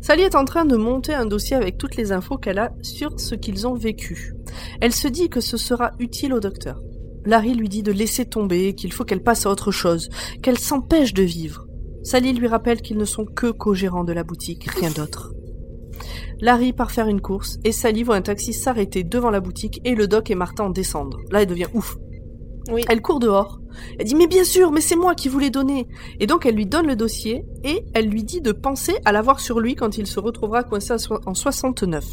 Sally 0.00 0.22
est 0.22 0.36
en 0.36 0.44
train 0.44 0.64
de 0.64 0.76
monter 0.76 1.12
un 1.14 1.26
dossier 1.26 1.56
avec 1.56 1.76
toutes 1.78 1.96
les 1.96 2.12
infos 2.12 2.38
qu'elle 2.38 2.58
a 2.58 2.72
sur 2.82 3.18
ce 3.18 3.34
qu'ils 3.34 3.66
ont 3.66 3.74
vécu. 3.74 4.34
Elle 4.80 4.92
se 4.92 5.08
dit 5.08 5.28
que 5.28 5.40
ce 5.40 5.56
sera 5.56 5.92
utile 5.98 6.34
au 6.34 6.40
docteur. 6.40 6.80
Larry 7.26 7.54
lui 7.54 7.68
dit 7.68 7.82
de 7.82 7.92
laisser 7.92 8.24
tomber, 8.24 8.74
qu'il 8.74 8.92
faut 8.92 9.04
qu'elle 9.04 9.22
passe 9.22 9.46
à 9.46 9.50
autre 9.50 9.72
chose, 9.72 10.08
qu'elle 10.42 10.58
s'empêche 10.58 11.12
de 11.12 11.24
vivre. 11.24 11.66
Sally 12.02 12.32
lui 12.32 12.46
rappelle 12.46 12.80
qu'ils 12.80 12.98
ne 12.98 13.04
sont 13.04 13.24
que 13.24 13.50
co-gérants 13.50 14.04
de 14.04 14.12
la 14.12 14.22
boutique, 14.22 14.70
rien 14.70 14.90
d'autre. 14.90 15.32
Larry 16.40 16.72
part 16.72 16.92
faire 16.92 17.08
une 17.08 17.20
course 17.20 17.58
et 17.64 17.72
Sally 17.72 18.04
voit 18.04 18.16
un 18.16 18.22
taxi 18.22 18.52
s'arrêter 18.52 19.02
devant 19.02 19.30
la 19.30 19.40
boutique 19.40 19.80
et 19.84 19.94
le 19.94 20.06
doc 20.06 20.30
et 20.30 20.34
Martha 20.34 20.62
en 20.62 20.70
descendre. 20.70 21.18
Là, 21.32 21.42
elle 21.42 21.48
devient 21.48 21.66
ouf. 21.74 21.96
Oui. 22.70 22.84
Elle 22.88 23.00
court 23.00 23.18
dehors. 23.18 23.60
Elle 23.98 24.06
dit 24.06 24.14
mais 24.14 24.26
bien 24.26 24.44
sûr, 24.44 24.70
mais 24.70 24.80
c'est 24.80 24.96
moi 24.96 25.14
qui 25.14 25.28
vous 25.28 25.38
l'ai 25.38 25.50
donné. 25.50 25.88
Et 26.20 26.26
donc 26.26 26.46
elle 26.46 26.54
lui 26.54 26.66
donne 26.66 26.86
le 26.86 26.96
dossier 26.96 27.44
et 27.64 27.84
elle 27.94 28.06
lui 28.06 28.22
dit 28.22 28.40
de 28.40 28.52
penser 28.52 28.96
à 29.04 29.12
l'avoir 29.12 29.40
sur 29.40 29.60
lui 29.60 29.74
quand 29.74 29.98
il 29.98 30.06
se 30.06 30.20
retrouvera 30.20 30.62
coincé 30.62 30.94
en 31.26 31.34
69. 31.34 32.04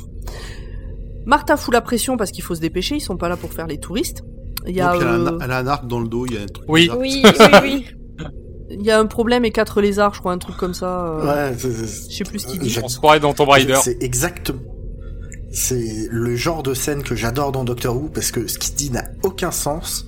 Martha 1.25 1.55
fout 1.55 1.73
la 1.73 1.81
pression 1.81 2.17
parce 2.17 2.31
qu'il 2.31 2.43
faut 2.43 2.55
se 2.55 2.61
dépêcher, 2.61 2.95
ils 2.95 3.01
sont 3.01 3.17
pas 3.17 3.29
là 3.29 3.37
pour 3.37 3.53
faire 3.53 3.67
les 3.67 3.79
touristes. 3.79 4.23
Il 4.67 4.75
y 4.75 4.81
a, 4.81 4.93
Donc, 4.93 5.01
elle, 5.01 5.07
a 5.07 5.11
un, 5.13 5.25
euh, 5.27 5.39
elle 5.43 5.51
a 5.51 5.57
un 5.57 5.67
arc 5.67 5.87
dans 5.87 5.99
le 5.99 6.07
dos, 6.07 6.25
il 6.25 6.33
y 6.33 6.37
a 6.37 6.41
un 6.41 6.45
truc. 6.45 6.65
Oui. 6.67 6.81
bizarre. 6.83 6.97
Oui, 6.99 7.23
oui, 7.63 7.85
oui. 8.19 8.25
il 8.69 8.81
y 8.81 8.91
a 8.91 8.99
un 8.99 9.05
problème 9.05 9.43
et 9.45 9.51
quatre 9.51 9.81
lézards, 9.81 10.13
je 10.13 10.19
crois, 10.19 10.31
un 10.31 10.37
truc 10.37 10.57
comme 10.57 10.73
ça. 10.73 11.05
euh, 11.05 11.49
Ouais, 11.51 11.55
c'est- 11.57 11.71
c'est- 11.71 12.11
Je 12.11 12.17
sais 12.17 12.23
plus 12.23 12.39
ce 12.39 12.47
qu'il 12.47 12.59
dit. 12.59 12.69
J'ai- 12.69 12.81
On 12.83 12.87
se 12.87 12.97
croirait 12.97 13.19
dans 13.19 13.33
Tomb 13.33 13.49
Raider. 13.49 13.77
C'est 13.83 14.01
exactement. 14.01 14.59
C'est 15.51 16.07
le 16.09 16.35
genre 16.35 16.63
de 16.63 16.73
scène 16.73 17.03
que 17.03 17.15
j'adore 17.15 17.51
dans 17.51 17.63
Doctor 17.63 17.95
Who 17.95 18.09
parce 18.09 18.31
que 18.31 18.47
ce 18.47 18.57
qu'il 18.57 18.73
dit 18.75 18.89
n'a 18.89 19.03
aucun 19.21 19.51
sens 19.51 20.07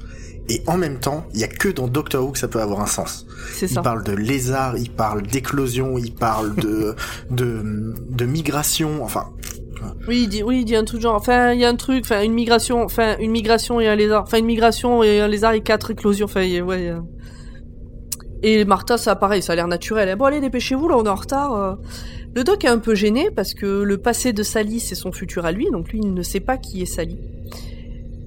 et 0.49 0.63
en 0.67 0.77
même 0.77 0.99
temps, 0.99 1.25
il 1.35 1.39
y 1.39 1.43
a 1.43 1.47
que 1.47 1.69
dans 1.69 1.87
Doctor 1.87 2.23
Who 2.25 2.31
que 2.31 2.39
ça 2.39 2.47
peut 2.47 2.61
avoir 2.61 2.79
un 2.81 2.87
sens. 2.87 3.27
C'est 3.53 3.67
Il 3.69 3.73
ça. 3.73 3.81
parle 3.83 4.03
de 4.03 4.11
lézards, 4.13 4.77
il 4.77 4.89
parle 4.91 5.21
d'éclosion, 5.23 5.99
il 5.99 6.13
parle 6.15 6.55
de 6.55 6.95
de 7.29 7.93
de 8.09 8.25
migration, 8.25 9.03
enfin 9.03 9.25
Oui, 10.07 10.21
il 10.23 10.29
dit, 10.29 10.43
oui, 10.43 10.59
il 10.59 10.65
dit 10.65 10.75
un 10.75 10.83
truc 10.83 11.01
genre, 11.01 11.15
enfin, 11.15 11.53
il 11.53 11.59
y 11.59 11.65
a 11.65 11.69
un 11.69 11.75
truc, 11.75 12.03
enfin, 12.05 12.21
une 12.23 12.33
migration, 12.33 12.83
enfin, 12.83 13.15
une 13.19 13.31
migration 13.31 13.79
et 13.79 13.87
un 13.87 13.95
lézard, 13.95 14.23
enfin, 14.23 14.37
une 14.39 14.45
migration 14.45 15.03
et 15.03 15.19
un 15.19 15.27
lézard 15.27 15.53
et 15.53 15.61
quatre 15.61 15.91
éclosions, 15.91 16.25
enfin, 16.25 16.41
y- 16.43 16.61
ouais. 16.61 16.89
euh. 16.89 16.99
Et 18.43 18.63
Martha, 18.65 18.97
ça, 18.97 19.15
pareil, 19.15 19.41
ça 19.41 19.53
a 19.53 19.55
l'air 19.55 19.67
naturel. 19.67 20.09
Eh, 20.11 20.15
Bon, 20.15 20.25
allez, 20.25 20.39
dépêchez-vous, 20.41 20.87
là, 20.87 20.97
on 20.97 21.03
est 21.05 21.09
en 21.09 21.15
retard. 21.15 21.53
euh. 21.53 21.75
Le 22.35 22.43
doc 22.43 22.63
est 22.65 22.67
un 22.67 22.79
peu 22.79 22.93
gêné 22.95 23.29
parce 23.31 23.53
que 23.53 23.65
le 23.81 23.97
passé 23.97 24.33
de 24.33 24.43
Sally, 24.43 24.79
c'est 24.81 24.93
son 24.95 25.11
futur 25.11 25.45
à 25.45 25.51
lui, 25.51 25.69
donc 25.71 25.89
lui, 25.89 25.99
il 26.03 26.13
ne 26.13 26.21
sait 26.21 26.41
pas 26.41 26.57
qui 26.57 26.81
est 26.81 26.85
Sally. 26.85 27.17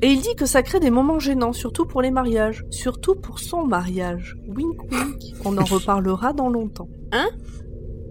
Et 0.01 0.07
il 0.09 0.21
dit 0.21 0.35
que 0.37 0.47
ça 0.47 0.63
crée 0.63 0.81
des 0.81 0.91
moments 0.91 1.19
gênants, 1.19 1.53
surtout 1.53 1.85
pour 1.85 2.03
les 2.03 2.11
mariages. 2.13 2.65
Surtout 2.71 3.17
pour 3.17 3.39
son 3.41 3.67
mariage. 3.67 4.37
Wink 4.49 4.81
wink. 4.93 5.35
On 5.45 5.59
en 5.59 5.65
reparlera 5.71 6.33
dans 6.33 6.49
longtemps. 6.49 6.89
Hein? 7.13 7.27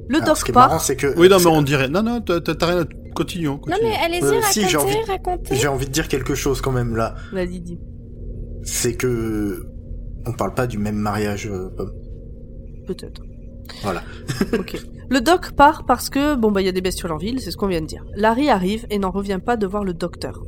Le 0.09 0.21
alors, 0.21 0.37
ce 0.37 0.43
qui 0.45 0.51
doc 0.51 0.57
est 0.57 0.59
marrant 0.59 0.69
part. 0.75 0.81
c'est 0.81 0.95
que 0.97 1.17
Oui, 1.17 1.29
non, 1.29 1.37
mais 1.39 1.47
on 1.47 1.61
dirait. 1.61 1.87
Non, 1.89 2.03
non, 2.03 2.21
t'as 2.21 2.39
t'as 2.41 2.65
rien 2.65 2.85
Continuons. 3.17 3.53
Non 3.53 3.59
continuons. 3.59 3.89
mais 3.89 3.95
allez-y, 4.05 4.23
Euh, 4.37 4.41
si, 4.43 4.67
j'ai 4.69 4.77
envie- 4.77 4.95
racontez. 5.07 5.55
j'ai 5.55 5.67
envie 5.67 5.85
de 5.85 5.91
dire 5.91 6.07
quelque 6.07 6.35
chose 6.35 6.61
quand 6.61 6.71
même 6.71 6.95
là, 6.95 7.15
Vas-y, 7.33 7.59
dis. 7.61 7.79
c'est 8.63 8.95
que 8.95 9.65
on 10.25 10.33
parle 10.33 10.53
pas 10.53 10.67
du 10.67 10.77
même 10.77 10.95
mariage 10.97 11.47
euh, 11.47 11.69
Pomme. 11.75 11.91
Peut-être. 12.85 13.21
Voilà. 13.83 14.01
ok. 14.57 14.77
Le 15.09 15.19
doc 15.21 15.51
part 15.51 15.85
parce 15.85 16.09
que, 16.09 16.35
bon, 16.35 16.51
bah, 16.51 16.61
il 16.61 16.65
y 16.65 16.69
a 16.69 16.73
des 16.73 16.81
bestioles 16.81 17.11
en 17.11 17.17
ville, 17.17 17.39
c'est 17.39 17.51
ce 17.51 17.57
qu'on 17.57 17.67
vient 17.67 17.81
de 17.81 17.85
dire. 17.85 18.03
Larry 18.15 18.49
arrive 18.49 18.85
et 18.89 18.99
n'en 18.99 19.11
revient 19.11 19.39
pas 19.45 19.55
de 19.57 19.65
voir 19.67 19.83
le 19.83 19.93
docteur. 19.93 20.41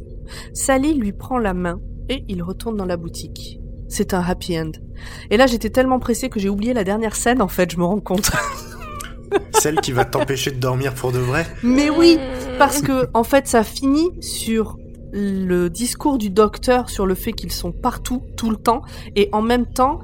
Sally 0.53 0.93
lui 0.93 1.11
prend 1.13 1.37
la 1.37 1.53
main 1.53 1.79
et 2.09 2.23
il 2.27 2.43
retourne 2.43 2.75
dans 2.77 2.85
la 2.85 2.97
boutique. 2.97 3.59
C'est 3.87 4.13
un 4.13 4.21
happy 4.21 4.59
end. 4.59 4.71
Et 5.31 5.37
là, 5.37 5.47
j'étais 5.47 5.69
tellement 5.69 5.99
pressée 5.99 6.29
que 6.29 6.39
j'ai 6.39 6.49
oublié 6.49 6.73
la 6.73 6.83
dernière 6.83 7.15
scène, 7.15 7.41
en 7.41 7.47
fait, 7.47 7.71
je 7.71 7.77
me 7.77 7.83
rends 7.85 7.99
compte. 8.01 8.31
Celle 9.59 9.79
qui 9.81 9.91
va 9.91 10.05
t'empêcher 10.05 10.51
de 10.51 10.59
dormir 10.59 10.93
pour 10.93 11.11
de 11.11 11.19
vrai. 11.19 11.45
Mais 11.63 11.89
oui, 11.89 12.17
parce 12.57 12.81
que, 12.81 13.07
en 13.13 13.23
fait, 13.23 13.47
ça 13.47 13.63
finit 13.63 14.09
sur 14.21 14.77
le 15.11 15.69
discours 15.69 16.17
du 16.17 16.29
docteur 16.29 16.89
sur 16.89 17.05
le 17.05 17.15
fait 17.15 17.33
qu'ils 17.33 17.51
sont 17.51 17.71
partout, 17.71 18.21
tout 18.37 18.49
le 18.51 18.57
temps, 18.57 18.81
et 19.15 19.29
en 19.31 19.41
même 19.41 19.65
temps, 19.65 19.99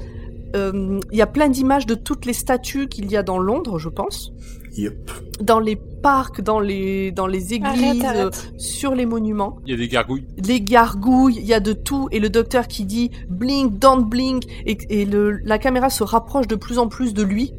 euh, 0.55 0.99
il 1.11 1.17
y 1.17 1.21
a 1.21 1.27
plein 1.27 1.47
d'images 1.49 1.85
de 1.85 1.95
toutes 1.95 2.25
les 2.25 2.33
statues 2.33 2.87
qu'il 2.87 3.11
y 3.11 3.17
a 3.17 3.23
dans 3.23 3.37
Londres, 3.37 3.77
je 3.79 3.89
pense. 3.89 4.31
Yup. 4.77 5.09
dans 5.39 5.61
les 5.61 5.77
parcs, 5.77 6.41
dans 6.41 6.59
les, 6.59 7.11
dans 7.11 7.27
les 7.27 7.53
églises, 7.53 8.01
Arrête, 8.01 8.03
arrête. 8.03 8.51
euh, 8.53 8.57
sur 8.59 8.93
les 8.93 9.05
monuments. 9.05 9.55
Il 9.65 9.71
y 9.71 9.73
a 9.73 9.77
des 9.77 9.87
gargouilles. 9.87 10.25
Les 10.45 10.59
gargouilles, 10.59 11.37
il 11.37 11.45
y 11.45 11.53
a 11.53 11.61
de 11.61 11.71
tout, 11.71 12.09
et 12.11 12.19
le 12.19 12.27
docteur 12.29 12.67
qui 12.67 12.83
dit 12.83 13.09
blink, 13.29 13.79
don't 13.79 14.03
blink, 14.03 14.43
et, 14.65 14.77
et 14.89 15.05
le, 15.05 15.37
la 15.45 15.59
caméra 15.59 15.89
se 15.89 16.03
rapproche 16.03 16.47
de 16.47 16.55
plus 16.55 16.77
en 16.77 16.89
plus 16.89 17.13
de 17.13 17.23
lui 17.23 17.53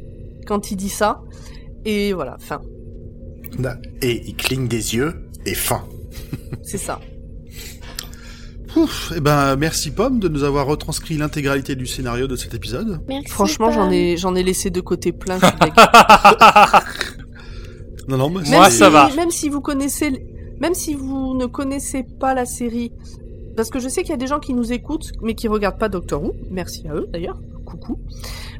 quand 0.47 0.70
il 0.70 0.76
dit 0.76 0.88
ça. 0.88 1.22
Et 1.84 2.12
voilà, 2.12 2.36
fin, 2.38 2.62
Et 4.03 4.22
il 4.26 4.34
cligne 4.36 4.66
des 4.68 4.94
yeux 4.94 5.28
et 5.44 5.55
fin. 5.55 5.84
c'est 6.62 6.78
ça. 6.78 7.01
Ouf, 8.76 9.12
eh 9.16 9.20
ben, 9.20 9.57
merci 9.57 9.90
Pomme 9.90 10.18
de 10.18 10.28
nous 10.28 10.42
avoir 10.42 10.66
retranscrit 10.66 11.16
l'intégralité 11.16 11.76
du 11.76 11.86
scénario 11.86 12.26
de 12.26 12.36
cet 12.36 12.53
épisode. 12.55 13.01
Merci, 13.09 13.28
Franchement, 13.30 13.70
j'en 13.70 13.90
ai, 13.90 14.16
j'en 14.18 14.34
ai 14.34 14.42
laissé 14.42 14.70
de 14.70 14.80
côté 14.80 15.12
plein. 15.12 15.38
Non, 18.09 18.18
non, 18.18 18.30
mais 18.30 18.42
même 18.42 18.51
Moi, 18.53 18.70
si, 18.70 18.76
ça 18.78 18.90
va. 18.90 19.11
Même 19.16 19.30
si 19.30 19.49
vous 19.49 19.61
connaissez, 19.61 20.24
même 20.61 20.74
si 20.74 20.94
vous 20.94 21.34
ne 21.34 21.47
connaissez 21.47 22.05
pas 22.05 22.34
la 22.34 22.44
série, 22.44 22.92
parce 23.57 23.70
que 23.70 23.80
je 23.80 23.88
sais 23.88 24.03
qu'il 24.03 24.11
y 24.11 24.14
a 24.14 24.18
des 24.18 24.26
gens 24.26 24.38
qui 24.38 24.55
nous 24.55 24.72
écoutent, 24.72 25.12
mais 25.22 25.34
qui 25.34 25.49
regardent 25.49 25.78
pas 25.78 25.88
Doctor 25.88 26.22
Who. 26.22 26.34
Merci 26.51 26.86
à 26.88 26.94
eux 26.94 27.09
d'ailleurs. 27.12 27.40
Coucou. 27.64 27.99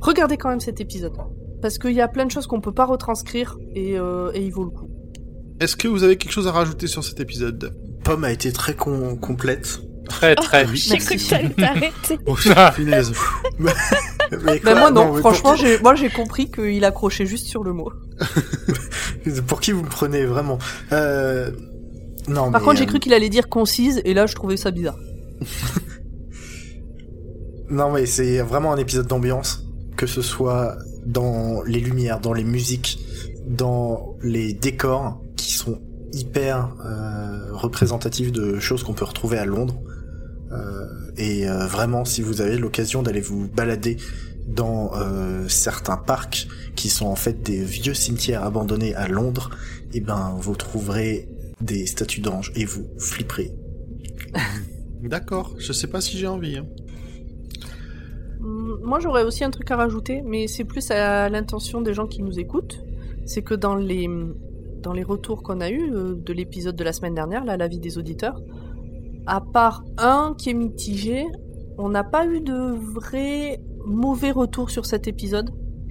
Regardez 0.01 0.37
quand 0.37 0.49
même 0.49 0.61
cet 0.61 0.81
épisode, 0.81 1.13
parce 1.63 1.79
qu'il 1.79 1.93
y 1.93 2.01
a 2.01 2.09
plein 2.09 2.27
de 2.27 2.31
choses 2.31 2.47
qu'on 2.47 2.61
peut 2.61 2.73
pas 2.73 2.87
retranscrire 2.87 3.57
et, 3.75 3.99
euh, 3.99 4.31
et 4.35 4.45
il 4.45 4.53
vaut 4.53 4.65
le 4.65 4.71
coup. 4.71 4.89
Est-ce 5.61 5.77
que 5.77 5.89
vous 5.89 6.03
avez 6.03 6.17
quelque 6.17 6.33
chose 6.33 6.47
à 6.47 6.53
rajouter 6.53 6.87
sur 6.87 7.03
cet 7.03 7.21
épisode? 7.21 7.75
Pomme 8.05 8.25
a 8.25 8.33
été 8.33 8.53
très 8.53 8.75
complète. 8.75 9.81
Très, 10.09 10.35
très. 10.37 10.67
J'ai 10.75 10.99
cru 10.99 11.17
que 11.17 11.29
t'allais 11.29 11.49
t'arrêter. 11.51 12.19
Oh, 12.27 12.37
punaise. 12.75 13.13
Mais 14.45 14.61
Ben 14.65 14.79
moi 14.79 14.91
non, 14.91 15.15
franchement, 15.15 15.51
pour, 15.51 15.57
j'ai, 15.57 15.79
moi 15.81 15.95
j'ai 15.95 16.11
compris 16.11 16.51
qu'il 16.51 16.85
accrochait 16.85 17.27
juste 17.27 17.47
sur 17.47 17.65
le 17.65 17.73
mot. 17.73 17.91
pour 19.47 19.61
qui 19.61 19.73
vous 19.73 19.83
me 19.83 19.89
prenez 19.89 20.25
vraiment? 20.25 20.59
Euh, 20.93 21.51
Non. 22.29 22.51
Par 22.51 22.61
mais, 22.61 22.65
contre, 22.65 22.77
j'ai 22.79 22.85
euh, 22.85 22.87
cru 22.87 22.99
qu'il 22.99 23.15
allait 23.15 23.29
dire 23.29 23.49
concise, 23.49 24.01
et 24.05 24.15
là 24.15 24.27
je 24.27 24.35
trouvais 24.35 24.57
ça 24.57 24.71
bizarre. 24.71 24.99
Non, 27.69 27.91
mais 27.91 28.07
c'est 28.07 28.39
vraiment 28.43 28.73
un 28.73 28.77
épisode 28.77 29.09
d'ambiance, 29.09 29.65
que 29.97 30.07
ce 30.07 30.23
soit 30.23 30.77
dans 31.07 31.63
les 31.63 31.81
lumières, 31.81 32.21
dans 32.21 32.33
les 32.33 32.45
musiques, 32.45 32.99
dans 33.47 34.17
les 34.23 34.53
décors 34.53 35.23
qui 35.37 35.53
sont 35.53 35.81
hyper 36.13 36.75
euh, 36.85 37.53
représentatifs 37.53 38.33
de 38.33 38.59
choses 38.59 38.83
qu'on 38.83 38.95
peut 38.95 39.05
retrouver 39.05 39.39
à 39.39 39.45
Londres. 39.45 39.81
Euh, 40.53 40.87
et 41.17 41.49
euh, 41.49 41.67
vraiment, 41.67 42.05
si 42.05 42.23
vous 42.23 42.41
avez 42.41 42.59
l'occasion 42.59 43.03
d'aller 43.03 43.21
vous 43.21 43.49
balader 43.49 43.97
dans 44.47 44.93
certains 45.49 45.97
parcs 45.97 46.47
qui 46.77 46.89
sont 46.89 47.07
en 47.07 47.17
fait 47.17 47.43
des 47.43 47.65
vieux 47.65 47.95
cimetières 47.95 48.45
abandonnés 48.45 48.95
à 48.95 49.09
Londres, 49.09 49.51
et 49.93 49.99
ben 50.01 50.37
vous 50.39 50.55
trouverez 50.55 51.29
des 51.61 51.85
statues 51.87 52.21
d'anges 52.21 52.53
et 52.55 52.65
vous 52.65 52.87
flipperez. 52.97 53.53
D'accord, 55.03 55.57
je 55.59 55.73
sais 55.73 55.89
pas 55.89 56.01
si 56.01 56.17
j'ai 56.17 56.29
envie. 56.29 56.59
hein. 56.59 56.67
Moi, 58.83 59.01
j'aurais 59.01 59.25
aussi 59.25 59.45
un 59.45 59.51
truc 59.51 59.71
à 59.71 59.77
rajouter, 59.77 60.23
mais 60.25 60.47
c'est 60.47 60.65
plus 60.65 60.91
à 60.91 61.29
l'intention 61.29 61.81
des 61.81 61.95
gens 61.95 62.07
qui 62.07 62.23
nous 62.23 62.39
écoutent. 62.39 62.81
C'est 63.25 63.43
que 63.43 63.55
dans 63.55 63.75
les, 63.75 64.09
dans 64.83 64.93
les 64.93 65.03
retours 65.03 65.43
qu'on 65.43 65.61
a 65.61 65.71
eus 65.71 65.93
euh, 65.93 66.15
de 66.15 66.33
l'épisode 66.33 66.77
de 66.77 66.85
la 66.85 66.93
semaine 66.93 67.15
dernière, 67.15 67.45
là, 67.45 67.57
l'avis 67.57 67.81
des 67.81 67.99
auditeurs, 67.99 68.41
à 69.27 69.41
part 69.41 69.85
un 69.99 70.35
qui 70.39 70.51
est 70.51 70.55
mitigé, 70.55 71.27
on 71.79 71.89
n'a 71.89 72.05
pas 72.05 72.27
eu 72.27 72.41
de 72.41 72.75
vrais 72.95 73.61
mauvais 73.85 74.31
retours 74.31 74.71
sur 74.71 74.87
cet 74.87 75.09
épisode. 75.09 75.51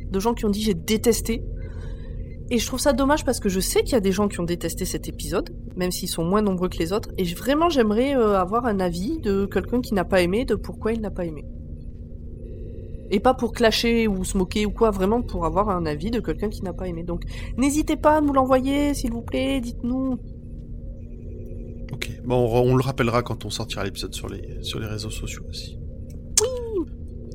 De 0.09 0.19
gens 0.19 0.33
qui 0.33 0.45
ont 0.45 0.49
dit 0.49 0.61
j'ai 0.61 0.73
détesté. 0.73 1.43
Et 2.51 2.59
je 2.59 2.67
trouve 2.67 2.79
ça 2.79 2.93
dommage 2.93 3.25
parce 3.25 3.39
que 3.39 3.49
je 3.49 3.59
sais 3.59 3.81
qu'il 3.81 3.93
y 3.93 3.97
a 3.97 4.01
des 4.01 4.11
gens 4.11 4.27
qui 4.27 4.39
ont 4.39 4.43
détesté 4.43 4.85
cet 4.85 5.09
épisode, 5.09 5.49
même 5.75 5.91
s'ils 5.91 6.09
sont 6.09 6.23
moins 6.23 6.43
nombreux 6.43 6.69
que 6.69 6.77
les 6.77 6.93
autres. 6.93 7.09
Et 7.17 7.23
vraiment, 7.23 7.69
j'aimerais 7.69 8.15
euh, 8.15 8.39
avoir 8.39 8.65
un 8.65 8.79
avis 8.79 9.19
de 9.19 9.45
quelqu'un 9.45 9.81
qui 9.81 9.93
n'a 9.95 10.05
pas 10.05 10.21
aimé, 10.21 10.45
de 10.45 10.53
pourquoi 10.55 10.93
il 10.93 11.01
n'a 11.01 11.09
pas 11.09 11.25
aimé. 11.25 11.43
Et 13.11 13.19
pas 13.19 13.33
pour 13.33 13.53
clasher 13.53 14.07
ou 14.07 14.23
se 14.23 14.37
moquer 14.37 14.65
ou 14.65 14.71
quoi, 14.71 14.91
vraiment 14.91 15.21
pour 15.21 15.45
avoir 15.45 15.69
un 15.69 15.85
avis 15.85 16.11
de 16.11 16.19
quelqu'un 16.19 16.49
qui 16.49 16.63
n'a 16.63 16.73
pas 16.73 16.87
aimé. 16.87 17.03
Donc 17.03 17.23
n'hésitez 17.57 17.95
pas 17.95 18.17
à 18.17 18.21
nous 18.21 18.33
l'envoyer, 18.33 18.93
s'il 18.93 19.11
vous 19.11 19.21
plaît, 19.21 19.61
dites-nous. 19.61 20.17
Ok, 21.93 22.11
bon, 22.25 22.35
on, 22.35 22.71
on 22.71 22.75
le 22.75 22.83
rappellera 22.83 23.21
quand 23.21 23.45
on 23.45 23.49
sortira 23.49 23.83
l'épisode 23.83 24.13
sur 24.13 24.27
les, 24.27 24.63
sur 24.63 24.79
les 24.79 24.87
réseaux 24.87 25.11
sociaux 25.11 25.43
aussi. 25.49 25.77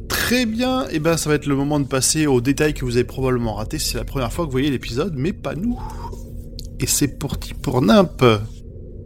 Très 0.08 0.44
bien, 0.46 0.88
et 0.88 0.98
ben 0.98 1.16
ça 1.16 1.28
va 1.28 1.36
être 1.36 1.46
le 1.46 1.56
moment 1.56 1.80
de 1.80 1.86
passer 1.86 2.26
aux 2.26 2.40
détails 2.40 2.74
que 2.74 2.84
vous 2.84 2.96
avez 2.96 3.04
probablement 3.04 3.54
ratés. 3.54 3.78
C'est 3.78 3.96
la 3.96 4.04
première 4.04 4.32
fois 4.32 4.44
que 4.44 4.50
vous 4.50 4.52
voyez 4.52 4.70
l'épisode, 4.70 5.14
mais 5.16 5.32
pas 5.32 5.54
nous. 5.54 5.78
Et 6.78 6.86
c'est 6.86 7.18
parti 7.18 7.54
pour 7.54 7.80
Nimp. 7.82 8.24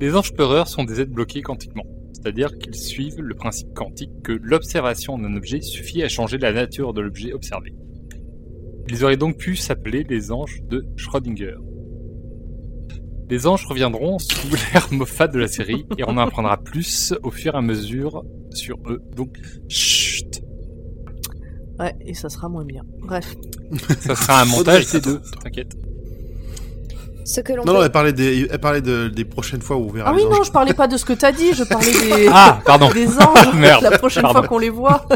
Les 0.00 0.14
anges 0.14 0.34
peureurs 0.34 0.68
sont 0.68 0.84
des 0.84 1.00
êtres 1.00 1.12
bloqués 1.12 1.42
quantiquement, 1.42 1.84
c'est-à-dire 2.24 2.56
qu'ils 2.56 2.74
suivent 2.74 3.20
le 3.20 3.34
principe 3.34 3.74
quantique 3.74 4.22
que 4.22 4.32
l'observation 4.32 5.18
d'un 5.18 5.36
objet 5.36 5.60
suffit 5.60 6.02
à 6.02 6.08
changer 6.08 6.38
la 6.38 6.52
nature 6.52 6.94
de 6.94 7.02
l'objet 7.02 7.34
observé. 7.34 7.74
Ils 8.88 9.04
auraient 9.04 9.18
donc 9.18 9.36
pu 9.36 9.56
s'appeler 9.56 10.04
les 10.04 10.32
anges 10.32 10.62
de 10.62 10.86
Schrödinger. 10.96 11.56
Les 13.28 13.46
anges 13.46 13.66
reviendront 13.66 14.18
sous 14.18 14.48
l'ère 14.72 14.88
Moffat 14.90 15.28
de 15.28 15.38
la 15.38 15.48
série 15.48 15.84
et 15.98 16.04
on 16.04 16.12
en 16.12 16.18
apprendra 16.18 16.56
plus 16.56 17.12
au 17.22 17.30
fur 17.30 17.54
et 17.54 17.58
à 17.58 17.62
mesure 17.62 18.24
sur 18.52 18.78
eux. 18.86 19.02
Donc, 19.14 19.36
chut, 19.68 20.40
Ouais, 21.78 21.94
et 22.00 22.14
ça 22.14 22.30
sera 22.30 22.48
moins 22.48 22.64
bien. 22.64 22.84
Bref. 23.00 23.34
ça 24.00 24.14
sera 24.14 24.40
un 24.40 24.44
montage 24.46 24.90
des 24.92 25.00
deux, 25.00 25.20
t'inquiète. 25.42 25.74
Ce 27.24 27.40
que 27.40 27.52
l'on 27.54 27.64
Non, 27.64 27.72
non, 27.74 27.82
elle 27.82 27.90
parlait 27.90 28.12
des, 28.12 28.46
elle 28.50 28.58
parlait 28.58 28.82
de- 28.82 29.08
des 29.08 29.24
prochaines 29.24 29.62
fois 29.62 29.76
où 29.76 29.86
on 29.86 29.92
verra 29.92 30.10
Ah 30.10 30.12
les 30.14 30.22
oui, 30.22 30.28
anges. 30.30 30.38
non, 30.38 30.44
je 30.44 30.52
parlais 30.52 30.74
pas 30.74 30.86
de 30.86 30.96
ce 30.98 31.04
que 31.06 31.14
t'as 31.14 31.32
dit, 31.32 31.54
je 31.54 31.64
parlais 31.64 31.90
des, 31.92 32.28
Ah, 32.32 32.60
pardon. 32.64 32.90
des 32.92 33.08
anges 33.18 33.54
Merde, 33.54 33.82
la 33.82 33.98
prochaine 33.98 34.22
pardon. 34.22 34.40
fois 34.40 34.48
qu'on 34.48 34.58
les 34.58 34.68
voit. 34.70 35.06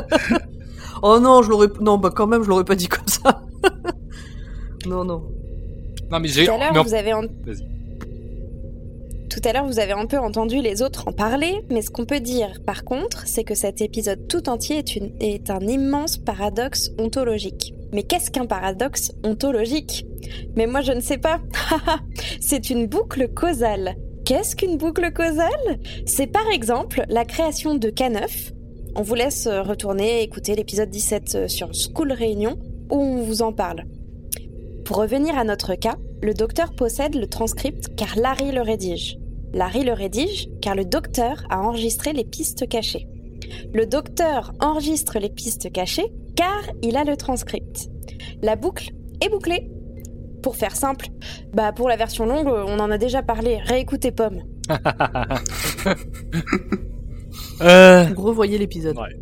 oh 1.03 1.19
non, 1.21 1.43
je 1.43 1.51
l'aurais, 1.51 1.69
non, 1.81 1.99
bah 1.99 2.11
quand 2.15 2.27
même, 2.27 2.43
je 2.43 2.49
l'aurais 2.49 2.65
pas 2.65 2.75
dit 2.77 2.89
comme 2.89 3.07
ça. 3.07 3.43
non, 4.87 5.05
non. 5.05 5.23
Non, 6.11 6.21
mais 6.21 6.29
j'ai. 6.29 6.47
Tout 6.47 6.53
à 6.53 6.73
l'heure, 6.73 6.85
vous 6.85 6.95
avez 6.95 7.13
en-. 7.13 7.25
Tout 9.31 9.41
à 9.45 9.53
l'heure, 9.53 9.67
vous 9.67 9.79
avez 9.79 9.93
un 9.93 10.07
peu 10.07 10.19
entendu 10.19 10.63
les 10.63 10.81
autres 10.83 11.07
en 11.07 11.13
parler, 11.13 11.61
mais 11.71 11.83
ce 11.83 11.91
qu'on 11.91 12.07
peut 12.07 12.21
dire, 12.21 12.49
par 12.67 12.85
contre, 12.85 13.25
c'est 13.27 13.45
que 13.45 13.55
cet 13.55 13.83
épisode 13.83 14.27
tout 14.27 14.49
entier 14.49 14.79
est, 14.79 14.97
une- 14.97 15.13
est 15.21 15.51
un 15.51 15.61
immense 15.61 16.17
paradoxe 16.17 16.91
ontologique. 16.99 17.75
Mais 17.93 18.03
qu'est-ce 18.03 18.31
qu'un 18.31 18.47
paradoxe 18.47 19.13
ontologique? 19.25 20.07
Mais 20.57 20.67
moi, 20.67 20.81
je 20.83 20.93
ne 20.93 21.01
sais 21.01 21.19
pas. 21.19 21.41
c'est 22.41 22.71
une 22.71 22.87
boucle 22.87 23.29
causale. 23.33 23.97
Qu'est-ce 24.25 24.57
qu'une 24.57 24.77
boucle 24.77 25.13
causale? 25.13 25.81
C'est 26.05 26.27
par 26.27 26.49
exemple 26.51 27.05
la 27.09 27.25
création 27.25 27.75
de 27.77 27.89
K9. 27.89 28.53
On 28.95 29.03
vous 29.03 29.15
laisse 29.15 29.47
euh, 29.47 29.63
retourner 29.63 30.23
écouter 30.23 30.55
l'épisode 30.55 30.91
17 30.91 31.35
euh, 31.35 31.49
sur 31.49 31.71
School 31.73 32.13
Réunion, 32.13 32.59
où 32.91 32.97
on 32.97 33.23
vous 33.23 33.43
en 33.43 33.53
parle. 33.53 33.85
Pour 34.85 34.99
revenir 34.99 35.39
à 35.39 35.45
notre 35.45 35.75
cas, 35.75 35.97
le 36.21 36.35
docteur 36.35 36.73
possède 36.73 37.15
le 37.15 37.27
transcript 37.27 37.95
car 37.97 38.17
Larry 38.17 38.53
le 38.53 38.61
rédige. 38.61 39.19
Larry 39.53 39.85
le 39.85 39.93
rédige 39.93 40.49
car 40.61 40.75
le 40.75 40.85
docteur 40.85 41.45
a 41.49 41.63
enregistré 41.63 42.13
les 42.13 42.25
pistes 42.25 42.69
cachées. 42.69 43.07
Le 43.73 43.87
docteur 43.87 44.53
enregistre 44.61 45.19
les 45.19 45.31
pistes 45.31 45.71
cachées 45.73 46.13
car 46.39 46.63
il 46.83 46.97
a 46.97 47.03
le 47.03 47.17
transcript. 47.17 47.89
La 48.43 48.55
boucle 48.55 48.91
est 49.21 49.29
bouclée. 49.29 49.69
Pour 50.41 50.55
faire 50.55 50.77
simple, 50.77 51.07
bah 51.53 51.73
pour 51.73 51.89
la 51.89 51.97
version 51.97 52.25
longue, 52.25 52.47
on 52.47 52.79
en 52.79 52.93
a 52.93 52.97
déjà 52.97 53.25
parlé. 53.25 53.59
Réécoutez 53.65 54.13
Pomme. 54.13 54.43
Euh, 57.61 58.07
Revoyez 58.17 58.57
l'épisode. 58.57 58.97
Ouais. 58.97 59.17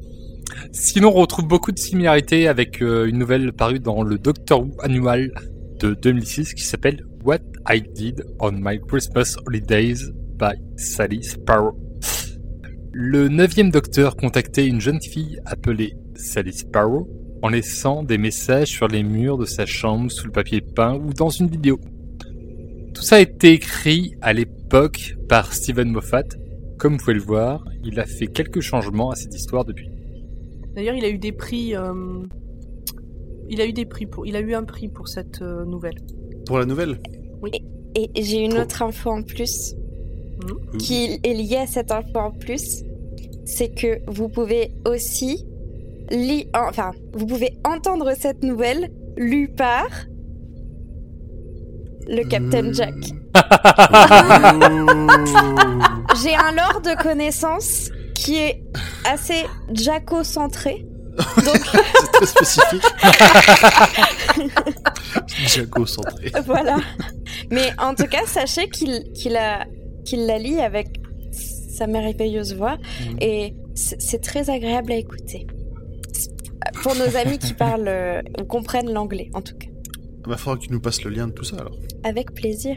Sinon, 0.71 1.09
on 1.09 1.21
retrouve 1.21 1.47
beaucoup 1.47 1.73
de 1.73 1.79
similarités 1.79 2.49
avec 2.49 2.83
euh, 2.83 3.07
une 3.07 3.19
nouvelle 3.19 3.51
parue 3.53 3.81
dans 3.81 4.03
le 4.03 4.19
Doctor 4.19 4.61
Who 4.61 4.73
Annual 4.83 5.33
de 5.81 5.95
2006 5.95 6.53
qui 6.53 6.63
s'appelle 6.63 7.03
What 7.25 7.39
I 7.69 7.81
Did 7.81 8.25
on 8.39 8.53
My 8.53 8.79
Christmas 8.87 9.37
Holidays 9.47 10.13
by 10.39 10.53
Sally 10.77 11.23
Sparrow. 11.23 11.86
Le 12.99 13.29
neuvième 13.29 13.71
docteur 13.71 14.17
contactait 14.17 14.67
une 14.67 14.81
jeune 14.81 15.03
fille 15.03 15.39
appelée 15.45 15.99
Sally 16.15 16.55
Sparrow 16.55 17.07
en 17.43 17.51
laissant 17.51 18.03
des 18.03 18.17
messages 18.17 18.69
sur 18.69 18.89
les 18.89 19.03
murs 19.03 19.37
de 19.37 19.45
sa 19.45 19.67
chambre 19.67 20.11
sous 20.11 20.25
le 20.25 20.33
papier 20.33 20.63
peint 20.63 20.95
ou 20.97 21.13
dans 21.13 21.29
une 21.29 21.47
vidéo. 21.49 21.79
Tout 22.95 23.03
ça 23.03 23.17
a 23.17 23.21
été 23.21 23.53
écrit 23.53 24.15
à 24.23 24.33
l'époque 24.33 25.15
par 25.29 25.53
Steven 25.53 25.91
Moffat. 25.91 26.23
Comme 26.79 26.95
vous 26.95 26.99
pouvez 27.01 27.13
le 27.13 27.21
voir, 27.21 27.63
il 27.85 28.01
a 28.01 28.07
fait 28.07 28.29
quelques 28.29 28.61
changements 28.61 29.11
à 29.11 29.15
cette 29.15 29.35
histoire 29.35 29.67
depuis. 29.67 29.91
D'ailleurs, 30.75 30.95
il 30.95 31.05
a 31.05 31.11
eu 31.11 31.19
des 31.19 31.33
prix. 31.33 31.77
euh, 31.77 32.23
Il 33.51 33.61
a 33.61 33.67
eu 33.67 33.75
des 33.75 33.85
prix 33.85 34.07
pour. 34.07 34.27
Il 34.27 34.37
a 34.37 34.41
eu 34.41 34.55
un 34.55 34.65
prix 34.65 34.89
pour 34.89 35.09
cette 35.09 35.43
euh, 35.43 35.67
nouvelle. 35.67 35.97
Pour 36.47 36.59
la 36.59 36.65
nouvelle? 36.65 36.99
Et 37.95 38.23
j'ai 38.23 38.43
une 38.43 38.53
Trop. 38.53 38.63
autre 38.63 38.83
info 38.83 39.11
en 39.11 39.23
plus 39.23 39.75
Hmm. 40.73 40.79
qui 40.79 41.21
est 41.23 41.35
liée 41.35 41.57
à 41.57 41.67
cette 41.67 41.91
info 41.91 42.19
en 42.19 42.31
plus. 42.31 42.83
C'est 43.45 43.69
que 43.75 44.01
vous 44.09 44.29
pouvez 44.29 44.73
aussi 44.87 45.45
li- 46.11 46.49
enfin, 46.55 46.93
vous 47.15 47.27
pouvez 47.27 47.59
entendre 47.65 48.13
cette 48.19 48.43
nouvelle 48.43 48.91
lue 49.17 49.49
par 49.49 49.87
le 52.09 52.23
Captain 52.29 52.73
Jack. 52.73 52.95
J'ai 56.23 56.35
un 56.35 56.53
lore 56.53 56.81
de 56.81 57.01
connaissances 57.03 57.91
qui 58.15 58.37
est 58.37 58.63
assez 59.05 59.45
Jacko-centré. 59.73 60.87
Donc 61.45 61.57
C'est 62.01 62.13
très 62.13 62.27
spécifique. 62.27 62.83
Jaco 65.47 65.87
centré. 65.87 66.31
voilà. 66.45 66.77
Mais 67.51 67.71
en 67.79 67.95
tout 67.95 68.07
cas, 68.07 68.27
sachez 68.27 68.69
qu'il 68.69 69.03
qu'il 69.15 69.37
a 69.37 69.65
qu'il 70.07 70.25
la 70.27 70.39
lit 70.39 70.61
avec 70.61 70.89
sa 71.33 71.87
merveilleuse 71.87 72.55
voix 72.55 72.79
et 73.21 73.55
c'est 73.75 74.23
très 74.23 74.49
agréable 74.49 74.93
à 74.93 74.97
écouter. 74.97 75.47
Pour 76.83 76.95
nos 76.95 77.17
amis 77.23 77.39
qui 77.39 77.53
parlent 77.53 77.89
euh, 77.89 78.23
ou 78.41 78.45
comprennent 78.45 78.91
l'anglais, 78.93 79.29
en 79.35 79.43
tout 79.43 79.57
cas. 79.57 79.69
Bah, 80.27 80.37
faudra 80.37 80.57
que 80.59 80.65
tu 80.65 80.73
nous 80.73 80.81
passes 80.81 81.05
le 81.05 81.11
lien 81.11 81.29
de 81.29 81.33
tout 81.33 81.45
ça 81.45 81.57
alors. 81.57 81.77
Avec 82.03 82.33
plaisir. 82.33 82.77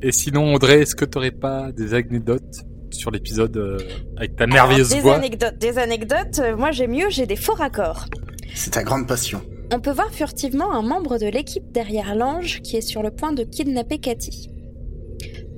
Et 0.00 0.10
sinon, 0.12 0.54
Audrey, 0.54 0.80
est-ce 0.80 0.96
que 0.96 1.04
t'aurais 1.04 1.30
pas 1.30 1.70
des 1.72 1.94
anecdotes 1.94 2.64
sur 2.90 3.10
l'épisode 3.10 3.56
euh, 3.56 3.78
avec 4.16 4.34
ta 4.36 4.44
Alors, 4.44 4.54
merveilleuse 4.54 4.88
des 4.88 5.00
voix 5.00 5.16
anecdotes, 5.16 5.58
des 5.58 5.78
anecdotes. 5.78 6.40
euh, 6.40 6.56
moi, 6.56 6.72
j'ai 6.72 6.86
mieux, 6.88 7.08
j'ai 7.10 7.26
des 7.26 7.36
faux 7.36 7.54
raccords. 7.54 8.06
C'est 8.54 8.70
ta 8.70 8.82
grande 8.82 9.06
passion. 9.06 9.42
On 9.72 9.80
peut 9.80 9.92
voir 9.92 10.10
furtivement 10.10 10.72
un 10.72 10.82
membre 10.82 11.18
de 11.18 11.26
l'équipe 11.26 11.70
derrière 11.72 12.14
l'ange 12.14 12.60
qui 12.62 12.76
est 12.76 12.82
sur 12.82 13.02
le 13.02 13.10
point 13.10 13.32
de 13.32 13.44
kidnapper 13.44 13.98
Cathy. 13.98 14.50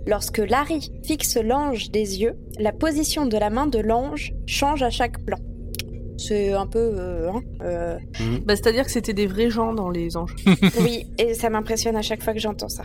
Lorsque 0.07 0.39
Larry 0.39 0.91
fixe 1.03 1.37
l'ange 1.37 1.91
des 1.91 2.21
yeux, 2.21 2.37
la 2.59 2.73
position 2.73 3.27
de 3.27 3.37
la 3.39 3.51
main 3.51 3.67
de 3.67 3.79
l'ange 3.79 4.33
change 4.47 4.83
à 4.83 4.91
chaque 4.91 5.25
plan. 5.25 5.39
C'est 6.17 6.53
un 6.53 6.67
peu... 6.67 6.79
euh, 6.99 7.31
hein, 7.31 7.41
euh, 7.63 7.99
Bah, 8.45 8.55
C'est-à-dire 8.57 8.85
que 8.85 8.91
c'était 8.91 9.15
des 9.15 9.27
vrais 9.27 9.51
gens 9.51 9.73
dans 9.75 9.91
les 9.91 10.17
anges. 10.17 10.35
oui, 10.81 11.07
et 11.19 11.35
ça 11.35 11.51
m'impressionne 11.51 11.97
à 11.97 12.03
chaque 12.03 12.23
fois 12.23 12.33
que 12.35 12.39
j'entends 12.39 12.69
ça. 12.69 12.85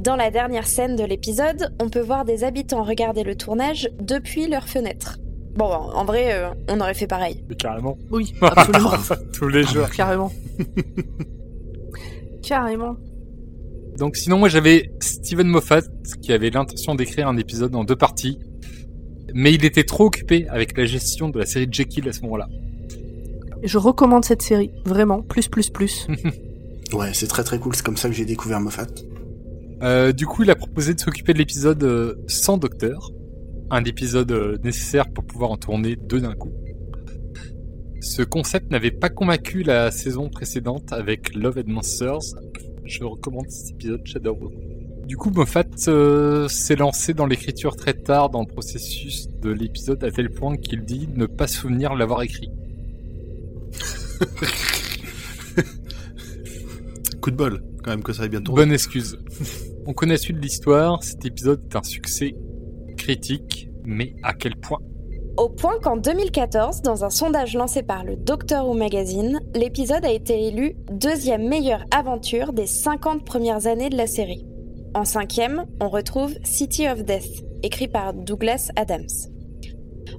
Dans 0.00 0.16
la 0.16 0.30
dernière 0.30 0.66
scène 0.66 0.96
de 0.96 1.04
l'épisode, 1.04 1.74
on 1.80 1.88
peut 1.90 2.00
voir 2.00 2.24
des 2.24 2.44
habitants 2.44 2.84
regarder 2.84 3.22
le 3.22 3.34
tournage 3.34 3.90
depuis 4.00 4.46
leur 4.48 4.68
fenêtre. 4.68 5.18
Bon, 5.56 5.66
en 5.66 6.04
vrai, 6.04 6.32
euh, 6.32 6.50
on 6.68 6.80
aurait 6.80 6.94
fait 6.94 7.08
pareil. 7.08 7.44
Mais 7.48 7.56
carrément. 7.56 7.98
Oui, 8.10 8.32
absolument. 8.42 8.92
Tous 9.32 9.48
les 9.48 9.64
jours. 9.64 9.90
Carrément. 9.90 10.30
Carrément. 12.42 12.96
Donc 14.00 14.16
sinon, 14.16 14.38
moi 14.38 14.48
j'avais 14.48 14.90
Steven 15.00 15.46
Moffat 15.46 15.82
qui 16.22 16.32
avait 16.32 16.48
l'intention 16.48 16.94
d'écrire 16.94 17.28
un 17.28 17.36
épisode 17.36 17.74
en 17.74 17.84
deux 17.84 17.96
parties, 17.96 18.38
mais 19.34 19.52
il 19.52 19.62
était 19.66 19.84
trop 19.84 20.06
occupé 20.06 20.48
avec 20.48 20.74
la 20.78 20.86
gestion 20.86 21.28
de 21.28 21.38
la 21.38 21.44
série 21.44 21.68
Jekyll 21.70 22.08
à 22.08 22.12
ce 22.14 22.22
moment-là. 22.22 22.48
Je 23.62 23.76
recommande 23.76 24.24
cette 24.24 24.40
série. 24.40 24.70
Vraiment. 24.86 25.20
Plus, 25.20 25.48
plus, 25.48 25.68
plus. 25.68 26.08
Ouais, 26.92 27.10
c'est 27.14 27.28
très 27.28 27.44
très 27.44 27.60
cool. 27.60 27.76
C'est 27.76 27.84
comme 27.84 27.96
ça 27.96 28.08
que 28.08 28.14
j'ai 28.16 28.24
découvert 28.24 28.58
Moffat. 28.58 28.88
Euh, 29.84 30.10
du 30.10 30.26
coup, 30.26 30.42
il 30.42 30.50
a 30.50 30.56
proposé 30.56 30.92
de 30.92 30.98
s'occuper 30.98 31.32
de 31.34 31.38
l'épisode 31.38 31.84
euh, 31.84 32.16
sans 32.26 32.58
docteur, 32.58 33.12
un 33.70 33.84
épisode 33.84 34.32
euh, 34.32 34.58
nécessaire 34.64 35.08
pour 35.12 35.22
pouvoir 35.22 35.52
en 35.52 35.56
tourner 35.56 35.94
deux 35.94 36.20
d'un 36.20 36.34
coup. 36.34 36.50
Ce 38.00 38.22
concept 38.22 38.72
n'avait 38.72 38.90
pas 38.90 39.08
convaincu 39.08 39.62
la 39.62 39.92
saison 39.92 40.30
précédente 40.30 40.92
avec 40.92 41.32
Love 41.36 41.58
and 41.58 41.70
Monsters. 41.70 42.34
Je 42.84 43.04
recommande 43.04 43.50
cet 43.50 43.70
épisode, 43.70 44.00
j'adore 44.04 44.36
beaucoup. 44.36 44.60
Du 45.06 45.16
coup, 45.16 45.30
Moffat 45.30 45.64
euh, 45.88 46.46
s'est 46.48 46.76
lancé 46.76 47.14
dans 47.14 47.26
l'écriture 47.26 47.74
très 47.74 47.94
tard 47.94 48.30
dans 48.30 48.42
le 48.42 48.46
processus 48.46 49.28
de 49.28 49.50
l'épisode 49.50 50.04
à 50.04 50.10
tel 50.10 50.30
point 50.30 50.56
qu'il 50.56 50.84
dit 50.84 51.08
ne 51.14 51.26
pas 51.26 51.46
se 51.48 51.58
souvenir 51.58 51.94
l'avoir 51.94 52.22
écrit. 52.22 52.50
Coup 57.20 57.30
de 57.30 57.36
bol, 57.36 57.62
quand 57.82 57.90
même, 57.90 58.02
que 58.02 58.12
ça 58.12 58.22
aille 58.22 58.28
bien 58.28 58.40
tourner. 58.40 58.62
Bonne 58.62 58.72
excuse. 58.72 59.18
On 59.86 59.92
connaît 59.92 60.14
la 60.14 60.18
suite 60.18 60.36
de 60.36 60.42
l'histoire, 60.42 61.02
cet 61.02 61.24
épisode 61.24 61.60
est 61.70 61.76
un 61.76 61.82
succès 61.82 62.36
critique, 62.96 63.68
mais 63.84 64.14
à 64.22 64.32
quel 64.32 64.56
point? 64.56 64.78
Au 65.36 65.48
point 65.48 65.78
qu'en 65.82 65.96
2014, 65.96 66.82
dans 66.82 67.04
un 67.04 67.10
sondage 67.10 67.54
lancé 67.54 67.82
par 67.82 68.04
le 68.04 68.16
Doctor 68.16 68.68
Who 68.68 68.74
Magazine, 68.74 69.40
l'épisode 69.54 70.04
a 70.04 70.10
été 70.10 70.48
élu 70.48 70.76
deuxième 70.90 71.48
meilleure 71.48 71.84
aventure 71.90 72.52
des 72.52 72.66
50 72.66 73.24
premières 73.24 73.66
années 73.66 73.88
de 73.88 73.96
la 73.96 74.06
série. 74.06 74.46
En 74.94 75.04
cinquième, 75.04 75.66
on 75.80 75.88
retrouve 75.88 76.34
City 76.42 76.88
of 76.88 77.04
Death, 77.04 77.44
écrit 77.62 77.88
par 77.88 78.12
Douglas 78.12 78.70
Adams. 78.76 79.06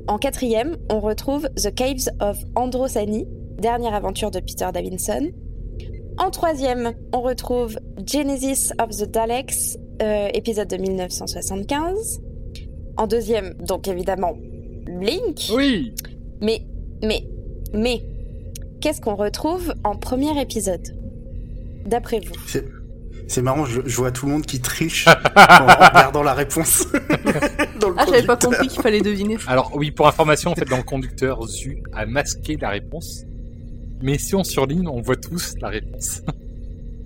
En 0.07 0.17
quatrième, 0.17 0.77
on 0.89 0.99
retrouve 0.99 1.49
The 1.55 1.73
Caves 1.73 2.09
of 2.19 2.37
Androsani, 2.55 3.27
dernière 3.59 3.93
aventure 3.93 4.31
de 4.31 4.39
Peter 4.39 4.69
Davidson. 4.73 5.29
En 6.17 6.31
troisième, 6.31 6.93
on 7.13 7.21
retrouve 7.21 7.77
Genesis 8.05 8.71
of 8.81 8.89
the 8.89 9.09
Daleks, 9.09 9.77
euh, 10.01 10.29
épisode 10.33 10.67
de 10.67 10.77
1975. 10.77 12.21
En 12.97 13.07
deuxième, 13.07 13.53
donc 13.55 13.87
évidemment, 13.87 14.33
Blink. 14.85 15.49
Oui 15.53 15.93
Mais, 16.41 16.61
mais, 17.03 17.23
mais, 17.73 18.03
qu'est-ce 18.79 19.01
qu'on 19.01 19.15
retrouve 19.15 19.73
en 19.83 19.95
premier 19.95 20.39
épisode 20.41 20.95
D'après 21.85 22.19
vous? 22.19 22.33
C'est, 22.47 22.65
c'est 23.27 23.41
marrant, 23.41 23.65
je, 23.65 23.81
je 23.85 23.97
vois 23.97 24.11
tout 24.11 24.25
le 24.25 24.33
monde 24.33 24.45
qui 24.45 24.59
triche 24.59 25.07
en, 25.35 25.65
regardant 25.65 26.23
la 26.23 26.33
réponse. 26.33 26.85
Dans 27.79 27.89
le 27.89 27.95
Ah, 27.97 28.05
j'avais 28.07 28.25
pas 28.25 28.37
compris 28.37 28.67
qu'il 28.67 28.81
fallait 28.81 29.01
deviner. 29.01 29.37
Alors 29.47 29.71
oui, 29.75 29.91
pour 29.91 30.07
information, 30.07 30.51
en 30.51 30.55
fait, 30.55 30.65
dans 30.65 30.77
le 30.77 30.83
conducteur, 30.83 31.41
Zu 31.47 31.81
a 31.93 32.05
masqué 32.05 32.57
la 32.57 32.69
réponse. 32.69 33.23
Mais 34.01 34.17
si 34.17 34.35
on 34.35 34.43
surligne, 34.43 34.87
on 34.87 35.01
voit 35.01 35.15
tous 35.15 35.55
la 35.61 35.69
réponse. 35.69 36.21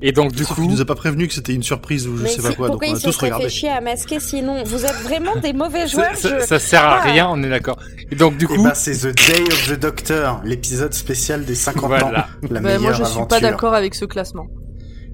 Et 0.07 0.11
donc 0.11 0.33
du 0.33 0.43
Sauf 0.43 0.55
coup, 0.55 0.61
qu'il 0.61 0.71
nous 0.71 0.81
a 0.81 0.85
pas 0.85 0.93
prévenu 0.95 1.27
que 1.27 1.33
c'était 1.33 1.53
une 1.53 1.63
surprise 1.63 2.07
ou 2.07 2.15
je 2.17 2.23
Mais 2.23 2.29
sais 2.29 2.41
pas 2.41 2.53
quoi, 2.53 2.69
donc 2.69 2.83
on 2.83 2.85
il 2.85 2.95
a 2.95 2.99
se 2.99 3.07
tous 3.07 3.17
regardé. 3.17 3.45
fait 3.45 3.49
chier 3.49 3.69
à 3.69 3.81
masquer 3.81 4.19
sinon 4.19 4.63
Vous 4.63 4.85
êtes 4.85 5.01
vraiment 5.03 5.35
des 5.37 5.51
mauvais 5.51 5.87
joueurs 5.87 6.15
ça- 6.15 6.39
je- 6.41 6.45
ça 6.45 6.59
sert 6.59 6.83
à 6.83 6.99
Ah. 7.01 7.11
rien, 7.11 7.27
on 7.31 7.41
est 7.41 7.49
d'accord. 7.49 7.77
Et 8.11 8.15
donc 8.15 8.37
du 8.37 8.45
Eh 8.49 8.55
coup, 8.55 8.63
ben, 8.63 8.73
c'est 8.75 8.93
The 8.97 9.15
Day 9.15 9.41
of 9.51 9.67
the 9.69 9.79
Doctor, 9.79 10.41
l'épisode 10.43 10.93
spécial 10.93 11.43
des 11.43 11.55
50 11.55 11.87
Voilà. 11.87 12.05
ans. 12.05 12.23
La 12.43 12.49
Bah, 12.49 12.59
meilleure 12.61 12.81
moi, 12.81 12.93
je 12.93 13.03
suis 13.03 13.25
pas 13.27 13.39
d'accord 13.39 13.73
avec 13.73 13.95
ce 13.95 14.05
classement. 14.05 14.45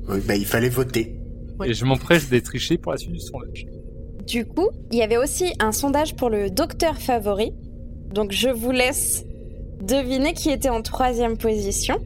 Oui, 0.09 0.19
bah, 0.27 0.35
il 0.35 0.45
fallait 0.45 0.69
voter. 0.69 1.15
Oui. 1.59 1.69
et 1.69 1.73
je 1.73 1.85
m'empresse 1.85 2.27
d'être 2.30 2.45
triché 2.45 2.77
pour 2.77 2.91
la 2.91 2.97
suite 2.97 3.11
du 3.13 3.19
sondage. 3.19 3.65
Du 4.27 4.45
coup, 4.45 4.68
il 4.91 4.97
y 4.97 5.03
avait 5.03 5.18
aussi 5.18 5.53
un 5.59 5.72
sondage 5.72 6.15
pour 6.15 6.30
le 6.30 6.49
docteur 6.49 6.97
favori. 6.97 7.53
Donc 8.11 8.31
je 8.34 8.49
vous 8.49 8.72
laisse 8.72 9.23
deviner 9.81 10.34
qui 10.34 10.49
était 10.49 10.69
en 10.69 10.81
troisième 10.81 11.38
position. 11.38 11.99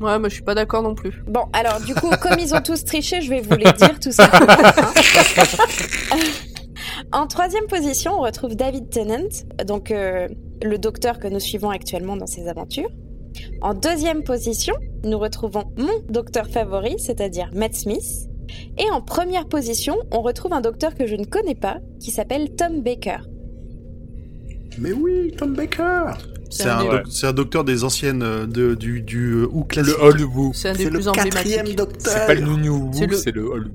Ouais, 0.00 0.18
moi, 0.18 0.28
je 0.30 0.34
suis 0.34 0.42
pas 0.42 0.54
d'accord 0.54 0.82
non 0.82 0.94
plus. 0.94 1.22
Bon, 1.26 1.44
alors 1.52 1.78
du 1.80 1.94
coup, 1.94 2.08
comme 2.22 2.38
ils 2.38 2.54
ont 2.54 2.62
tous 2.62 2.84
triché, 2.84 3.20
je 3.20 3.28
vais 3.28 3.42
vous 3.42 3.56
les 3.56 3.70
dire 3.72 4.00
tout 4.00 4.12
simplement. 4.12 4.46
hein. 6.12 6.16
en 7.12 7.26
troisième 7.26 7.66
position, 7.66 8.12
on 8.18 8.22
retrouve 8.22 8.56
David 8.56 8.88
Tennant, 8.88 9.28
donc 9.66 9.90
euh, 9.90 10.26
le 10.62 10.78
docteur 10.78 11.18
que 11.18 11.28
nous 11.28 11.40
suivons 11.40 11.68
actuellement 11.68 12.16
dans 12.16 12.26
ses 12.26 12.48
aventures. 12.48 12.88
En 13.60 13.74
deuxième 13.74 14.24
position, 14.24 14.74
nous 15.04 15.18
retrouvons 15.18 15.64
mon 15.76 16.00
docteur 16.08 16.48
favori, 16.48 16.98
c'est-à-dire 16.98 17.50
Matt 17.52 17.74
Smith. 17.74 18.26
Et 18.78 18.90
en 18.90 19.02
première 19.02 19.46
position, 19.46 19.96
on 20.10 20.22
retrouve 20.22 20.54
un 20.54 20.62
docteur 20.62 20.94
que 20.94 21.06
je 21.06 21.14
ne 21.14 21.24
connais 21.24 21.54
pas, 21.54 21.78
qui 22.00 22.10
s'appelle 22.10 22.54
Tom 22.56 22.80
Baker. 22.82 23.18
Mais 24.78 24.92
oui, 24.92 25.32
Tom 25.36 25.54
Baker 25.54 26.12
C'est 26.50 26.68
un, 26.68 26.84
doc- 26.84 27.06
c'est 27.10 27.26
un 27.28 27.32
docteur 27.32 27.62
des 27.64 27.84
anciennes 27.84 28.22
euh, 28.22 28.46
de, 28.46 28.74
du, 28.74 29.02
du 29.02 29.34
euh, 29.34 29.48
ou 29.52 29.62
classique. 29.64 29.94
Le 29.96 30.04
Hollywood. 30.04 30.52
C'est 30.54 30.68
un 30.70 30.72
des 30.74 30.90
plus 30.90 31.04
quatrième 31.06 31.60
emblématiques. 31.60 31.76
docteur 31.76 32.12
C'est 32.12 32.26
pas 32.26 32.34
le 32.34 32.40
New 32.40 32.74
Who, 32.88 32.92
C'est 33.14 33.30
le- 33.32 33.44
Hollywood. 33.48 33.72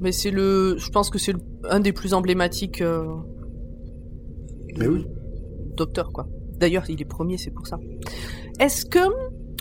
Mais 0.00 0.12
c'est 0.12 0.30
le, 0.30 0.76
je 0.78 0.90
pense 0.90 1.10
que 1.10 1.18
c'est 1.18 1.32
le- 1.32 1.40
un 1.70 1.80
des 1.80 1.92
plus 1.92 2.12
emblématiques 2.14 2.80
euh, 2.82 3.04
Mais 4.76 4.86
oui. 4.86 5.06
docteurs, 5.76 6.12
quoi. 6.12 6.26
D'ailleurs, 6.58 6.84
il 6.88 7.00
est 7.00 7.04
premier, 7.04 7.38
c'est 7.38 7.50
pour 7.50 7.66
ça. 7.66 7.78
Est-ce 8.60 8.84
que, 8.84 8.98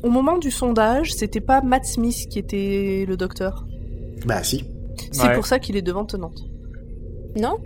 au 0.03 0.09
moment 0.09 0.37
du 0.37 0.49
sondage, 0.51 1.13
c'était 1.13 1.41
pas 1.41 1.61
Matt 1.61 1.85
Smith 1.85 2.27
qui 2.29 2.39
était 2.39 3.05
le 3.07 3.17
docteur? 3.17 3.65
Bah 4.25 4.43
si. 4.43 4.63
C'est 5.11 5.27
Ouais. 5.27 5.33
pour 5.35 5.45
ça 5.45 5.59
qu'il 5.59 5.75
est 5.77 5.81
devant 5.83 6.05
Tenante. 6.05 6.39
Non 7.39 7.57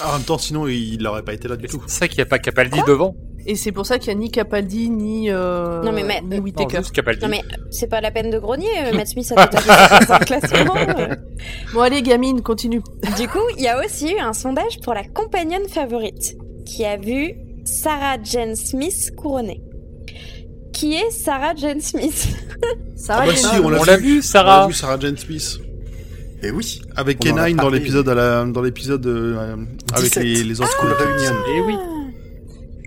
Ah, 0.00 0.10
En 0.10 0.16
même 0.18 0.26
temps, 0.26 0.38
sinon, 0.38 0.66
il 0.66 0.98
n'aurait 1.02 1.22
pas 1.22 1.32
été 1.34 1.46
là 1.46 1.56
du 1.56 1.68
tout. 1.68 1.82
C'est 1.86 2.00
ça 2.00 2.08
qu'il 2.08 2.16
n'y 2.18 2.22
a 2.22 2.26
pas 2.26 2.38
Capaldi 2.40 2.80
devant. 2.86 3.14
Et 3.46 3.56
c'est 3.56 3.72
pour 3.72 3.86
ça 3.86 3.98
qu'il 3.98 4.08
y 4.12 4.16
a 4.16 4.18
ni 4.18 4.30
Capaldi, 4.30 4.90
ni, 4.90 5.30
euh, 5.30 5.82
Non, 5.82 5.92
mais- 5.92 6.04
mais- 6.04 6.20
ni 6.22 6.38
Whittaker. 6.40 6.80
Capaldi. 6.92 7.22
Non 7.22 7.28
mais 7.28 7.40
c'est 7.70 7.86
pas 7.88 8.00
la 8.00 8.10
peine 8.10 8.30
de 8.30 8.38
grogner, 8.38 8.68
euh, 8.86 8.94
Matt 8.96 9.08
Smith 9.08 9.32
a 9.36 9.46
déjà 9.46 10.18
classement. 10.20 10.76
euh. 10.76 11.14
Bon, 11.72 11.80
allez, 11.80 12.02
gamine, 12.02 12.42
continue. 12.42 12.82
Du 13.18 13.28
coup, 13.28 13.38
il 13.56 13.62
y 13.62 13.68
a 13.68 13.80
aussi 13.84 14.12
eu 14.12 14.18
un 14.18 14.32
sondage 14.34 14.78
pour 14.82 14.92
la 14.94 15.04
compagnonne 15.04 15.66
favorite, 15.68 16.36
qui 16.66 16.84
a 16.84 16.96
vu 16.96 17.34
Sarah 17.64 18.16
Jane 18.22 18.56
Smith 18.56 19.10
couronnée. 19.16 19.62
Qui 20.72 20.94
est 20.94 21.10
Sarah 21.10 21.54
Jane 21.56 21.80
Smith 21.80 22.28
Sarah 22.96 23.22
Ah 23.22 23.26
bah 23.26 23.32
Jane 23.32 23.36
si, 23.36 23.42
Smith. 23.48 23.62
on 23.64 23.68
l'a 23.70 23.80
On 23.80 23.84
l'a 23.84 23.96
vu. 23.96 24.04
vu, 24.06 24.16
On 24.16 24.18
a 24.20 24.22
Sarah. 24.22 24.66
vu 24.68 24.74
Sarah 24.74 24.98
Jane 25.00 25.16
Smith. 25.16 25.58
Mais 26.42 26.50
oui. 26.50 26.80
Avec 26.96 27.18
Kenine 27.18 27.56
dans 27.56 27.68
l'épisode 27.68 28.06
la, 28.08 28.44
dans 28.44 28.62
l'épisode 28.62 29.04
euh, 29.06 29.56
avec 29.92 30.04
17. 30.10 30.22
les, 30.24 30.44
les 30.44 30.54
School 30.54 30.92
Reunion. 30.92 31.34
Et 31.54 31.60
oui. 31.66 31.74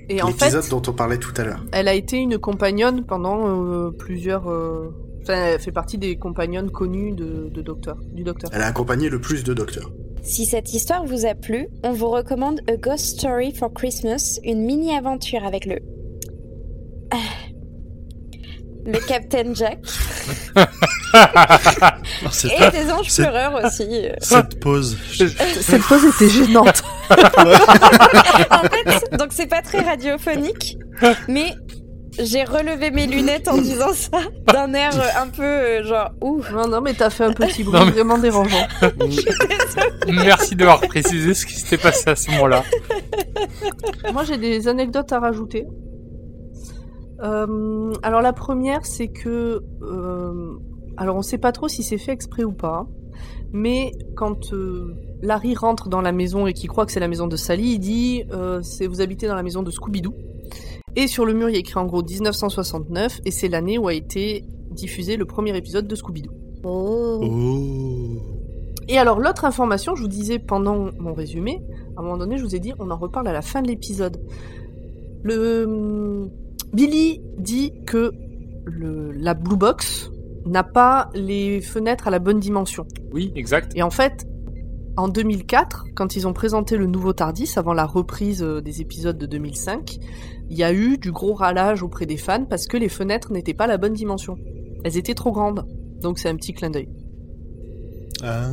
Et 0.10 0.22
en 0.22 0.28
fait, 0.28 0.46
L'épisode 0.46 0.70
dont 0.70 0.82
on 0.92 0.94
parlait 0.94 1.18
tout 1.18 1.34
à 1.38 1.44
l'heure. 1.44 1.64
elle 1.72 1.88
a 1.88 1.94
été 1.94 2.18
une 2.18 2.38
compagnonne 2.38 3.06
pendant 3.06 3.48
euh, 3.48 3.92
plusieurs. 3.92 4.50
euh, 4.50 4.90
Enfin, 5.22 5.36
elle 5.54 5.60
fait 5.62 5.72
partie 5.72 5.98
des 5.98 6.18
compagnonnes 6.18 6.70
connues 6.70 7.14
de, 7.14 7.48
de 7.50 7.62
docteur, 7.62 7.98
du 8.12 8.24
docteur. 8.24 8.50
Elle 8.54 8.62
a 8.62 8.66
accompagné 8.66 9.08
le 9.08 9.22
plus 9.22 9.46
de 9.46 9.54
docteurs. 9.54 9.90
Si 10.22 10.46
cette 10.46 10.74
histoire 10.74 11.06
vous 11.06 11.26
a 11.26 11.34
plu, 11.34 11.70
on 11.84 11.94
vous 11.94 12.10
recommande 12.10 12.60
A 12.68 12.76
Ghost 12.76 13.20
Story 13.20 13.54
for 13.54 13.72
Christmas, 13.74 14.40
une 14.44 14.66
mini-aventure 14.66 15.46
avec 15.46 15.66
le... 15.66 15.80
Ah. 17.12 17.18
Le 18.86 19.00
Captain 19.00 19.54
Jack 19.54 19.80
Non, 20.56 22.30
et 22.52 22.58
pas- 22.60 22.72
des 22.72 22.92
anges 22.92 23.16
pleureurs 23.16 23.64
aussi. 23.64 23.88
euh. 24.08 24.14
cette 24.20 24.60
pause. 24.60 24.98
Je- 25.12 25.26
Cette 25.62 25.84
pause 25.84 26.04
était 26.06 26.30
gênante. 26.30 26.84
En 27.10 27.16
fait, 28.64 29.18
donc 29.18 29.28
c'est 29.32 29.48
pas 29.48 29.62
très 29.62 29.80
radiophonique, 29.82 30.78
mais 31.28 31.54
j'ai 32.20 32.44
relevé 32.44 32.92
mes 32.92 33.08
lunettes 33.08 33.48
en 33.48 33.58
disant 33.58 33.94
ça 33.94 34.20
d'un 34.54 34.74
air 34.74 34.92
euh, 34.96 35.22
un 35.22 35.28
peu 35.28 35.44
euh, 35.44 35.84
genre 35.84 36.12
ouh. 36.22 36.42
non, 36.54 36.68
non, 36.68 36.82
mais 36.82 36.94
t'as 36.94 37.10
fait 37.10 37.24
un 37.24 37.34
petit 37.34 37.64
bruit 37.64 37.80
mais- 37.86 37.92
vraiment 37.92 38.18
dérangeant. 38.18 38.68
Merci 40.08 40.56
d'avoir 40.56 40.82
précisé 40.82 41.34
ce 41.34 41.46
qui 41.46 41.54
s'était 41.56 41.78
passé 41.78 42.10
à 42.10 42.16
ce 42.16 42.30
moment-là. 42.32 42.64
Moi, 44.14 44.24
j'ai 44.26 44.38
des 44.38 44.68
anecdotes 44.68 45.12
à 45.12 45.20
rajouter. 45.20 45.66
Euh, 47.22 47.94
alors 48.04 48.22
la 48.22 48.34
première, 48.34 48.86
c'est 48.86 49.08
que, 49.08 49.64
euh, 49.82 50.54
alors 50.98 51.16
on 51.16 51.22
sait 51.22 51.38
pas 51.38 51.52
trop 51.52 51.68
si 51.68 51.84
c'est 51.84 51.98
fait 51.98 52.12
exprès 52.12 52.44
ou 52.44 52.52
pas, 52.52 52.88
mais 53.52 53.92
quand 54.16 54.52
euh, 54.54 54.96
Larry 55.22 55.56
rentre 55.56 55.88
dans 55.88 56.02
la 56.02 56.12
maison 56.12 56.48
et 56.48 56.54
qu'il 56.54 56.70
croit 56.70 56.86
que 56.86 56.92
c'est 56.92 57.00
la 57.00 57.08
maison 57.08 57.28
de 57.28 57.36
Sally, 57.36 57.74
il 57.74 57.80
dit 57.80 58.24
euh, 58.32 58.62
c'est 58.62 58.88
vous 58.88 59.00
habitez 59.00 59.28
dans 59.28 59.36
la 59.36 59.44
maison 59.44 59.64
de 59.64 59.72
Scooby-Doo. 59.72 60.14
Et 60.96 61.08
sur 61.08 61.26
le 61.26 61.34
mur, 61.34 61.50
il 61.50 61.54
y 61.54 61.56
a 61.56 61.60
écrit 61.60 61.80
en 61.80 61.86
gros 61.86 62.04
1969, 62.04 63.22
et 63.26 63.32
c'est 63.32 63.48
l'année 63.48 63.78
où 63.78 63.88
a 63.88 63.94
été 63.94 64.44
diffusé 64.72 65.18
le 65.18 65.26
premier 65.26 65.56
épisode 65.56 65.88
de 65.88 65.96
Scooby-Doo. 65.96 66.32
Oh. 66.64 67.22
Oh. 67.24 68.34
Et 68.88 68.98
alors, 68.98 69.20
l'autre 69.20 69.46
information, 69.46 69.96
je 69.96 70.02
vous 70.02 70.08
disais 70.08 70.40
pendant 70.40 70.92
mon 71.00 71.14
résumé, 71.14 71.64
à 71.96 72.02
un 72.02 72.04
moment 72.04 72.18
donné, 72.18 72.38
je 72.38 72.44
vous 72.44 72.56
ai 72.56 72.60
dit, 72.60 72.74
on 72.80 72.92
en 72.92 72.98
reparle 72.98 73.28
à 73.28 73.34
la 73.34 73.42
fin 73.42 73.62
de 73.62 73.68
l'épisode. 73.68 74.22
Le 75.24 76.30
Billy 76.74 77.22
dit 77.38 77.74
que 77.86 78.12
le, 78.66 79.12
la 79.12 79.34
Blue 79.34 79.58
Box 79.58 80.12
n'a 80.46 80.64
pas 80.64 81.10
les 81.14 81.62
fenêtres 81.62 82.08
à 82.08 82.12
la 82.12 82.20
bonne 82.20 82.40
dimension. 82.40 82.86
Oui, 83.12 83.32
exact. 83.36 83.72
Et 83.76 83.84
en 83.84 83.90
fait, 83.90 84.26
en 84.98 85.08
2004, 85.08 85.86
quand 85.96 86.16
ils 86.16 86.28
ont 86.28 86.34
présenté 86.34 86.78
le 86.78 86.86
nouveau 86.86 87.14
Tardis, 87.14 87.52
avant 87.56 87.74
la 87.74 87.86
reprise 87.86 88.44
euh, 88.44 88.62
des 88.62 88.82
épisodes 88.82 89.18
de 89.18 89.26
2005, 89.26 89.98
il 90.50 90.58
y 90.58 90.64
a 90.64 90.74
eu 90.74 90.98
du 90.98 91.12
gros 91.12 91.34
râlage 91.34 91.84
auprès 91.84 92.06
des 92.06 92.18
fans 92.18 92.46
parce 92.46 92.68
que 92.68 92.78
les 92.78 92.90
fenêtres 92.90 93.32
n'étaient 93.32 93.54
pas 93.54 93.68
la 93.68 93.78
bonne 93.78 93.94
dimension. 93.94 94.38
Elles 94.84 94.98
étaient 94.98 95.16
trop 95.16 95.32
grandes. 95.32 95.66
Donc 96.02 96.20
c'est 96.20 96.30
un 96.30 96.36
petit 96.36 96.54
clin 96.54 96.70
d'œil. 96.70 96.90
Ah. 98.22 98.50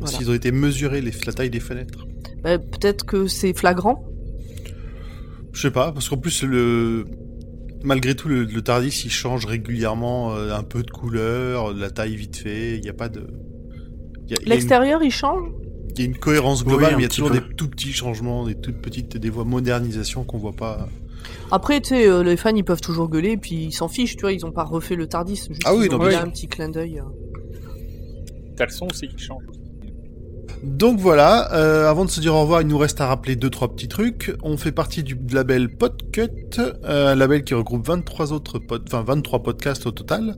Voilà. 0.00 0.18
S'ils 0.18 0.30
ont 0.30 0.34
été 0.34 0.52
mesurés 0.52 1.00
les, 1.00 1.12
la 1.26 1.32
taille 1.32 1.50
des 1.50 1.60
fenêtres. 1.60 2.06
Bah, 2.42 2.58
Peut-être 2.58 3.04
que 3.04 3.26
c'est 3.26 3.52
flagrant. 3.52 4.04
Je 5.54 5.60
sais 5.60 5.70
pas, 5.70 5.92
parce 5.92 6.08
qu'en 6.08 6.16
plus, 6.18 6.42
le... 6.42 7.04
malgré 7.84 8.14
tout, 8.14 8.28
le, 8.28 8.44
le 8.44 8.62
Tardis, 8.62 9.02
il 9.04 9.10
change 9.10 9.46
régulièrement 9.46 10.34
euh, 10.34 10.52
un 10.52 10.62
peu 10.64 10.82
de 10.82 10.90
couleur, 10.90 11.72
la 11.72 11.90
taille 11.90 12.16
vite 12.16 12.36
fait, 12.36 12.74
il 12.76 12.80
n'y 12.82 12.88
a 12.88 12.92
pas 12.94 13.08
de... 13.08 13.20
Il 13.20 13.26
y 13.26 13.30
a, 13.30 13.32
il 14.26 14.30
y 14.30 14.34
a 14.34 14.42
une, 14.42 14.48
L'extérieur, 14.50 15.02
il 15.02 15.10
change? 15.10 15.48
Il 15.96 16.00
y 16.00 16.02
a 16.02 16.06
une 16.06 16.16
cohérence 16.16 16.64
globale, 16.64 16.88
Oui, 16.88 16.94
un 16.94 16.96
mais 16.96 17.02
il 17.02 17.04
y 17.04 17.06
a 17.06 17.08
toujours 17.08 17.30
peu. 17.30 17.38
des 17.40 17.54
tout 17.54 17.68
petits 17.68 17.92
changements, 17.92 18.44
des 18.46 18.56
toutes 18.56 18.80
petites 18.82 19.16
des 19.16 19.30
voies 19.30 19.44
modernisations 19.44 20.24
qu'on 20.24 20.38
voit 20.38 20.52
pas. 20.56 20.88
Après, 21.52 21.80
tu 21.80 21.90
sais, 21.90 22.08
euh, 22.08 22.22
les 22.24 22.36
fans, 22.36 22.54
ils 22.54 22.64
peuvent 22.64 22.80
toujours 22.80 23.08
gueuler, 23.08 23.36
puis 23.36 23.66
ils 23.66 23.72
s'en 23.72 23.86
fichent, 23.88 24.16
tu 24.16 24.22
vois, 24.22 24.32
ils 24.32 24.44
ont 24.44 24.50
pas 24.50 24.64
refait 24.64 24.96
le 24.96 25.06
Tardis. 25.06 25.36
Juste, 25.48 25.62
Ah 25.64 25.74
oui, 25.74 25.86
ils 25.88 25.94
ont 25.94 25.98
non, 25.98 26.06
mais- 26.06 26.14
un 26.16 26.28
petit 26.30 26.48
clin 26.48 26.68
d'œil. 26.68 26.98
euh. 26.98 27.04
T'as 28.56 28.66
le 28.66 28.72
son 28.72 28.86
aussi 28.86 29.06
qui 29.08 29.18
change. 29.18 29.42
Donc 30.62 30.98
voilà, 30.98 31.52
euh, 31.54 31.88
avant 31.90 32.04
de 32.04 32.10
se 32.10 32.20
dire 32.20 32.34
au 32.34 32.40
revoir, 32.42 32.62
il 32.62 32.68
nous 32.68 32.78
reste 32.78 33.00
à 33.00 33.06
rappeler 33.06 33.36
deux 33.36 33.50
trois 33.50 33.68
petits 33.74 33.88
trucs. 33.88 34.34
On 34.42 34.56
fait 34.56 34.72
partie 34.72 35.02
du 35.02 35.16
label 35.30 35.76
Podcut, 35.76 36.28
euh, 36.58 37.12
un 37.12 37.14
label 37.14 37.44
qui 37.44 37.54
regroupe 37.54 37.86
23 37.86 38.32
autres 38.32 38.58
pod... 38.58 38.82
enfin 38.86 39.02
23 39.02 39.42
podcasts 39.42 39.86
au 39.86 39.90
total. 39.90 40.36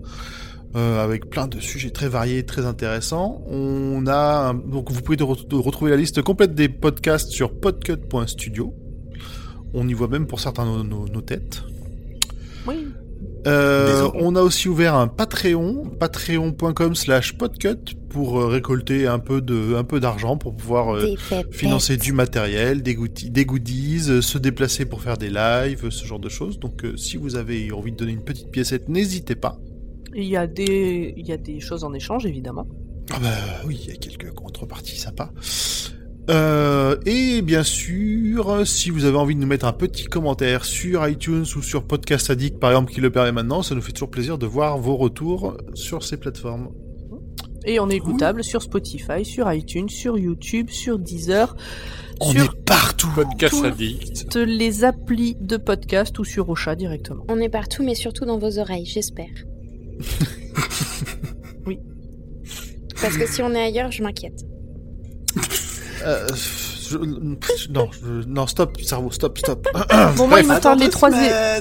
euh, 0.74 1.02
avec 1.02 1.30
plein 1.30 1.46
de 1.48 1.58
sujets 1.60 1.90
très 1.90 2.08
variés, 2.08 2.44
très 2.44 2.66
intéressants. 2.66 3.42
On 3.48 4.06
a 4.08 4.52
donc 4.52 4.90
vous 4.90 5.00
pouvez 5.00 5.16
re- 5.16 5.54
retrouver 5.54 5.90
la 5.90 5.96
liste 5.96 6.20
complète 6.22 6.54
des 6.54 6.68
podcasts 6.68 7.30
sur 7.30 7.52
podcut.studio. 7.58 8.74
On 9.74 9.88
y 9.88 9.94
voit 9.94 10.08
même 10.08 10.26
pour 10.26 10.40
certains 10.40 10.64
nos 10.84 11.20
têtes. 11.22 11.62
Oui. 12.66 12.88
Euh, 13.46 14.10
on 14.14 14.34
a 14.34 14.42
aussi 14.42 14.68
ouvert 14.68 14.94
un 14.94 15.06
Patreon, 15.06 15.90
patreon.com 16.00 16.94
slash 16.94 17.36
podcut 17.38 17.96
pour 18.08 18.40
euh, 18.40 18.46
récolter 18.46 19.06
un 19.06 19.18
peu 19.18 19.40
de, 19.40 19.74
un 19.74 19.84
peu 19.84 20.00
d'argent 20.00 20.36
pour 20.36 20.56
pouvoir 20.56 20.96
euh, 20.96 21.14
financer 21.52 21.96
du 21.96 22.12
matériel, 22.12 22.82
des, 22.82 22.94
goodies, 22.94 23.30
des 23.30 23.44
goodies, 23.44 24.22
se 24.22 24.38
déplacer 24.38 24.84
pour 24.86 25.02
faire 25.02 25.16
des 25.16 25.30
lives, 25.30 25.90
ce 25.90 26.04
genre 26.04 26.18
de 26.18 26.28
choses. 26.28 26.58
Donc 26.58 26.84
euh, 26.84 26.96
si 26.96 27.16
vous 27.16 27.36
avez 27.36 27.70
envie 27.72 27.92
de 27.92 27.96
donner 27.96 28.12
une 28.12 28.24
petite 28.24 28.50
piécette, 28.50 28.88
n'hésitez 28.88 29.36
pas. 29.36 29.58
Il 30.14 30.24
y, 30.24 30.36
a 30.36 30.46
des... 30.46 31.14
il 31.16 31.26
y 31.26 31.32
a 31.32 31.36
des 31.36 31.60
choses 31.60 31.84
en 31.84 31.92
échange, 31.92 32.24
évidemment. 32.24 32.66
Ah 33.12 33.18
bah 33.20 33.28
oui, 33.66 33.78
il 33.84 33.90
y 33.90 33.92
a 33.92 33.96
quelques 33.96 34.32
contreparties 34.32 34.98
sympas. 34.98 35.30
Euh, 36.28 36.96
et 37.06 37.40
bien 37.42 37.62
sûr, 37.62 38.66
si 38.66 38.90
vous 38.90 39.04
avez 39.04 39.16
envie 39.16 39.34
de 39.36 39.40
nous 39.40 39.46
mettre 39.46 39.64
un 39.66 39.72
petit 39.72 40.06
commentaire 40.06 40.64
sur 40.64 41.06
iTunes 41.06 41.44
ou 41.56 41.62
sur 41.62 41.84
Podcast 41.84 42.30
Addict 42.30 42.58
par 42.58 42.70
exemple 42.70 42.92
qui 42.92 43.00
le 43.00 43.10
permet 43.10 43.32
maintenant, 43.32 43.62
ça 43.62 43.74
nous 43.74 43.80
fait 43.80 43.92
toujours 43.92 44.10
plaisir 44.10 44.36
de 44.38 44.46
voir 44.46 44.78
vos 44.78 44.96
retours 44.96 45.56
sur 45.74 46.02
ces 46.02 46.16
plateformes. 46.16 46.70
Et 47.64 47.80
on 47.80 47.88
est 47.90 47.96
écoutable 47.96 48.44
sur 48.44 48.62
Spotify, 48.62 49.24
sur 49.24 49.52
iTunes, 49.52 49.88
sur 49.88 50.18
YouTube, 50.18 50.70
sur 50.70 50.98
Deezer, 51.00 51.56
On 52.20 52.30
sur 52.30 52.44
est 52.44 52.64
partout. 52.64 53.08
Podcast 53.14 53.64
addict. 53.64 54.28
toutes 54.30 54.48
les 54.48 54.84
applis 54.84 55.36
de 55.40 55.56
podcast 55.56 56.16
ou 56.18 56.24
sur 56.24 56.48
Ocha 56.48 56.76
directement. 56.76 57.24
On 57.28 57.40
est 57.40 57.48
partout, 57.48 57.82
mais 57.84 57.94
surtout 57.94 58.24
dans 58.24 58.38
vos 58.38 58.58
oreilles, 58.58 58.86
j'espère. 58.86 59.30
Oui. 61.66 61.80
Parce 63.02 63.16
que 63.16 63.26
si 63.26 63.42
on 63.42 63.52
est 63.52 63.60
ailleurs, 63.60 63.90
je 63.90 64.02
m'inquiète. 64.02 64.44
Euh, 66.06 66.26
je- 66.90 66.98
non, 66.98 67.88
je- 67.90 68.26
non, 68.28 68.46
stop, 68.46 68.80
cerveau, 68.80 69.10
stop, 69.10 69.38
stop. 69.38 69.66
Bon, 70.16 70.28
moi, 70.28 70.40
il 70.40 70.46
me 70.46 70.58
tarde 70.60 70.78
les 70.80 70.88
trois, 70.88 71.10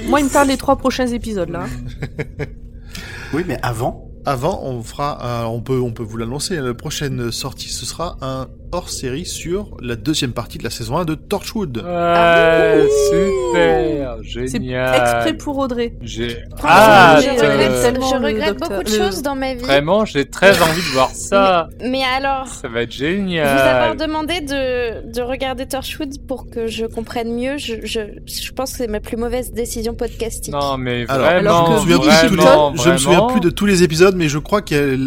moi, 0.08 0.20
il 0.20 0.26
me 0.26 0.30
tarde 0.32 0.48
les 0.48 0.56
trois 0.56 0.76
prochains 0.76 1.08
épisodes 1.08 1.50
là. 1.50 1.64
Oui, 3.32 3.42
mais 3.46 3.58
avant, 3.62 4.02
Avant, 4.24 4.60
on 4.64 4.82
fera, 4.82 5.18
euh, 5.22 5.44
on 5.44 5.60
peut, 5.60 5.78
on 5.80 5.92
peut 5.92 6.02
vous 6.02 6.16
l'annoncer. 6.16 6.56
La 6.56 6.74
prochaine 6.74 7.30
sortie, 7.30 7.68
ce 7.68 7.86
sera 7.86 8.16
un 8.22 8.48
hors-série 8.76 9.24
sur 9.26 9.76
la 9.80 9.96
deuxième 9.96 10.32
partie 10.32 10.58
de 10.58 10.64
la 10.64 10.70
saison 10.70 10.98
1 10.98 11.04
de 11.04 11.14
Torchwood. 11.14 11.78
Ouais, 11.78 12.86
super, 13.10 14.16
C'est 14.24 14.46
génial. 14.48 14.94
exprès 15.00 15.34
pour 15.34 15.58
Audrey. 15.58 15.94
J'ai 16.02 16.36
Ah, 16.62 17.18
je 17.22 17.30
regrette, 17.30 18.48
je 18.48 18.52
beaucoup 18.52 18.82
de 18.82 18.88
choses 18.88 19.22
dans 19.22 19.34
ma 19.34 19.54
vie. 19.54 19.62
vraiment, 19.62 20.04
j'ai 20.04 20.26
très 20.26 20.60
envie 20.62 20.80
de 20.82 20.92
voir 20.92 21.10
ça. 21.10 21.68
Mais 21.82 22.02
alors, 22.16 22.48
Ça 22.48 22.68
va 22.68 22.82
être 22.82 22.94
vous 22.96 23.02
avoir 23.04 23.16
génial. 23.16 23.96
demandé 23.96 24.40
de, 24.40 25.10
de 25.12 25.22
regarder 25.22 25.66
Torchwood 25.66 26.14
pour 26.26 26.48
que 26.50 26.66
je 26.66 26.86
comprenne 26.86 27.34
mieux, 27.34 27.56
je, 27.58 27.74
je, 27.84 28.00
je 28.26 28.52
pense 28.52 28.72
que 28.72 28.78
c'est 28.78 28.86
ma 28.88 29.00
plus 29.00 29.16
mauvaise 29.16 29.52
décision 29.52 29.94
podcastique. 29.94 30.52
Non, 30.52 30.76
mais 30.76 31.04
Alors, 31.08 31.26
vraiment, 31.26 31.50
alors 31.66 31.82
que 31.84 31.90
je 31.90 31.94
me 31.94 31.98
souviens 31.98 31.98
plus 31.98 32.30
de 32.30 32.36
tous 32.36 32.36
les- 32.36 32.42
vraiment, 32.44 32.76
je 32.76 32.90
me 32.90 32.96
souviens 32.98 33.26
plus 33.26 33.40
de 33.40 33.50
tous 33.50 33.66
les 33.66 33.82
épisodes, 33.82 34.14
mais 34.16 34.28
je 34.28 34.38
crois, 34.38 34.60
a- 34.60 34.62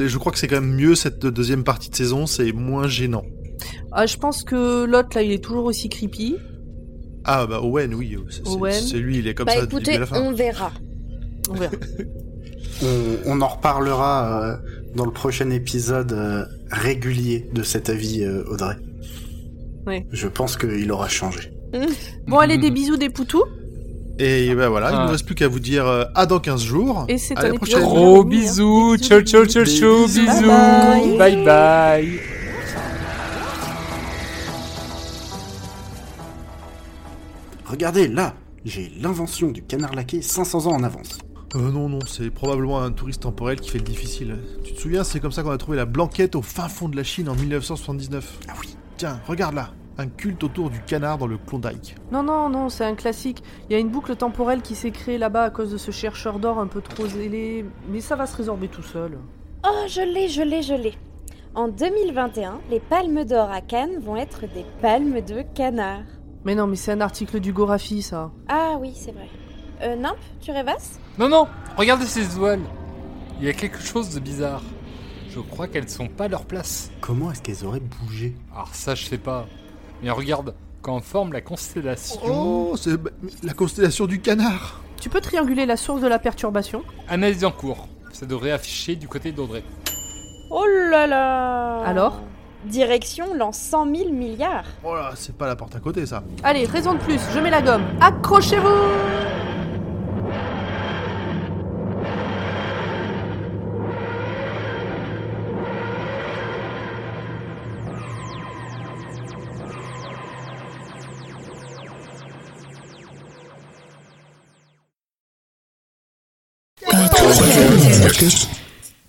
je 0.08 0.18
crois 0.18 0.32
que 0.32 0.38
c'est 0.40 0.48
quand 0.48 0.62
même 0.62 0.74
mieux 0.76 0.96
cette 0.96 1.26
deuxième 1.26 1.64
partie 1.64 1.90
de 1.90 1.96
saison, 1.96 2.26
c'est 2.26 2.52
moins 2.52 2.88
gênant. 2.88 3.24
Ah, 3.92 4.06
je 4.06 4.18
pense 4.18 4.44
que 4.44 4.86
l'autre 4.86 5.10
là, 5.16 5.22
il 5.24 5.32
est 5.32 5.44
toujours 5.44 5.66
aussi 5.66 5.90
creepy. 5.90 6.36
Ah 7.26 7.46
bah 7.48 7.62
Owen, 7.62 7.94
oui, 7.94 8.16
c'est 8.30 8.42
c'est- 8.88 8.98
lui, 8.98 9.20
il 9.20 9.28
est 9.28 9.34
comme 9.34 9.48
bah 9.48 9.54
ça 9.56 9.64
écoutez, 9.64 9.96
à 9.96 10.00
la 10.00 10.06
fin. 10.06 10.22
on 10.22 10.32
verra. 10.34 10.72
On 11.50 11.54
verra. 11.54 11.74
on, 12.84 12.88
on 13.26 13.42
en 13.42 13.48
reparlera 13.48 14.44
euh, 14.44 14.56
dans 14.96 15.06
le 15.06 15.12
prochain 15.12 15.50
épisode 15.50 16.14
euh, 16.14 16.46
régulier 16.72 17.50
de 17.54 17.62
cet 17.64 17.90
avis, 17.90 18.24
euh, 18.24 18.44
Audrey. 18.50 18.76
Oui. 19.88 20.06
Je 20.12 20.28
pense 20.28 20.56
qu'il 20.58 20.92
aura 20.92 21.08
changé. 21.10 21.52
Bon, 22.28 22.38
allez, 22.38 22.58
des 22.58 22.70
bisous, 22.72 22.98
des 22.98 23.10
poutous. 23.10 23.44
Et 24.20 24.54
ben 24.54 24.68
voilà, 24.70 24.90
il 24.92 24.96
Ah. 24.96 25.00
ne 25.00 25.06
nous 25.06 25.12
reste 25.12 25.26
plus 25.26 25.34
qu'à 25.36 25.48
vous 25.48 25.60
dire 25.60 25.88
euh, 25.88 26.04
à 26.14 26.26
dans 26.26 26.40
15 26.40 26.62
jours. 26.62 27.06
Et 27.08 27.18
c'est 27.18 27.36
À 27.38 27.42
un 27.42 27.44
la 27.50 27.56
épisode 27.56 27.82
prochaine. 27.82 27.84
Gros 27.84 28.24
Bisous, 28.24 28.96
bisous, 28.98 29.08
ciao 29.08 29.22
ciao 29.22 29.46
ciao 29.46 29.64
bisous. 29.64 29.80
ciao, 29.80 30.08
Bisous. 30.08 31.18
bye 31.18 31.44
bye. 31.46 32.20
Regardez, 37.70 38.08
là, 38.08 38.34
j'ai 38.66 38.92
l'invention 39.00 39.52
du 39.52 39.62
canard 39.62 39.94
laqué 39.94 40.24
500 40.24 40.66
ans 40.66 40.74
en 40.74 40.84
avance. 40.84 41.20
Euh, 41.56 41.72
non, 41.72 41.88
non, 41.88 42.00
c'est 42.08 42.32
probablement 42.32 42.82
un 42.82 42.92
touriste 42.92 43.22
temporel 43.22 43.60
qui 43.60 43.70
fait 43.70 43.78
le 43.78 43.84
difficile. 43.84 44.38
Tu 44.64 44.74
te 44.74 44.80
souviens, 44.80 45.04
c'est 45.04 45.20
comme 45.20 45.32
ça 45.32 45.44
qu'on 45.44 45.52
a 45.52 45.58
trouvé 45.60 45.78
la 45.78 45.86
blanquette 45.86 46.36
au 46.36 46.42
fin 46.42 46.68
fond 46.68 46.90
de 46.90 46.96
la 46.96 47.04
Chine 47.04 47.30
en 47.30 47.36
1979. 47.36 48.40
Ah 48.48 48.54
oui. 48.60 48.76
Tiens, 48.98 49.20
regarde 49.28 49.54
là, 49.54 49.70
un 50.00 50.08
culte 50.08 50.44
autour 50.44 50.72
du 50.72 50.82
canard 50.82 51.20
dans 51.20 51.28
le 51.28 51.38
Klondike. 51.38 51.96
Non, 52.12 52.24
non, 52.24 52.50
non, 52.50 52.70
c'est 52.70 52.86
un 52.86 52.96
classique. 52.96 53.44
Il 53.70 53.74
y 53.74 53.76
a 53.76 53.80
une 53.80 53.90
boucle 53.90 54.16
temporelle 54.16 54.64
qui 54.64 54.74
s'est 54.74 54.90
créée 54.90 55.20
là-bas 55.20 55.44
à 55.44 55.50
cause 55.52 55.72
de 55.72 55.78
ce 55.78 55.92
chercheur 55.92 56.40
d'or 56.40 56.58
un 56.58 56.68
peu 56.68 56.82
trop 56.82 57.06
zélé, 57.06 57.66
mais 57.88 58.02
ça 58.02 58.16
va 58.16 58.26
se 58.26 58.36
résorber 58.36 58.68
tout 58.68 58.82
seul. 58.82 59.20
Oh, 59.64 59.86
je 59.88 60.02
l'ai, 60.02 60.28
je 60.28 60.42
l'ai, 60.42 60.64
je 60.64 60.74
l'ai. 60.74 60.94
En 61.54 61.68
2021, 61.68 62.62
les 62.72 62.80
palmes 62.80 63.26
d'or 63.26 63.52
à 63.52 63.62
Cannes 63.62 64.00
vont 64.00 64.16
être 64.16 64.42
des 64.42 64.66
palmes 64.82 65.22
de 65.22 65.44
canard. 65.54 66.02
Mais 66.46 66.56
non, 66.56 66.68
mais 66.68 66.76
c'est 66.76 66.92
un 66.92 67.02
article 67.02 67.40
du 67.40 67.52
Gorafi, 67.54 68.02
ça. 68.02 68.32
Ah 68.48 68.76
oui, 68.80 68.94
c'est 68.96 69.12
vrai. 69.12 69.28
Euh, 69.82 69.96
Nimp, 69.96 70.18
tu 70.42 70.52
rêvasses? 70.52 71.00
Non 71.18 71.30
non, 71.30 71.48
regardez 71.78 72.06
ces 72.06 72.26
étoiles. 72.34 72.62
Il 73.40 73.46
y 73.46 73.50
a 73.50 73.54
quelque 73.54 73.80
chose 73.82 74.14
de 74.14 74.20
bizarre. 74.20 74.62
Je 75.30 75.40
crois 75.40 75.68
qu'elles 75.68 75.90
sont 75.90 76.08
pas 76.08 76.26
à 76.26 76.28
leur 76.28 76.46
place. 76.46 76.92
Comment 77.02 77.32
est-ce 77.32 77.42
qu'elles 77.42 77.66
auraient 77.66 77.80
bougé? 77.82 78.36
Alors 78.54 78.74
ça, 78.74 78.96
je 78.96 79.06
sais 79.06 79.18
pas. 79.18 79.46
Mais 80.02 80.10
regarde, 80.10 80.54
quand 80.82 80.96
on 80.96 81.02
forme 81.02 81.34
la 81.34 81.42
constellation, 81.42 82.20
Oh, 82.26 82.76
c'est 82.78 82.98
la 83.44 83.54
constellation 83.54 84.06
du 84.06 84.20
canard 84.22 84.82
Tu 85.00 85.10
peux 85.10 85.22
trianguler 85.22 85.66
la 85.66 85.78
source 85.78 86.02
de 86.02 86.08
la 86.08 86.20
perturbation? 86.20 86.84
Analyse 87.08 87.46
en 87.46 87.52
cours. 87.52 87.88
Ça 88.12 88.26
devrait 88.26 88.52
afficher 88.52 88.96
du 88.96 89.08
côté 89.08 89.32
d'Audrey. 89.32 89.64
Oh 90.52 90.66
là 90.90 91.06
là 91.06 91.82
Alors? 91.86 92.20
Direction 92.66 93.34
l'an 93.34 93.52
100 93.52 93.96
000 93.96 94.12
milliards. 94.12 94.66
Oh 94.84 94.94
là, 94.94 95.12
c'est 95.16 95.36
pas 95.36 95.48
la 95.48 95.56
porte 95.56 95.76
à 95.76 95.80
côté 95.80 96.06
ça. 96.06 96.24
Allez, 96.44 96.66
raison 96.66 96.94
de 96.94 97.00
plus, 97.00 97.20
je 97.34 97.40
mets 97.40 97.50
la 97.50 97.62
gomme. 97.62 97.84
Accrochez-vous 98.02 98.68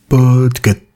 Podcast. 0.08 0.89